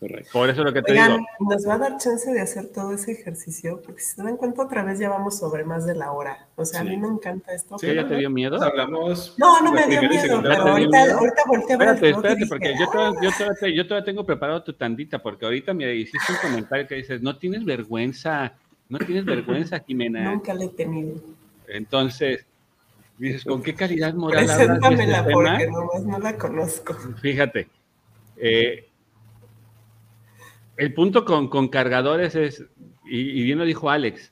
Correcto. 0.02 0.30
Por 0.34 0.50
eso 0.50 0.64
lo 0.64 0.74
que 0.74 0.82
te 0.82 0.94
Oigan, 0.94 1.12
digo. 1.12 1.26
nos 1.52 1.68
va 1.68 1.76
a 1.76 1.78
dar 1.78 1.98
chance 2.00 2.32
de 2.34 2.42
hacer 2.42 2.70
todo 2.74 2.92
ese 2.92 3.12
ejercicio, 3.12 3.80
porque 3.86 4.02
si 4.02 4.16
se 4.16 4.24
dan 4.24 4.36
cuenta, 4.36 4.64
otra 4.64 4.84
vez 4.84 4.98
ya 4.98 5.10
vamos 5.10 5.38
sobre 5.38 5.64
más 5.64 5.86
de 5.86 5.94
la 5.94 6.12
hora. 6.12 6.48
O 6.56 6.66
sea, 6.66 6.82
a 6.82 6.84
mí 6.84 6.98
me 6.98 7.08
encanta 7.08 7.54
esto. 7.54 7.78
Sí, 7.78 7.86
¿Qué 7.86 7.94
ya 7.96 8.02
¿no? 8.02 8.08
te 8.08 8.16
dio 8.16 8.32
miedo? 8.32 8.60
Hablamos. 8.60 9.36
No, 9.38 9.62
no 9.62 9.72
me 9.72 9.86
dio 9.86 10.02
miedo, 10.02 10.42
pero 10.42 10.42
¿Te 10.42 10.50
dio 10.50 10.58
ahorita, 10.72 10.90
miedo? 11.04 11.18
ahorita 11.20 11.42
volteé 11.48 11.76
a 11.76 11.78
ver 11.78 11.88
el 11.90 11.94
Espérate, 11.94 12.10
espérate, 12.10 12.36
dije, 12.40 12.50
porque 12.50 12.74
yo 12.80 12.90
todavía, 12.90 13.20
yo, 13.22 13.30
todavía 13.38 13.58
te- 13.60 13.76
yo 13.76 13.88
todavía 13.88 14.06
tengo 14.06 14.26
preparado 14.26 14.64
tu 14.64 14.74
tandita, 14.74 15.20
porque 15.22 15.46
ahorita 15.46 15.74
me 15.76 15.94
hiciste 15.96 16.32
un 16.34 16.38
comentario 16.50 16.88
que 16.88 16.96
dices, 16.96 17.22
no 17.22 17.38
tienes 17.38 17.64
vergüenza, 17.64 18.54
no 18.90 18.98
tienes 18.98 19.24
vergüenza, 19.24 19.80
Jimena. 19.82 20.32
Nunca 20.32 20.56
le 20.56 20.66
he 20.66 20.70
tenido. 20.70 21.14
Entonces, 21.68 22.44
dices, 23.20 23.46
¿con 23.46 23.62
qué 23.62 23.76
calidad 23.76 24.16
moral 24.16 24.50
hablas 24.50 24.58
de 24.58 24.64
este 24.64 24.80
tema? 25.06 25.24
porque 25.32 25.68
nomás 25.68 26.04
no 26.06 26.18
la 26.18 26.36
conozco. 26.40 26.96
Fíjate, 27.22 27.68
eh, 28.38 28.88
el 30.78 30.94
punto 30.94 31.26
con, 31.26 31.48
con 31.48 31.68
cargadores 31.68 32.36
es, 32.36 32.66
y, 33.06 33.20
y 33.20 33.44
bien 33.44 33.58
lo 33.60 33.66
dijo 33.66 33.90
Alex, 33.90 34.32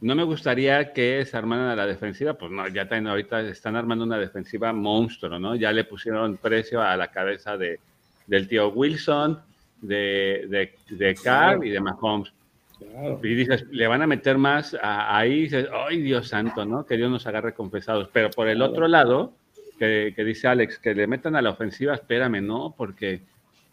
no 0.00 0.14
me 0.14 0.24
gustaría 0.24 0.92
que 0.92 1.24
se 1.24 1.36
armaran 1.36 1.68
a 1.68 1.76
la 1.76 1.86
defensiva, 1.86 2.34
pues 2.34 2.50
no, 2.52 2.68
ya 2.68 2.86
también 2.88 3.06
ahorita 3.08 3.40
están 3.42 3.76
armando 3.76 4.04
una 4.04 4.18
defensiva 4.18 4.72
monstruo, 4.72 5.38
¿no? 5.38 5.54
Ya 5.56 5.72
le 5.72 5.84
pusieron 5.84 6.36
precio 6.36 6.82
a 6.82 6.96
la 6.96 7.10
cabeza 7.10 7.56
de, 7.56 7.80
del 8.26 8.46
tío 8.46 8.68
Wilson, 8.68 9.40
de, 9.80 10.46
de, 10.48 10.74
de 10.96 11.14
Carr 11.14 11.64
y 11.64 11.70
de 11.70 11.80
Mahomes. 11.80 12.32
Claro. 12.78 13.20
Y 13.22 13.34
dices, 13.34 13.64
le 13.70 13.86
van 13.86 14.02
a 14.02 14.06
meter 14.06 14.36
más 14.36 14.76
a- 14.82 15.16
ahí, 15.16 15.32
y 15.32 15.42
dices, 15.44 15.66
ay 15.72 16.02
Dios 16.02 16.28
santo, 16.28 16.66
¿no? 16.66 16.84
Que 16.84 16.98
Dios 16.98 17.10
nos 17.10 17.26
agarre 17.26 17.54
confesados. 17.54 18.10
Pero 18.12 18.28
por 18.30 18.48
el 18.48 18.58
Claro. 18.58 18.72
otro 18.72 18.88
lado, 18.88 19.32
que, 19.78 20.12
que 20.14 20.24
dice 20.24 20.46
Alex, 20.46 20.78
que 20.78 20.94
le 20.94 21.06
metan 21.06 21.36
a 21.36 21.42
la 21.42 21.50
ofensiva, 21.50 21.94
espérame, 21.94 22.42
¿no? 22.42 22.74
Porque 22.76 23.22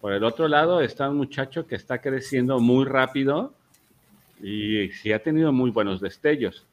por 0.03 0.11
el 0.11 0.25
otro 0.25 0.49
lado 0.49 0.81
está 0.81 1.09
un 1.09 1.15
muchacho 1.15 1.65
que 1.65 1.75
está 1.75 1.99
creciendo 1.99 2.59
muy 2.59 2.83
rápido 2.83 3.53
y 4.41 4.89
sí 4.89 5.13
ha 5.13 5.19
tenido 5.19 5.53
muy 5.53 5.71
buenos 5.71 6.01
destellos. 6.01 6.65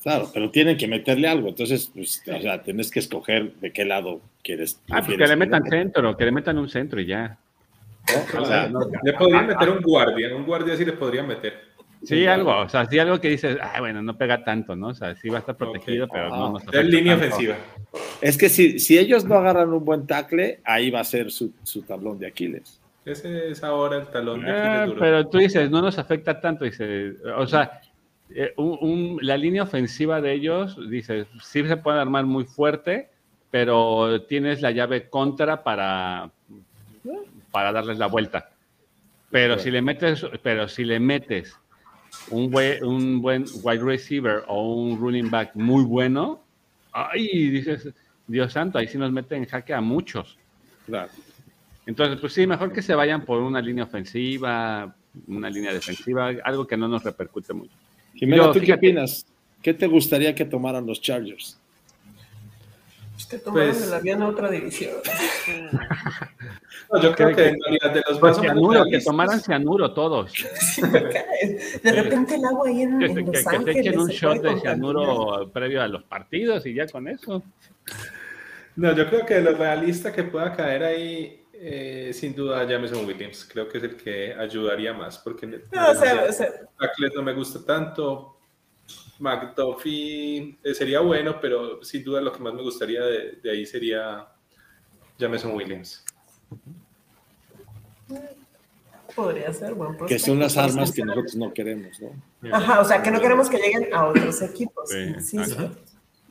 Claro, 0.00 0.30
pero 0.32 0.52
tienen 0.52 0.76
que 0.76 0.86
meterle 0.86 1.26
algo. 1.26 1.48
Entonces, 1.48 1.90
pues, 1.92 2.22
o 2.28 2.40
sea, 2.40 2.62
tienes 2.62 2.92
que 2.92 3.00
escoger 3.00 3.54
de 3.54 3.72
qué 3.72 3.84
lado 3.84 4.20
quieres. 4.44 4.80
Ah, 4.88 5.02
pues 5.04 5.18
que 5.18 5.26
le 5.26 5.34
metan 5.34 5.64
centro, 5.68 6.16
que 6.16 6.24
le 6.24 6.30
metan 6.30 6.58
un 6.58 6.68
centro 6.68 7.00
y 7.00 7.06
ya. 7.06 7.36
¿no? 8.06 8.40
O 8.40 8.44
sea, 8.44 8.68
No, 8.68 8.78
Le 9.02 9.14
podrían 9.14 9.48
meter 9.48 9.68
un 9.68 9.82
guardia, 9.82 10.36
un 10.36 10.46
guardia 10.46 10.76
sí 10.76 10.84
le 10.84 10.92
podrían 10.92 11.26
meter. 11.26 11.69
Sí, 12.02 12.26
algo, 12.26 12.56
o 12.60 12.68
sea, 12.68 12.86
sí 12.86 12.98
algo 12.98 13.20
que 13.20 13.28
dices, 13.28 13.58
ah, 13.60 13.78
bueno, 13.80 14.00
no 14.02 14.16
pega 14.16 14.42
tanto, 14.42 14.74
¿no? 14.74 14.88
O 14.88 14.94
sea, 14.94 15.14
sí 15.16 15.28
va 15.28 15.36
a 15.36 15.40
estar 15.40 15.56
protegido, 15.56 16.08
pero 16.08 16.26
Ah, 16.26 16.38
no 16.38 16.52
nos 16.52 16.62
Es 16.62 16.68
afecta 16.68 16.88
línea 16.88 17.12
tanto. 17.18 17.26
ofensiva. 17.34 17.56
es 18.22 18.38
que 18.38 18.48
si, 18.48 18.78
si 18.78 18.98
ellos 18.98 19.24
no 19.24 19.34
agarran 19.36 19.72
un 19.72 19.84
buen 19.84 20.06
tackle, 20.06 20.60
ahí 20.64 20.90
va 20.90 21.00
a 21.00 21.04
ser 21.04 21.30
su, 21.30 21.52
su 21.62 21.82
tablón 21.82 22.18
de 22.18 22.26
Aquiles. 22.28 22.80
Ese 23.04 23.50
es 23.50 23.62
ahora 23.64 23.98
el 23.98 24.06
talón 24.08 24.44
de 24.44 24.50
Ah, 24.50 24.64
Aquiles 24.64 24.86
duro. 24.88 25.00
pero 25.00 25.28
tú 25.28 25.38
dices, 25.38 25.70
no 25.70 25.82
nos 25.82 25.98
afecta 25.98 26.40
tanto, 26.40 26.64
dice, 26.64 27.12
o 27.36 27.46
sea, 27.46 27.80
eh, 28.34 28.52
un- 28.56 28.78
un- 28.80 29.18
la 29.22 29.36
línea 29.36 29.62
ofensiva 29.64 30.20
de 30.20 30.32
ellos, 30.32 30.78
dices, 30.88 31.26
sí 31.42 31.66
se 31.66 31.76
puede 31.76 31.98
armar 32.00 32.24
muy 32.24 32.44
fuerte, 32.44 33.10
pero 33.50 34.22
tienes 34.22 34.62
la 34.62 34.70
llave 34.70 35.08
contra 35.10 35.62
para, 35.64 36.30
para 37.50 37.72
darles 37.72 37.98
la 37.98 38.06
vuelta. 38.06 38.50
Pero 39.30 39.58
si 39.58 39.70
le 39.70 39.82
metes, 39.82 40.24
pero 40.42 40.66
si 40.68 40.84
le 40.84 40.98
metes 41.00 41.56
un, 42.30 42.50
buen, 42.50 42.84
un 42.84 43.20
buen 43.20 43.44
wide 43.62 43.82
receiver 43.82 44.42
o 44.46 44.74
un 44.74 44.98
running 44.98 45.30
back 45.30 45.54
muy 45.54 45.84
bueno, 45.84 46.42
ay, 46.92 47.50
dices, 47.50 47.88
Dios 48.26 48.52
santo, 48.52 48.78
ahí 48.78 48.88
sí 48.88 48.98
nos 48.98 49.12
mete 49.12 49.36
en 49.36 49.46
jaque 49.46 49.74
a 49.74 49.80
muchos. 49.80 50.38
Claro. 50.86 51.10
Entonces, 51.86 52.18
pues 52.20 52.32
sí, 52.32 52.46
mejor 52.46 52.72
que 52.72 52.82
se 52.82 52.94
vayan 52.94 53.24
por 53.24 53.42
una 53.42 53.60
línea 53.60 53.84
ofensiva, 53.84 54.94
una 55.26 55.50
línea 55.50 55.72
defensiva, 55.72 56.32
algo 56.44 56.66
que 56.66 56.76
no 56.76 56.88
nos 56.88 57.02
repercute 57.02 57.52
mucho. 57.52 57.72
Jimena, 58.14 58.44
Yo, 58.44 58.52
¿tú 58.52 58.60
qué 58.60 58.72
opinas? 58.72 59.26
¿Qué 59.62 59.74
te 59.74 59.86
gustaría 59.86 60.34
que 60.34 60.44
tomaran 60.44 60.86
los 60.86 61.00
Chargers? 61.00 61.59
Tomaron 63.28 63.52
Pues- 63.70 63.86
el 63.86 63.94
avión 63.94 64.22
a 64.22 64.28
otra 64.28 64.50
división. 64.50 64.94
No, 66.92 67.00
yo 67.00 67.14
creo 67.14 67.28
que- 67.28 67.34
que 67.36 67.48
en 67.48 67.58
realidad 67.62 67.90
de 67.94 68.02
los 68.08 68.18
Pues 68.18 68.36
más 68.36 68.38
o 68.38 68.42
menos 68.42 68.54
cianuro, 68.54 68.84
que 68.90 69.00
tomaran 69.00 69.40
cianuro 69.40 69.92
todos. 69.94 70.32
Sí. 70.60 70.82
De 71.82 71.92
repente 71.92 72.34
el 72.34 72.44
agua 72.44 72.68
ahí 72.68 72.82
en, 72.82 72.98
Que, 72.98 73.06
en 73.06 73.14
que- 73.14 73.20
Los 73.22 73.30
que 73.30 73.36
se 73.42 73.48
Ángeles 73.56 73.76
echen 73.76 73.98
un 74.00 74.08
shot 74.08 74.32
de 74.34 74.36
contaminar. 74.38 74.60
cianuro 74.60 75.50
previo 75.52 75.82
a 75.82 75.88
los 75.88 76.02
partidos 76.04 76.66
y 76.66 76.74
ya 76.74 76.86
con 76.86 77.08
eso. 77.08 77.42
No, 78.76 78.94
yo 78.94 79.08
creo 79.08 79.24
que 79.26 79.40
lo 79.40 79.52
realista 79.52 80.12
que 80.12 80.24
pueda 80.24 80.52
caer 80.54 80.82
ahí, 80.84 81.44
eh, 81.52 82.10
sin 82.14 82.34
duda, 82.34 82.64
Jameson 82.66 83.04
Williams. 83.06 83.48
Creo 83.50 83.68
que 83.68 83.78
es 83.78 83.84
el 83.84 83.96
que 83.96 84.34
ayudaría 84.34 84.92
más, 84.92 85.18
porque 85.18 85.46
No, 85.46 85.90
o 85.90 85.94
sea, 85.94 86.24
o 86.28 86.32
sea, 86.32 86.48
Tackles 86.78 87.12
no 87.14 87.22
me 87.22 87.32
gusta 87.34 87.64
tanto. 87.64 88.36
McDuffie 89.20 90.58
eh, 90.62 90.74
sería 90.74 91.00
bueno, 91.00 91.40
pero 91.40 91.82
sin 91.84 92.02
duda 92.02 92.20
lo 92.20 92.32
que 92.32 92.40
más 92.40 92.54
me 92.54 92.62
gustaría 92.62 93.02
de, 93.02 93.32
de 93.42 93.50
ahí 93.50 93.66
sería 93.66 94.26
Jameson 95.18 95.52
Williams. 95.54 96.04
podría 99.14 99.52
ser 99.52 99.74
buen 99.74 99.96
Que 100.06 100.18
son 100.18 100.38
las 100.38 100.56
armas 100.56 100.92
que 100.92 101.04
nosotros 101.04 101.34
no 101.36 101.52
queremos, 101.52 101.98
¿no? 102.00 102.52
Ajá, 102.52 102.80
o 102.80 102.84
sea, 102.84 103.02
que 103.02 103.10
no 103.10 103.20
queremos 103.20 103.48
que 103.48 103.58
lleguen 103.58 103.92
a 103.92 104.06
otros 104.06 104.40
equipos. 104.42 104.88
Sí, 104.88 104.98
insisto. 104.98 105.70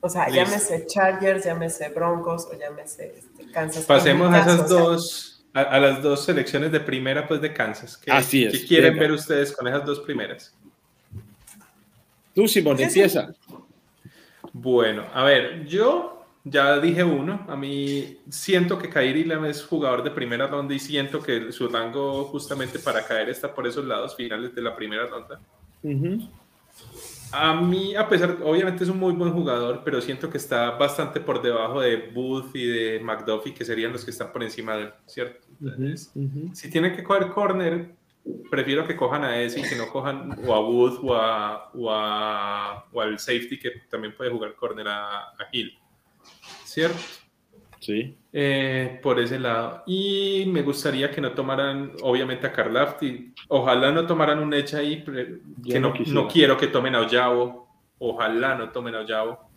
O 0.01 0.09
sea, 0.09 0.27
Listo. 0.27 0.43
llámese 0.43 0.85
Chargers, 0.87 1.43
llámese 1.45 1.89
Broncos 1.89 2.47
o 2.51 2.57
llámese 2.57 3.15
este, 3.17 3.51
Kansas. 3.51 3.85
Pasemos 3.85 4.33
a 4.33 4.39
esas 4.39 4.61
caso, 4.61 4.63
o 4.63 4.67
sea, 4.67 4.79
dos, 4.79 5.45
a, 5.53 5.61
a 5.61 5.79
las 5.79 6.01
dos 6.01 6.23
selecciones 6.23 6.71
de 6.71 6.79
primera, 6.79 7.27
pues 7.27 7.41
de 7.41 7.53
Kansas. 7.53 7.97
¿Qué, 7.97 8.09
Así 8.11 8.45
es, 8.45 8.53
¿Qué 8.61 8.65
quieren 8.65 8.93
venga. 8.93 9.01
ver 9.01 9.11
ustedes 9.11 9.51
con 9.51 9.67
esas 9.67 9.85
dos 9.85 9.99
primeras? 9.99 10.55
Tú, 12.39 12.47
Simón, 12.47 12.79
empieza. 12.79 13.33
Bueno, 14.53 15.03
a 15.13 15.25
ver, 15.25 15.65
yo 15.65 16.23
ya 16.45 16.79
dije 16.79 17.03
uno. 17.03 17.45
A 17.49 17.57
mí 17.57 18.17
siento 18.29 18.79
que 18.79 18.89
Kyrie 18.89 19.25
Lam 19.25 19.43
es 19.43 19.65
jugador 19.65 20.03
de 20.03 20.11
primera 20.11 20.47
ronda 20.47 20.73
y 20.73 20.79
siento 20.79 21.21
que 21.21 21.51
su 21.51 21.67
rango 21.67 22.23
justamente 22.23 22.79
para 22.79 23.05
caer 23.05 23.27
está 23.27 23.53
por 23.53 23.67
esos 23.67 23.83
lados 23.83 24.15
finales 24.15 24.55
de 24.55 24.61
la 24.61 24.73
primera 24.73 25.05
ronda. 25.05 25.37
A 27.33 27.59
mí, 27.59 27.93
a 27.93 28.07
pesar, 28.07 28.37
obviamente 28.41 28.85
es 28.85 28.89
un 28.89 28.99
muy 28.99 29.11
buen 29.11 29.33
jugador, 29.33 29.81
pero 29.83 29.99
siento 29.99 30.29
que 30.29 30.37
está 30.37 30.71
bastante 30.71 31.19
por 31.19 31.41
debajo 31.41 31.81
de 31.81 32.09
Booth 32.13 32.55
y 32.55 32.67
de 32.67 33.01
McDuffie, 33.01 33.53
que 33.53 33.65
serían 33.65 33.91
los 33.91 34.05
que 34.05 34.11
están 34.11 34.31
por 34.31 34.43
encima 34.43 34.77
de 34.77 34.83
él, 34.83 34.93
¿cierto? 35.07 35.45
Entonces, 35.59 36.13
si 36.53 36.69
tienen 36.69 36.95
que 36.95 37.03
coger 37.03 37.27
corner, 37.31 37.98
prefiero 38.49 38.85
que 38.87 38.95
cojan 38.95 39.23
a 39.23 39.39
ese 39.41 39.59
y 39.59 39.63
que 39.63 39.75
no 39.75 39.87
cojan 39.89 40.37
o 40.45 40.53
a 40.55 40.59
Booth 40.59 40.99
o, 41.03 41.13
a, 41.15 41.69
o, 41.73 41.91
a- 41.91 42.85
o 42.91 43.01
al 43.01 43.19
safety 43.19 43.59
que 43.59 43.71
también 43.89 44.15
puede 44.15 44.29
jugar 44.31 44.55
corner 44.55 44.87
a, 44.87 45.29
a 45.29 45.47
Hill, 45.51 45.77
¿cierto? 46.63 46.97
Sí. 47.79 48.15
Eh, 48.33 48.99
por 49.01 49.19
ese 49.19 49.39
lado. 49.39 49.83
Y 49.87 50.43
me 50.47 50.61
gustaría 50.63 51.09
que 51.11 51.21
no 51.21 51.31
tomaran, 51.31 51.93
obviamente, 52.01 52.45
a 52.45 52.51
Karlafti. 52.51 53.33
Ojalá 53.47 53.91
no 53.91 54.05
tomaran 54.05 54.39
un 54.39 54.53
Edge 54.53 54.75
ahí, 54.75 55.03
que 55.65 55.79
no 55.79 55.93
no, 56.07 56.27
quiero 56.27 56.57
que 56.57 56.67
tomen 56.67 56.95
a 56.95 56.99
Oyabo. 57.01 57.69
Ojalá 57.99 58.55
no 58.55 58.69
tomen 58.71 58.95
a 58.95 58.99
Oyabo. 58.99 59.48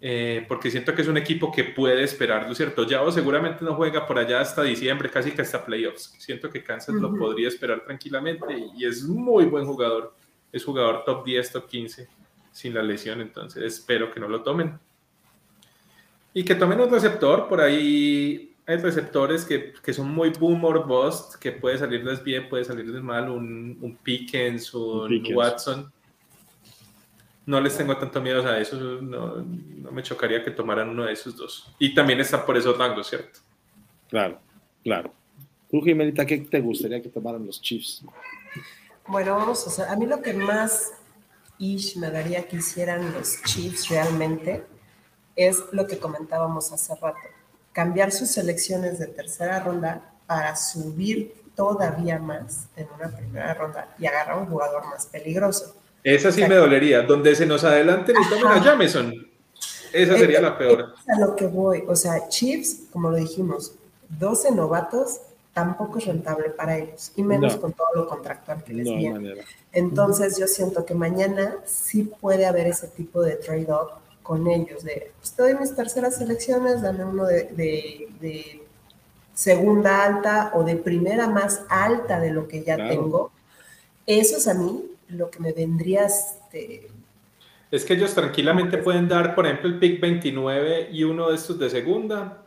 Eh, 0.00 0.44
porque 0.46 0.70
siento 0.70 0.94
que 0.94 1.02
es 1.02 1.08
un 1.08 1.16
equipo 1.16 1.50
que 1.50 1.64
puede 1.64 2.02
esperarlo, 2.02 2.54
¿cierto? 2.54 2.82
Oyabo 2.82 3.10
seguramente 3.10 3.64
no 3.64 3.74
juega 3.74 4.06
por 4.06 4.18
allá 4.18 4.40
hasta 4.40 4.62
diciembre, 4.62 5.08
casi 5.10 5.30
que 5.32 5.40
hasta 5.42 5.64
playoffs. 5.64 6.14
Siento 6.18 6.50
que 6.50 6.62
Kansas 6.62 6.94
lo 6.96 7.08
Ujú. 7.08 7.18
podría 7.18 7.48
esperar 7.48 7.82
tranquilamente 7.84 8.44
y 8.76 8.84
es 8.84 9.04
muy 9.04 9.46
buen 9.46 9.64
jugador. 9.64 10.14
Es 10.52 10.64
jugador 10.64 11.02
top 11.04 11.24
10, 11.24 11.52
top 11.52 11.66
15 11.66 12.08
sin 12.52 12.74
la 12.74 12.82
lesión, 12.82 13.20
entonces 13.20 13.62
espero 13.62 14.10
que 14.10 14.20
no 14.20 14.28
lo 14.28 14.42
tomen. 14.42 14.78
Y 16.34 16.44
que 16.44 16.54
tomen 16.54 16.80
un 16.80 16.90
receptor, 16.90 17.48
por 17.48 17.60
ahí 17.62 18.54
hay 18.66 18.76
receptores 18.78 19.44
que, 19.44 19.72
que 19.82 19.92
son 19.94 20.10
muy 20.10 20.30
boom 20.30 20.62
or 20.64 20.86
bust, 20.86 21.36
que 21.36 21.52
puede 21.52 21.78
salirles 21.78 22.22
bien, 22.22 22.48
puede 22.48 22.64
salirles 22.64 23.02
mal, 23.02 23.30
un, 23.30 23.78
un 23.80 23.96
Pickens, 23.96 24.74
un, 24.74 25.00
Un 25.04 25.08
Pickens. 25.08 25.36
Watson. 25.36 25.92
No 27.46 27.60
les 27.60 27.76
tengo 27.76 27.96
tanto 27.96 28.20
miedo 28.20 28.44
a 28.46 28.58
eso, 28.58 28.76
no, 28.76 29.36
no 29.36 29.92
me 29.92 30.02
chocaría 30.02 30.42
que 30.42 30.50
tomaran 30.50 30.88
uno 30.88 31.04
de 31.04 31.12
esos 31.12 31.36
dos. 31.36 31.72
Y 31.78 31.94
también 31.94 32.20
están 32.20 32.44
por 32.44 32.56
esos 32.56 32.76
rangos, 32.76 33.08
¿cierto? 33.08 33.38
Claro, 34.08 34.40
claro. 34.82 35.12
Tú, 35.70 35.80
Jimenita, 35.80 36.26
¿qué 36.26 36.38
te 36.38 36.60
gustaría 36.60 37.00
que 37.00 37.08
tomaran 37.08 37.46
los 37.46 37.60
Chiefs? 37.60 38.04
Bueno, 39.06 39.36
vamos 39.36 39.64
a 39.66 39.70
hacer. 39.70 39.88
A 39.88 39.96
mí 39.96 40.06
lo 40.06 40.20
que 40.20 40.32
más 40.32 40.92
ish 41.58 41.96
me 41.96 42.10
daría 42.10 42.46
que 42.46 42.56
hicieran 42.56 43.12
los 43.12 43.42
Chiefs 43.44 43.88
realmente 43.88 44.64
es 45.36 45.62
lo 45.72 45.86
que 45.86 45.98
comentábamos 45.98 46.72
hace 46.72 46.94
rato. 46.96 47.18
Cambiar 47.72 48.10
sus 48.10 48.30
selecciones 48.30 48.98
de 48.98 49.06
tercera 49.06 49.60
ronda 49.60 50.14
para 50.26 50.56
subir 50.56 51.34
todavía 51.54 52.18
más 52.18 52.68
en 52.76 52.88
una 52.96 53.08
primera 53.08 53.54
ronda 53.54 53.94
y 53.98 54.06
agarrar 54.06 54.38
un 54.38 54.46
jugador 54.46 54.84
más 54.86 55.06
peligroso. 55.06 55.76
Esa 56.04 56.30
sí 56.32 56.44
me 56.46 56.54
dolería. 56.54 57.02
Donde 57.02 57.34
se 57.34 57.46
nos 57.46 57.64
adelanten 57.64 58.16
y 58.20 58.28
tomen 58.28 58.46
a. 58.46 58.62
Jameson. 58.62 59.12
Esa 59.92 60.16
sería 60.18 60.40
la 60.40 60.56
peor. 60.58 60.94
Es 61.06 61.16
a 61.16 61.20
lo 61.20 61.34
que 61.36 61.46
voy. 61.46 61.84
O 61.88 61.96
sea, 61.96 62.28
Chiefs, 62.28 62.82
como 62.92 63.10
lo 63.10 63.16
dijimos, 63.16 63.72
12 64.18 64.52
novatos 64.52 65.20
tampoco 65.52 65.98
es 65.98 66.04
rentable 66.06 66.50
para 66.50 66.76
ellos, 66.76 67.12
y 67.16 67.22
menos 67.22 67.54
No. 67.54 67.60
con 67.62 67.72
todo 67.72 67.86
lo 67.94 68.06
contractual 68.06 68.62
que 68.62 68.74
les 68.74 68.86
No 68.86 68.96
viene. 68.96 69.14
manera. 69.14 69.44
Entonces 69.72 70.38
yo 70.38 70.46
siento 70.46 70.84
que 70.84 70.94
mañana 70.94 71.56
sí 71.64 72.02
puede 72.20 72.44
haber 72.44 72.66
ese 72.66 72.88
tipo 72.88 73.22
de 73.22 73.36
trade-off 73.36 73.90
con 74.22 74.46
ellos, 74.48 74.84
de, 74.84 75.12
pues 75.18 75.32
te 75.32 75.42
doy 75.42 75.54
mis 75.54 75.74
terceras 75.74 76.16
selecciones, 76.16 76.82
dame 76.82 77.04
uno 77.06 77.24
de, 77.24 77.44
de- 77.44 78.08
de 78.20 78.62
segunda 79.34 80.04
alta 80.04 80.50
o 80.54 80.62
de 80.62 80.76
primera 80.76 81.26
más 81.28 81.62
alta 81.70 82.20
de 82.20 82.30
lo 82.32 82.48
que 82.48 82.62
ya 82.62 82.74
Claro. 82.76 82.90
tengo. 82.90 83.30
Eso 84.06 84.36
es 84.36 84.46
a 84.48 84.54
mí 84.54 84.84
lo 85.08 85.30
que 85.30 85.40
me 85.40 85.52
vendría, 85.52 86.06
este, 86.06 86.88
Es 87.70 87.84
que 87.84 87.94
ellos 87.94 88.14
tranquilamente 88.14 88.78
pueden 88.78 89.08
dar, 89.08 89.34
por 89.34 89.46
ejemplo, 89.46 89.68
el 89.68 89.78
pick 89.78 90.00
29 90.00 90.88
y 90.92 91.04
uno 91.04 91.30
de 91.30 91.36
estos 91.36 91.58
de 91.58 91.70
segunda 91.70 92.42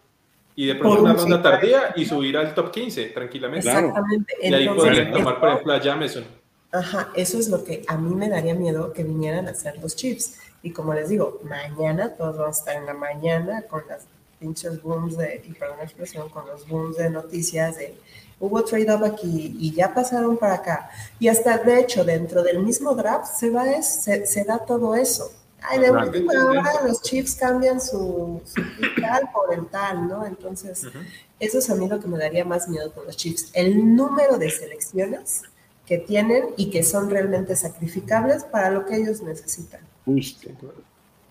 y 0.56 0.66
de 0.66 0.76
pronto 0.76 1.02
una 1.02 1.12
un 1.12 1.18
ronda 1.18 1.42
tardía 1.42 1.94
y 1.96 2.06
subir 2.06 2.36
al 2.38 2.54
top 2.54 2.72
15 2.72 3.06
tranquilamente. 3.08 3.68
Exactamente. 3.68 4.34
Y 4.42 4.54
ahí 4.54 4.68
podrían 4.68 5.12
tomar, 5.12 5.40
por 5.40 5.50
ejemplo, 5.50 5.74
a 5.74 5.80
Jameson. 5.80 6.26
Ajá, 6.72 7.10
eso 7.16 7.40
es 7.40 7.50
lo 7.50 7.64
que 7.64 7.84
a 7.88 7.98
mí 7.98 8.14
me 8.14 8.30
daría 8.30 8.54
miedo 8.54 8.94
que 8.94 9.04
vinieran 9.04 9.48
a 9.48 9.52
hacer 9.52 9.78
los 9.82 9.96
chips. 9.96 10.38
Y 10.62 10.72
como 10.72 10.94
les 10.94 11.10
digo, 11.10 11.40
mañana 11.44 12.16
todos 12.16 12.38
vamos 12.38 12.58
a 12.58 12.60
estar 12.60 12.76
en 12.76 12.86
la 12.86 12.94
mañana 12.94 13.62
con 13.64 13.84
las 13.88 14.06
pinches 14.40 14.82
booms 14.82 15.18
de, 15.18 15.42
y 15.48 15.54
perdón 15.54 15.78
la 15.78 15.86
expresión, 15.86 16.30
con 16.30 16.46
los 16.48 16.68
booms 16.68 16.98
de 16.98 17.10
noticias 17.10 17.78
de 17.78 17.96
hubo 18.40 18.64
trade 18.64 18.94
up 18.94 19.04
aquí 19.04 19.56
y 19.60 19.72
ya 19.74 19.94
pasaron 19.94 20.38
para 20.38 20.56
acá. 20.56 20.90
Y 21.20 21.28
hasta 21.28 21.58
de 21.58 21.80
hecho, 21.80 22.04
dentro 22.06 22.42
del 22.44 22.60
mismo 22.60 22.96
draft 22.96 23.26
se 23.38 23.50
va 23.50 23.70
es- 23.72 23.88
se, 23.88 24.26
se 24.26 24.44
da 24.44 24.60
todo 24.60 24.96
eso. 24.96 25.32
Ay, 25.62 25.80
de 25.80 25.92
última 25.92 26.34
hora 26.46 26.72
los 26.88 27.02
chips 27.02 27.36
cambian 27.36 27.82
su, 27.82 28.42
su 28.46 28.62
tal 29.02 29.30
por 29.34 29.54
el 29.54 29.66
tal, 29.68 30.08
¿no? 30.08 30.26
Entonces, 30.26 30.86
Ujú. 30.86 31.00
eso 31.40 31.58
es 31.60 31.70
a 31.70 31.76
mí 31.76 31.88
lo 31.90 32.00
que 32.00 32.08
me 32.08 32.18
daría 32.18 32.46
más 32.46 32.70
miedo 32.70 32.94
con 32.94 33.06
los 33.06 33.18
Chiefs. 33.18 33.52
El 33.54 33.94
número 33.96 34.38
de 34.38 34.50
selecciones 34.50 35.42
que 35.86 35.98
tienen 35.98 36.46
y 36.56 36.70
que 36.70 36.82
son 36.84 37.10
realmente 37.10 37.58
sacrificables 37.58 38.46
para 38.46 38.70
lo 38.72 38.86
que 38.86 38.96
ellos 38.96 39.22
necesitan. 39.22 39.82
Justo, 40.06 40.50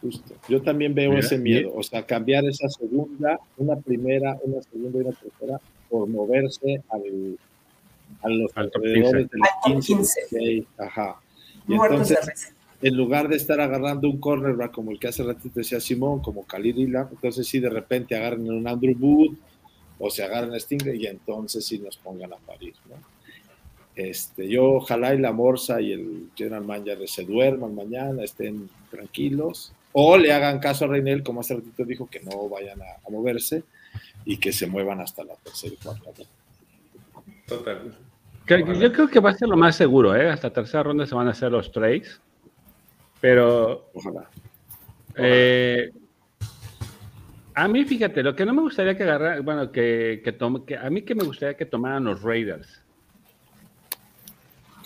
justo. 0.03 0.35
Yo 0.47 0.61
también 0.63 0.95
veo 0.95 1.11
Mira, 1.11 1.21
ese 1.21 1.39
miedo. 1.39 1.73
O 1.75 1.83
sea, 1.83 2.05
cambiar 2.05 2.45
esa 2.45 2.69
segunda, 2.69 3.39
una 3.57 3.77
primera, 3.77 4.37
una 4.43 4.61
segunda 4.63 4.99
y 4.99 5.01
una 5.03 5.13
tercera 5.17 5.61
por 5.89 6.09
moverse 6.09 6.83
al, 6.91 7.39
a 8.23 8.29
los 8.29 8.57
Al 8.57 8.71
alrededores 8.75 9.31
de 9.31 9.39
los 9.39 9.49
Al 9.49 9.73
top 9.73 9.83
15, 9.83 9.95
15. 9.95 10.21
16, 10.31 10.67
ajá. 10.79 11.21
Y 11.67 11.75
Muertos 11.75 12.09
de 12.09 12.15
entonces, 12.15 12.55
en 12.81 12.97
lugar 12.97 13.29
de 13.29 13.37
estar 13.37 13.61
agarrando 13.61 14.09
un 14.09 14.21
cornerback 14.21 14.73
como 14.73 14.93
el 14.93 15.01
que 15.01 15.09
hace 15.09 15.23
ratito 15.23 15.59
decía 15.59 15.81
Simón, 15.81 16.21
como 16.21 16.45
Khalil 16.45 16.79
Ila, 16.79 17.09
entonces 17.11 17.47
sí 17.47 17.59
de 17.59 17.71
repente 17.71 18.17
agarren 18.17 18.49
un 18.51 18.69
Andrew 18.69 18.97
Wood 18.99 19.37
o 19.99 20.11
se 20.11 20.23
agarran 20.23 20.55
a 20.55 20.61
Stinger 20.61 20.95
y 20.95 21.07
entonces 21.07 21.67
sí 21.67 21.79
nos 21.79 21.97
pongan 21.97 22.33
a 22.33 22.37
parir, 22.37 22.75
¿no? 22.89 22.97
Este, 23.97 24.49
yo 24.49 24.75
ojalá 24.75 25.13
y 25.13 25.19
la 25.19 25.33
Morsa 25.33 25.81
y 25.81 25.91
el 25.91 26.31
General 26.37 26.63
Manager 26.63 27.09
se 27.09 27.25
duerman 27.25 27.75
mañana, 27.75 28.23
estén 28.23 28.71
tranquilos, 28.93 29.73
o 29.91 30.17
le 30.17 30.31
hagan 30.31 30.61
caso 30.61 30.85
a 30.85 30.89
Reinel, 30.89 31.25
como 31.25 31.41
hace 31.41 31.57
ratito 31.57 31.85
dijo, 31.85 32.09
que 32.09 32.21
no 32.21 32.49
vayan 32.49 32.81
a, 32.81 32.85
a 33.05 33.11
moverse 33.11 33.65
y 34.25 34.37
que 34.39 34.53
se 34.53 34.67
muevan 34.67 35.01
hasta 35.01 35.25
la 35.25 35.35
tercera 35.37 35.75
y 35.75 35.77
cuarta. 35.77 36.05
ronda. 36.07 36.25
Total. 37.47 37.95
Que- 38.47 38.65
Yo 38.79 38.93
creo 38.93 39.09
que 39.09 39.21
va 39.21 39.31
a 39.31 39.35
ser 39.35 39.49
lo 39.49 39.57
más 39.57 39.77
seguro, 39.77 40.15
¿eh? 40.17 40.29
Hasta 40.31 40.51
tercera 40.53 40.83
ronda 40.83 41.07
se 41.07 41.15
van 41.15 41.29
a 41.29 41.33
hacer 41.33 41.51
los 41.53 41.71
trades. 41.73 42.21
Pero 43.21 43.91
Ojalá. 43.95 44.29
eh, 45.17 45.91
a 47.55 47.67
mí, 47.69 47.85
fíjate, 47.85 48.23
lo 48.23 48.37
que 48.37 48.47
no 48.47 48.55
me 48.55 48.63
gustaría 48.63 48.97
que 48.97 49.03
agarrar, 49.03 49.43
bueno, 49.43 49.73
que, 49.73 50.21
que, 50.25 50.33
tome- 50.39 50.65
que 50.65 50.77
a 50.77 50.89
mí 50.91 51.03
que 51.03 51.15
me 51.15 51.25
gustaría 51.25 51.57
que 51.57 51.67
tomaran 51.67 52.05
los 52.05 52.23
Raiders. 52.23 52.81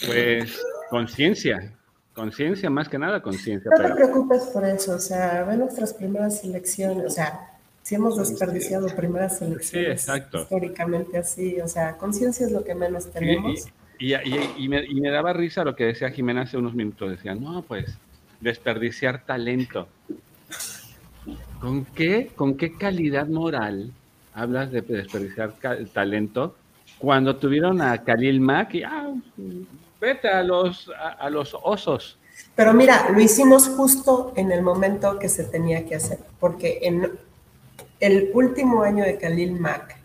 Pues 0.07 0.61
conciencia, 0.91 1.73
conciencia 2.15 2.69
más 2.71 2.89
que 2.89 2.99
nada, 2.99 3.23
conciencia. 3.23 3.71
No 3.71 3.77
te 3.89 3.95
preocupes 3.95 4.45
por 4.53 4.65
eso, 4.65 4.97
o 4.97 4.99
sea, 4.99 5.45
ve 5.45 5.57
nuestras 5.57 5.95
primeras 5.95 6.41
selecciones, 6.41 7.05
o 7.07 7.11
sea, 7.11 7.52
si 7.93 7.97
hemos 7.97 8.17
desperdiciado 8.17 8.87
primeras 8.97 9.37
selecciones 9.37 10.01
exacto. 10.01 10.41
históricamente 10.41 11.19
así, 11.19 11.61
o 11.61 11.69
sea, 11.69 11.99
conciencia 11.99 12.47
es 12.47 12.53
lo 12.53 12.65
que 12.65 12.75
menos 12.75 13.11
tenemos. 13.11 13.67
Y, 13.99 14.15
y- 14.15 14.17
y- 14.17 14.55
y 14.65 14.69
me, 14.71 14.83
y 14.83 14.99
me 14.99 15.11
daba 15.11 15.35
risa 15.35 15.63
lo 15.63 15.77
que 15.77 15.85
decía 15.85 16.09
Jimena 16.11 16.41
hace 16.43 16.57
unos 16.57 16.73
minutos. 16.75 17.11
Decía, 17.11 17.35
no, 17.35 17.61
pues, 17.61 17.99
desperdiciar 18.41 19.27
talento. 19.27 19.89
¿Con 21.61 21.85
qué, 21.85 22.31
¿Con 22.35 22.57
qué 22.57 22.75
calidad 22.79 23.27
moral 23.27 23.93
hablas 24.33 24.73
de 24.73 24.81
desperdiciar 24.81 25.53
talento 25.93 26.57
cuando 26.99 27.37
tuvieron 27.37 27.83
a 27.83 28.03
Khalil 28.03 28.41
Mack 28.41 28.75
y 28.77 28.85
ah, 28.85 29.13
vete 30.01 30.29
a 30.31 30.43
los, 30.43 30.91
a, 31.19 31.29
los 31.29 31.55
osos? 31.63 32.17
Pero 32.57 32.73
mira, 32.73 33.11
lo 33.11 33.21
hicimos 33.21 33.69
justo 33.69 34.33
en 34.35 34.51
el 34.51 34.63
momento 34.63 35.19
que 35.19 35.29
se 35.29 35.45
tenía 35.45 35.85
que 35.85 35.97
hacer, 35.97 36.21
porque 36.41 36.79
en 36.81 37.11
el 38.03 38.33
último 38.35 38.83
año 38.83 39.05
de 39.05 39.17
Khalil 39.17 39.53
Mack 39.53 39.97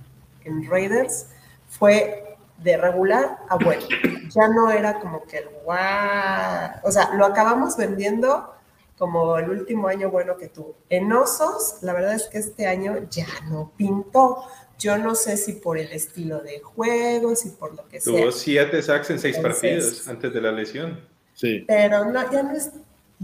en 0.45 0.69
Raiders 0.69 1.25
fue 1.67 2.37
de 2.59 2.77
regular 2.77 3.39
a 3.49 3.55
bueno. 3.55 3.81
Ya 4.29 4.47
no 4.49 4.69
era 4.69 4.99
como 4.99 5.23
que 5.23 5.39
el 5.39 5.49
guau. 5.63 6.71
O 6.83 6.91
sea, 6.91 7.13
lo 7.15 7.25
acabamos 7.25 7.75
vendiendo 7.75 8.53
como 8.99 9.37
el 9.39 9.49
último 9.49 9.87
año 9.87 10.11
bueno 10.11 10.37
que 10.37 10.47
tuvo. 10.47 10.75
En 10.89 11.11
Osos, 11.11 11.77
la 11.81 11.93
verdad 11.93 12.13
es 12.13 12.27
que 12.27 12.37
este 12.37 12.67
año 12.67 13.07
ya 13.09 13.27
no 13.49 13.71
pintó. 13.75 14.43
Yo 14.77 14.99
no 14.99 15.15
sé 15.15 15.37
si 15.37 15.53
por 15.53 15.79
el 15.79 15.91
estilo 15.91 16.39
de 16.41 16.59
juego, 16.59 17.35
si 17.35 17.49
por 17.49 17.75
lo 17.75 17.87
que 17.87 17.99
sea. 17.99 18.13
Tuvo 18.13 18.31
siete 18.31 18.79
sacks 18.83 19.09
en 19.09 19.19
seis 19.19 19.39
partidos 19.39 20.07
antes 20.07 20.31
de 20.31 20.39
la 20.39 20.51
lesión. 20.51 20.99
Sí. 21.33 21.65
Pero 21.67 22.05
no, 22.05 22.31
ya 22.31 22.43
no 22.43 22.51
es 22.51 22.71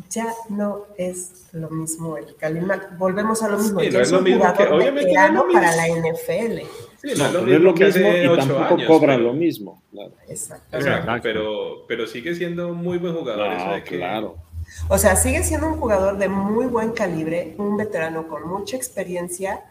ya 0.10 0.34
no 0.49 0.88
es 0.98 1.48
lo 1.52 1.70
mismo 1.70 2.18
el 2.18 2.36
Calimac. 2.36 2.98
Volvemos 2.98 3.44
a 3.44 3.49
lo 3.49 3.57
mismo. 3.57 3.82
ya 3.82 4.02
es, 4.02 4.11
lo 4.11 4.22
mismo 4.22 4.53
que, 4.53 4.64
obviamente 4.64 5.14
no 5.32 5.45
para 5.52 5.76
la 5.76 5.88
NFL. 5.88 6.60
Sí, 7.02 7.11
no, 7.18 7.28
es 7.28 7.34
lo 7.34 7.74
mismo, 7.74 8.10
y 8.11 8.38
tampoco 8.38 8.78
cobra 8.88 9.18
lo 9.18 9.34
mismo. 9.34 9.84
Exacto. 10.28 10.78
Pero, 11.22 11.86
pero 11.88 12.07
sigue 12.07 12.34
siendo 12.34 12.70
un 12.70 12.78
muy 12.78 12.98
buen 12.98 13.14
jugador. 13.14 13.84
Claro. 13.84 14.38
O 14.88 14.98
sea, 14.98 15.15
sigue 15.15 15.44
siendo 15.44 15.68
un 15.68 15.78
jugador 15.80 16.18
de 16.18 16.30
muy 16.30 16.65
buen 16.65 16.91
calibre, 16.91 17.53
un 17.57 17.78
veterano 17.78 18.28
con 18.28 18.48
mucha 18.48 18.76
experiencia, 18.76 19.61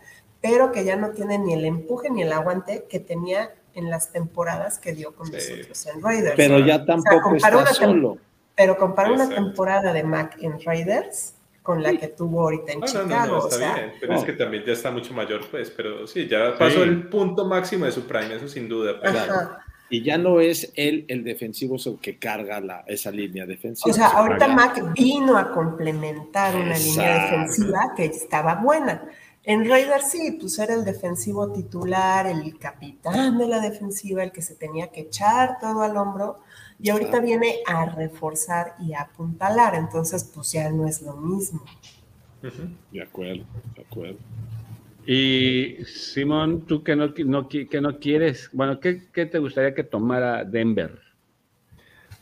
pero 0.40 0.70
que 0.70 0.85
ya 0.85 0.97
no 0.97 1.11
tiene 1.11 1.39
ni 1.39 1.55
el 1.55 1.65
empuje 1.65 2.11
ni 2.11 2.23
el 2.23 2.32
aguante 2.32 2.86
que 2.89 3.01
tenía 3.01 3.51
en 3.74 3.90
las 3.90 4.12
temporadas 4.12 4.78
que 4.78 4.93
dio 4.93 5.15
con 5.15 5.31
nosotros 5.31 5.86
en 5.86 6.03
Raiders. 6.03 6.35
Pero 6.36 6.59
ya 6.61 6.85
tampoco 6.85 7.35
está 7.35 7.66
solo. 7.74 8.19
Pero 8.55 8.77
compara 8.77 9.12
una 9.12 9.29
temporada 9.29 9.93
de 9.93 10.03
Mac 10.03 10.37
en 10.41 10.61
Raiders 10.61 11.35
con 11.62 11.83
la 11.83 11.97
que 11.97 12.09
tuvo 12.09 12.43
ahorita 12.43 12.73
en 12.73 12.83
Chicago. 12.83 13.07
No, 13.09 13.27
no, 13.27 13.49
está 13.49 13.74
bien, 13.74 13.93
pero 14.01 14.15
es 14.15 14.24
que 14.24 14.33
también 14.33 14.65
ya 14.65 14.73
está 14.73 14.91
mucho 14.91 15.15
mayor, 15.15 15.43
pues, 15.51 15.70
pero 15.70 16.07
sí, 16.07 16.27
ya 16.27 16.59
pasó 16.59 16.83
el 16.83 17.09
punto 17.09 17.47
máximo 17.47 17.85
de 17.85 17.93
su 17.93 18.03
prime, 18.07 18.35
eso 18.35 18.49
sin 18.49 18.69
duda. 18.69 19.01
Pues. 19.01 19.15
Y 19.89 20.03
ya 20.03 20.16
no 20.16 20.41
es 20.41 20.73
él 20.74 21.05
el 21.09 21.23
defensivo 21.23 21.77
que 22.01 22.19
carga 22.19 22.61
la, 22.61 22.83
esa 22.87 23.11
línea 23.11 23.45
defensiva. 23.47 23.93
O 23.93 23.95
sea, 23.95 24.09
ahorita 24.09 24.49
Mac 24.49 24.93
vino 24.95 25.37
a 25.37 25.53
complementar 25.53 26.57
una 26.57 26.79
línea 26.79 27.24
defensiva 27.24 27.93
que 27.95 28.07
estaba 28.07 28.55
buena. 28.55 29.05
En 29.45 29.69
Raiders 29.69 30.11
sí, 30.11 30.39
pues 30.41 30.59
era 30.59 30.74
el 30.74 30.85
defensivo 30.85 31.53
titular, 31.53 32.27
el 32.27 32.59
capitán 32.59 33.39
de 33.39 33.47
la 33.47 33.61
defensiva, 33.61 34.23
el 34.23 34.33
que 34.33 34.41
se 34.41 34.55
tenía 34.55 34.87
que 34.87 35.03
echar 35.03 35.59
todo 35.61 35.83
al 35.83 35.97
hombro 35.97 36.39
y 36.82 36.90
ahorita 36.90 37.20
viene 37.20 37.60
a 37.64 37.86
reforzar 37.86 38.74
y 38.80 38.92
a 38.92 39.02
apuntalar, 39.02 39.76
entonces 39.76 40.28
pues 40.34 40.50
ya 40.50 40.68
no 40.70 40.88
es 40.88 41.00
lo 41.00 41.16
mismo. 41.16 41.62
De 42.90 43.00
acuerdo, 43.00 43.44
de 43.76 43.82
acuerdo. 43.82 44.18
Y 45.06 45.76
Simón, 45.84 46.62
tú 46.66 46.82
que 46.82 46.96
no, 46.96 47.14
que 47.14 47.80
no 47.80 47.98
quieres, 48.00 48.50
bueno, 48.52 48.80
¿qué, 48.80 48.94
te 48.94 49.38
gustaría 49.38 49.74
que 49.74 49.84
tomara 49.84 50.44
Denver? 50.44 50.98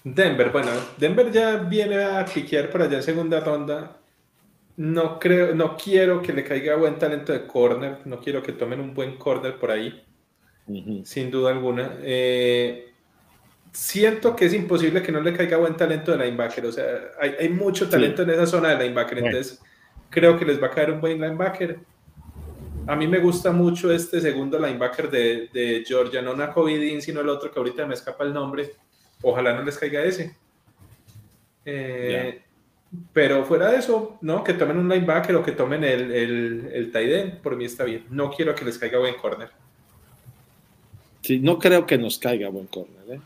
Denver, 0.04 0.50
bueno, 0.50 0.70
Denver 0.98 1.32
ya 1.32 1.56
viene 1.56 2.02
a 2.02 2.24
piquear 2.26 2.70
para 2.70 2.84
allá 2.84 2.98
en 2.98 3.02
segunda 3.02 3.40
ronda. 3.40 3.96
No 4.76 5.18
creo, 5.18 5.54
no 5.54 5.76
quiero 5.76 6.20
que 6.20 6.32
le 6.32 6.44
caiga 6.44 6.76
buen 6.76 6.98
talento 6.98 7.32
de 7.32 7.46
corner, 7.46 7.98
no 8.06 8.20
quiero 8.20 8.42
que 8.42 8.52
tomen 8.52 8.80
un 8.80 8.94
buen 8.94 9.16
corner 9.16 9.58
por 9.58 9.70
ahí, 9.70 10.02
sin 11.04 11.30
duda 11.30 11.50
alguna. 11.50 11.96
Eh, 12.02 12.89
siento 13.72 14.34
que 14.34 14.46
es 14.46 14.54
imposible 14.54 15.02
que 15.02 15.12
no 15.12 15.20
le 15.20 15.32
caiga 15.32 15.56
buen 15.56 15.76
talento 15.76 16.12
de 16.12 16.24
linebacker. 16.24 16.66
O 16.66 16.72
sea, 16.72 16.86
hay, 17.20 17.48
mucho 17.48 17.88
talento 17.88 18.22
en 18.22 18.30
esa 18.30 18.46
zona 18.46 18.70
de 18.70 18.84
linebacker. 18.84 19.18
Entonces, 19.18 19.60
creo 20.08 20.38
que 20.38 20.44
les 20.44 20.62
va 20.62 20.68
a 20.68 20.70
caer 20.70 20.90
un 20.92 21.00
buen 21.00 21.20
linebacker. 21.20 21.78
A 22.86 22.96
mí 22.96 23.06
me 23.06 23.18
gusta 23.18 23.52
mucho 23.52 23.92
este 23.92 24.20
segundo 24.20 24.58
linebacker 24.58 25.10
de, 25.10 25.48
de 25.52 25.84
Georgia, 25.86 26.22
no 26.22 26.34
Nakovidin, 26.34 27.00
sino 27.00 27.20
el 27.20 27.28
otro 27.28 27.50
que 27.50 27.58
ahorita 27.58 27.86
me 27.86 27.94
escapa 27.94 28.24
el 28.24 28.32
nombre. 28.32 28.72
Ojalá 29.22 29.54
no 29.54 29.62
les 29.62 29.78
caiga 29.78 30.02
ese. 30.02 30.34
Eh, 31.64 32.42
pero 33.12 33.44
fuera 33.44 33.70
de 33.70 33.78
eso, 33.78 34.18
no, 34.22 34.42
que 34.42 34.54
tomen 34.54 34.78
un 34.78 34.88
linebacker 34.88 35.36
o 35.36 35.44
que 35.44 35.52
tomen 35.52 35.84
el, 35.84 36.10
el, 36.10 36.70
el 36.72 36.90
tight 36.90 37.12
end, 37.12 37.40
por 37.40 37.54
mí 37.54 37.64
está 37.64 37.84
bien. 37.84 38.06
No 38.10 38.30
quiero 38.30 38.54
que 38.54 38.64
les 38.64 38.78
caiga 38.78 38.98
buen 38.98 39.14
corner. 39.14 39.50
Sí, 41.20 41.38
no 41.38 41.58
creo 41.58 41.86
que 41.86 41.98
nos 41.98 42.18
caiga 42.18 42.48
buen 42.48 42.66
corner. 42.66 42.96
¿eh? 43.08 43.20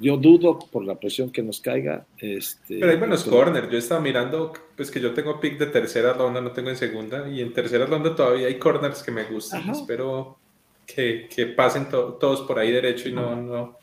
Yo 0.00 0.16
dudo 0.16 0.58
por 0.58 0.84
la 0.84 0.94
presión 0.94 1.30
que 1.30 1.42
nos 1.42 1.60
caiga. 1.60 2.06
Este, 2.18 2.78
pero 2.78 2.90
hay 2.90 2.96
buenos 2.96 3.24
corners. 3.24 3.70
Yo 3.70 3.76
estaba 3.76 4.00
mirando, 4.00 4.52
pues 4.76 4.90
que 4.90 5.00
yo 5.00 5.12
tengo 5.12 5.38
pick 5.40 5.58
de 5.58 5.66
tercera 5.66 6.14
ronda, 6.14 6.40
no 6.40 6.52
tengo 6.52 6.70
en 6.70 6.76
segunda. 6.76 7.28
Y 7.28 7.40
en 7.40 7.52
tercera 7.52 7.84
ronda 7.84 8.14
todavía 8.14 8.46
hay 8.46 8.58
corners 8.58 9.02
que 9.02 9.10
me 9.10 9.24
gustan. 9.24 9.68
Espero 9.68 10.38
que, 10.86 11.28
que 11.34 11.46
pasen 11.46 11.88
todos 11.90 12.42
por 12.42 12.58
ahí 12.58 12.72
derecho 12.72 13.08
y 13.10 13.12
no, 13.12 13.36
no, 13.36 13.78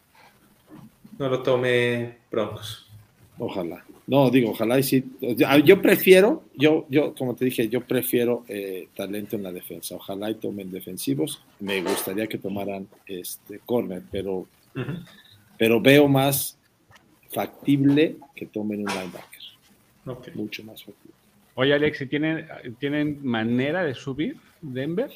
no 1.20 1.30
lo 1.30 1.44
tome 1.44 2.18
Broncos. 2.32 2.88
Ojalá. 3.38 3.84
No, 4.08 4.30
digo, 4.30 4.52
ojalá 4.52 4.78
y 4.80 4.84
sí. 4.84 5.06
Yo 5.64 5.82
prefiero, 5.82 6.44
yo, 6.56 6.86
yo, 6.90 7.14
como 7.16 7.36
te 7.36 7.46
dije, 7.46 7.70
yo 7.70 7.82
prefiero 7.82 8.44
eh, 8.48 8.88
talento 8.96 9.36
en 9.36 9.44
la 9.44 9.52
defensa. 9.52 9.96
Ojalá 9.96 10.30
y 10.30 10.36
tomen 10.36 10.72
defensivos. 10.72 11.42
Me 11.60 11.82
gustaría 11.82 12.28
que 12.28 12.38
tomaran 12.38 12.88
este 13.06 13.60
corner, 13.60 14.02
pero 14.12 14.48
pero 15.58 15.80
veo 15.80 16.08
más 16.08 16.58
factible 17.30 18.18
que 18.36 18.46
tomen 18.46 18.82
un 18.82 18.88
linebacker. 18.88 20.36
Mucho 20.36 20.64
más 20.64 20.84
factible. 20.84 21.16
Oye, 21.56 21.74
Alex, 21.74 22.06
¿tienen, 22.10 22.48
¿tienen 22.80 23.20
manera 23.24 23.84
de 23.84 23.94
subir 23.94 24.38
Denver? 24.62 25.12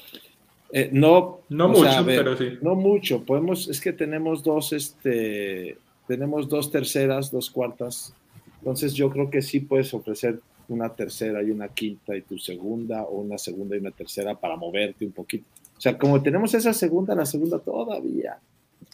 Eh, 0.72 0.90
no, 0.92 1.40
no 1.48 1.68
mucho, 1.68 2.04
pero 2.04 2.36
sí. 2.36 2.58
No 2.60 2.74
mucho. 2.74 3.22
Podemos, 3.24 3.68
es 3.68 3.80
que 3.80 3.92
tenemos 3.92 4.42
dos, 4.42 4.72
este, 4.72 5.78
tenemos 6.06 6.48
dos 6.48 6.70
terceras, 6.70 7.30
dos 7.30 7.50
cuartas. 7.50 8.12
Entonces 8.58 8.94
yo 8.94 9.10
creo 9.10 9.30
que 9.30 9.42
sí 9.42 9.60
puedes 9.60 9.92
ofrecer 9.94 10.40
una 10.68 10.88
tercera 10.88 11.42
y 11.42 11.50
una 11.50 11.68
quinta 11.68 12.16
y 12.16 12.22
tu 12.22 12.38
segunda, 12.38 13.04
o 13.04 13.20
una 13.20 13.38
segunda 13.38 13.76
y 13.76 13.80
una 13.80 13.92
tercera 13.92 14.34
para 14.34 14.56
moverte 14.56 15.06
un 15.06 15.12
poquito. 15.12 15.46
O 15.76 15.80
sea, 15.80 15.96
como 15.96 16.20
tenemos 16.22 16.52
esa 16.54 16.72
segunda, 16.72 17.14
la 17.14 17.26
segunda 17.26 17.58
todavía 17.58 18.38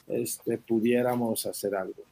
este, 0.08 0.58
pudiéramos 0.58 1.46
hacer 1.46 1.74
algo. 1.74 2.02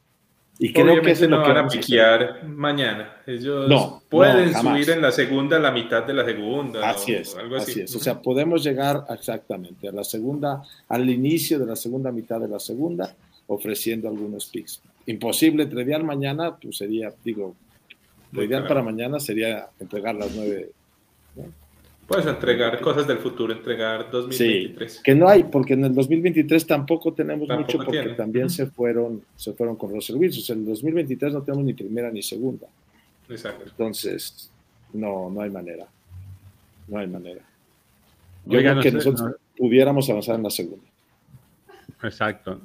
Y 0.59 0.73
creo 0.73 1.01
que 1.01 1.15
se 1.15 1.27
no 1.27 1.41
van 1.41 1.57
a 1.57 1.67
piquear 1.67 2.45
mañana. 2.45 3.15
Ellos 3.25 3.67
no, 3.67 4.03
pueden 4.07 4.53
subir 4.53 4.91
en 4.91 5.01
la 5.01 5.11
segunda 5.11 5.57
la 5.57 5.71
mitad 5.71 6.03
de 6.03 6.13
la 6.13 6.23
segunda. 6.23 6.87
Así 6.87 7.13
es. 7.13 7.35
Algo 7.35 7.55
así. 7.55 7.81
es. 7.81 7.95
O 7.95 7.99
sea, 7.99 8.21
podemos 8.21 8.63
llegar 8.63 9.05
exactamente 9.09 9.87
a 9.87 9.91
la 9.91 10.03
segunda, 10.03 10.61
al 10.87 11.09
inicio 11.09 11.57
de 11.57 11.65
la 11.65 11.75
segunda 11.75 12.11
mitad 12.11 12.39
de 12.39 12.47
la 12.47 12.59
segunda, 12.59 13.15
ofreciendo 13.47 14.07
algunos 14.07 14.45
picks. 14.45 14.83
Imposible 15.07 15.65
trivial 15.65 16.03
mañana, 16.03 16.55
pues 16.55 16.77
sería, 16.77 17.11
digo, 17.23 17.55
lo 18.31 18.43
ideal 18.43 18.67
para 18.67 18.83
mañana 18.83 19.19
sería 19.19 19.69
entregar 19.79 20.13
las 20.13 20.31
nueve. 20.35 20.69
Puedes 22.11 22.27
entregar 22.27 22.79
cosas 22.81 23.07
del 23.07 23.17
futuro, 23.19 23.53
entregar 23.53 24.11
2023. 24.11 25.01
que 25.03 25.15
no 25.15 25.27
hay, 25.27 25.43
porque 25.45 25.73
en 25.73 25.85
el 25.85 25.95
2023 25.95 26.67
tampoco 26.67 27.13
tenemos 27.13 27.47
mucho, 27.47 27.77
porque 27.77 28.09
también 28.09 28.49
se 28.49 28.65
fueron 28.67 29.23
se 29.35 29.53
fueron 29.53 29.75
con 29.75 29.93
los 29.93 30.05
servicios. 30.05 30.49
En 30.49 30.59
el 30.59 30.65
2023 30.65 31.33
no 31.33 31.41
tenemos 31.41 31.65
ni 31.65 31.73
primera 31.73 32.11
ni 32.11 32.21
segunda. 32.21 32.67
Exacto. 33.29 33.63
Entonces, 33.65 34.51
no, 34.93 35.29
no 35.29 35.41
hay 35.41 35.49
manera. 35.49 35.87
No 36.87 36.99
hay 36.99 37.07
manera. 37.07 37.41
Yo 38.45 38.59
creo 38.59 38.81
que 38.81 38.91
nosotros 38.91 39.35
pudiéramos 39.57 40.09
avanzar 40.09 40.35
en 40.35 40.43
la 40.43 40.49
segunda. 40.49 40.83
Exacto. 42.03 42.61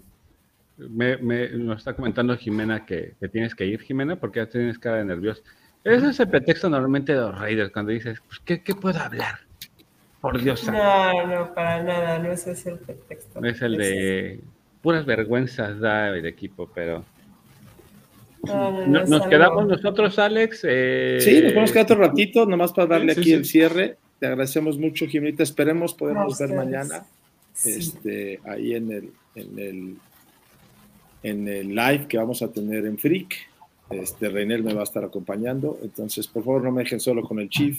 Me, 0.77 1.17
me, 1.19 1.49
nos 1.51 1.79
está 1.79 1.95
comentando 1.95 2.37
Jimena 2.37 2.85
que, 2.85 3.15
que, 3.21 3.29
tienes 3.29 3.55
que 3.55 3.65
ir, 3.67 3.81
Jimena, 3.81 4.17
porque 4.17 4.41
ya 4.41 4.47
tienes 4.47 4.79
cara 4.79 4.97
de 4.97 5.05
nervioso. 5.05 5.43
Ese 5.87 6.09
es 6.09 6.21
el 6.21 6.29
pretexto 6.29 6.69
normalmente 6.69 7.13
de 7.13 7.21
los 7.21 7.39
Raiders, 7.39 7.73
cuando 7.73 7.93
dices, 7.93 8.21
pues, 8.27 8.41
¿qué, 8.45 8.63
¿qué, 8.63 8.75
puedo 8.75 8.99
hablar? 8.99 9.39
Por 10.21 10.43
Dios. 10.43 10.67
No, 10.67 11.27
no, 11.27 11.55
para 11.55 11.83
nada, 11.83 12.19
no 12.19 12.33
ese 12.33 12.53
es 12.53 12.67
el 12.67 12.79
pretexto. 12.79 13.45
Es 13.45 13.63
el 13.63 13.77
de 13.77 14.41
puras 14.83 15.07
vergüenzas 15.07 15.79
da 15.79 16.09
el 16.09 16.27
equipo, 16.27 16.69
pero... 16.75 17.05
nos 18.45 19.27
quedamos 19.29 19.67
nosotros, 19.67 20.19
Alex. 20.19 20.61
Eh... 20.65 21.19
Sí, 21.21 21.43
nos 21.55 21.71
a 21.71 21.73
quedar 21.73 21.85
otro 21.85 21.97
ratito, 21.99 22.47
nomás 22.47 22.73
para 22.73 22.89
darle 22.89 23.13
aquí 23.13 23.33
el 23.33 23.45
cierre. 23.45 23.97
Te 24.19 24.27
agradecemos 24.27 24.79
mucho, 24.79 25.07
Jimenita. 25.07 25.43
Esperemos 25.43 25.95
podemos 25.95 26.39
ver 26.39 26.53
mañana 26.55 27.05
este, 27.65 28.41
ahí 28.45 28.75
en 28.75 28.91
el, 28.91 29.11
en 29.35 29.59
el 29.59 29.97
en 31.23 31.49
el 31.49 31.75
live 31.75 32.07
que 32.09 32.19
vamos 32.19 32.43
a 32.43 32.53
tener 32.53 32.87
en 32.87 32.99
Freak. 32.99 33.35
Este, 33.91 34.29
Reinel 34.29 34.65
me 34.65 34.75
va 34.75 34.81
a 34.81 34.85
estar 34.85 35.05
acompañando, 35.05 35.79
entonces 35.83 36.27
por 36.27 36.45
favor 36.45 36.65
no 36.65 36.73
me 36.73 36.83
dejen 36.83 37.01
solo 37.01 37.23
con 37.23 37.39
el 37.39 37.49
Chief. 37.49 37.79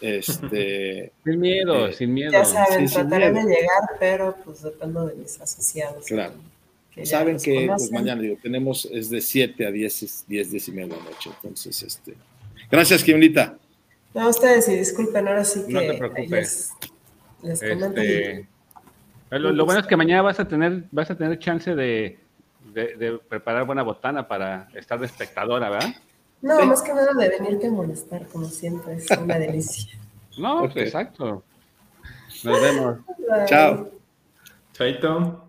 Este, 0.00 1.12
sin 1.24 1.40
miedo, 1.40 1.86
eh, 1.86 1.92
sin 1.92 2.14
miedo. 2.14 2.32
Ya 2.32 2.44
saben, 2.44 2.88
Sí, 2.88 2.94
sin 2.94 3.08
trataré 3.08 3.32
de 3.32 3.42
llegar, 3.42 3.82
pero 4.00 4.36
pues 4.44 4.62
dependo 4.62 5.06
de 5.06 5.14
mis 5.14 5.40
asociados. 5.40 6.04
Claro. 6.06 6.34
que 6.92 7.06
saben 7.06 7.38
que 7.38 7.66
pues, 7.68 7.92
mañana 7.92 8.20
digo, 8.20 8.36
tenemos 8.42 8.88
es 8.90 9.10
de 9.10 9.20
7 9.20 9.66
a 9.66 9.70
10, 9.70 10.24
10, 10.26 10.50
10 10.50 10.68
y 10.68 10.72
media 10.72 10.94
de 10.94 10.96
la 10.96 11.10
noche. 11.10 11.30
Entonces, 11.42 11.82
este. 11.82 12.14
Gracias, 12.70 13.04
Kimlita. 13.04 13.56
No, 14.14 14.28
ustedes, 14.28 14.68
y 14.68 14.76
disculpen, 14.76 15.28
ahora 15.28 15.44
sí 15.44 15.62
que 15.66 15.72
No 15.72 15.80
te 15.80 15.94
preocupes. 15.94 16.72
les, 17.42 17.60
les 17.60 17.70
comento. 17.70 18.00
Este, 18.00 18.46
lo, 19.30 19.52
lo 19.52 19.64
bueno 19.64 19.80
es 19.80 19.86
que 19.86 19.96
mañana 19.96 20.22
vas 20.22 20.40
a 20.40 20.48
tener, 20.48 20.84
vas 20.90 21.10
a 21.10 21.16
tener 21.16 21.38
chance 21.38 21.74
de, 21.74 22.18
de- 22.72 22.96
de 22.96 23.18
preparar 23.18 23.64
buena 23.66 23.82
botana 23.82 24.26
para 24.28 24.68
estar 24.74 24.98
de 24.98 25.06
espectadora, 25.06 25.68
¿verdad? 25.70 25.94
No, 26.42 26.60
Sí. 26.60 26.66
más 26.66 26.82
que 26.82 26.94
nada 26.94 27.12
de 27.14 27.28
venirte 27.28 27.66
a 27.66 27.70
molestar, 27.72 28.26
como 28.28 28.46
siempre, 28.46 28.94
es 28.94 29.06
una 29.10 29.38
delicia. 29.38 29.98
No, 30.38 30.62
Ok. 30.64 30.76
exacto. 30.76 31.42
Nos 32.44 32.62
vemos. 32.62 32.98
Chao. 33.46 33.90
Chaito. 34.72 35.44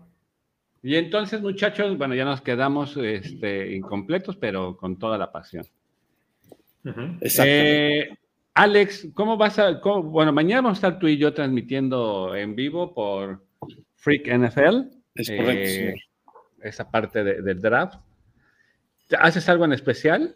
Y 0.82 0.96
entonces, 0.96 1.40
muchachos, 1.40 1.96
bueno, 1.96 2.16
ya 2.16 2.24
nos 2.24 2.40
quedamos 2.40 2.96
este, 2.96 3.76
incompletos, 3.76 4.34
pero 4.36 4.76
con 4.76 4.98
toda 4.98 5.16
la 5.16 5.30
pasión. 5.30 5.64
Exactamente. 7.20 7.98
Eh, 8.00 8.18
Alex, 8.54 9.08
¿cómo 9.14 9.36
vas 9.36 9.58
a...? 9.58 9.80
cómo- 9.80 10.02
bueno, 10.02 10.32
mañana 10.32 10.62
vamos 10.62 10.78
a 10.82 10.88
estar 10.88 10.98
tú 10.98 11.06
y 11.06 11.16
yo 11.18 11.32
transmitiendo 11.32 12.34
en 12.34 12.56
vivo 12.56 12.92
por 12.92 13.44
Freak 13.96 14.26
NFL. 14.26 14.88
es 15.14 15.28
correcto, 15.28 15.70
eh. 15.70 15.94
Esa 16.62 16.90
parte 16.90 17.22
de- 17.24 17.42
del 17.42 17.60
draft. 17.60 17.98
¿Haces 19.18 19.48
algo 19.48 19.64
en 19.64 19.72
especial? 19.72 20.34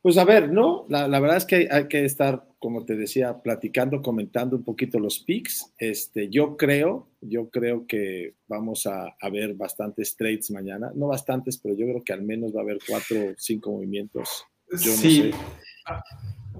Pues 0.00 0.18
a 0.18 0.24
ver, 0.24 0.50
¿no? 0.50 0.84
La, 0.88 1.06
la 1.06 1.20
verdad 1.20 1.36
es 1.36 1.44
que 1.44 1.54
hay, 1.54 1.66
hay 1.70 1.86
que 1.86 2.04
estar, 2.04 2.44
como 2.58 2.84
te 2.84 2.96
decía, 2.96 3.40
platicando, 3.40 4.02
comentando 4.02 4.56
un 4.56 4.64
poquito 4.64 4.98
los 4.98 5.20
picks. 5.20 5.72
Este, 5.78 6.28
yo 6.28 6.56
creo, 6.56 7.08
yo 7.20 7.48
creo 7.50 7.86
que 7.86 8.34
vamos 8.48 8.86
a, 8.86 9.14
a 9.20 9.30
ver 9.30 9.54
bastantes 9.54 10.16
trades 10.16 10.50
mañana. 10.50 10.90
No 10.96 11.06
bastantes, 11.06 11.56
pero 11.58 11.76
yo 11.76 11.86
creo 11.86 12.02
que 12.02 12.12
al 12.12 12.22
menos 12.22 12.52
va 12.54 12.60
a 12.60 12.62
haber 12.64 12.78
cuatro 12.88 13.16
o 13.30 13.34
cinco 13.36 13.70
movimientos. 13.70 14.44
Yo 14.72 14.90
no 14.90 14.96
sí. 14.96 15.30
sé. 15.30 15.36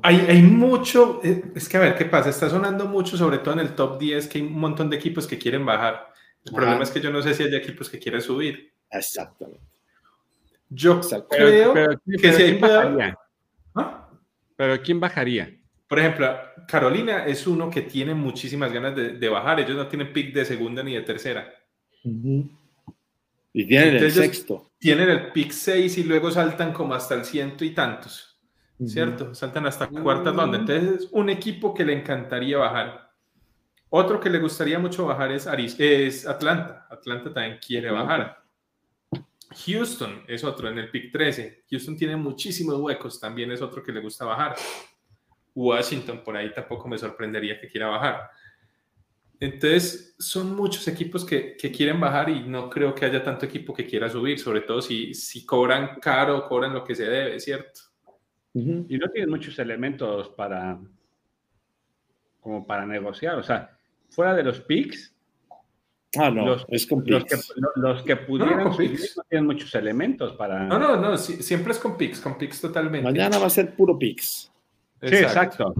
Hay, 0.04 0.16
hay 0.28 0.42
mucho, 0.42 1.20
eh, 1.24 1.42
es 1.54 1.68
que 1.68 1.76
a 1.76 1.80
ver 1.80 1.96
qué 1.96 2.04
pasa, 2.04 2.30
está 2.30 2.48
sonando 2.48 2.86
mucho, 2.86 3.16
sobre 3.16 3.38
todo 3.38 3.54
en 3.54 3.60
el 3.60 3.74
top 3.74 3.98
10, 3.98 4.26
que 4.28 4.38
hay 4.38 4.44
un 4.44 4.52
montón 4.58 4.90
de 4.90 4.96
equipos 4.96 5.26
que 5.26 5.38
quieren 5.38 5.64
bajar. 5.66 6.06
El 6.44 6.50
Ajá. 6.50 6.56
problema 6.56 6.82
es 6.82 6.90
que 6.90 7.00
yo 7.00 7.10
no 7.10 7.22
sé 7.22 7.34
si 7.34 7.42
hay 7.44 7.54
equipos 7.54 7.88
que 7.90 7.98
quieren 7.98 8.20
subir. 8.20 8.71
Exactamente. 8.92 9.60
Yo 10.68 11.00
creo 11.28 11.74
pero, 11.74 12.00
que 12.06 12.32
si 12.32 12.42
hay 12.42 12.50
¿quién 12.52 12.60
bajaría? 12.60 13.18
¿Ah? 13.74 14.08
Pero 14.56 14.82
¿quién 14.82 15.00
bajaría? 15.00 15.58
Por 15.88 15.98
ejemplo, 15.98 16.34
Carolina 16.66 17.26
es 17.26 17.46
uno 17.46 17.68
que 17.68 17.82
tiene 17.82 18.14
muchísimas 18.14 18.72
ganas 18.72 18.96
de, 18.96 19.12
de 19.18 19.28
bajar. 19.28 19.60
Ellos 19.60 19.76
no 19.76 19.86
tienen 19.88 20.12
pick 20.12 20.32
de 20.32 20.44
segunda 20.44 20.82
ni 20.82 20.94
de 20.94 21.02
tercera. 21.02 21.52
Y 23.52 23.66
tienen 23.66 23.96
el 23.96 24.10
sexto. 24.10 24.70
Tienen 24.78 25.10
el 25.10 25.30
pick 25.32 25.50
6 25.50 25.98
y 25.98 26.04
luego 26.04 26.30
saltan 26.30 26.72
como 26.72 26.94
hasta 26.94 27.14
el 27.14 27.24
ciento 27.24 27.64
y 27.64 27.70
tantos. 27.70 28.40
¿Cierto? 28.84 29.34
Saltan 29.34 29.66
hasta 29.66 29.86
cuarta 29.88 30.32
ronda. 30.32 30.58
Entonces 30.58 31.02
es 31.04 31.08
un 31.12 31.28
equipo 31.30 31.72
que 31.74 31.84
le 31.84 31.92
encantaría 31.92 32.56
bajar. 32.58 33.12
Otro 33.90 34.18
que 34.18 34.30
le 34.30 34.38
gustaría 34.38 34.78
mucho 34.78 35.06
bajar 35.06 35.30
es, 35.30 35.46
Aris- 35.46 35.76
es 35.78 36.26
Atlanta. 36.26 36.86
Atlanta 36.90 37.32
también 37.32 37.60
quiere 37.64 37.90
bajar. 37.90 38.41
Houston 39.54 40.24
es 40.26 40.44
otro 40.44 40.68
en 40.68 40.78
el 40.78 40.90
pick 40.90 41.12
13. 41.12 41.64
Houston 41.70 41.96
tiene 41.96 42.16
muchísimos 42.16 42.76
huecos, 42.78 43.20
también 43.20 43.50
es 43.52 43.62
otro 43.62 43.82
que 43.82 43.92
le 43.92 44.00
gusta 44.00 44.24
bajar. 44.24 44.56
Washington 45.54 46.22
por 46.24 46.36
ahí 46.36 46.52
tampoco 46.52 46.88
me 46.88 46.98
sorprendería 46.98 47.60
que 47.60 47.68
quiera 47.68 47.88
bajar. 47.88 48.30
Entonces, 49.38 50.14
son 50.18 50.54
muchos 50.54 50.86
equipos 50.86 51.24
que, 51.24 51.56
que 51.56 51.72
quieren 51.72 51.98
bajar 51.98 52.28
y 52.28 52.40
no 52.42 52.70
creo 52.70 52.94
que 52.94 53.04
haya 53.04 53.24
tanto 53.24 53.44
equipo 53.44 53.74
que 53.74 53.84
quiera 53.86 54.08
subir, 54.08 54.38
sobre 54.38 54.60
todo 54.60 54.80
si, 54.80 55.14
si 55.14 55.44
cobran 55.44 55.98
caro, 56.00 56.46
cobran 56.46 56.72
lo 56.72 56.84
que 56.84 56.94
se 56.94 57.04
debe, 57.04 57.40
¿cierto? 57.40 57.80
Y 58.54 58.98
no 58.98 59.08
tienen 59.08 59.30
muchos 59.30 59.58
elementos 59.58 60.28
para 60.30 60.78
como 62.42 62.66
para 62.66 62.84
negociar. 62.84 63.36
O 63.38 63.42
sea, 63.42 63.76
fuera 64.10 64.34
de 64.34 64.42
los 64.42 64.60
picks, 64.60 65.11
Ah, 66.18 66.30
no, 66.30 66.44
Los- 66.46 66.66
es 66.68 66.86
con 66.86 67.02
los 67.06 67.24
que, 67.24 67.36
los 67.76 68.02
que 68.02 68.16
pudieran 68.16 68.72
subir 68.74 68.90
picks. 68.90 69.16
no 69.16 69.22
tienen 69.30 69.46
muchos 69.46 69.74
elementos 69.74 70.34
para. 70.34 70.64
No, 70.64 70.78
no, 70.78 70.96
no, 70.96 71.16
sí, 71.16 71.42
siempre 71.42 71.72
es 71.72 71.78
con 71.78 71.96
picks, 71.96 72.20
con 72.20 72.36
picks 72.36 72.60
totalmente. 72.60 73.02
Mañana 73.04 73.38
va 73.38 73.46
a 73.46 73.50
ser 73.50 73.74
puro 73.74 73.98
picks. 73.98 74.52
Sí, 75.02 75.14
exacto. 75.16 75.74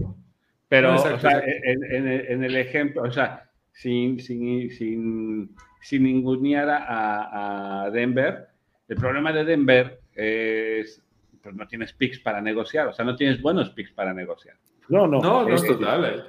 Pero, 0.67 0.89
No, 0.93 0.95
exacto, 0.95 1.15
o 1.17 1.19
sea, 1.19 1.37
exacto. 1.39 1.51
En, 1.65 1.83
en 1.95 2.07
el, 2.07 2.25
en 2.27 2.43
el 2.43 2.55
ejemplo, 2.55 3.03
o 3.03 3.11
sea, 3.11 3.47
sin, 3.71 4.19
sin, 4.19 4.71
sin, 4.71 5.55
sin 5.81 6.03
ningunear 6.03 6.67
a, 6.69 7.83
a 7.83 7.89
Denver, 7.91 8.47
el 8.87 8.95
problema 8.97 9.31
de 9.31 9.45
Denver 9.45 10.01
es 10.15 10.99
pues 11.43 11.53
no 11.55 11.67
tienes 11.67 11.93
picks 11.93 12.19
para 12.19 12.41
negociar, 12.41 12.87
o 12.87 12.93
sea, 12.93 13.03
no 13.05 13.15
tienes 13.15 13.41
buenos 13.41 13.69
picks 13.71 13.91
para 13.91 14.13
negociar. 14.13 14.55
No, 14.89 15.05
no. 15.07 15.21
No, 15.21 15.47
no, 15.47 15.53
este- 15.55 15.67
total. 15.75 16.05
eh. 16.05 16.23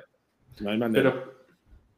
No 0.60 0.70
hay 0.70 0.78
manera. 0.78 1.10
Pero, 1.12 1.33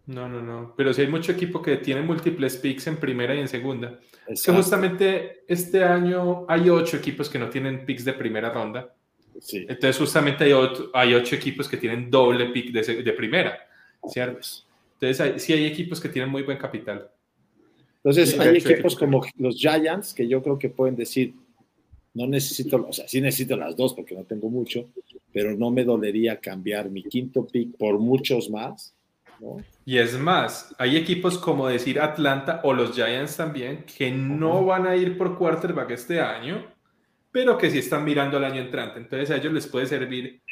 no, 0.07 0.29
no, 0.29 0.41
no. 0.41 0.75
Pero 0.77 0.95
si 0.95 1.03
hay 1.03 1.09
mucho 1.09 1.33
equipo 1.33 1.61
que 1.61 1.77
tiene 1.79 2.01
múltiples 2.01 2.57
picks 2.57 2.87
en 2.87 2.97
primera 2.97 3.35
y 3.35 3.41
en 3.41 3.49
segunda. 3.49 3.99
Es 4.27 4.43
que 4.43 4.53
justamente 4.53 5.45
este 5.49 5.83
año 5.83 6.47
hay 6.49 6.71
ocho 6.71 6.97
equipos 6.97 7.29
que 7.29 7.39
no 7.39 7.51
tienen 7.51 7.85
picks 7.85 8.05
de 8.05 8.13
primera 8.13 8.51
ronda. 8.51 8.95
sí. 9.41 9.67
Entonces, 9.69 9.99
justamente 9.99 10.45
hay, 10.45 11.15
ocho 11.15 11.35
equipos 11.35 11.69
que 11.69 11.77
tienen 11.77 12.11
doble 12.11 12.47
pick 12.47 12.73
de, 12.73 13.13
primera, 13.13 13.59
¿cierto? 14.09 14.41
Entonces, 14.95 15.21
hay- 15.21 15.39
sí 15.39 15.53
hay 15.53 15.67
equipos 15.67 16.01
que 16.01 16.09
tienen 16.09 16.31
muy 16.31 16.43
buen 16.43 16.57
capital. 16.57 17.11
Entonces, 17.97 18.31
Sí, 18.31 18.41
hay 18.41 18.51
equipos 18.51 18.71
equipos 18.71 18.97
como 18.97 19.27
los 19.37 19.57
Giants 19.57 20.15
que 20.15 20.27
yo 20.27 20.43
creo 20.43 20.59
que 20.59 20.71
pueden 20.71 20.97
decir, 20.97 21.35
no 22.15 22.27
necesito, 22.27 22.87
o 22.89 22.93
sea, 22.93 23.07
sí 23.07 23.21
necesito 23.21 23.57
las 23.57 23.77
dos 23.77 23.93
porque 23.93 24.15
no 24.15 24.23
tengo 24.25 24.49
mucho, 24.49 24.89
pero 25.33 25.55
no 25.55 25.71
me 25.71 25.85
dolería 25.85 26.41
cambiar 26.41 26.89
mi 26.89 27.03
quinto 27.03 27.47
pick 27.47 27.77
por 27.77 27.99
muchos 27.99 28.49
más, 28.49 28.96
¿no? 29.41 29.57
Y 29.85 29.99
es 29.99 30.19
más, 30.19 30.75
hay 30.79 30.97
equipos 30.97 31.39
como 31.39 31.69
decir 31.69 32.01
Atlanta 32.01 32.61
o 32.65 32.73
los 32.73 32.95
Giants 32.95 33.37
también 33.37 33.85
que 33.85 34.11
no 34.11 34.65
van 34.65 34.87
a 34.87 34.97
ir 34.97 35.17
por 35.17 35.37
quarterback 35.37 35.91
este 35.91 36.21
año, 36.21 36.67
pero 37.31 37.57
que 37.57 37.71
sí 37.71 37.79
están 37.79 38.05
mirando 38.05 38.37
al 38.37 38.45
año 38.45 38.61
entrante. 38.61 38.99
Entonces 38.99 39.31
a 39.31 39.37
ellos 39.37 39.53
les 39.53 39.67
puede 39.67 39.87
servir, 39.87 40.43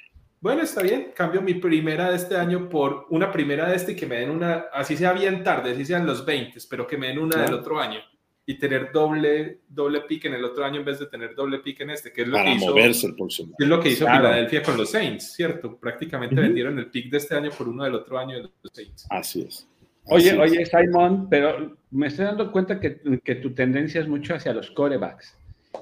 bueno, 0.40 0.62
está 0.62 0.82
bien, 0.82 1.12
cambio 1.15 1.43
mi 1.43 1.55
primera 1.55 2.11
de 2.11 2.16
este 2.16 2.36
año 2.36 2.69
por 2.69 3.06
una 3.11 3.32
primera 3.32 3.69
de 3.69 3.77
este 3.77 3.93
y 3.93 3.97
que 3.97 4.06
me 4.06 4.16
den 4.16 4.31
una, 4.31 4.66
así 4.73 4.97
sea 4.97 5.12
bien 5.12 5.43
tarde, 5.43 5.73
así 5.73 5.85
sean 5.85 6.06
los 6.06 6.24
20, 6.24 6.59
pero 6.69 6.86
que 6.86 6.98
me 6.98 7.09
den 7.09 7.19
una 7.19 7.43
del 7.43 7.55
otro 7.55 7.81
año 7.81 8.01
y 8.46 8.58
tener 8.58 8.92
doble, 8.92 9.60
doble 9.68 10.02
pick 10.02 10.26
en 10.26 10.34
el 10.34 10.44
otro 10.44 10.64
año 10.64 10.80
en 10.80 10.84
vez 10.84 10.98
de 10.98 11.06
tener 11.06 11.34
doble 11.34 11.60
pick 11.60 11.80
en 11.80 11.90
este, 11.90 12.12
que 12.12 12.22
es 12.22 12.28
lo 12.28 12.34
Para 12.36 12.50
que 12.50 12.56
hizo, 12.56 12.66
moverse 12.66 13.06
el 13.06 13.14
próximo. 13.14 13.54
que 13.56 13.64
es 13.64 13.70
lo 13.70 13.80
que 13.80 13.88
hizo 13.90 14.04
Claro. 14.04 14.20
Filadelfia 14.28 14.62
con 14.62 14.76
los 14.76 14.90
Saints, 14.90 15.32
¿cierto? 15.34 15.76
Prácticamente 15.78 16.34
vendieron 16.34 16.78
el 16.78 16.86
pick 16.90 17.10
de 17.10 17.16
este 17.18 17.34
año 17.34 17.50
por 17.56 17.68
uno 17.68 17.84
del 17.84 17.94
otro 17.94 18.18
año 18.18 18.36
de 18.36 18.42
los 18.42 18.52
Saints. 18.72 19.06
Así 19.10 19.42
es. 19.42 19.66
Oye, 20.06 20.30
Así 20.32 20.38
es. 20.38 20.52
oye, 20.52 20.66
Simon, 20.66 21.28
pero 21.30 21.76
me 21.90 22.08
estoy 22.08 22.26
dando 22.26 22.52
cuenta 22.52 22.78
que, 22.78 23.00
que 23.24 23.36
tu 23.36 23.54
tendencia 23.54 24.00
es 24.02 24.08
mucho 24.08 24.34
hacia 24.34 24.52
los 24.52 24.70
corebacks. 24.72 25.38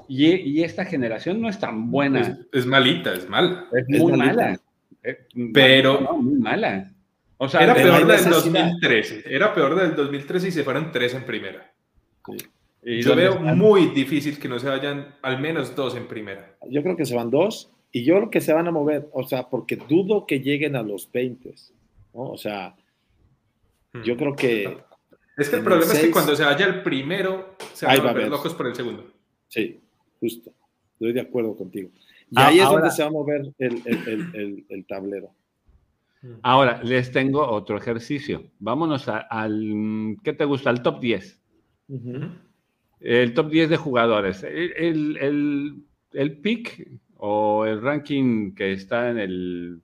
Y, 0.08 0.32
y 0.32 0.62
esta 0.62 0.84
generación 0.84 1.40
no 1.40 1.48
es 1.48 1.58
tan 1.58 1.90
buena, 1.90 2.20
Es, 2.20 2.38
es 2.52 2.66
malita, 2.66 3.12
es 3.12 3.28
mala. 3.28 3.66
es, 3.72 3.84
es 3.88 4.00
muy 4.00 4.12
malita. 4.12 4.36
mala. 4.36 4.60
Eh, 5.02 5.18
Pero- 5.52 6.00
no, 6.00 6.16
muy 6.18 6.38
mala. 6.38 6.92
O 7.38 7.48
sea, 7.48 7.60
Era 7.64 7.74
peor 7.74 7.98
del 7.98 8.06
necesidad. 8.06 8.36
2013. 8.36 9.24
Era 9.26 9.52
peor 9.52 9.74
del 9.74 9.96
2013 9.96 10.46
y 10.48 10.52
se 10.52 10.62
fueron 10.62 10.92
tres 10.92 11.12
en 11.14 11.24
primera. 11.24 11.71
¿Y 12.84 13.02
Yo 13.02 13.14
veo 13.16 13.32
están? 13.34 13.58
muy 13.58 13.86
difícil 13.86 14.38
que 14.38 14.48
no 14.48 14.58
se 14.58 14.68
vayan 14.68 15.14
al 15.22 15.40
menos 15.40 15.74
dos 15.76 15.94
en 15.96 16.06
primera. 16.08 16.56
Yo 16.68 16.82
creo 16.82 16.96
que 16.96 17.06
se 17.06 17.14
van 17.14 17.30
dos 17.30 17.70
y 17.92 18.04
yo 18.04 18.14
creo 18.16 18.30
que 18.30 18.40
se 18.40 18.52
van 18.52 18.66
a 18.66 18.70
mover, 18.70 19.08
o 19.12 19.22
sea, 19.26 19.48
porque 19.48 19.76
dudo 19.76 20.26
que 20.26 20.40
lleguen 20.40 20.76
a 20.76 20.82
los 20.82 21.10
20, 21.12 21.54
¿no? 22.14 22.22
O 22.30 22.36
sea, 22.38 22.74
yo 24.04 24.16
creo 24.16 24.34
que 24.34 24.78
Es 25.36 25.48
que 25.50 25.56
el 25.56 25.62
problema 25.64 25.92
el 25.92 25.98
es 25.98 26.04
que 26.04 26.10
cuando 26.10 26.34
se 26.36 26.44
vaya 26.44 26.66
el 26.66 26.82
primero, 26.82 27.54
se 27.74 27.86
van 27.86 27.98
va 27.98 28.10
a 28.10 28.12
volver 28.12 28.28
locos 28.28 28.54
por 28.54 28.66
el 28.66 28.74
segundo. 28.74 29.06
sí, 29.48 29.80
justo. 30.20 30.50
Estoy 30.94 31.12
de 31.14 31.20
acuerdo 31.20 31.56
contigo. 31.56 31.90
Y 32.30 32.34
Ah, 32.36 32.46
ahí 32.46 32.58
es 32.60 32.64
ahora- 32.64 32.82
donde 32.82 32.94
se 32.94 33.02
va 33.02 33.08
a 33.08 33.12
mover 33.12 33.42
el, 33.58 33.82
el- 33.84 34.08
el- 34.08 34.36
el- 34.36 34.64
el 34.68 34.86
tablero. 34.86 35.30
Ahora, 36.42 36.80
les 36.84 37.10
tengo 37.10 37.44
otro 37.44 37.76
ejercicio. 37.76 38.44
Vámonos 38.60 39.08
a- 39.08 39.18
al, 39.28 40.16
¿qué 40.22 40.32
te 40.32 40.44
gusta? 40.44 40.70
Al 40.70 40.80
top 40.82 41.00
10. 41.00 41.41
El 43.00 43.34
top 43.34 43.50
10 43.50 43.70
de 43.70 43.76
jugadores. 43.76 44.42
El, 44.42 44.72
el, 44.76 45.16
el, 45.18 45.74
el 46.12 46.38
pick 46.38 46.88
o 47.16 47.66
el 47.66 47.80
ranking 47.82 48.54
que 48.54 48.72
está 48.72 49.10
en 49.10 49.18
el, 49.18 49.80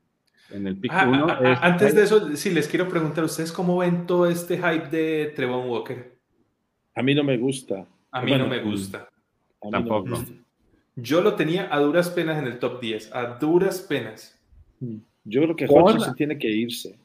en 0.51 0.67
el 0.67 0.77
pick 0.77 0.93
Ah, 0.93 1.09
1 1.09 1.27
ah, 1.29 1.39
ah, 1.45 1.59
antes 1.63 1.95
de 1.95 2.03
eso, 2.03 2.37
sí, 2.37 2.51
les 2.51 2.69
quiero 2.69 2.89
preguntar, 2.89 3.25
¿ustedes 3.25 3.53
cómo 3.53 3.79
ven 3.79 4.07
todo 4.07 4.27
este 4.27 4.57
hype 4.57 4.89
de 4.89 5.33
Trevon 5.35 5.69
Walker? 5.69 6.19
A 6.95 7.03
mí 7.03 7.15
no 7.15 7.23
me 7.23 7.37
gusta. 7.37 7.87
A 8.11 8.23
mí 8.23 8.31
Bueno, 8.31 8.45
no 8.45 8.51
me 8.51 8.61
gusta. 8.61 9.09
a 9.61 9.71
no 9.71 9.71
me 9.71 9.89
Tampoco. 9.89 10.25
Yo 10.97 11.21
lo 11.21 11.35
tenía 11.35 11.73
a 11.73 11.79
duras 11.79 12.11
penas 12.11 12.39
en 12.39 12.49
el 12.49 12.59
top 12.59 12.81
10, 12.81 13.15
a 13.15 13.39
duras 13.39 13.81
penas. 13.81 14.37
Mm. 14.81 14.97
Yo 15.25 15.43
creo 15.43 15.57
que 15.57 15.67
Hutchinson 15.67 16.15
tiene 16.15 16.39
que 16.39 16.49
irse. 16.49 16.99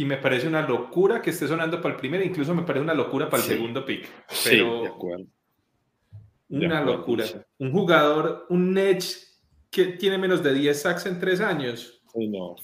Y 0.00 0.04
me 0.06 0.16
parece 0.16 0.48
una 0.48 0.66
locura 0.66 1.20
que 1.20 1.28
esté 1.28 1.46
sonando 1.46 1.78
para 1.82 1.94
el 1.94 2.00
primer, 2.00 2.24
incluso 2.24 2.54
me 2.54 2.62
parece 2.62 2.82
una 2.84 2.94
locura 2.94 3.28
para 3.28 3.42
el 3.42 3.48
Sí. 3.50 3.54
segundo 3.54 3.84
pick. 3.84 4.08
Sí, 4.28 4.56
de 4.56 4.86
acuerdo. 4.86 5.26
de 6.48 6.66
una 6.66 6.78
acuerdo, 6.78 6.98
locura. 7.00 7.24
sí. 7.26 7.36
Un 7.58 7.70
jugador, 7.70 8.46
un 8.48 8.78
Edge 8.78 9.14
que 9.70 9.84
tiene 9.98 10.16
menos 10.16 10.42
de 10.42 10.54
10 10.54 10.80
sacks 10.80 11.04
en 11.04 11.20
tres 11.20 11.42
años. 11.42 12.00
Sí, 12.14 12.28
no. 12.28 12.56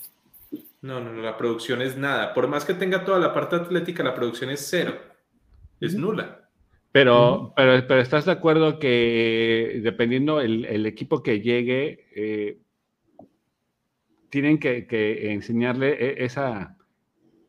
No, 0.80 1.00
no, 1.00 1.12
no, 1.12 1.20
la 1.20 1.36
producción 1.36 1.82
es 1.82 1.96
nada. 1.98 2.32
Por 2.32 2.48
más 2.48 2.64
que 2.64 2.72
tenga 2.72 3.04
toda 3.04 3.18
la 3.18 3.34
parte 3.34 3.56
atlética, 3.56 4.02
la 4.02 4.14
producción 4.14 4.48
es 4.48 4.66
cero. 4.70 4.94
Es 5.78 5.94
nula. 5.94 6.48
Pero, 6.90 7.52
pero, 7.54 7.86
pero 7.86 8.00
estás 8.00 8.24
de 8.24 8.32
acuerdo 8.32 8.78
que 8.78 9.80
dependiendo 9.82 10.40
el, 10.40 10.64
el 10.64 10.86
equipo 10.86 11.22
que 11.22 11.40
llegue, 11.42 12.06
eh, 12.16 12.58
tienen 14.30 14.58
que, 14.58 14.86
que 14.86 15.32
enseñarle 15.32 15.90
e- 15.92 16.24
esa, 16.24 16.75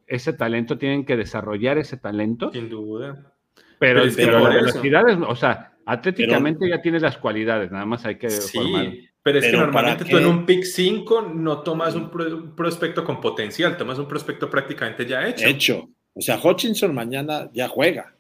ese 0.07 0.33
talento, 0.33 0.77
tienen 0.77 1.05
que 1.05 1.15
desarrollar 1.17 1.77
ese 1.77 1.97
talento, 1.97 2.51
Sin 2.51 2.69
duda. 2.69 3.33
pero, 3.77 4.01
pero 4.01 4.03
es 4.05 4.15
que 4.15 4.25
pero 4.25 4.43
velocidades, 4.45 5.17
o 5.27 5.35
sea, 5.35 5.73
atléticamente 5.85 6.67
ya 6.69 6.81
tienes 6.81 7.01
las 7.01 7.17
cualidades, 7.17 7.71
nada 7.71 7.85
más 7.85 8.05
hay 8.05 8.17
que 8.17 8.29
formar. 8.29 8.85
Sí, 8.91 9.09
pero 9.21 9.39
es 9.39 9.45
que 9.45 9.51
normalmente 9.57 10.05
¿para 10.05 10.11
tú 10.11 10.17
en 10.17 10.25
un 10.25 10.45
pick 10.45 10.63
5 10.63 11.21
no 11.33 11.59
tomas 11.61 11.93
un, 11.95 12.09
pro- 12.09 12.35
un 12.35 12.55
prospecto 12.55 13.03
con 13.03 13.19
potencial, 13.21 13.75
tomas 13.77 13.99
un 13.99 14.07
prospecto 14.07 14.49
prácticamente 14.49 15.05
ya 15.05 15.27
hecho. 15.27 15.45
Hecho. 15.47 15.89
O 16.13 16.21
sea, 16.21 16.39
Hutchinson 16.41 16.95
mañana 16.95 17.49
ya 17.53 17.67
juega. 17.67 18.15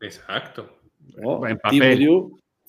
Exacto. 0.00 0.78
¿no? 1.16 1.46
En 1.46 1.58
papel. 1.58 2.08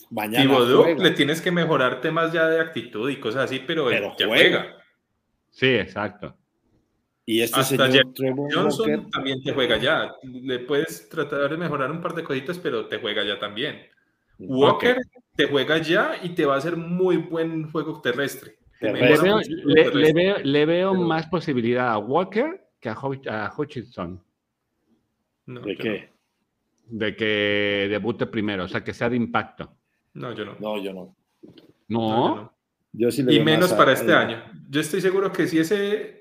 Mañana 0.09 0.53
juega. 0.55 1.03
le 1.03 1.11
tienes 1.11 1.41
que 1.41 1.51
mejorar 1.51 1.99
temas 2.01 2.31
ya 2.31 2.47
de 2.47 2.59
actitud 2.59 3.09
y 3.09 3.19
cosas 3.19 3.45
así, 3.45 3.61
pero, 3.65 3.87
Pero 3.87 4.15
ya 4.17 4.27
juega. 4.27 4.59
juega. 4.61 4.75
Sí, 5.49 5.67
exacto. 5.67 6.35
Y 7.29 7.41
este 7.41 7.59
Hasta 7.59 7.87
señor 7.91 8.13
Trevor 8.13 8.49
Johnson 8.53 8.89
Walker, 8.89 9.09
también 9.11 9.43
te 9.43 9.51
juega 9.53 9.77
ya. 9.77 10.13
Le 10.23 10.59
puedes 10.59 11.09
tratar 11.09 11.49
de 11.49 11.57
mejorar 11.57 11.91
un 11.91 12.01
par 12.01 12.13
de 12.15 12.23
cositas, 12.23 12.57
pero 12.57 12.87
te 12.87 12.99
juega 12.99 13.23
ya 13.25 13.37
también. 13.37 13.81
Walker 14.39 14.95
te 15.35 15.45
juega 15.47 15.77
ya 15.79 16.13
y 16.23 16.29
te 16.29 16.45
va 16.45 16.55
a 16.55 16.57
hacer 16.57 16.77
muy 16.77 17.17
buen 17.17 17.69
juego 17.69 17.99
terrestre. 18.01 18.55
Te 18.79 18.93
Terrestre. 18.93 19.17
Le 19.17 19.21
veo, 19.23 19.35
mucho 19.37 19.49
el 19.51 19.61
juego 19.63 19.75
le, 19.75 19.83
le 19.83 19.91
terrestre. 19.91 20.13
veo, 20.23 20.37
le 20.41 20.65
veo 20.65 20.91
Pero- 20.93 21.03
más 21.03 21.27
posibilidad 21.27 21.89
a 21.91 21.97
Walker 21.97 22.63
que 22.79 22.87
a, 22.89 22.95
Hutch- 22.95 23.27
a 23.29 23.51
Hutchinson 23.57 24.23
No, 25.47 25.61
¿De 25.61 25.75
qué? 25.75 26.09
de 26.89 27.15
que 27.15 27.87
debute 27.89 28.25
primero, 28.27 28.63
o 28.63 28.67
sea, 28.69 28.83
que 28.85 28.93
sea 28.93 29.09
de 29.09 29.17
impacto. 29.17 29.69
No, 30.13 30.31
yo 30.33 30.45
no. 30.45 30.55
No, 30.59 30.81
yo 30.81 30.93
no. 30.93 31.15
No, 31.43 31.51
No, 31.89 32.27
yo 32.29 32.35
no. 32.41 32.53
Yo 32.93 33.11
sí 33.11 33.21
le 33.23 33.33
Y 33.33 33.39
menos 33.43 33.73
a- 33.73 33.77
para 33.77 33.91
este 33.91 34.13
año. 34.13 34.41
Yo 34.69 34.79
estoy 34.79 35.01
seguro 35.01 35.31
que 35.33 35.45
si 35.47 35.59
ese 35.59 36.16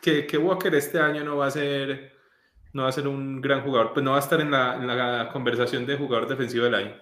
que, 0.00 0.26
que 0.26 0.38
Walker 0.38 0.74
este 0.74 1.00
año 1.00 1.24
no 1.24 1.36
va 1.36 1.46
a 1.46 1.50
ser 1.50 2.12
no 2.72 2.82
va 2.82 2.90
a 2.90 2.92
ser 2.92 3.08
un 3.08 3.40
gran 3.40 3.62
jugador, 3.62 3.92
pues 3.94 4.04
no 4.04 4.10
va 4.12 4.18
a 4.18 4.20
estar 4.20 4.40
en 4.40 4.50
la, 4.50 4.74
en 4.76 4.86
la 4.86 5.30
conversación 5.32 5.86
de 5.86 5.96
jugador 5.96 6.28
defensivo 6.28 6.64
del 6.64 6.74
año. 6.74 6.94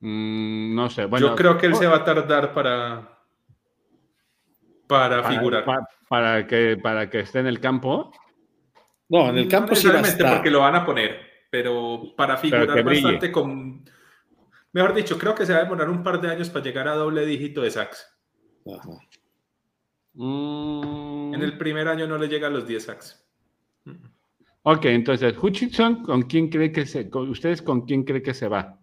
Mm, 0.00 0.74
no 0.76 0.88
sé. 0.88 1.06
Bueno, 1.06 1.28
Yo 1.28 1.36
creo 1.36 1.58
que 1.58 1.66
él 1.66 1.74
se 1.74 1.86
va 1.88 1.96
a 1.96 2.04
tardar 2.04 2.54
para 2.54 3.18
para 4.86 5.22
para, 5.22 5.28
figurar. 5.28 5.64
pa- 5.64 5.88
para 6.08 6.46
que, 6.46 6.78
para 6.82 7.10
que 7.10 7.20
esté 7.20 7.40
en 7.40 7.46
el 7.48 7.60
campo. 7.60 8.10
No, 9.08 9.28
en 9.30 9.38
el 9.38 9.48
campo 9.48 9.74
sí 9.74 9.88
va 9.88 9.98
a 9.98 10.02
estar. 10.02 10.34
porque 10.36 10.50
lo 10.50 10.60
van 10.60 10.76
a 10.76 10.84
poner, 10.86 11.20
pero 11.50 12.14
para 12.16 12.36
figurar 12.36 12.82
bastante 12.84 13.32
con 13.32 13.84
mejor 14.72 14.94
dicho, 14.94 15.18
creo 15.18 15.34
que 15.34 15.44
se 15.46 15.52
va 15.52 15.58
a 15.60 15.62
demorar 15.64 15.88
un 15.90 16.02
par 16.02 16.20
de 16.20 16.30
años 16.30 16.48
para 16.48 16.64
llegar 16.64 16.88
a 16.88 16.94
doble 16.94 17.26
dígito 17.26 17.60
de 17.62 17.70
sacks. 17.70 18.06
Ajá. 18.66 18.90
Mm, 20.20 21.32
En 21.34 21.42
el 21.42 21.56
primer 21.56 21.86
año 21.86 22.08
no 22.08 22.18
le 22.18 22.26
llega 22.26 22.48
a 22.48 22.50
los 22.50 22.66
10 22.66 22.82
sacks. 22.82 23.24
Ok, 24.62 24.86
entonces, 24.86 25.32
Hutchinson, 25.40 26.02
¿con 26.02 26.22
quién 26.22 26.48
cree 26.48 26.72
que 26.72 26.84
se, 26.86 27.08
con, 27.08 27.28
ustedes 27.30 27.62
con 27.62 27.82
quién 27.82 28.02
cree 28.02 28.20
que 28.20 28.34
se 28.34 28.48
va? 28.48 28.76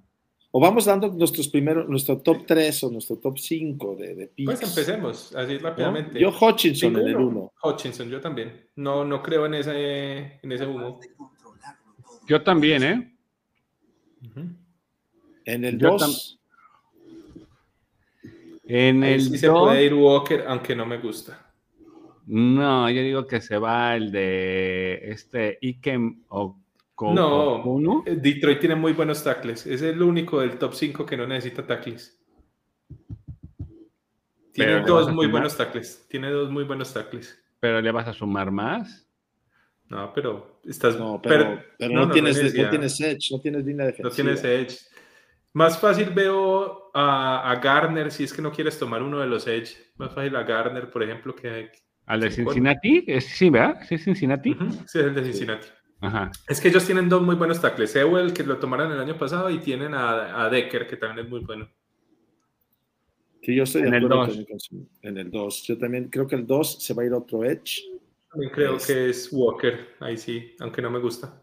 O 0.52 0.62
vamos 0.62 0.86
dando 0.86 1.10
nuestros 1.10 1.50
primeros, 1.50 1.90
nuestro 1.90 2.20
top 2.22 2.46
3 2.48 2.86
o 2.86 2.92
nuestro 2.92 3.18
top 3.18 3.38
5 3.38 3.96
de, 3.98 4.16
de 4.16 4.28
picks. 4.28 4.46
Pues 4.46 4.70
empecemos, 4.70 5.36
así 5.36 5.56
¿no? 5.56 5.60
rápidamente. 5.60 6.18
Yo 6.18 6.30
Hutchinson 6.30 6.96
en 6.96 7.08
el 7.10 7.16
uno. 7.18 7.52
1. 7.64 7.74
Hutchinson, 7.74 8.10
yo 8.10 8.22
también. 8.22 8.70
No, 8.78 9.04
no 9.04 9.22
creo 9.22 9.46
en 9.46 9.56
ese, 9.56 10.40
en 10.42 10.52
ese 10.54 10.66
humo. 10.66 11.02
Yo 12.26 12.42
también, 12.42 12.84
¿eh? 12.84 13.18
En 15.44 15.66
el 15.66 15.78
Yo 15.78 15.98
2, 15.98 16.40
En 18.68 19.04
Ahí 19.04 19.14
el 19.14 19.22
sí 19.22 19.38
se 19.38 19.50
puede 19.52 19.84
ir 19.86 19.94
Walker, 19.94 20.44
aunque 20.48 20.76
no 20.76 20.86
me 20.86 20.98
gusta. 20.98 21.42
No, 22.28 22.90
yo 22.90 23.02
digo 23.02 23.28
que 23.28 23.40
se 23.42 23.58
va 23.60 23.96
el 23.96 24.12
de 24.12 25.00
este 25.12 25.58
Ikem 25.62 26.24
o 26.30 26.58
No, 27.00 27.56
Okunu. 27.58 28.04
eh, 28.08 28.16
Detroit 28.16 28.60
tiene 28.60 28.76
muy 28.76 28.94
buenos 28.94 29.24
tackles. 29.24 29.68
Es 29.68 29.82
el 29.84 30.02
único 30.02 30.40
del 30.42 30.58
top 30.58 30.74
5 30.74 31.06
que 31.06 31.16
no 31.18 31.28
necesita 31.28 31.66
tackles. 31.68 32.20
Tiene 34.52 34.82
dos 34.82 35.08
muy 35.08 35.26
sumar. 35.26 35.32
buenos 35.32 35.58
tackles. 35.58 36.06
Tiene 36.10 36.30
dos 36.32 36.50
muy 36.50 36.64
buenos 36.64 36.94
tackles. 36.94 37.38
pero 37.60 37.82
le 37.82 37.92
vas 37.92 38.08
a 38.08 38.14
sumar 38.14 38.52
más. 38.52 39.08
No, 39.90 40.12
pero 40.14 40.60
estás. 40.64 40.98
no, 40.98 41.20
pero, 41.22 41.44
per- 41.56 41.66
pero 41.78 41.94
no, 41.94 42.06
no, 42.08 42.12
tienes, 42.14 42.38
no 42.56 42.70
tienes 42.70 43.00
edge, 43.02 43.32
no 43.32 43.40
tienes 43.42 43.66
línea 43.66 43.86
defensiva. 43.88 44.10
No 44.10 44.16
tienes 44.16 44.44
edge. 44.44 44.78
Más 45.54 45.78
fácil 45.80 46.10
veo 46.12 46.85
a, 46.96 47.52
a 47.52 47.56
Garner 47.60 48.12
si 48.12 48.24
es 48.24 48.34
que 48.34 48.42
no 48.42 48.52
quieres 48.52 48.80
tomar 48.80 49.04
uno 49.04 49.20
de 49.20 49.28
los 49.28 49.46
edge. 49.48 49.76
Más 49.98 50.14
fácil 50.14 50.36
a 50.36 50.44
Garner, 50.44 50.90
por 50.90 51.04
ejemplo, 51.04 51.36
que. 51.36 51.70
Al 52.06 52.22
de. 52.22 52.32
Cincinnati, 52.32 53.04
es- 53.06 53.26
sí, 53.26 53.50
¿verdad? 53.50 53.82
Sí, 53.88 53.96
es 53.96 54.04
Cincinnati. 54.06 54.54
Sí, 54.88 55.00
es 55.00 55.06
el 55.06 55.14
de 55.14 55.24
Cincinnati. 55.26 55.68
Ajá. 56.02 56.32
Es 56.48 56.62
que 56.62 56.68
ellos 56.70 56.86
tienen 56.86 57.10
dos 57.10 57.22
muy 57.22 57.36
buenos 57.36 57.60
tackles. 57.62 57.96
Ewell, 57.96 58.32
que 58.34 58.44
lo 58.44 58.58
tomaron 58.58 58.92
el 58.92 59.00
año 59.00 59.18
pasado, 59.18 59.50
y 59.50 59.60
tienen 59.60 59.94
a, 59.94 60.44
a 60.46 60.50
Decker, 60.50 60.88
que 60.88 60.98
también 60.98 61.26
es 61.26 61.32
muy 61.32 61.42
bueno. 61.42 61.68
Sí, 63.42 63.56
yo 63.56 63.64
estoy 63.64 63.84
de 63.84 63.88
En 63.90 63.94
el 63.96 64.06
acuerdo 64.06 64.18
dos. 64.18 64.28
también 64.28 64.46
con 64.48 64.60
su- 64.60 64.90
en 65.02 65.18
el 65.18 65.32
2. 65.32 65.64
Yo 65.68 65.78
también 65.78 66.10
creo 66.10 66.26
que 66.28 66.36
el 66.36 66.48
2 66.48 66.82
se 66.84 66.94
va 66.94 67.04
a 67.04 67.06
ir 67.06 67.12
a 67.14 67.18
otro 67.18 67.44
edge. 67.44 67.82
También 68.32 68.52
creo 68.52 68.76
Es- 68.78 68.88
que 68.88 69.10
es 69.10 69.30
Walker, 69.32 69.96
ahí 70.00 70.18
sí, 70.18 70.56
aunque 70.60 70.82
no 70.82 70.90
me 70.90 71.00
gusta. 71.00 71.42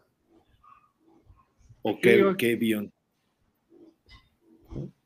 O 1.81 1.93
Sí, 1.93 1.99
que 2.01 2.55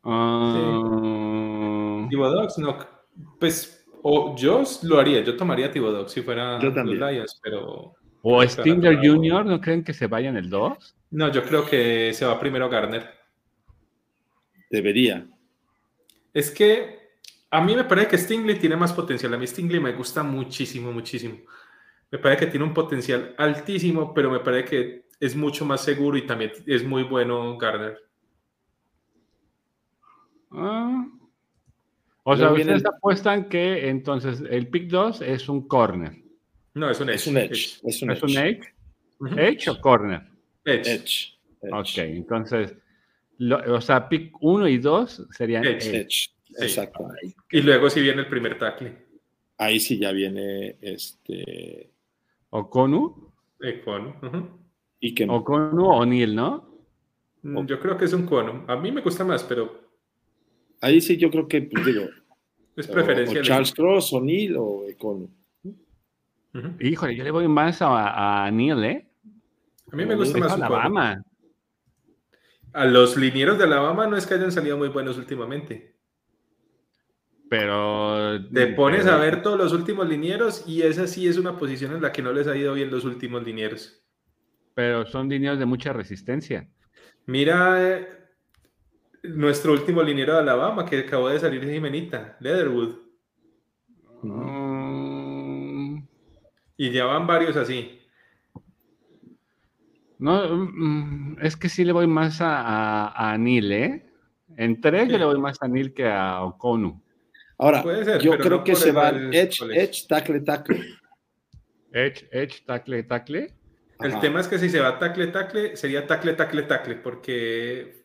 Kevion. 0.07 2.05
Ah, 2.05 2.07
Thibodeaux, 2.09 2.57
no. 2.59 2.77
Pues, 3.39 3.85
o 4.03 4.35
yo 4.37 4.63
lo 4.83 4.99
haría, 4.99 5.21
yo 5.23 5.35
tomaría 5.35 5.71
Thibodeaux 5.71 6.11
si 6.11 6.21
fuera 6.21 6.59
Yo 6.59 6.73
también. 6.73 6.99
los 6.99 7.11
Lions, 7.11 7.39
pero. 7.43 7.93
o 8.21 8.47
Stingler. 8.47 8.97
Jr., 8.97 9.45
¿no 9.45 9.59
creen 9.59 9.83
que 9.83 9.93
se 9.93 10.07
vaya 10.07 10.29
en 10.29 10.37
el 10.37 10.49
2? 10.49 10.95
No, 11.11 11.31
yo 11.31 11.43
creo 11.43 11.65
que 11.65 12.13
se 12.13 12.25
va 12.25 12.39
primero 12.39 12.69
Garner. 12.69 13.09
Debería. 14.69 15.27
Es 16.33 16.51
que 16.51 16.97
a 17.49 17.61
mí 17.61 17.75
me 17.75 17.85
parece 17.85 18.09
que 18.09 18.17
Stingley 18.17 18.59
tiene 18.59 18.75
más 18.75 18.93
potencial. 18.93 19.33
A 19.33 19.37
mí 19.37 19.47
Stingley 19.47 19.79
me 19.79 19.93
gusta 19.93 20.23
muchísimo, 20.23 20.91
muchísimo. 20.91 21.37
Me 22.11 22.19
parece 22.19 22.45
que 22.45 22.51
tiene 22.51 22.65
un 22.65 22.73
potencial 22.73 23.33
altísimo, 23.37 24.13
pero 24.13 24.29
me 24.29 24.39
parece 24.39 24.69
que 24.69 25.05
es 25.19 25.35
mucho 25.35 25.65
más 25.65 25.83
seguro 25.83 26.17
y 26.17 26.25
también 26.25 26.51
es 26.65 26.83
muy 26.83 27.03
bueno 27.03 27.57
Garner. 27.57 27.97
Ah. 30.57 31.07
O 32.23 32.35
sea, 32.35 32.47
Luego 32.49 32.61
ustedes 32.61 32.81
el- 32.81 32.87
apuestan 32.87 33.47
que 33.49 33.87
entonces 33.89 34.43
el 34.49 34.67
pick 34.67 34.89
2 34.89 35.21
es 35.21 35.47
un 35.47 35.67
corner. 35.67 36.13
No, 36.73 36.89
es 36.89 36.99
un 36.99 37.09
edge. 37.09 37.15
Es 37.15 37.27
un 37.27 37.37
edge. 37.37 37.79
Es 37.85 38.01
un 38.01 38.11
¿Es 38.11 38.23
un 38.23 38.29
edge. 38.31 38.39
edge? 38.49 38.73
Ujú. 39.19 39.39
¿Edge 39.39 39.69
o 39.69 39.79
corner? 39.81 40.21
Edge. 40.65 40.89
Edge. 40.89 41.37
Ok, 41.71 41.97
entonces, 41.97 42.75
lo- 43.37 43.75
o 43.75 43.81
sea, 43.81 44.07
pick 44.09 44.35
1 44.41 44.67
y 44.67 44.77
2 44.77 45.25
serían 45.31 45.63
Edge. 45.65 45.87
edge. 45.87 45.95
Edge. 45.95 46.29
Sí. 46.49 46.63
Exacto. 46.63 47.07
Y 47.51 47.61
luego 47.61 47.89
si 47.89 48.01
viene 48.01 48.21
el 48.21 48.27
primer 48.27 48.57
tackle. 48.57 49.05
Ahí 49.57 49.79
sí 49.79 49.97
ya 49.99 50.11
viene 50.11 50.77
este. 50.81 51.91
Okonu, 52.49 53.31
Eh, 53.59 53.81
Kwonu, 53.83 54.09
ujú. 54.21 54.49
Y 54.99 55.15
que 55.15 55.25
Okonu 55.27 55.85
o 55.85 55.97
O'Neill, 55.97 56.35
¿no? 56.35 56.69
Mm, 57.41 57.65
Yo 57.65 57.79
creo 57.79 57.97
que 57.97 58.05
es 58.05 58.13
un 58.13 58.25
Kwonu. 58.27 58.65
A 58.67 58.75
mí 58.75 58.91
me 58.91 59.01
gusta 59.01 59.23
más, 59.25 59.43
pero 59.43 59.86
ahí 60.81 61.01
sí 61.01 61.17
yo 61.17 61.29
creo 61.29 61.47
que, 61.47 61.61
pues, 61.63 61.85
digo, 61.85 62.05
es 62.75 62.89
o- 62.89 62.93
preferencia. 62.93 63.39
o, 63.39 63.43
Charles. 63.43 63.73
Cross, 63.73 64.13
O'Neill 64.13 64.55
o 64.57 64.85
Econo. 64.87 65.29
Híjole, 66.79 67.15
yo 67.15 67.23
le 67.23 67.31
voy 67.31 67.47
más 67.47 67.81
a, 67.83 68.45
a 68.45 68.51
Neil, 68.51 68.83
¿eh? 68.83 69.07
A 69.91 69.95
mí 69.95 70.05
me 70.05 70.15
gusta 70.15 70.39
más. 70.39 70.53
Alabama. 70.53 71.23
A 72.73 72.85
los 72.85 73.15
linieros 73.15 73.57
de 73.57 73.63
Alabama 73.65 74.07
no 74.07 74.17
es 74.17 74.25
que 74.25 74.33
hayan 74.33 74.51
salido 74.51 74.77
muy 74.77 74.89
buenos 74.89 75.17
últimamente. 75.17 75.95
Pero. 77.49 78.39
Te 78.51 78.67
pones 78.67 79.03
pero- 79.03 79.15
a 79.15 79.19
ver 79.19 79.41
todos 79.41 79.57
los 79.57 79.71
últimos 79.73 80.07
linieros 80.07 80.63
y 80.67 80.81
esa 80.81 81.07
sí 81.07 81.27
es 81.27 81.37
una 81.37 81.57
posición 81.57 81.93
en 81.95 82.01
la 82.01 82.11
que 82.11 82.21
no 82.21 82.33
les 82.33 82.47
ha 82.47 82.57
ido 82.57 82.73
bien 82.73 82.91
los 82.91 83.05
últimos 83.05 83.43
linieros. 83.43 84.03
Pero 84.73 85.05
son 85.05 85.29
líneas 85.29 85.57
de 85.57 85.65
mucha 85.65 85.93
resistencia. 85.93 86.67
Mira 87.25 87.81
eh, 87.97 88.07
nuestro 89.23 89.73
último 89.73 90.01
liniero 90.03 90.33
de 90.33 90.39
Alabama 90.39 90.85
que 90.85 90.99
acabó 90.99 91.29
de 91.29 91.39
salir 91.39 91.65
de 91.65 91.73
Jimenita, 91.73 92.37
Leatherwood. 92.39 92.95
Mm, 94.23 95.97
Y 96.77 96.91
ya 96.91 97.05
van 97.05 97.25
varios 97.27 97.55
así. 97.55 97.99
no, 100.19 100.47
mm, 100.55 101.37
es 101.41 101.55
que 101.55 101.69
sí 101.69 101.83
le 101.85 101.91
voy 101.91 102.07
más 102.07 102.41
a, 102.41 102.61
a, 103.07 103.31
a 103.33 103.37
Neil, 103.37 103.71
¿eh? 103.71 104.03
En 104.55 104.81
tres 104.81 105.09
yo 105.09 105.17
le 105.17 105.25
voy 105.25 105.39
más 105.39 105.57
a 105.61 105.67
Neil 105.67 105.93
que 105.93 106.07
a 106.07 106.43
Okonu. 106.43 106.99
Ahora, 107.59 107.83
Puede 107.83 108.05
ser, 108.05 108.21
yo 108.21 108.37
creo 108.37 108.57
no 108.59 108.63
que 108.63 108.75
se 108.75 108.89
el- 108.89 109.33
edge, 109.33 109.57
¿cuál 109.59 109.71
es? 109.71 109.77
edge, 109.89 110.07
tackle, 110.07 110.39
tackle. 110.41 110.79
Edge, 111.91 112.27
edge, 112.31 112.63
tackle, 112.65 113.03
tackle. 113.03 113.53
El 113.99 114.11
Ajá. 114.11 114.19
tema 114.19 114.39
es 114.39 114.47
que 114.47 114.59
si 114.59 114.69
se 114.69 114.79
va 114.79 114.99
tacle, 114.99 115.27
tacle, 115.27 115.75
sería 115.75 116.05
tacle, 116.05 116.33
tacle, 116.33 116.63
tacle, 116.63 116.95
porque 116.95 117.96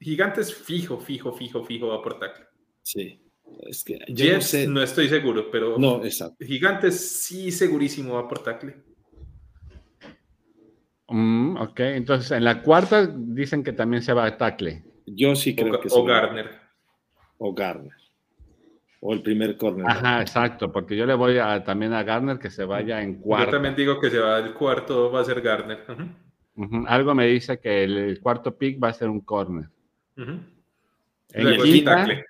Gigantes 0.00 0.54
fijo, 0.54 0.98
fijo, 0.98 1.32
fijo, 1.32 1.64
fijo 1.64 1.88
va 1.88 2.02
por 2.02 2.18
tacle. 2.18 2.44
Sí. 2.82 3.20
Es 3.66 3.82
que 3.82 3.94
yo 4.08 4.26
no 4.26 4.32
Jets 4.32 4.44
sé. 4.46 4.68
no 4.68 4.82
estoy 4.82 5.08
seguro, 5.08 5.50
pero 5.50 5.78
No, 5.78 6.04
exacto. 6.04 6.44
Gigantes 6.44 7.00
sí 7.22 7.50
segurísimo 7.50 8.14
va 8.14 8.28
por 8.28 8.42
tacle. 8.42 8.76
Mm, 11.08 11.56
ok, 11.56 11.80
entonces 11.80 12.30
en 12.32 12.44
la 12.44 12.62
cuarta 12.62 13.06
dicen 13.06 13.64
que 13.64 13.72
también 13.72 14.02
se 14.02 14.12
va 14.12 14.26
a 14.26 14.36
tackle. 14.36 14.84
Yo 15.06 15.34
sí 15.34 15.52
O, 15.52 15.56
creo 15.62 15.72
Ga- 15.74 15.80
que 15.80 15.88
o 15.88 16.00
sí. 16.02 16.06
Gardner. 16.06 16.50
O 17.38 17.54
Garner. 17.54 17.92
O 19.00 19.14
el 19.14 19.22
primer 19.22 19.56
corner. 19.56 19.86
Ajá, 19.88 20.20
exacto, 20.20 20.70
porque 20.72 20.96
yo 20.96 21.06
le 21.06 21.14
voy 21.14 21.38
a, 21.38 21.62
también 21.64 21.92
a 21.94 22.02
Garner 22.02 22.38
que 22.38 22.50
se 22.50 22.64
vaya 22.64 23.00
en 23.00 23.14
Yo 23.14 23.22
cuarta. 23.22 23.52
también 23.52 23.76
digo 23.76 24.00
que 24.00 24.10
se 24.10 24.18
va 24.18 24.38
el 24.38 24.52
cuarto, 24.52 25.10
va 25.10 25.20
a 25.20 25.24
ser 25.24 25.40
Ujú, 26.56 26.84
Algo 26.88 27.14
me 27.14 27.26
dice 27.26 27.58
que 27.60 27.84
el, 27.84 27.96
el 27.96 28.20
cuarto 28.20 28.58
pick 28.58 28.82
va 28.82 28.88
a 28.88 28.92
ser 28.92 29.08
un 29.08 29.20
corner. 29.20 29.70
En 30.18 31.46
el 31.46 31.62
quinta, 31.62 31.96
tacle. 31.96 32.24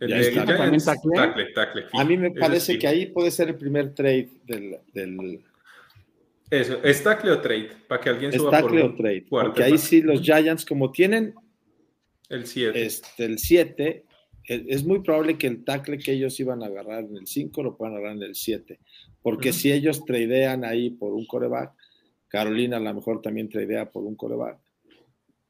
El 0.00 0.08
Ya 0.08 0.18
está. 0.18 0.44
Giants, 0.44 0.58
¿También 0.58 0.84
tacle? 0.84 1.12
tacle, 1.14 1.52
tacle, 1.52 1.82
fijo. 1.84 2.00
A 2.00 2.04
mí 2.04 2.16
me 2.16 2.30
parece 2.30 2.78
que 2.78 2.86
ahí 2.86 3.06
puede 3.06 3.30
ser 3.30 3.48
el 3.48 3.56
primer 3.56 3.94
trade 3.94 4.30
del. 4.44 4.78
del 4.92 5.44
Eso, 6.50 6.82
¿es 6.84 7.02
tacle 7.02 7.32
o 7.32 7.40
trade? 7.40 7.70
Para 7.88 8.00
que 8.00 8.08
alguien 8.10 8.30
es 8.30 8.36
suba 8.36 8.50
por 8.50 8.60
tackle 8.60 8.82
o 8.82 8.86
un 8.86 8.96
trade. 8.96 9.26
Porque 9.28 9.62
ahí 9.64 9.78
sí 9.78 10.02
los 10.02 10.20
Giants, 10.20 10.64
como 10.64 10.92
tienen 10.92 11.34
El 12.28 12.46
7. 12.46 12.84
este, 12.84 13.24
el 13.24 13.38
7, 13.38 14.04
es 14.44 14.84
muy 14.84 15.00
probable 15.00 15.38
que 15.38 15.48
el 15.48 15.64
tackle 15.64 15.98
que 15.98 16.12
ellos 16.12 16.38
iban 16.38 16.62
a 16.62 16.66
agarrar 16.66 17.04
en 17.04 17.16
el 17.16 17.26
5 17.26 17.62
lo 17.62 17.76
puedan 17.76 17.96
agarrar 17.96 18.16
en 18.16 18.22
el 18.22 18.34
7. 18.34 18.78
Porque 19.22 19.52
si 19.52 19.72
ellos 19.72 20.04
tradean 20.04 20.64
ahí 20.64 20.90
por 20.90 21.14
un 21.14 21.26
coreback, 21.26 21.72
Carolina 22.28 22.76
a 22.76 22.80
lo 22.80 22.94
mejor 22.94 23.22
también 23.22 23.48
tradea 23.48 23.90
por 23.90 24.04
un 24.04 24.14
coreback. 24.14 24.58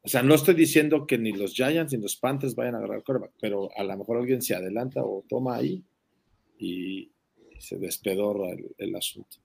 O 0.06 0.08
sea, 0.08 0.22
no 0.22 0.36
estoy 0.36 0.54
diciendo 0.54 1.04
que 1.04 1.18
ni 1.18 1.32
los 1.32 1.52
Giants 1.52 1.92
ni 1.92 2.00
los 2.00 2.14
Panthers 2.16 2.54
vayan 2.54 2.76
a 2.76 2.78
agarrar 2.78 3.02
coreback, 3.02 3.32
pero 3.40 3.68
a 3.76 3.82
lo 3.82 3.96
mejor 3.96 4.18
alguien 4.18 4.40
se 4.40 4.54
adelanta 4.54 5.02
o 5.02 5.24
toma 5.28 5.56
ahí 5.56 5.82
y 6.58 7.10
se 7.58 7.76
despedorra 7.78 8.50
el, 8.50 8.66
el 8.78 8.94
asunto. 8.94 9.38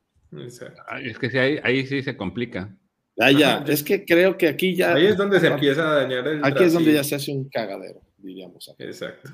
Es 1.03 1.17
que 1.17 1.29
sí, 1.31 1.37
ahí, 1.39 1.57
ahí 1.63 1.85
sí 1.87 2.03
se 2.03 2.15
complica. 2.15 2.77
Ah, 3.19 3.31
ya, 3.31 3.57
Ajá, 3.57 3.71
es 3.73 3.83
que 3.83 4.05
creo 4.05 4.37
que 4.37 4.47
aquí 4.47 4.75
ya. 4.75 4.93
Ahí 4.93 5.07
es 5.07 5.17
donde 5.17 5.39
se 5.39 5.47
empieza 5.47 5.89
a 5.91 5.95
dañar 6.03 6.27
el 6.27 6.45
Aquí 6.45 6.63
es 6.63 6.73
donde 6.73 6.93
ya 6.93 7.03
se 7.03 7.15
hace 7.15 7.31
un 7.31 7.49
cagadero, 7.49 8.01
diríamos. 8.17 8.73
Exacto. 8.77 9.29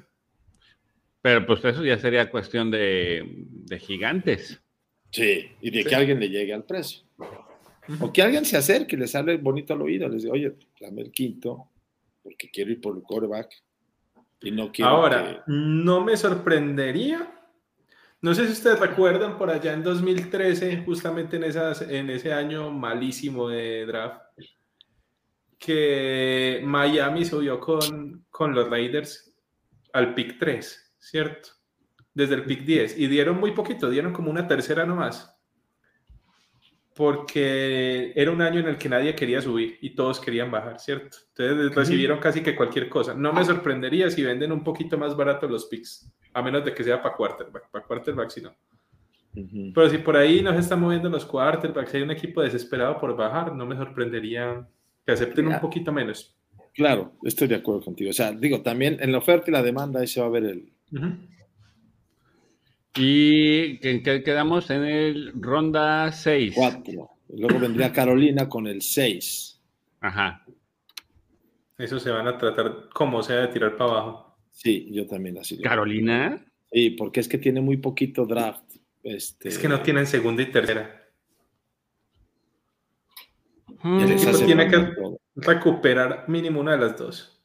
Pero 1.21 1.45
pues 1.45 1.63
eso 1.65 1.83
ya 1.83 1.97
sería 1.99 2.29
cuestión 2.31 2.71
de, 2.71 3.21
de 3.65 3.79
gigantes. 3.79 4.61
Sí, 5.11 5.45
y 5.61 5.71
de 5.71 5.83
Sí. 5.83 5.89
que 5.89 5.95
alguien 5.95 6.19
le 6.19 6.29
llegue 6.29 6.53
al 6.53 6.63
precio. 6.63 7.01
O 8.01 8.11
que 8.11 8.21
alguien 8.21 8.45
se 8.45 8.57
acerque 8.57 8.95
y 8.95 8.99
les 8.99 9.15
hable 9.15 9.37
bonito 9.37 9.73
al 9.73 9.81
oído, 9.81 10.09
les 10.09 10.23
diga, 10.23 10.33
oye, 10.33 10.55
dame 10.79 11.01
el 11.01 11.11
quinto, 11.11 11.69
porque 12.21 12.49
quiero 12.51 12.71
ir 12.71 12.81
por 12.81 12.95
el 12.95 13.03
quarterback 13.03 13.49
y 14.41 14.51
no 14.51 14.71
quiero 14.71 14.91
Ahora, 14.91 15.43
no 15.47 16.03
me 16.03 16.17
sorprendería. 16.17 17.33
No 18.21 18.33
sé 18.33 18.45
si 18.47 18.53
ustedes 18.53 18.79
recuerdan 18.79 19.37
por 19.37 19.49
allá 19.49 19.73
en 19.73 19.83
2013, 19.83 20.83
justamente 20.83 21.37
en, 21.37 21.43
esas, 21.43 21.81
en 21.81 22.09
ese 22.09 22.33
año 22.33 22.71
malísimo 22.71 23.47
de 23.49 23.85
draft, 23.85 24.21
que 25.57 26.61
Miami 26.63 27.25
subió 27.25 27.59
con, 27.59 28.25
con 28.29 28.53
los 28.53 28.69
Raiders 28.69 29.33
al 29.93 30.13
pick 30.13 30.39
3, 30.39 30.95
¿cierto? 30.99 31.49
Desde 32.13 32.35
el 32.35 32.43
pick 32.43 32.63
10. 32.63 32.97
Y 32.97 33.07
dieron 33.07 33.39
muy 33.39 33.51
poquito, 33.51 33.89
dieron 33.89 34.13
como 34.13 34.29
una 34.29 34.47
tercera 34.47 34.85
nomás. 34.85 35.36
Porque 36.97 38.11
era 38.15 38.31
un 38.31 38.41
año 38.41 38.59
en 38.59 38.67
el 38.67 38.77
que 38.77 38.89
nadie 38.89 39.13
quería 39.13 39.39
subir 39.39 39.77
y 39.81 39.91
todos 39.91 40.19
querían 40.19 40.49
bajar, 40.49 40.79
¿cierto? 40.79 41.17
Entonces 41.37 41.75
recibieron 41.75 42.19
casi 42.19 42.41
que 42.41 42.55
cualquier 42.55 42.89
cosa. 42.89 43.13
No 43.13 43.31
me 43.31 43.45
sorprendería 43.45 44.09
si 44.09 44.23
venden 44.23 44.51
un 44.51 44.63
poquito 44.63 44.97
más 44.97 45.15
barato 45.15 45.47
los 45.47 45.67
picks, 45.67 46.11
a 46.33 46.41
menos 46.41 46.65
de 46.65 46.73
que 46.73 46.83
sea 46.83 46.99
para 46.99 47.15
quarterback. 47.15 47.69
Para 47.69 47.85
quarterback, 47.85 48.31
si 48.31 48.41
no. 48.41 48.55
Pero 49.75 49.89
si 49.91 49.99
por 49.99 50.17
ahí 50.17 50.41
no 50.41 50.51
se 50.53 50.59
están 50.61 50.81
moviendo 50.81 51.07
los 51.07 51.23
quarterbacks, 51.23 51.93
hay 51.93 52.01
un 52.01 52.09
equipo 52.09 52.41
desesperado 52.41 52.97
por 52.99 53.15
bajar, 53.15 53.55
no 53.55 53.67
me 53.67 53.75
sorprendería 53.75 54.67
que 55.05 55.11
acepten 55.11 55.47
un 55.47 55.59
poquito 55.59 55.91
menos. 55.91 56.35
Claro, 56.73 57.13
estoy 57.23 57.47
de 57.47 57.55
acuerdo 57.55 57.81
contigo. 57.81 58.09
O 58.09 58.13
sea, 58.13 58.31
digo, 58.31 58.63
también 58.63 58.97
en 58.99 59.11
la 59.11 59.19
oferta 59.19 59.51
y 59.51 59.53
la 59.53 59.61
demanda 59.61 59.99
ahí 59.99 60.07
se 60.07 60.19
va 60.19 60.27
a 60.27 60.31
ver 60.31 60.45
el... 60.45 60.73
Y 62.97 63.77
que, 63.79 64.01
que 64.01 64.23
quedamos 64.23 64.69
en 64.69 64.83
el 64.83 65.31
ronda 65.35 66.11
6. 66.11 66.53
4. 66.55 67.09
Luego 67.29 67.59
vendría 67.59 67.91
Carolina 67.91 68.47
con 68.49 68.67
el 68.67 68.81
6. 68.81 69.61
Ajá. 70.01 70.45
Eso 71.77 71.99
se 71.99 72.09
van 72.09 72.27
a 72.27 72.37
tratar 72.37 72.89
como 72.93 73.21
sea 73.21 73.37
de 73.41 73.47
tirar 73.49 73.75
para 73.77 73.91
abajo. 73.91 74.37
Sí, 74.51 74.87
yo 74.91 75.05
también 75.05 75.37
así. 75.37 75.57
lo- 75.57 75.63
Carolina. 75.63 76.43
Sí, 76.71 76.91
porque 76.91 77.19
es 77.19 77.27
que 77.27 77.37
tiene 77.37 77.61
muy 77.61 77.77
poquito 77.77 78.25
draft. 78.25 78.63
Este, 79.03 79.49
Es 79.49 79.57
que 79.59 79.67
no 79.69 79.81
tienen 79.81 80.07
segunda 80.07 80.41
y 80.41 80.51
tercera. 80.51 81.03
Mm, 83.83 83.99
ya 83.99 84.05
les 84.07 84.23
equipo 84.23 84.45
tiene 84.45 84.67
que-. 84.69 84.93
Recuperar 85.35 86.25
mínimo 86.27 86.59
una 86.59 86.71
de 86.71 86.77
las 86.79 86.97
dos. 86.97 87.36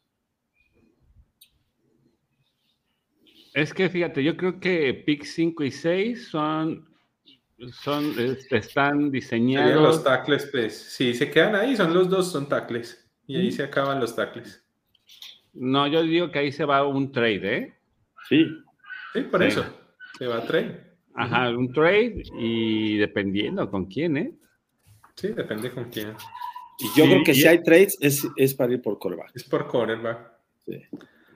Es 3.54 3.74
que 3.74 3.88
fíjate, 3.90 4.22
yo 4.24 4.36
creo 4.36 4.58
que 4.58 4.94
pick 5.06 5.24
5 5.24 5.64
y 5.64 5.70
6 5.70 6.28
son, 6.28 6.88
son 7.82 8.06
este, 8.18 8.56
están 8.56 8.92
Serían 8.92 9.02
los 9.02 9.12
diseñados. 9.12 10.04
tackles, 10.04 10.48
pues. 10.50 10.74
Si 10.76 11.14
se 11.14 11.30
quedan 11.30 11.54
ahí, 11.54 11.76
son 11.76 11.92
los 11.92 12.08
dos, 12.08 12.32
son 12.32 12.48
tackles. 12.48 12.98
Y 13.26 13.36
ahí 13.36 13.48
Mm. 13.48 13.52
se 13.52 13.62
acaban 13.64 14.00
los 14.00 14.16
tackles. 14.16 14.64
No, 15.52 15.86
yo 15.86 16.02
digo 16.02 16.30
que 16.30 16.38
ahí 16.38 16.52
se 16.52 16.64
va 16.64 16.86
un 16.86 17.12
trade, 17.12 17.56
¿eh? 17.56 17.74
Sí, 18.28 18.46
Sí, 19.12 19.20
por 19.22 19.42
Sí. 19.42 19.48
eso. 19.48 19.64
Se 20.16 20.26
va 20.26 20.38
a 20.38 20.46
traer. 20.46 20.94
Ajá, 21.14 21.50
un 21.50 21.70
trade 21.70 22.22
y 22.38 22.96
dependiendo 22.96 23.70
con 23.70 23.84
quién, 23.84 24.16
¿eh? 24.16 24.32
Sí, 25.14 25.28
depende 25.28 25.70
con 25.70 25.84
quién. 25.90 26.14
y 26.78 26.84
yo 26.98 27.04
Sí, 27.04 27.10
creo 27.10 27.24
que 27.24 27.32
y- 27.32 27.34
si 27.34 27.46
hay 27.46 27.62
trades 27.62 27.98
es, 28.00 28.26
es 28.34 28.54
para 28.54 28.72
ir 28.72 28.80
por 28.80 28.98
coreback. 28.98 29.30
Es 29.34 29.44
por 29.44 29.66
cornerback. 29.68 30.32
Sí. 30.64 30.82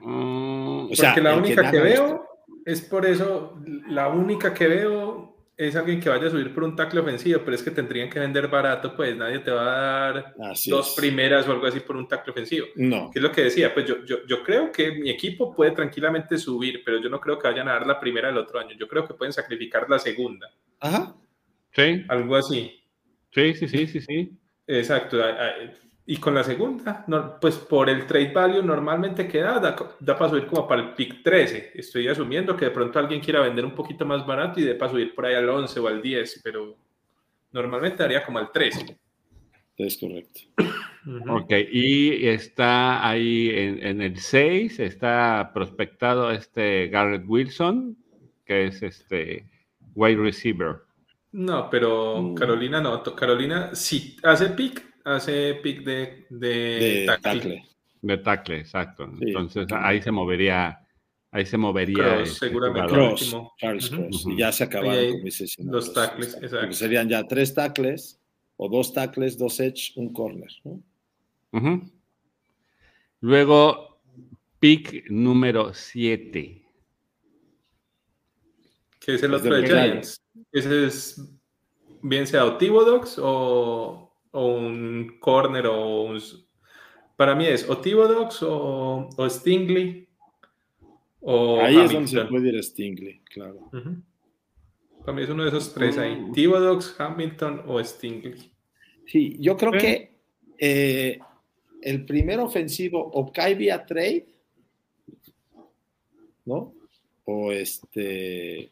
Mm, 0.09 0.91
O 0.91 0.95
sea, 0.95 1.09
Porque 1.13 1.21
la 1.21 1.33
que 1.33 1.39
única 1.39 1.71
que 1.71 1.79
veo 1.79 2.25
es 2.65 2.81
por 2.81 3.05
eso, 3.05 3.61
la 3.89 4.07
única 4.07 4.53
que 4.53 4.67
veo 4.67 5.35
es 5.57 5.75
alguien 5.75 5.99
que 5.99 6.07
vaya 6.09 6.27
a 6.27 6.29
subir 6.29 6.53
por 6.53 6.63
un 6.63 6.75
tackle 6.75 6.99
ofensivo, 6.99 7.41
pero 7.43 7.55
es 7.55 7.63
que 7.63 7.71
tendrían 7.71 8.09
que 8.09 8.19
vender 8.19 8.47
barato, 8.47 8.95
pues 8.95 9.17
nadie 9.17 9.39
te 9.39 9.49
va 9.51 9.63
a 9.63 10.11
dar 10.13 10.35
Así 10.51 10.69
dos 10.69 10.89
es. 10.89 10.95
primeras 10.95 11.47
o 11.47 11.51
algo 11.51 11.65
así 11.65 11.79
por 11.79 11.95
un 11.97 12.07
tackle 12.07 12.31
ofensivo. 12.31 12.67
No, 12.75 13.09
¿Qué 13.11 13.17
es 13.19 13.23
lo 13.23 13.31
que 13.31 13.41
decía? 13.45 13.73
Pues 13.73 13.85
yo, 13.87 14.05
yo, 14.05 14.17
yo 14.27 14.43
creo 14.43 14.71
que 14.71 14.91
mi 14.91 15.09
equipo 15.09 15.55
puede 15.55 15.71
tranquilamente 15.71 16.37
subir, 16.37 16.83
pero 16.85 16.99
yo 17.01 17.09
no 17.09 17.19
creo 17.19 17.39
que 17.39 17.47
vayan 17.47 17.67
a 17.69 17.73
dar 17.73 17.87
la 17.87 17.99
primera 17.99 18.27
del 18.27 18.37
otro 18.37 18.59
año. 18.59 18.75
Yo 18.77 18.87
creo 18.87 19.07
que 19.07 19.15
pueden 19.15 19.33
sacrificar 19.33 19.89
la 19.89 19.97
segunda, 19.97 20.47
ajá, 20.79 21.15
sí, 21.71 22.05
algo 22.07 22.35
así. 22.35 22.79
sí, 23.31 23.53
sí, 23.55 23.67
sí, 23.67 23.87
sí, 23.87 24.01
sí. 24.01 24.37
Exacto. 24.67 25.17
Y 26.09 26.17
con 26.17 26.33
la 26.33 26.43
segunda, 26.43 27.03
no, 27.07 27.37
pues 27.39 27.57
por 27.57 27.89
el 27.89 28.07
trade 28.07 28.31
value 28.31 28.63
normalmente 28.63 29.27
que 29.27 29.39
da, 29.41 29.59
da, 29.59 29.75
da 29.99 30.17
para 30.17 30.29
subir 30.29 30.47
como 30.47 30.65
para 30.65 30.81
el 30.81 30.93
pick 30.93 31.21
13. 31.21 31.73
Estoy 31.75 32.07
asumiendo 32.07 32.55
que 32.55 32.65
de 32.65 32.71
pronto 32.71 32.97
alguien 32.97 33.19
quiera 33.19 33.41
vender 33.41 33.65
un 33.65 33.75
poquito 33.75 34.05
más 34.05 34.25
barato 34.25 34.59
y 34.61 34.63
de 34.63 34.75
para 34.75 34.91
subir 34.91 35.13
por 35.13 35.25
ahí 35.25 35.35
al 35.35 35.49
11 35.49 35.79
o 35.81 35.87
al 35.87 36.01
10, 36.01 36.41
pero 36.43 36.77
normalmente 37.51 38.03
daría 38.03 38.23
como 38.25 38.39
al 38.39 38.51
13. 38.51 38.97
es 39.77 39.97
correcto. 39.97 40.39
Ok, 41.29 41.51
y 41.71 42.25
está 42.27 43.07
ahí 43.07 43.49
en, 43.53 43.85
en 43.85 44.01
el 44.01 44.17
6, 44.17 44.79
está 44.79 45.51
prospectado 45.53 46.31
este 46.31 46.87
Garrett 46.87 47.23
Wilson, 47.27 47.97
que 48.45 48.67
es 48.67 48.81
este 48.81 49.45
wide 49.93 50.21
receiver. 50.21 50.77
No, 51.33 51.69
pero 51.69 52.21
Mm. 52.21 52.35
Carolina 52.35 52.81
no. 52.81 53.03
Carolina 53.03 53.75
sí 53.75 54.15
hace 54.23 54.49
pick, 54.49 54.83
hace 55.15 55.55
pick 55.55 55.83
de, 55.83 56.25
de, 56.29 56.47
De 56.47 57.03
tackle. 57.07 57.31
tackle. 57.33 57.65
De 58.01 58.17
tackle, 58.17 58.57
exacto. 58.59 59.09
Sí. 59.17 59.25
Entonces 59.27 59.67
ahí 59.71 60.01
se 60.01 60.11
movería, 60.11 60.79
ahí 61.31 61.45
se 61.45 61.57
movería. 61.57 61.95
Cross, 61.97 62.29
este 62.29 62.47
seguramente. 62.47 62.93
Cross. 62.93 63.35
Charles. 63.57 63.89
Cross. 63.89 64.25
Y 64.29 64.37
ya 64.37 64.51
se 64.51 64.63
acabaron 64.65 64.93
Y 64.93 64.97
ahí 64.97 65.11
con 65.13 65.23
mis 65.23 65.37
sesiones. 65.37 65.71
los 65.73 65.93
tackles, 65.93 66.33
Porque 66.33 66.45
exacto. 66.45 66.73
serían 66.73 67.09
ya 67.09 67.27
tres 67.27 67.53
tackles, 67.53 68.19
o 68.57 68.69
dos 68.69 68.93
tackles, 68.93 69.37
dos 69.37 69.59
edge, 69.59 69.93
un 69.95 70.13
corner. 70.13 70.49
Luego, 73.21 73.99
pick 74.59 75.09
número 75.09 75.73
7. 75.73 76.63
que 78.99 79.13
es 79.15 79.23
el 79.23 79.33
Es 79.33 79.41
otro 79.41 79.55
de 79.55 79.67
Giants. 79.67 80.21
Ese 80.51 80.85
es 80.85 81.21
bien 82.01 82.27
sea 82.27 82.45
o 82.45 82.57
Thibodeaux 82.57 83.17
o, 83.19 84.06
o 84.31 84.45
un 84.57 85.17
corner 85.19 85.67
o 85.67 86.03
un... 86.03 86.19
Para 87.15 87.35
mí 87.35 87.45
es 87.45 87.69
o 87.69 87.77
Thibodeaux 87.77 88.43
o, 88.43 89.09
o 89.17 89.29
Stingley 89.29 90.07
o 91.21 91.59
Ahí 91.59 91.77
es 91.77 91.91
donde 91.91 92.07
se 92.07 92.19
Hamilton. 92.19 92.29
puede 92.29 92.49
ir 92.49 92.59
a 92.59 92.63
Stingley, 92.63 93.19
claro. 93.25 93.69
Para 94.99 95.13
mí 95.13 95.23
es 95.23 95.29
uno 95.29 95.43
de 95.43 95.49
esos 95.49 95.73
tres 95.73 95.97
ahí. 95.97 96.31
Thibodeaux, 96.33 96.95
Hamilton 96.99 97.63
o 97.67 97.83
Stingley. 97.83 98.51
Sí, 99.05 99.37
yo 99.39 99.57
creo 99.57 99.71
que 99.71 100.11
eh, 100.57 101.19
el 101.81 102.05
primer 102.05 102.39
ofensivo 102.39 103.09
o 103.13 103.31
cae 103.31 103.55
vía 103.55 103.85
trade, 103.85 104.27
¿no? 106.45 106.73
O 107.25 107.51
este. 107.51 108.69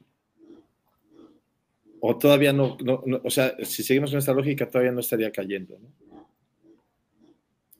O 2.07 2.17
todavía 2.17 2.53
no, 2.53 2.77
no- 2.83 3.01
no- 3.05 3.21
o 3.23 3.29
sea, 3.29 3.55
si 3.63 3.81
seguimos 3.83 4.11
con 4.11 4.19
esta 4.19 4.33
lógica, 4.33 4.67
todavía 4.69 4.91
no 4.91 4.99
estaría 4.99 5.31
cayendo, 5.31 5.75
¿no? 5.79 5.89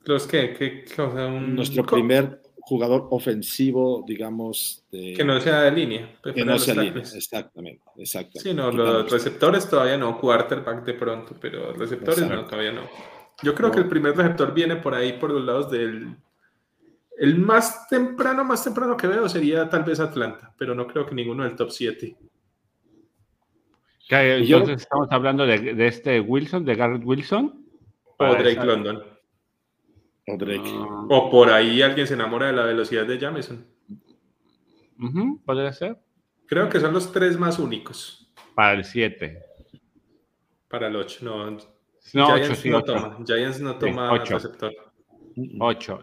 Los 0.04 0.26
que, 0.26 0.52
que, 0.54 0.84
que, 0.84 1.02
un- 1.02 1.54
Nuestro 1.54 1.84
primer 1.84 2.40
jugador 2.60 3.06
ofensivo, 3.10 4.04
digamos, 4.06 4.84
de, 4.90 5.14
que 5.16 5.24
no 5.24 5.40
sea 5.40 5.62
de 5.62 5.70
línea. 5.70 6.06
que 6.16 6.20
prefiero 6.22 6.50
no 6.50 6.58
sea 6.58 6.74
línea. 6.74 7.02
Exactamente, 7.02 7.82
exactamente. 7.96 8.40
Sí, 8.50 8.54
no, 8.54 8.70
los 8.72 9.10
receptores 9.10 9.68
todavía 9.68 9.96
no, 9.96 10.18
quarterback 10.18 10.84
de 10.84 10.94
pronto, 10.94 11.36
pero 11.40 11.72
receptores 11.72 12.28
no, 12.28 12.44
todavía 12.44 12.72
no. 12.72 12.82
Yo 13.42 13.54
creo 13.54 13.70
que 13.70 13.80
el 13.80 13.88
primer 13.88 14.16
receptor 14.16 14.52
viene 14.54 14.76
por 14.76 14.94
ahí, 14.94 15.12
por 15.14 15.30
los 15.30 15.44
lados 15.44 15.70
del... 15.70 16.16
El 17.18 17.38
más 17.38 17.88
temprano, 17.88 18.44
más 18.44 18.62
temprano 18.64 18.96
que 18.96 19.06
veo 19.06 19.28
sería 19.28 19.68
tal 19.70 19.84
vez 19.84 20.00
Atlanta, 20.00 20.52
pero 20.58 20.74
no 20.74 20.86
creo 20.86 21.06
que 21.06 21.14
ninguno 21.14 21.44
del 21.44 21.54
top 21.56 21.70
7. 21.70 22.16
Que, 24.08 24.38
Y 24.40 24.46
yo- 24.46 24.58
Entonces 24.58 24.82
estamos 24.82 25.08
hablando 25.10 25.46
de, 25.46 25.74
de 25.74 25.86
este 25.86 26.20
Wilson, 26.20 26.64
de 26.64 26.74
Garrett 26.74 27.02
Wilson. 27.04 27.64
O 28.18 28.24
Drake 28.32 28.50
esa- 28.52 28.64
London. 28.64 29.02
O 30.28 30.36
Drake. 30.36 30.62
Ah, 30.74 31.06
O 31.10 31.30
por 31.30 31.50
ahí 31.50 31.82
alguien 31.82 32.06
se 32.06 32.14
enamora 32.14 32.46
de 32.48 32.52
la 32.52 32.64
velocidad 32.64 33.06
de 33.06 33.18
Jameson. 33.18 33.66
ujú, 34.98 35.40
podría 35.44 35.72
ser. 35.72 35.98
Creo 36.46 36.68
que 36.68 36.78
son 36.80 36.92
los 36.94 37.12
tres 37.12 37.38
más 37.38 37.58
únicos 37.58 38.32
Para 38.54 38.72
el 38.74 38.84
7. 38.84 39.42
para 40.68 40.86
el 40.88 40.96
8. 40.96 41.18
No, 41.24 41.50
No, 41.50 41.58
Giants 42.26 42.50
8 42.50 42.54
sí, 42.54 42.70
no 42.70 42.78
8. 42.78 42.86
toma. 42.94 43.18
Giants 43.26 43.60
no 43.60 43.76
toma 43.78 44.12
ocho. 44.12 44.34
receptor. 44.34 44.72
8. 45.60 46.00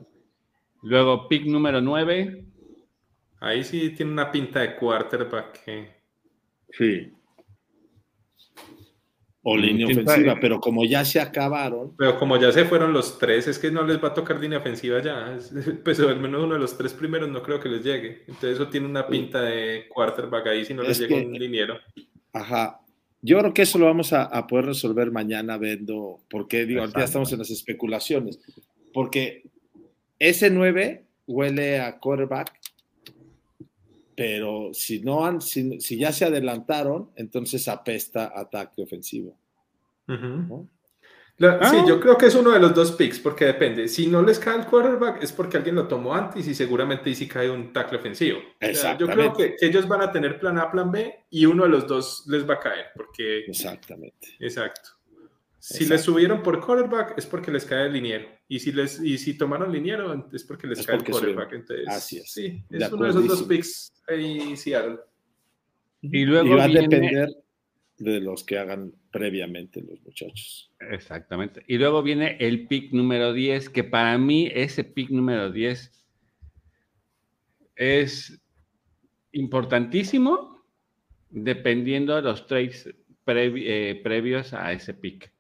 Luego, 0.84 1.28
pick 1.30 1.46
número 1.46 1.80
9. 1.82 2.46
Ahí 3.40 3.64
sí 3.64 3.90
tiene 3.92 4.12
una 4.12 4.30
pinta 4.32 4.60
de 4.60 4.76
quarterback 4.76 5.64
que... 5.66 6.04
Sí. 6.72 7.12
O 9.46 9.58
línea 9.58 9.86
ofensiva, 9.88 10.38
pero 10.40 10.60
como 10.62 10.86
ya 10.86 11.04
se 11.04 11.20
acabaron, 11.20 11.96
Pero 11.98 12.18
como 12.18 12.40
ya 12.40 12.50
se 12.54 12.64
fueron 12.64 12.94
los 12.94 13.20
tres, 13.20 13.46
es 13.50 13.60
que 13.60 13.70
no 13.72 13.84
les 13.86 14.02
va 14.02 14.08
a 14.10 14.14
tocar 14.14 14.40
línea 14.40 14.60
ofensiva 14.60 15.02
ya. 15.02 15.36
Es- 15.36 15.52
Pues 15.84 16.00
al 16.00 16.18
menos 16.20 16.44
uno 16.46 16.54
de 16.54 16.62
los 16.62 16.78
tres 16.78 16.94
primeros 16.94 17.28
no 17.30 17.44
creo 17.44 17.60
que 17.60 17.68
les 17.70 17.84
llegue. 17.84 18.22
Entonces 18.28 18.52
eso 18.54 18.70
tiene 18.70 18.88
una 18.88 19.06
pinta 19.06 19.42
de 19.42 19.86
quarterback 19.90 20.48
ahí 20.48 20.64
si 20.64 20.74
no 20.74 20.82
les 20.84 20.92
Es 20.92 21.00
llega 21.02 21.20
que- 21.22 21.26
un 21.28 21.34
liniero. 21.34 21.78
Ajá. 22.32 22.80
Yo 23.22 23.38
creo 23.40 23.54
que 23.54 23.62
eso 23.64 23.78
lo 23.78 23.86
vamos 23.86 24.14
a, 24.14 24.24
a 24.24 24.48
poder 24.48 24.66
resolver 24.68 25.12
mañana 25.12 25.58
viendo, 25.58 26.20
porque 26.30 26.66
digo, 26.66 26.86
ya 26.86 27.04
estamos 27.04 27.32
en 27.34 27.40
las 27.40 27.52
especulaciones, 27.52 28.40
porque 28.94 29.44
ese 30.20 30.50
9 30.50 31.06
huele 31.28 31.80
a 31.80 32.00
quarterback, 32.00 32.52
pero 34.16 34.70
si 34.74 35.00
no 35.02 35.26
han, 35.26 35.42
si, 35.42 35.80
si 35.80 35.98
ya 35.98 36.12
se 36.12 36.26
adelantaron, 36.26 37.12
entonces 37.16 37.68
apesta 37.68 38.32
ataque 38.36 38.82
ofensivo. 38.84 39.38
La- 41.38 41.68
Sí, 41.70 41.78
Ah. 41.80 41.86
yo 41.88 42.00
creo 42.00 42.16
que 42.18 42.28
es 42.28 42.36
uno 42.36 42.52
de 42.52 42.60
los 42.60 42.76
dos 42.76 42.92
picks, 42.92 43.20
porque 43.20 43.46
depende. 43.46 43.88
Si 43.88 44.06
no 44.08 44.22
les 44.22 44.38
cae 44.38 44.60
el 44.60 44.66
quarterback, 44.68 45.24
es 45.24 45.32
porque 45.32 45.58
alguien 45.58 45.76
lo 45.76 45.88
tomó 45.88 46.14
antes 46.14 46.48
y 46.48 46.54
seguramente 46.54 47.10
ahí 47.10 47.16
sí 47.16 47.28
cae 47.28 47.50
un 47.50 47.74
tackle 47.74 47.98
ofensivo. 47.98 48.38
O 48.38 48.74
sea, 48.76 48.98
yo 48.98 49.08
creo 49.08 49.34
que, 49.34 49.56
que 49.56 49.66
ellos 49.66 49.88
van 49.88 50.02
a 50.02 50.12
tener 50.12 50.40
plan 50.40 50.60
A, 50.60 50.70
plan 50.72 50.92
B 50.92 51.26
y 51.32 51.46
uno 51.48 51.64
de 51.64 51.70
los 51.70 51.88
dos 51.88 52.26
les 52.28 52.48
va 52.48 52.54
a 52.56 52.60
caer, 52.60 52.86
porque... 52.96 53.40
Exactamente. 53.48 54.28
Exacto. 54.40 54.92
Si 55.66 55.76
Exacto. 55.76 55.94
les 55.94 56.02
subieron 56.02 56.44
por 56.44 56.60
quarterback 56.60 57.18
es 57.18 57.26
porque 57.26 57.50
les 57.50 57.64
cae 57.64 57.86
el 57.86 57.94
liniero. 57.94 58.28
Y 58.50 58.60
si, 58.60 58.74
les, 58.74 59.00
y 59.02 59.18
si 59.18 59.38
tomaron 59.38 59.72
liniero 59.72 60.28
es 60.34 60.44
porque 60.44 60.68
les 60.68 60.80
Es 60.80 60.86
cae 60.86 60.98
porque 60.98 61.12
el 61.14 61.18
quarterback. 61.18 61.54
Entonces, 61.54 61.88
Así 61.88 62.18
es. 62.18 62.30
Sí, 62.34 62.62
De 62.70 62.80
es 62.80 62.92
uno 62.92 63.06
de 63.06 63.10
esos 63.12 63.28
dos 63.30 63.44
picks 63.44 63.94
ahí 64.10 64.58
Seattle. 64.58 64.98
Y 66.02 66.26
luego 66.26 66.48
y 66.48 66.50
va 66.58 66.68
viene- 66.68 66.80
a 66.80 66.82
depender 66.90 67.30
de 67.98 68.20
los 68.20 68.44
que 68.44 68.58
hagan 68.58 68.94
previamente 69.10 69.82
los 69.82 70.02
muchachos. 70.02 70.70
Exactamente. 70.82 71.64
Y 71.66 71.78
luego 71.78 72.04
viene 72.04 72.36
el 72.42 72.68
pick 72.68 72.92
número 72.92 73.32
10, 73.32 73.70
que 73.70 73.86
para 73.86 74.18
mí 74.18 74.52
ese 74.54 74.84
pick 74.84 75.12
número 75.12 75.50
10 75.50 75.94
es 77.78 78.38
importantísimo 79.32 80.62
dependiendo 81.30 82.16
de 82.18 82.22
los 82.22 82.46
trades 82.48 82.94
previ- 83.26 83.64
eh, 83.66 84.02
previos 84.04 84.54
a 84.54 84.74
ese 84.74 84.94
pick. 84.94 85.32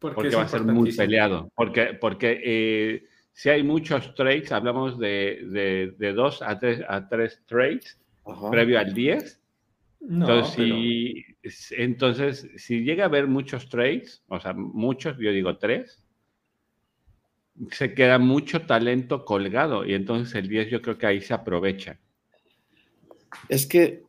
Porque 0.00 0.28
es 0.28 0.36
va 0.36 0.42
a 0.42 0.48
ser 0.48 0.62
muy 0.62 0.92
peleado. 0.92 1.50
Porque, 1.54 1.94
porque 2.00 2.40
eh, 2.42 3.04
si 3.32 3.50
hay 3.50 3.62
muchos 3.62 4.14
trades, 4.14 4.50
hablamos 4.50 4.98
de, 4.98 5.40
de, 5.46 5.94
de 5.96 6.12
dos 6.12 6.42
a 6.42 6.58
tres, 6.58 6.82
a 6.88 7.08
tres 7.08 7.42
trades 7.46 8.00
Ajá. 8.24 8.50
previo 8.50 8.78
al 8.80 8.92
10. 8.94 9.40
No, 10.00 10.24
Entonces, 10.24 10.54
pero- 10.56 10.76
si, 10.76 11.24
entonces, 11.76 12.50
si 12.56 12.82
llega 12.82 13.04
a 13.04 13.06
haber 13.08 13.26
muchos 13.26 13.68
trades, 13.68 14.24
o 14.28 14.40
sea, 14.40 14.54
muchos, 14.54 15.16
yo 15.18 15.30
digo 15.30 15.58
tres, 15.58 16.02
se 17.70 17.92
queda 17.94 18.18
mucho 18.18 18.62
talento 18.62 19.26
colgado 19.26 19.84
y 19.84 19.92
entonces 19.92 20.34
el 20.34 20.48
10 20.48 20.70
yo 20.70 20.80
creo 20.80 20.96
que 20.96 21.06
ahí 21.06 21.20
se 21.20 21.34
aprovecha. 21.34 21.98
Es 23.50 23.66
que 23.66 24.04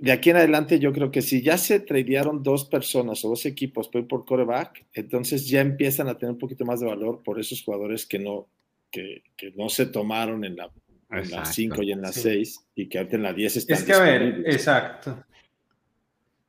de 0.00 0.12
aquí 0.12 0.30
en 0.30 0.36
adelante 0.36 0.78
yo 0.78 0.92
creo 0.92 1.10
que 1.10 1.22
si 1.22 1.42
ya 1.42 1.58
se 1.58 1.80
tradearon 1.80 2.42
dos 2.42 2.64
personas 2.64 3.24
o 3.24 3.30
dos 3.30 3.44
equipos 3.46 3.88
por, 3.88 4.06
por 4.06 4.24
coreback, 4.24 4.86
entonces 4.92 5.48
ya 5.48 5.60
empiezan 5.60 6.08
a 6.08 6.16
tener 6.16 6.32
un 6.32 6.38
poquito 6.38 6.64
más 6.64 6.80
de 6.80 6.86
valor 6.86 7.22
por 7.24 7.40
esos 7.40 7.62
jugadores 7.62 8.06
que 8.06 8.18
no, 8.18 8.46
que, 8.90 9.22
que 9.36 9.52
no 9.56 9.68
se 9.68 9.86
tomaron 9.86 10.44
en 10.44 10.56
la 10.56 10.70
en 11.10 11.16
la 11.16 11.38
Exacto. 11.38 11.50
5 11.52 11.82
y 11.84 11.92
en 11.92 12.02
la 12.02 12.12
Sí. 12.12 12.20
6 12.20 12.66
y 12.74 12.86
que 12.88 12.98
ahorita 12.98 13.16
en 13.16 13.22
la 13.22 13.32
10 13.32 13.56
están 13.56 13.76
Es 13.78 13.82
que 13.84 13.92
a 13.94 14.00
ver, 14.00 14.42
exacto. 14.46 15.24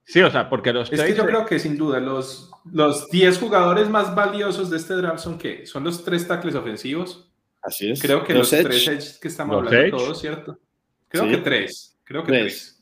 Sí, 0.03 0.21
o 0.21 0.29
sea, 0.31 0.49
porque 0.49 0.73
los 0.73 0.91
Es 0.91 1.01
que 1.01 1.15
yo 1.15 1.25
creo 1.25 1.45
que 1.45 1.59
sin 1.59 1.77
duda 1.77 1.99
los, 1.99 2.51
los 2.71 3.09
10 3.09 3.37
jugadores 3.37 3.89
más 3.89 4.13
valiosos 4.15 4.69
de 4.69 4.77
este 4.77 4.95
draft 4.95 5.19
son 5.19 5.37
¿qué? 5.37 5.65
Son 5.65 5.83
los 5.83 6.03
tres 6.03 6.27
tackles 6.27 6.55
ofensivos. 6.55 7.31
Así 7.61 7.89
es. 7.91 8.01
Creo 8.01 8.23
que 8.23 8.33
Los 8.33 8.51
los, 8.51 8.53
edge 8.53 8.63
tres 8.63 8.87
edge 8.87 9.19
que 9.21 9.27
estamos 9.27 9.55
Los 9.63 9.67
hablando 9.67 9.97
edge. 9.97 10.03
todos, 10.03 10.19
¿cierto? 10.19 10.59
Creo 11.07 11.23
Sí. 11.25 11.29
que 11.31 11.37
tres. 11.37 11.97
Creo 12.03 12.23
que 12.23 12.31
Tres. 12.31 12.43
tres. 12.53 12.78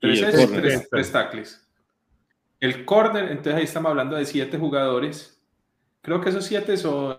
Tres 0.00 0.20
el 0.22 0.28
edge, 0.28 0.36
corner. 0.36 0.60
tres, 0.62 0.88
tres 0.90 1.12
tackles. 1.12 1.68
El 2.60 2.84
corner, 2.84 3.24
entonces 3.30 3.54
ahí 3.54 3.64
estamos 3.64 3.90
hablando 3.90 4.16
de 4.16 4.24
siete 4.26 4.58
jugadores. 4.58 5.40
Creo 6.02 6.20
que 6.20 6.30
esos 6.30 6.44
siete 6.44 6.76
son 6.76 7.18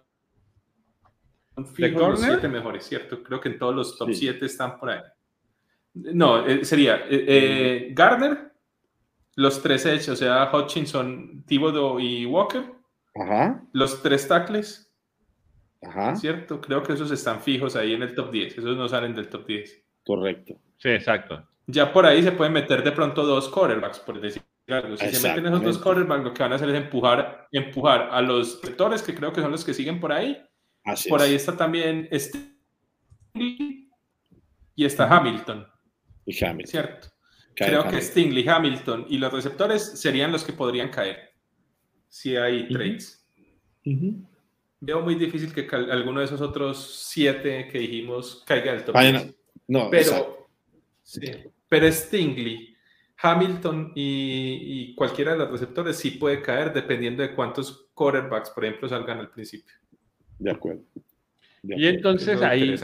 fijos 1.74 2.02
los 2.02 2.22
siete 2.22 2.48
mejores, 2.48 2.86
¿cierto? 2.86 3.22
Creo 3.24 3.40
que 3.42 3.50
en 3.50 3.60
todos 3.60 3.76
los 3.76 3.98
top 3.98 4.10
Sí. 4.10 4.16
siete 4.16 4.46
están 4.46 4.80
por 4.80 4.90
ahí. 4.90 5.02
No, 5.94 6.46
eh, 6.46 6.64
sería 6.64 6.98
eh, 7.10 7.26
eh, 7.28 7.88
Gardner, 7.94 8.54
los 9.36 9.62
tres 9.62 9.86
edge, 9.86 10.10
o 10.12 10.16
sea, 10.16 10.50
Hutchinson, 10.54 11.44
Thibodeau 11.46 12.00
y 12.00 12.26
Walker, 12.26 12.64
Ajá, 13.16 13.64
los 13.74 14.02
tres 14.02 14.28
tackles, 14.28 14.94
ajá, 15.82 16.16
¿cierto? 16.16 16.62
Creo 16.62 16.84
que 16.84 16.94
esos 16.94 17.12
están 17.12 17.42
fijos 17.42 17.76
ahí 17.76 17.94
en 17.94 18.04
el 18.04 18.14
top 18.14 18.32
10, 18.32 18.58
esos 18.58 18.78
no 18.78 18.88
salen 18.88 19.16
del 19.16 19.28
top 19.30 19.46
10. 19.48 19.84
correcto. 20.06 20.56
Sí, 20.78 20.90
exacto. 20.90 21.46
Ya 21.72 21.94
por 21.94 22.06
ahí 22.06 22.24
se 22.24 22.32
pueden 22.32 22.54
meter 22.54 22.84
de 22.84 22.92
pronto 22.92 23.24
dos 23.26 23.48
quarterbacks, 23.50 24.00
por 24.00 24.20
decir 24.20 24.42
algo. 24.68 24.98
Si 24.98 25.06
se 25.12 25.28
meten 25.28 25.46
esos 25.48 25.62
dos 25.62 25.78
quarterbacks, 25.78 26.24
lo 26.24 26.34
que 26.34 26.42
van 26.44 26.52
a 26.54 26.56
hacer 26.56 26.70
es 26.70 26.76
empujar, 26.76 27.48
empujar 27.52 28.10
a 28.12 28.22
los 28.22 28.60
sectores, 28.62 29.02
que 29.04 29.14
creo 29.14 29.32
que 29.34 29.42
son 29.42 29.52
los 29.52 29.64
que 29.64 29.74
siguen 29.74 30.00
por 30.00 30.12
ahí. 30.12 30.42
Así 30.84 31.10
Por 31.10 31.20
es. 31.22 31.28
ahí 31.28 31.36
está 31.36 31.56
también 31.58 32.08
este 32.12 32.40
y 34.76 34.86
está 34.86 35.06
Hamilton, 35.16 35.68
Y 36.26 36.44
Hamilton. 36.44 36.68
¿cierto? 36.72 37.08
Cae 37.56 37.68
Creo 37.70 37.88
que. 37.90 38.02
Stingley, 38.02 38.48
Hamilton 38.48 39.06
y 39.10 39.18
los 39.18 39.32
receptores 39.34 40.00
serían 40.00 40.32
los 40.32 40.44
que 40.44 40.54
podrían 40.54 40.90
caer 40.90 41.32
si 42.08 42.36
hay 42.38 42.68
trades. 42.70 43.28
Veo 44.82 45.02
muy 45.02 45.16
difícil 45.16 45.54
que 45.54 45.68
alguno 45.76 46.20
de 46.22 46.26
esos 46.26 46.40
otros 46.42 47.06
siete 47.10 47.68
que 47.68 47.80
dijimos 47.80 48.44
caiga 48.48 48.72
del 48.72 48.86
top. 48.86 48.96
Vayan 48.96 49.14
10. 49.14 49.26
a- 49.28 49.34
No, 49.68 49.90
pero, 49.90 50.02
exacto. 50.04 50.50
sí, 51.04 51.22
pero 51.70 51.90
Stingley, 51.92 52.76
Hamilton 53.22 53.92
y, 53.96 54.92
y 54.92 54.96
cualquiera 54.96 55.34
de 55.34 55.38
los 55.40 55.52
receptores 55.52 55.98
sí 55.98 56.12
puede 56.12 56.42
caer 56.42 56.74
dependiendo 56.74 57.22
de 57.24 57.36
cuántos 57.36 57.90
quarterbacks, 57.94 58.50
por 58.50 58.66
ejemplo, 58.66 58.90
salgan 58.90 59.20
al 59.20 59.30
principio. 59.30 59.74
De 60.40 60.52
acuerdo. 60.52 60.84
De 61.62 61.76
Y 61.78 61.88
entonces 61.88 62.42
ahí, 62.42 62.76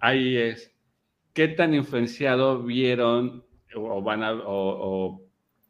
ahí 0.00 0.36
es, 0.36 0.74
¿qué 1.34 1.48
tan 1.48 1.74
influenciado 1.74 2.62
vieron 2.62 3.44
o 3.74 4.02
van 4.02 4.22
a, 4.22 4.32
o, 4.32 4.44
o 4.48 5.22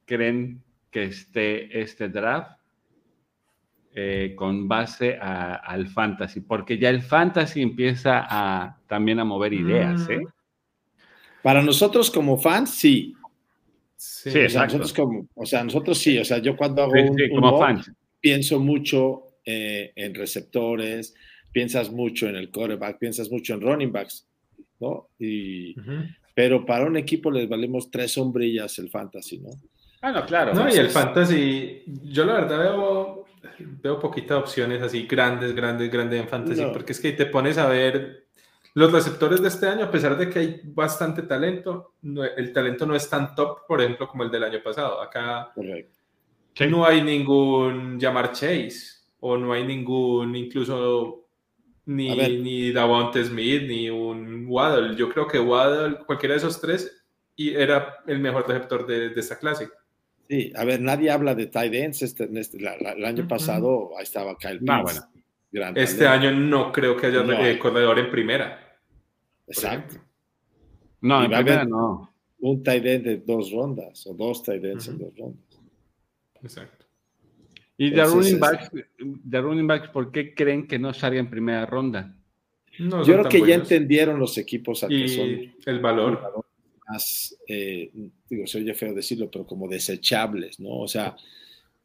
creen 0.04 0.62
que 0.90 1.04
esté 1.04 1.80
este 1.80 2.08
draft 2.08 2.58
eh, 3.94 4.34
con 4.36 4.68
base 4.68 5.18
a- 5.20 5.56
al 5.56 5.86
fantasy, 5.88 6.40
porque 6.40 6.78
ya 6.78 6.88
el 6.88 7.02
fantasy 7.02 7.60
empieza 7.60 8.26
a 8.28 8.78
también 8.86 9.18
a 9.20 9.24
mover 9.24 9.52
ideas, 9.52 10.08
¿eh? 10.08 10.20
Para 11.42 11.62
nosotros 11.62 12.10
como 12.10 12.38
fans, 12.38 12.70
sí. 12.70 13.14
Sí, 13.96 14.22
Sí, 14.24 14.28
O 14.30 14.32
sea, 14.32 14.42
Exacto. 14.44 14.78
nosotros 14.78 14.92
como, 14.92 15.28
o 15.34 15.46
sea, 15.46 15.62
nosotros 15.64 15.98
sí. 15.98 16.18
O 16.18 16.24
sea, 16.24 16.38
yo 16.38 16.56
cuando 16.56 16.82
hago 16.82 16.92
Sí, 16.92 17.00
un, 17.00 17.16
sí, 17.16 17.22
un 17.24 17.40
como 17.40 17.58
fans. 17.58 17.90
pienso 18.20 18.58
mucho 18.60 19.22
eh, 19.44 19.92
en 19.96 20.14
receptores, 20.14 21.14
piensas 21.52 21.90
mucho 21.90 22.28
en 22.28 22.36
el 22.36 22.50
quarterback, 22.50 22.98
piensas 22.98 23.30
mucho 23.30 23.54
en 23.54 23.60
running 23.60 23.92
backs, 23.92 24.26
¿no? 24.80 25.08
Y, 25.18 25.74
pero 26.34 26.64
para 26.64 26.86
un 26.86 26.96
equipo 26.96 27.30
les 27.30 27.48
valemos 27.48 27.90
tres 27.90 28.12
sombrillas 28.12 28.78
el 28.78 28.88
fantasy, 28.90 29.38
¿no? 29.38 29.50
Ah, 30.00 30.10
no, 30.12 30.24
claro. 30.26 30.54
No, 30.54 30.68
y 30.72 30.78
el 30.78 30.88
fantasy, 30.90 31.82
yo 31.86 32.24
la 32.24 32.34
verdad 32.34 32.58
veo, 32.58 33.24
veo 33.82 34.00
poquitas 34.00 34.38
opciones 34.38 34.80
así 34.82 35.06
grandes, 35.06 35.54
grandes, 35.54 35.90
grandes 35.92 36.20
en 36.20 36.28
fantasy, 36.28 36.60
No. 36.62 36.72
porque 36.72 36.92
es 36.92 37.00
que 37.00 37.12
te 37.12 37.26
pones 37.26 37.58
a 37.58 37.68
ver 37.68 38.21
los 38.74 38.90
receptores 38.92 39.42
de 39.42 39.48
este 39.48 39.66
año, 39.68 39.84
a 39.84 39.90
pesar 39.90 40.16
de 40.16 40.30
que 40.30 40.38
hay 40.38 40.60
bastante 40.64 41.22
talento, 41.22 41.94
no- 42.02 42.24
el 42.24 42.52
talento 42.52 42.86
no 42.86 42.94
es 42.94 43.08
tan 43.08 43.34
top, 43.34 43.66
por 43.66 43.80
ejemplo, 43.82 44.08
como 44.08 44.22
el 44.24 44.30
del 44.30 44.44
año 44.44 44.62
pasado. 44.62 45.00
Acá 45.00 45.50
Correcto. 45.54 45.98
No 46.68 46.84
hay 46.84 47.02
ningún 47.02 47.98
Jamar 48.00 48.32
Chase, 48.32 49.02
o 49.20 49.36
no 49.38 49.52
hay 49.52 49.66
ningún, 49.66 50.36
incluso, 50.36 51.26
ni, 51.86 52.14
ni 52.38 52.72
Davonte 52.72 53.24
Smith, 53.24 53.62
ni 53.66 53.88
un 53.90 54.46
Waddle. 54.48 54.94
Yo 54.96 55.08
creo 55.08 55.26
que 55.26 55.38
Waddle, 55.40 55.98
cualquiera 56.06 56.34
de 56.34 56.38
esos 56.38 56.60
tres, 56.60 57.04
y 57.36 57.50
era 57.54 57.96
el 58.06 58.18
mejor 58.18 58.46
receptor 58.46 58.86
de, 58.86 59.10
de 59.10 59.20
esta 59.20 59.38
clase. 59.38 59.68
Sí, 60.28 60.52
a 60.54 60.64
ver, 60.64 60.80
nadie 60.80 61.10
habla 61.10 61.34
de 61.34 61.46
tight 61.46 61.74
ends. 61.74 62.02
Este, 62.02 62.28
este- 62.38 62.60
la- 62.60 62.76
la- 62.78 62.92
el 62.92 63.04
año 63.04 63.20
Ujú. 63.20 63.28
pasado 63.28 63.90
ahí 63.96 64.04
estaba 64.04 64.36
Kyle 64.36 64.58
Pitts. 64.60 64.70
Ah, 64.70 64.82
bueno. 64.82 65.00
Gran 65.52 65.76
Este 65.76 66.06
año 66.06 66.32
no 66.32 66.72
creo 66.72 66.96
que 66.96 67.06
haya 67.06 67.22
No 67.22 67.32
eh, 67.34 67.36
hay. 67.36 67.58
corredor 67.58 67.98
en 67.98 68.10
primera. 68.10 68.78
Exacto. 69.46 69.96
No, 71.00 71.22
Y 71.22 71.26
en 71.26 71.30
primera 71.32 71.64
no. 71.64 72.12
Un 72.40 72.62
tight 72.62 72.84
end 72.84 73.04
de 73.04 73.16
dos 73.18 73.52
rondas 73.52 74.04
o 74.06 74.14
dos 74.14 74.42
tight 74.42 74.64
ends 74.64 74.88
en 74.88 74.98
dos 74.98 75.12
rondas. 75.16 75.44
Exacto. 76.42 76.86
Y 77.78 77.90
de 77.90 78.04
running 78.04 78.38
backs, 78.38 78.70
de 78.98 79.40
running 79.40 79.66
backs, 79.66 79.88
¿por 79.88 80.10
qué 80.12 80.34
creen 80.34 80.66
que 80.66 80.78
no 80.78 80.92
salga 80.92 81.18
en 81.20 81.30
primera 81.30 81.66
ronda? 81.66 82.16
No 82.78 83.04
Yo 83.04 83.14
creo 83.14 83.28
que 83.28 83.46
ya 83.46 83.54
entendieron 83.54 84.18
los 84.18 84.38
equipos 84.38 84.82
a 84.84 84.88
que 84.88 85.08
son 85.08 85.26
Y 85.28 85.54
el 85.66 85.80
valor. 85.80 86.44
más, 86.88 87.36
eh, 87.46 87.90
digo, 88.28 88.46
se 88.46 88.58
oye 88.58 88.74
feo 88.74 88.94
decirlo, 88.94 89.30
pero 89.30 89.46
como 89.46 89.68
desechables, 89.68 90.60
¿no? 90.60 90.80
O 90.80 90.88
sea, 90.88 91.16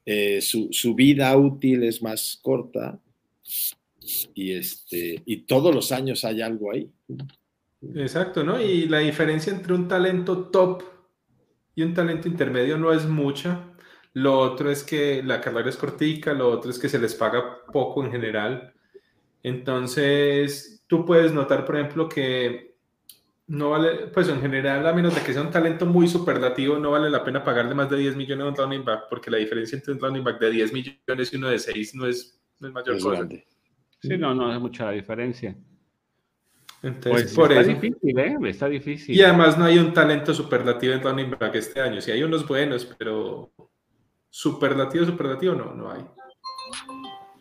eh, 0.05 0.39
su, 0.41 0.69
su 0.71 0.95
vida 0.95 1.35
útil 1.35 1.83
es 1.83 2.01
más 2.01 2.39
corta 2.41 2.99
y, 4.33 4.53
este, 4.53 5.21
y 5.25 5.45
todos 5.45 5.73
los 5.73 5.91
años 5.91 6.23
hay 6.25 6.41
algo 6.41 6.71
ahí. 6.71 6.89
Exacto, 7.95 8.43
¿no? 8.43 8.59
Y 8.61 8.87
la 8.87 8.99
diferencia 8.99 9.53
entre 9.53 9.73
un 9.73 9.87
talento 9.87 10.49
top 10.49 10.83
y 11.75 11.83
un 11.83 11.93
talento 11.93 12.27
intermedio 12.27 12.77
no 12.77 12.91
es 12.91 13.05
mucha. 13.05 13.73
Lo 14.13 14.39
otro 14.39 14.71
es 14.71 14.83
que 14.83 15.21
la 15.21 15.39
carrera 15.41 15.69
es 15.69 15.77
cortica, 15.77 16.33
lo 16.33 16.49
otro 16.49 16.71
es 16.71 16.79
que 16.79 16.89
se 16.89 16.99
les 16.99 17.13
paga 17.13 17.65
poco 17.71 18.03
en 18.03 18.11
general. 18.11 18.73
Entonces, 19.43 20.83
tú 20.87 21.05
puedes 21.05 21.31
notar, 21.31 21.65
por 21.65 21.77
ejemplo, 21.77 22.09
que 22.09 22.75
no 23.47 23.69
vale, 23.69 24.07
pues 24.07 24.27
en 24.27 24.41
general, 24.41 24.85
a 24.85 24.93
menos 24.93 25.15
de 25.15 25.21
que 25.21 25.33
sea 25.33 25.41
un 25.41 25.51
talento 25.51 25.85
muy 25.85 26.07
superlativo, 26.07 26.77
no 26.79 26.91
vale 26.91 27.09
la 27.09 27.23
pena 27.23 27.43
pagarle 27.43 27.75
más 27.75 27.89
de 27.89 27.97
10 27.97 28.15
millones 28.15 28.45
a 28.45 28.49
un 28.49 28.55
running 28.55 28.83
back, 28.83 29.03
porque 29.09 29.31
la 29.31 29.37
diferencia 29.37 29.77
entre 29.77 29.93
un 29.93 29.99
running 29.99 30.23
back 30.23 30.39
de 30.39 30.51
10 30.51 30.73
millones 30.73 31.31
y 31.31 31.35
uno 31.37 31.49
de 31.49 31.59
6 31.59 31.95
no 31.95 32.07
es, 32.07 32.36
no 32.59 32.67
es 32.67 32.73
mayor 32.73 32.95
Es 32.95 33.03
cosa. 33.03 33.17
grande. 33.17 33.47
Sí, 34.01 34.17
no, 34.17 34.33
no 34.35 34.53
es 34.53 34.59
mucha 34.59 34.85
la 34.85 34.91
diferencia. 34.91 35.55
Entonces, 36.83 37.11
Pues 37.11 37.33
por 37.33 37.51
está 37.51 37.61
eso. 37.71 37.81
difícil, 37.81 38.19
¿eh? 38.19 38.37
Está 38.45 38.69
difícil. 38.69 39.15
Y 39.15 39.21
además 39.23 39.57
no 39.57 39.65
hay 39.65 39.79
un 39.79 39.93
talento 39.93 40.33
superlativo 40.33 40.93
en 40.93 41.01
running 41.01 41.31
back 41.31 41.55
este 41.55 41.81
año. 41.81 41.99
Sí 42.01 42.11
hay 42.11 42.21
unos 42.23 42.47
buenos, 42.47 42.85
pero 42.97 43.51
superlativo, 44.29 45.03
superlativo 45.05 45.55
no, 45.55 45.73
no 45.73 45.91
hay. 45.91 46.05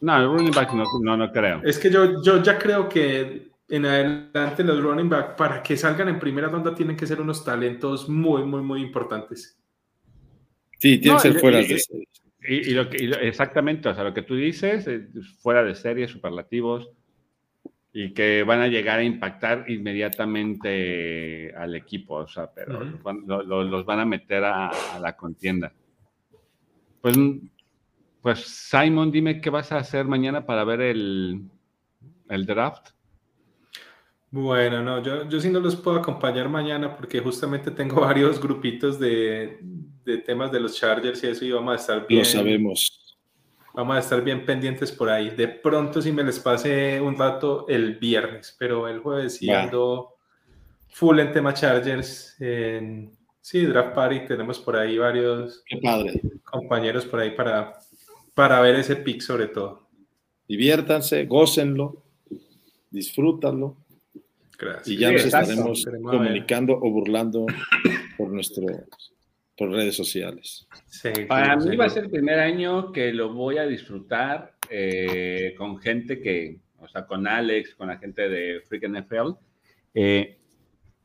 No, 0.01 0.17
el 0.17 0.27
running 0.27 0.53
back 0.53 0.73
no, 0.73 0.85
no, 1.03 1.17
no 1.17 1.31
creo. 1.31 1.61
Es 1.65 1.79
que 1.79 1.91
yo, 1.91 2.23
yo 2.23 2.43
ya 2.43 2.59
creo 2.59 2.89
que 2.89 3.51
en 3.69 3.85
adelante 3.85 4.65
los 4.65 4.83
running 4.83 5.09
back, 5.09 5.37
para 5.37 5.63
que 5.63 5.77
salgan 5.77 6.09
en 6.09 6.19
primera 6.19 6.49
ronda, 6.49 6.75
tienen 6.75 6.97
que 6.97 7.07
ser 7.07 7.21
unos 7.21 7.45
talentos 7.45 8.09
muy, 8.09 8.43
muy, 8.45 8.63
muy 8.63 8.81
importantes. 8.81 9.59
Sí, 10.79 10.99
tienen 10.99 11.17
No, 11.17 11.23
que 11.23 11.33
ser 11.33 11.41
fuera 11.41 11.61
y- 11.61 11.67
de 11.69 11.79
serie. 11.79 12.09
Y, 12.49 12.71
y 12.71 12.75
lo 12.75 12.89
que, 12.89 13.03
y 13.03 13.07
lo- 13.07 13.19
exactamente, 13.19 13.89
o 13.89 13.95
sea, 13.95 14.05
lo 14.05 14.15
que 14.15 14.23
tú 14.23 14.35
dices, 14.35 14.87
eh, 14.87 15.09
fuera 15.41 15.63
de 15.65 15.75
serie, 15.75 16.09
superlativos, 16.09 16.91
y 17.93 18.13
que 18.13 18.43
van 18.43 18.61
a 18.61 18.69
llegar 18.69 18.99
a 18.99 19.05
impactar 19.05 19.65
inmediatamente 19.69 21.53
al 21.57 21.75
equipo, 21.75 22.17
o 22.17 22.27
sea, 22.29 22.51
pero 22.53 22.77
Ujú. 22.77 22.85
los, 22.91 23.03
van, 23.03 23.23
lo- 23.27 23.43
lo- 23.43 23.65
los 23.65 23.85
van 23.87 24.01
a 24.01 24.05
meter 24.05 24.45
a, 24.45 24.69
a 24.69 24.99
la 25.01 25.17
contienda. 25.17 25.73
Pues, 27.01 27.17
pues, 28.23 28.41
Simon, 28.45 29.11
dime 29.11 29.41
qué 29.41 29.51
vas 29.51 29.73
a 29.73 29.79
hacer 29.79 30.05
mañana 30.07 30.45
para 30.45 30.65
ver 30.65 30.81
el, 30.81 31.43
el 32.29 32.47
draft. 32.47 32.89
Bueno, 34.37 34.83
no, 34.83 35.03
yo, 35.03 35.27
yo 35.31 35.41
sí 35.41 35.49
no 35.49 35.61
los 35.61 35.77
puedo 35.77 35.97
acompañar 35.97 36.47
mañana 36.51 36.95
porque 36.95 37.21
justamente 37.21 37.71
tengo 37.71 38.01
varios 38.03 38.39
grupitos 38.39 39.01
de, 39.01 39.59
de 40.05 40.19
temas 40.19 40.53
de 40.53 40.61
los 40.61 40.77
Chargers 40.77 41.25
y 41.25 41.29
eso 41.29 41.45
y 41.47 41.53
vamos 41.53 41.73
a 41.73 41.77
estar 41.77 42.07
bien. 42.07 42.19
Lo 42.19 42.25
sabemos. 42.27 43.17
Vamos 43.73 43.97
a 43.97 44.01
estar 44.01 44.23
bien 44.23 44.45
pendientes 44.45 44.93
por 44.93 45.09
ahí. 45.09 45.31
De 45.31 45.49
pronto 45.49 46.03
si 46.03 46.13
me 46.13 46.23
les 46.23 46.39
pase 46.39 47.01
un 47.01 47.17
rato 47.17 47.65
el 47.67 47.95
viernes, 47.95 48.55
pero 48.59 48.89
el 48.89 48.99
jueves 48.99 49.37
sí 49.37 49.49
ando 49.49 50.17
full 50.89 51.19
en 51.19 51.33
tema 51.33 51.55
Chargers. 51.55 52.37
En, 52.39 53.13
sí, 53.41 53.65
Draft 53.65 53.95
Party, 53.95 54.27
tenemos 54.27 54.59
por 54.59 54.77
ahí 54.77 54.99
varios 54.99 55.63
Qué 55.65 55.79
padre. 55.79 56.21
compañeros 56.45 57.07
por 57.07 57.21
ahí 57.21 57.31
para, 57.31 57.79
para 58.35 58.61
ver 58.61 58.75
ese 58.75 58.97
pick 58.97 59.23
sobre 59.23 59.47
todo. 59.47 59.89
Diviértanse, 60.47 61.25
gócenlo, 61.25 62.03
disfrútanlo 62.91 63.79
Gracias. 64.59 64.89
y 64.89 64.97
ya 64.97 65.09
Sí, 65.09 65.15
nos 65.15 65.25
exacto. 65.25 65.51
estaremos 65.53 65.85
comunicando 66.03 66.73
o 66.75 66.91
burlando 66.91 67.47
por 68.17 68.31
nuestro 68.31 68.67
por 69.59 69.71
redes 69.71 69.97
sociales. 69.97 70.67
Seguro, 70.87 71.29
Para 71.29 71.57
mí 71.57 71.63
seguro. 71.63 71.79
va 71.79 71.85
a 71.87 71.91
ser 71.91 72.05
el 72.05 72.11
primer 72.11 72.39
año 72.39 72.93
que 72.93 73.13
lo 73.15 73.33
voy 73.33 73.57
a 73.57 73.67
disfrutar 73.67 74.55
eh, 74.69 75.55
con 75.57 75.79
gente 75.79 76.21
que, 76.21 76.59
o 76.79 76.87
sea, 76.89 77.07
con 77.07 77.27
Alex, 77.27 77.75
con 77.75 77.89
la 77.89 77.97
gente 77.97 78.29
de 78.29 78.61
Freak 78.69 78.85
NFL, 78.89 79.33
eh, 79.95 80.37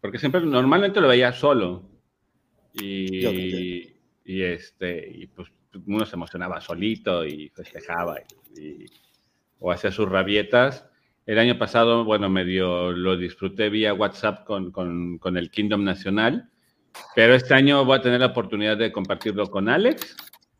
porque 0.01 0.17
siempre, 0.17 0.41
normalmente 0.41 0.99
lo 0.99 1.07
veía 1.07 1.31
solo 1.31 1.87
y, 2.73 3.25
y 4.25 4.41
este, 4.43 5.09
y 5.13 5.27
pues 5.27 5.49
uno 5.87 6.05
se 6.05 6.15
emocionaba 6.15 6.59
solito 6.61 7.25
y 7.25 7.49
festejaba 7.49 8.17
y, 8.55 8.61
y- 8.61 8.85
o 9.59 9.71
hacía 9.71 9.91
sus 9.91 10.09
rabietas. 10.09 10.87
El 11.25 11.39
año 11.39 11.57
pasado, 11.57 12.03
bueno, 12.03 12.29
medio 12.29 12.91
lo 12.91 13.15
disfruté 13.15 13.69
vía 13.69 13.93
WhatsApp 13.93 14.45
con, 14.45 14.71
con, 14.71 15.17
con 15.17 15.37
el 15.37 15.51
Kingdom 15.51 15.83
Nacional. 15.83 16.49
Pero 17.15 17.35
este 17.35 17.53
año 17.53 17.85
voy 17.85 17.99
a 17.99 18.01
tener 18.01 18.19
la 18.19 18.27
oportunidad 18.27 18.77
de 18.77 18.91
compartirlo 18.91 19.49
con 19.49 19.69
Alex, 19.69 20.15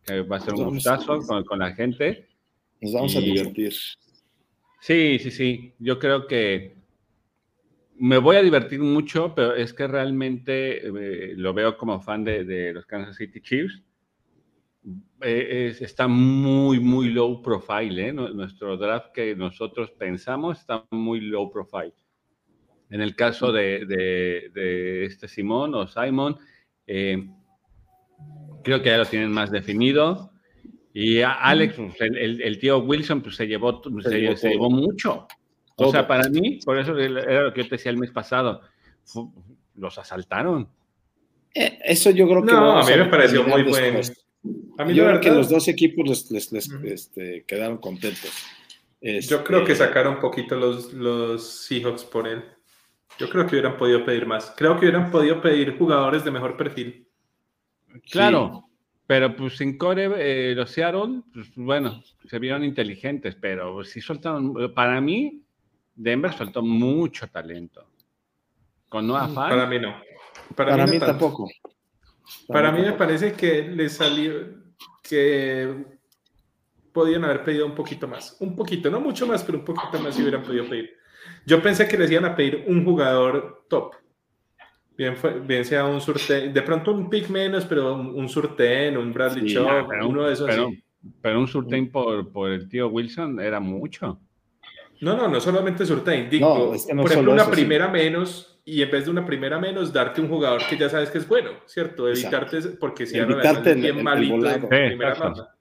que 0.05 0.21
va 0.21 0.37
a 0.37 0.39
ser 0.39 0.53
un 0.53 0.65
gustazo 0.65 1.19
con, 1.19 1.43
con 1.43 1.59
la 1.59 1.73
gente. 1.73 2.27
Nos 2.79 2.93
vamos 2.93 3.15
a 3.15 3.19
divertir. 3.19 3.73
Sí, 4.79 5.19
sí, 5.19 5.31
sí. 5.31 5.73
Yo 5.79 5.99
creo 5.99 6.25
que 6.27 6.75
me 7.97 8.17
voy 8.17 8.37
a 8.37 8.41
divertir 8.41 8.79
mucho, 8.79 9.33
pero 9.35 9.53
es 9.55 9.73
que 9.73 9.87
realmente 9.87 10.87
eh, 10.87 11.33
lo 11.35 11.53
veo 11.53 11.77
como 11.77 12.01
fan 12.01 12.23
de, 12.23 12.45
de 12.45 12.73
los 12.73 12.85
Kansas 12.85 13.17
City 13.17 13.41
Chiefs. 13.41 13.83
Eh, 15.21 15.67
es- 15.69 15.81
está 15.81 16.07
muy, 16.07 16.79
muy 16.79 17.09
low 17.09 17.41
profile. 17.41 18.07
¿eh? 18.09 18.13
Nu- 18.13 18.33
Nuestro 18.33 18.77
draft 18.77 19.11
que 19.13 19.35
nosotros 19.35 19.91
pensamos 19.91 20.59
está 20.59 20.83
muy 20.91 21.21
low 21.21 21.51
profile. 21.51 21.93
En 22.89 23.01
el 23.01 23.15
caso 23.15 23.51
de, 23.51 23.85
de- 23.85 24.49
de 24.53 25.05
este 25.05 25.27
Simón 25.27 25.75
o 25.75 25.87
Simon, 25.87 26.37
eh, 26.87 27.29
creo 28.63 28.81
que 28.81 28.89
ya 28.89 28.97
lo 28.97 29.05
tienen 29.05 29.31
más 29.31 29.51
definido. 29.51 30.31
Y 30.93 31.21
a 31.21 31.31
Alex, 31.33 31.75
pues, 31.75 32.01
el, 32.01 32.17
el- 32.17 32.41
el 32.41 32.59
tío 32.59 32.79
Wilson, 32.79 33.21
pues 33.21 33.35
se 33.35 33.47
llevó, 33.47 33.81
se, 34.01 34.19
llevó 34.19 34.35
se 34.35 34.49
llevó 34.49 34.69
mucho. 34.69 35.27
Todo. 35.77 35.87
O 35.89 35.91
sea, 35.91 36.05
para 36.07 36.27
mí, 36.29 36.59
por 36.65 36.77
eso 36.77 36.97
era 36.97 37.43
lo 37.43 37.53
que 37.53 37.61
yo 37.63 37.69
te 37.69 37.75
decía 37.75 37.91
el 37.91 37.97
mes 37.97 38.11
pasado, 38.11 38.61
los 39.75 39.97
asaltaron. 39.97 40.67
Eh, 41.55 41.79
eso 41.85 42.09
yo 42.11 42.27
creo 42.27 42.41
que 42.43 42.51
No, 42.51 42.77
a 42.79 42.83
mí 42.83 42.91
me 42.97 43.05
pareció 43.05 43.43
muy 43.43 43.63
bueno. 43.63 43.97
después. 43.99 44.25
A 44.77 44.85
mí 44.85 44.93
Yo 44.95 45.03
la 45.03 45.09
creo 45.09 45.21
que 45.21 45.29
verdad, 45.29 45.37
los 45.37 45.49
dos 45.49 45.67
equipos 45.67 46.07
les, 46.09 46.31
les- 46.31 46.51
les, 46.51 46.67
Ujú. 46.73 46.87
este, 46.87 47.43
quedaron 47.45 47.77
contentos. 47.77 48.31
yo 49.01 49.43
creo 49.43 49.63
que 49.65 49.73
Este, 49.73 49.85
sacaron 49.85 50.15
un 50.15 50.19
poquito 50.21 50.55
los, 50.55 50.91
los 50.93 51.47
Seahawks 51.65 52.03
por 52.05 52.27
él. 52.27 52.43
Yo 53.19 53.29
creo 53.29 53.45
que 53.45 53.55
hubieran 53.55 53.77
podido 53.77 54.03
pedir 54.05 54.25
más. 54.25 54.53
Creo 54.57 54.73
que 54.79 54.85
hubieran 54.85 55.11
podido 55.11 55.41
pedir 55.41 55.77
jugadores 55.77 56.23
de 56.23 56.31
mejor 56.31 56.57
perfil. 56.57 57.07
Claro, 58.09 58.67
pero 59.05 59.35
pues 59.35 59.57
sin 59.57 59.77
core, 59.77 60.09
eh, 60.17 60.55
los 60.55 60.71
Seattle, 60.71 61.21
pues 61.33 61.51
bueno, 61.55 62.01
se 62.25 62.39
vieron 62.39 62.63
inteligentes, 62.63 63.35
pero 63.35 63.83
sí 63.83 63.99
soltaron, 64.01 64.73
para 64.73 64.99
mí, 65.01 65.43
Denver 65.93 66.31
soltó 66.33 66.61
mucho 66.63 67.27
talento. 67.27 67.85
Con 68.87 69.05
Noah 69.07 69.27
Fant, 69.27 69.47
Mm, 69.47 69.49
Para 69.49 69.65
mí 69.67 69.79
no. 69.79 69.95
Para, 70.55 70.77
no 70.77 70.87
mí 70.87 70.99
tampoco. 70.99 71.49
Para 72.47 72.71
mí 72.71 72.81
me 72.81 72.93
parece 72.93 73.33
que 73.33 73.63
le 73.63 73.89
salió 73.89 74.33
que 75.03 75.85
podían 76.91 77.23
haber 77.23 77.43
pedido 77.43 77.65
un 77.65 77.75
poquito 77.75 78.07
más. 78.07 78.37
Un 78.39 78.55
poquito, 78.55 78.89
no 78.89 78.99
mucho 78.99 79.25
más, 79.27 79.43
pero 79.43 79.59
un 79.59 79.65
poquito 79.65 79.99
más 79.99 80.15
si 80.15 80.21
hubieran 80.21 80.43
podido 80.43 80.65
pedir. 80.67 80.91
Yo 81.45 81.61
pensé 81.61 81.87
que 81.87 81.97
les 81.97 82.11
iban 82.11 82.25
a 82.25 82.35
pedir 82.35 82.65
un 82.67 82.83
jugador 82.83 83.65
top. 83.69 83.93
Bien, 84.97 85.15
fue- 85.15 85.39
bien 85.39 85.63
sea 85.65 85.85
un 85.85 86.01
surten, 86.01 86.53
de 86.53 86.61
pronto 86.61 86.91
un 86.91 87.09
pick 87.09 87.29
menos, 87.29 87.65
pero 87.65 87.95
un, 87.95 88.07
un 88.07 88.27
surten, 88.29 88.97
un 88.97 89.13
Bradley 89.13 89.49
Sí, 89.49 89.55
pero 89.55 90.05
un- 90.05 90.11
uno 90.11 90.27
de 90.27 90.33
esos 90.33 90.47
pero, 90.49 90.67
así. 90.67 90.83
pero 91.21 91.39
un 91.39 91.47
surtain 91.47 91.89
por, 91.89 92.31
por 92.31 92.51
el 92.51 92.67
tío 92.67 92.87
Wilson 92.89 93.39
era 93.39 93.59
mucho. 93.59 94.19
No, 94.99 95.15
no, 95.17 95.27
no 95.27 95.39
solamente 95.39 95.85
surtain. 95.85 96.29
Digo, 96.29 96.67
No, 96.69 96.73
es 96.75 96.85
que 96.85 96.93
no 96.93 97.01
por 97.01 97.11
ejemplo, 97.11 97.31
una 97.33 97.41
eso, 97.43 97.51
sí. 97.51 97.55
primera 97.61 97.87
menos 97.87 98.50
y 98.63 98.81
en 98.81 98.91
vez 98.91 99.05
de 99.05 99.11
una 99.11 99.25
primera 99.25 99.59
menos, 99.59 99.91
darte 99.91 100.21
un 100.21 100.27
jugador 100.29 100.61
que 100.69 100.77
ya 100.77 100.89
sabes 100.89 101.09
que 101.09 101.17
es 101.17 101.27
bueno, 101.27 101.51
¿cierto? 101.65 102.07
Exacto. 102.07 102.37
Evitarte, 102.57 102.77
porque 102.77 103.05
si 103.05 103.17
Evitarte 103.17 103.71
el- 103.71 103.75
bien 103.81 103.91
el- 103.93 103.97
el 103.97 104.03
malito 104.03 104.33
volado. 104.35 104.55
en 104.63 104.67
primera 104.69 105.09
exacto. 105.11 105.23
ronda. 105.41 105.57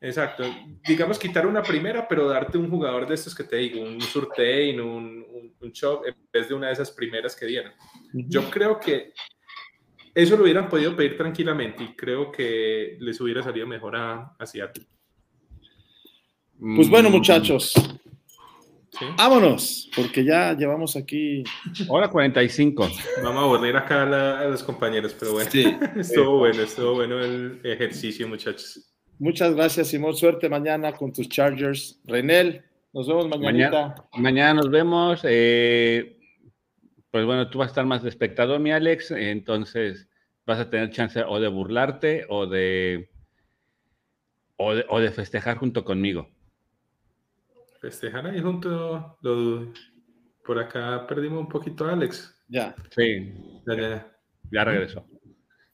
Exacto. 0.00 0.44
Digamos, 0.88 1.18
quitar 1.18 1.46
una 1.46 1.62
primera, 1.62 2.08
pero 2.08 2.26
darte 2.28 2.58
un 2.58 2.68
jugador 2.68 3.06
de 3.06 3.14
estos 3.14 3.34
que 3.34 3.44
te 3.44 3.56
digo, 3.56 3.80
un 3.82 4.00
Surtain, 4.00 4.80
un, 4.80 5.24
un, 5.30 5.54
un 5.60 5.72
Chop, 5.72 6.04
en 6.06 6.16
vez 6.32 6.48
de 6.48 6.54
una 6.54 6.66
de 6.68 6.72
esas 6.72 6.90
primeras 6.90 7.36
que 7.36 7.46
dieron. 7.46 7.72
Yo 8.12 8.50
creo 8.50 8.80
que 8.80 9.12
eso 10.14 10.36
lo 10.36 10.42
hubieran 10.42 10.68
podido 10.68 10.96
pedir 10.96 11.16
tranquilamente 11.16 11.84
y 11.84 11.94
creo 11.94 12.32
que 12.32 12.96
les 13.00 13.20
hubiera 13.20 13.42
salido 13.44 13.66
mejor 13.66 13.94
a, 13.94 14.34
a 14.38 14.44
Seattle. 14.46 14.84
Pues 16.58 16.88
bueno, 16.88 17.08
muchachos, 17.10 17.72
¿sí? 19.08 19.14
vámonos, 19.18 19.90
porque 19.94 20.24
ya 20.24 20.54
llevamos 20.56 20.96
aquí. 20.96 21.42
Hora 21.88 22.08
45. 22.08 22.88
Vamos 23.22 23.42
a 23.42 23.44
aburrir 23.46 23.76
acá 23.76 24.02
a, 24.02 24.06
la- 24.06 24.40
a 24.40 24.44
los 24.48 24.62
compañeros, 24.62 25.14
pero 25.18 25.32
bueno. 25.32 25.50
Sí. 25.50 25.76
Estuvo 25.96 26.38
bueno, 26.38 26.62
estuvo 26.62 26.94
bueno 26.94 27.20
el 27.20 27.60
ejercicio, 27.64 28.26
muchachos. 28.28 28.92
Muchas 29.18 29.54
gracias, 29.54 29.88
Simón. 29.88 30.14
Suerte 30.16 30.48
mañana 30.48 30.92
con 30.92 31.12
tus 31.12 31.28
Chargers. 31.28 32.00
Renel, 32.04 32.62
nos 32.92 33.06
vemos 33.06 33.28
mañanita. 33.28 33.70
Mañana, 33.70 34.04
mañana 34.18 34.54
nos 34.54 34.70
vemos. 34.70 35.20
eh, 35.24 36.18
pues 37.10 37.24
bueno, 37.26 37.48
tú 37.50 37.58
vas 37.58 37.66
a 37.68 37.72
estar 37.72 37.84
más 37.86 38.02
de 38.02 38.08
espectador, 38.08 38.58
mi 38.58 38.72
Alex, 38.72 39.10
entonces 39.10 40.08
vas 40.46 40.58
a 40.58 40.70
tener 40.70 40.90
chance 40.90 41.22
o 41.22 41.38
de 41.40 41.48
burlarte 41.48 42.24
o 42.30 42.46
de, 42.46 43.10
o 44.56 44.74
de, 44.74 44.86
o 44.88 44.98
de 44.98 45.10
festejar 45.10 45.58
junto 45.58 45.84
conmigo. 45.84 46.28
Festejar 47.82 48.26
ahí 48.28 48.40
junto. 48.40 49.18
lo- 49.20 49.72
por 50.44 50.58
acá 50.58 51.06
perdimos 51.06 51.40
un 51.40 51.48
poquito 51.48 51.84
a 51.84 51.92
Alex. 51.92 52.34
Ya. 52.48 52.74
Sí, 52.96 53.32
Ya, 53.66 53.74
ya. 53.76 54.12
ya 54.50 54.64
regresó. 54.64 55.06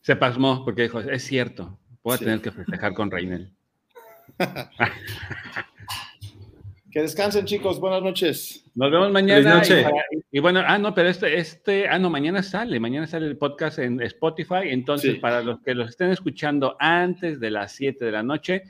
Se 0.00 0.14
pasmó 0.16 0.64
porque 0.64 0.82
dijo, 0.82 1.00
es 1.00 1.22
cierto, 1.22 1.78
voy 2.02 2.14
a 2.14 2.18
Sí. 2.18 2.24
tener 2.24 2.40
que 2.42 2.50
festejar 2.50 2.92
con 2.94 3.10
Reinel. 3.10 3.52
Que 6.90 7.02
descansen, 7.02 7.44
chicos. 7.44 7.78
Buenas 7.80 8.02
noches. 8.02 8.64
Nos 8.74 8.90
vemos 8.90 9.12
mañana. 9.12 9.56
noche. 9.56 9.80
Y, 9.80 9.84
para- 9.84 10.04
y 10.32 10.38
bueno, 10.40 10.62
ah, 10.66 10.78
no, 10.78 10.94
pero 10.94 11.10
este, 11.10 11.36
este, 11.38 11.86
ah, 11.86 11.98
no, 11.98 12.08
mañana 12.08 12.42
sale, 12.42 12.80
mañana 12.80 13.06
sale 13.06 13.26
el 13.26 13.36
podcast 13.36 13.78
en 13.78 14.00
Spotify. 14.00 14.62
Entonces, 14.70 15.14
Sí. 15.14 15.20
para 15.20 15.42
los 15.42 15.60
que 15.60 15.74
los 15.74 15.90
estén 15.90 16.10
escuchando 16.10 16.76
antes 16.80 17.40
de 17.40 17.50
las 17.50 17.72
7 17.72 18.06
de 18.06 18.12
la 18.12 18.22
noche, 18.22 18.62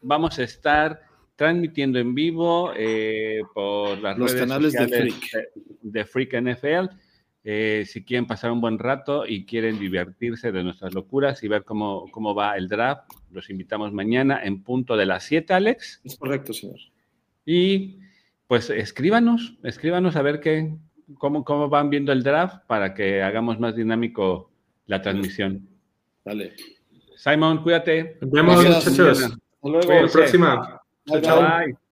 vamos 0.00 0.38
a 0.38 0.44
estar 0.44 1.02
transmitiendo 1.38 2.00
en 2.00 2.16
vivo 2.16 2.72
eh, 2.76 3.42
por 3.54 3.96
las 4.00 4.18
Los 4.18 4.32
redes 4.32 4.44
canales 4.44 4.72
de 4.72 4.78
sociales 4.80 5.14
Freak. 5.14 5.52
de 5.82 6.04
Freak 6.04 6.34
NFL. 6.42 6.96
Eh, 7.44 7.84
si 7.86 8.04
quieren 8.04 8.26
pasar 8.26 8.50
un 8.50 8.60
buen 8.60 8.76
rato 8.76 9.24
y 9.24 9.46
quieren 9.46 9.78
divertirse 9.78 10.50
de 10.50 10.64
nuestras 10.64 10.94
locuras 10.94 11.40
y 11.44 11.48
ver 11.48 11.62
cómo, 11.62 12.10
cómo 12.10 12.34
va 12.34 12.56
el 12.56 12.68
draft, 12.68 13.08
los 13.30 13.50
invitamos 13.50 13.92
mañana 13.92 14.42
en 14.42 14.64
punto 14.64 14.96
de 14.96 15.06
las 15.06 15.22
7, 15.24 15.54
Alex. 15.54 16.00
Es 16.02 16.16
correcto, 16.16 16.52
señor. 16.52 16.80
Y 17.46 18.00
pues 18.48 18.68
escríbanos, 18.68 19.56
escríbanos 19.62 20.16
a 20.16 20.22
ver 20.22 20.40
qué, 20.40 20.74
cómo, 21.18 21.44
cómo 21.44 21.68
van 21.68 21.88
viendo 21.88 22.10
el 22.10 22.24
draft 22.24 22.66
para 22.66 22.94
que 22.94 23.22
hagamos 23.22 23.60
más 23.60 23.76
dinámico 23.76 24.50
la 24.86 25.00
transmisión. 25.00 25.68
Dale. 26.24 26.54
Simon, 27.14 27.62
cuídate. 27.62 28.18
Nos 28.22 28.30
vemos, 28.32 28.56
muchachos. 28.56 29.22
Hasta 29.22 29.38
luego. 29.62 29.78
Hasta 29.78 30.02
la 30.02 30.08
próxima. 30.08 30.77
Bye, 31.08 31.20
Chao, 31.20 31.20
bye. 31.20 31.28
chao. 31.28 31.52
Bye. 31.66 31.78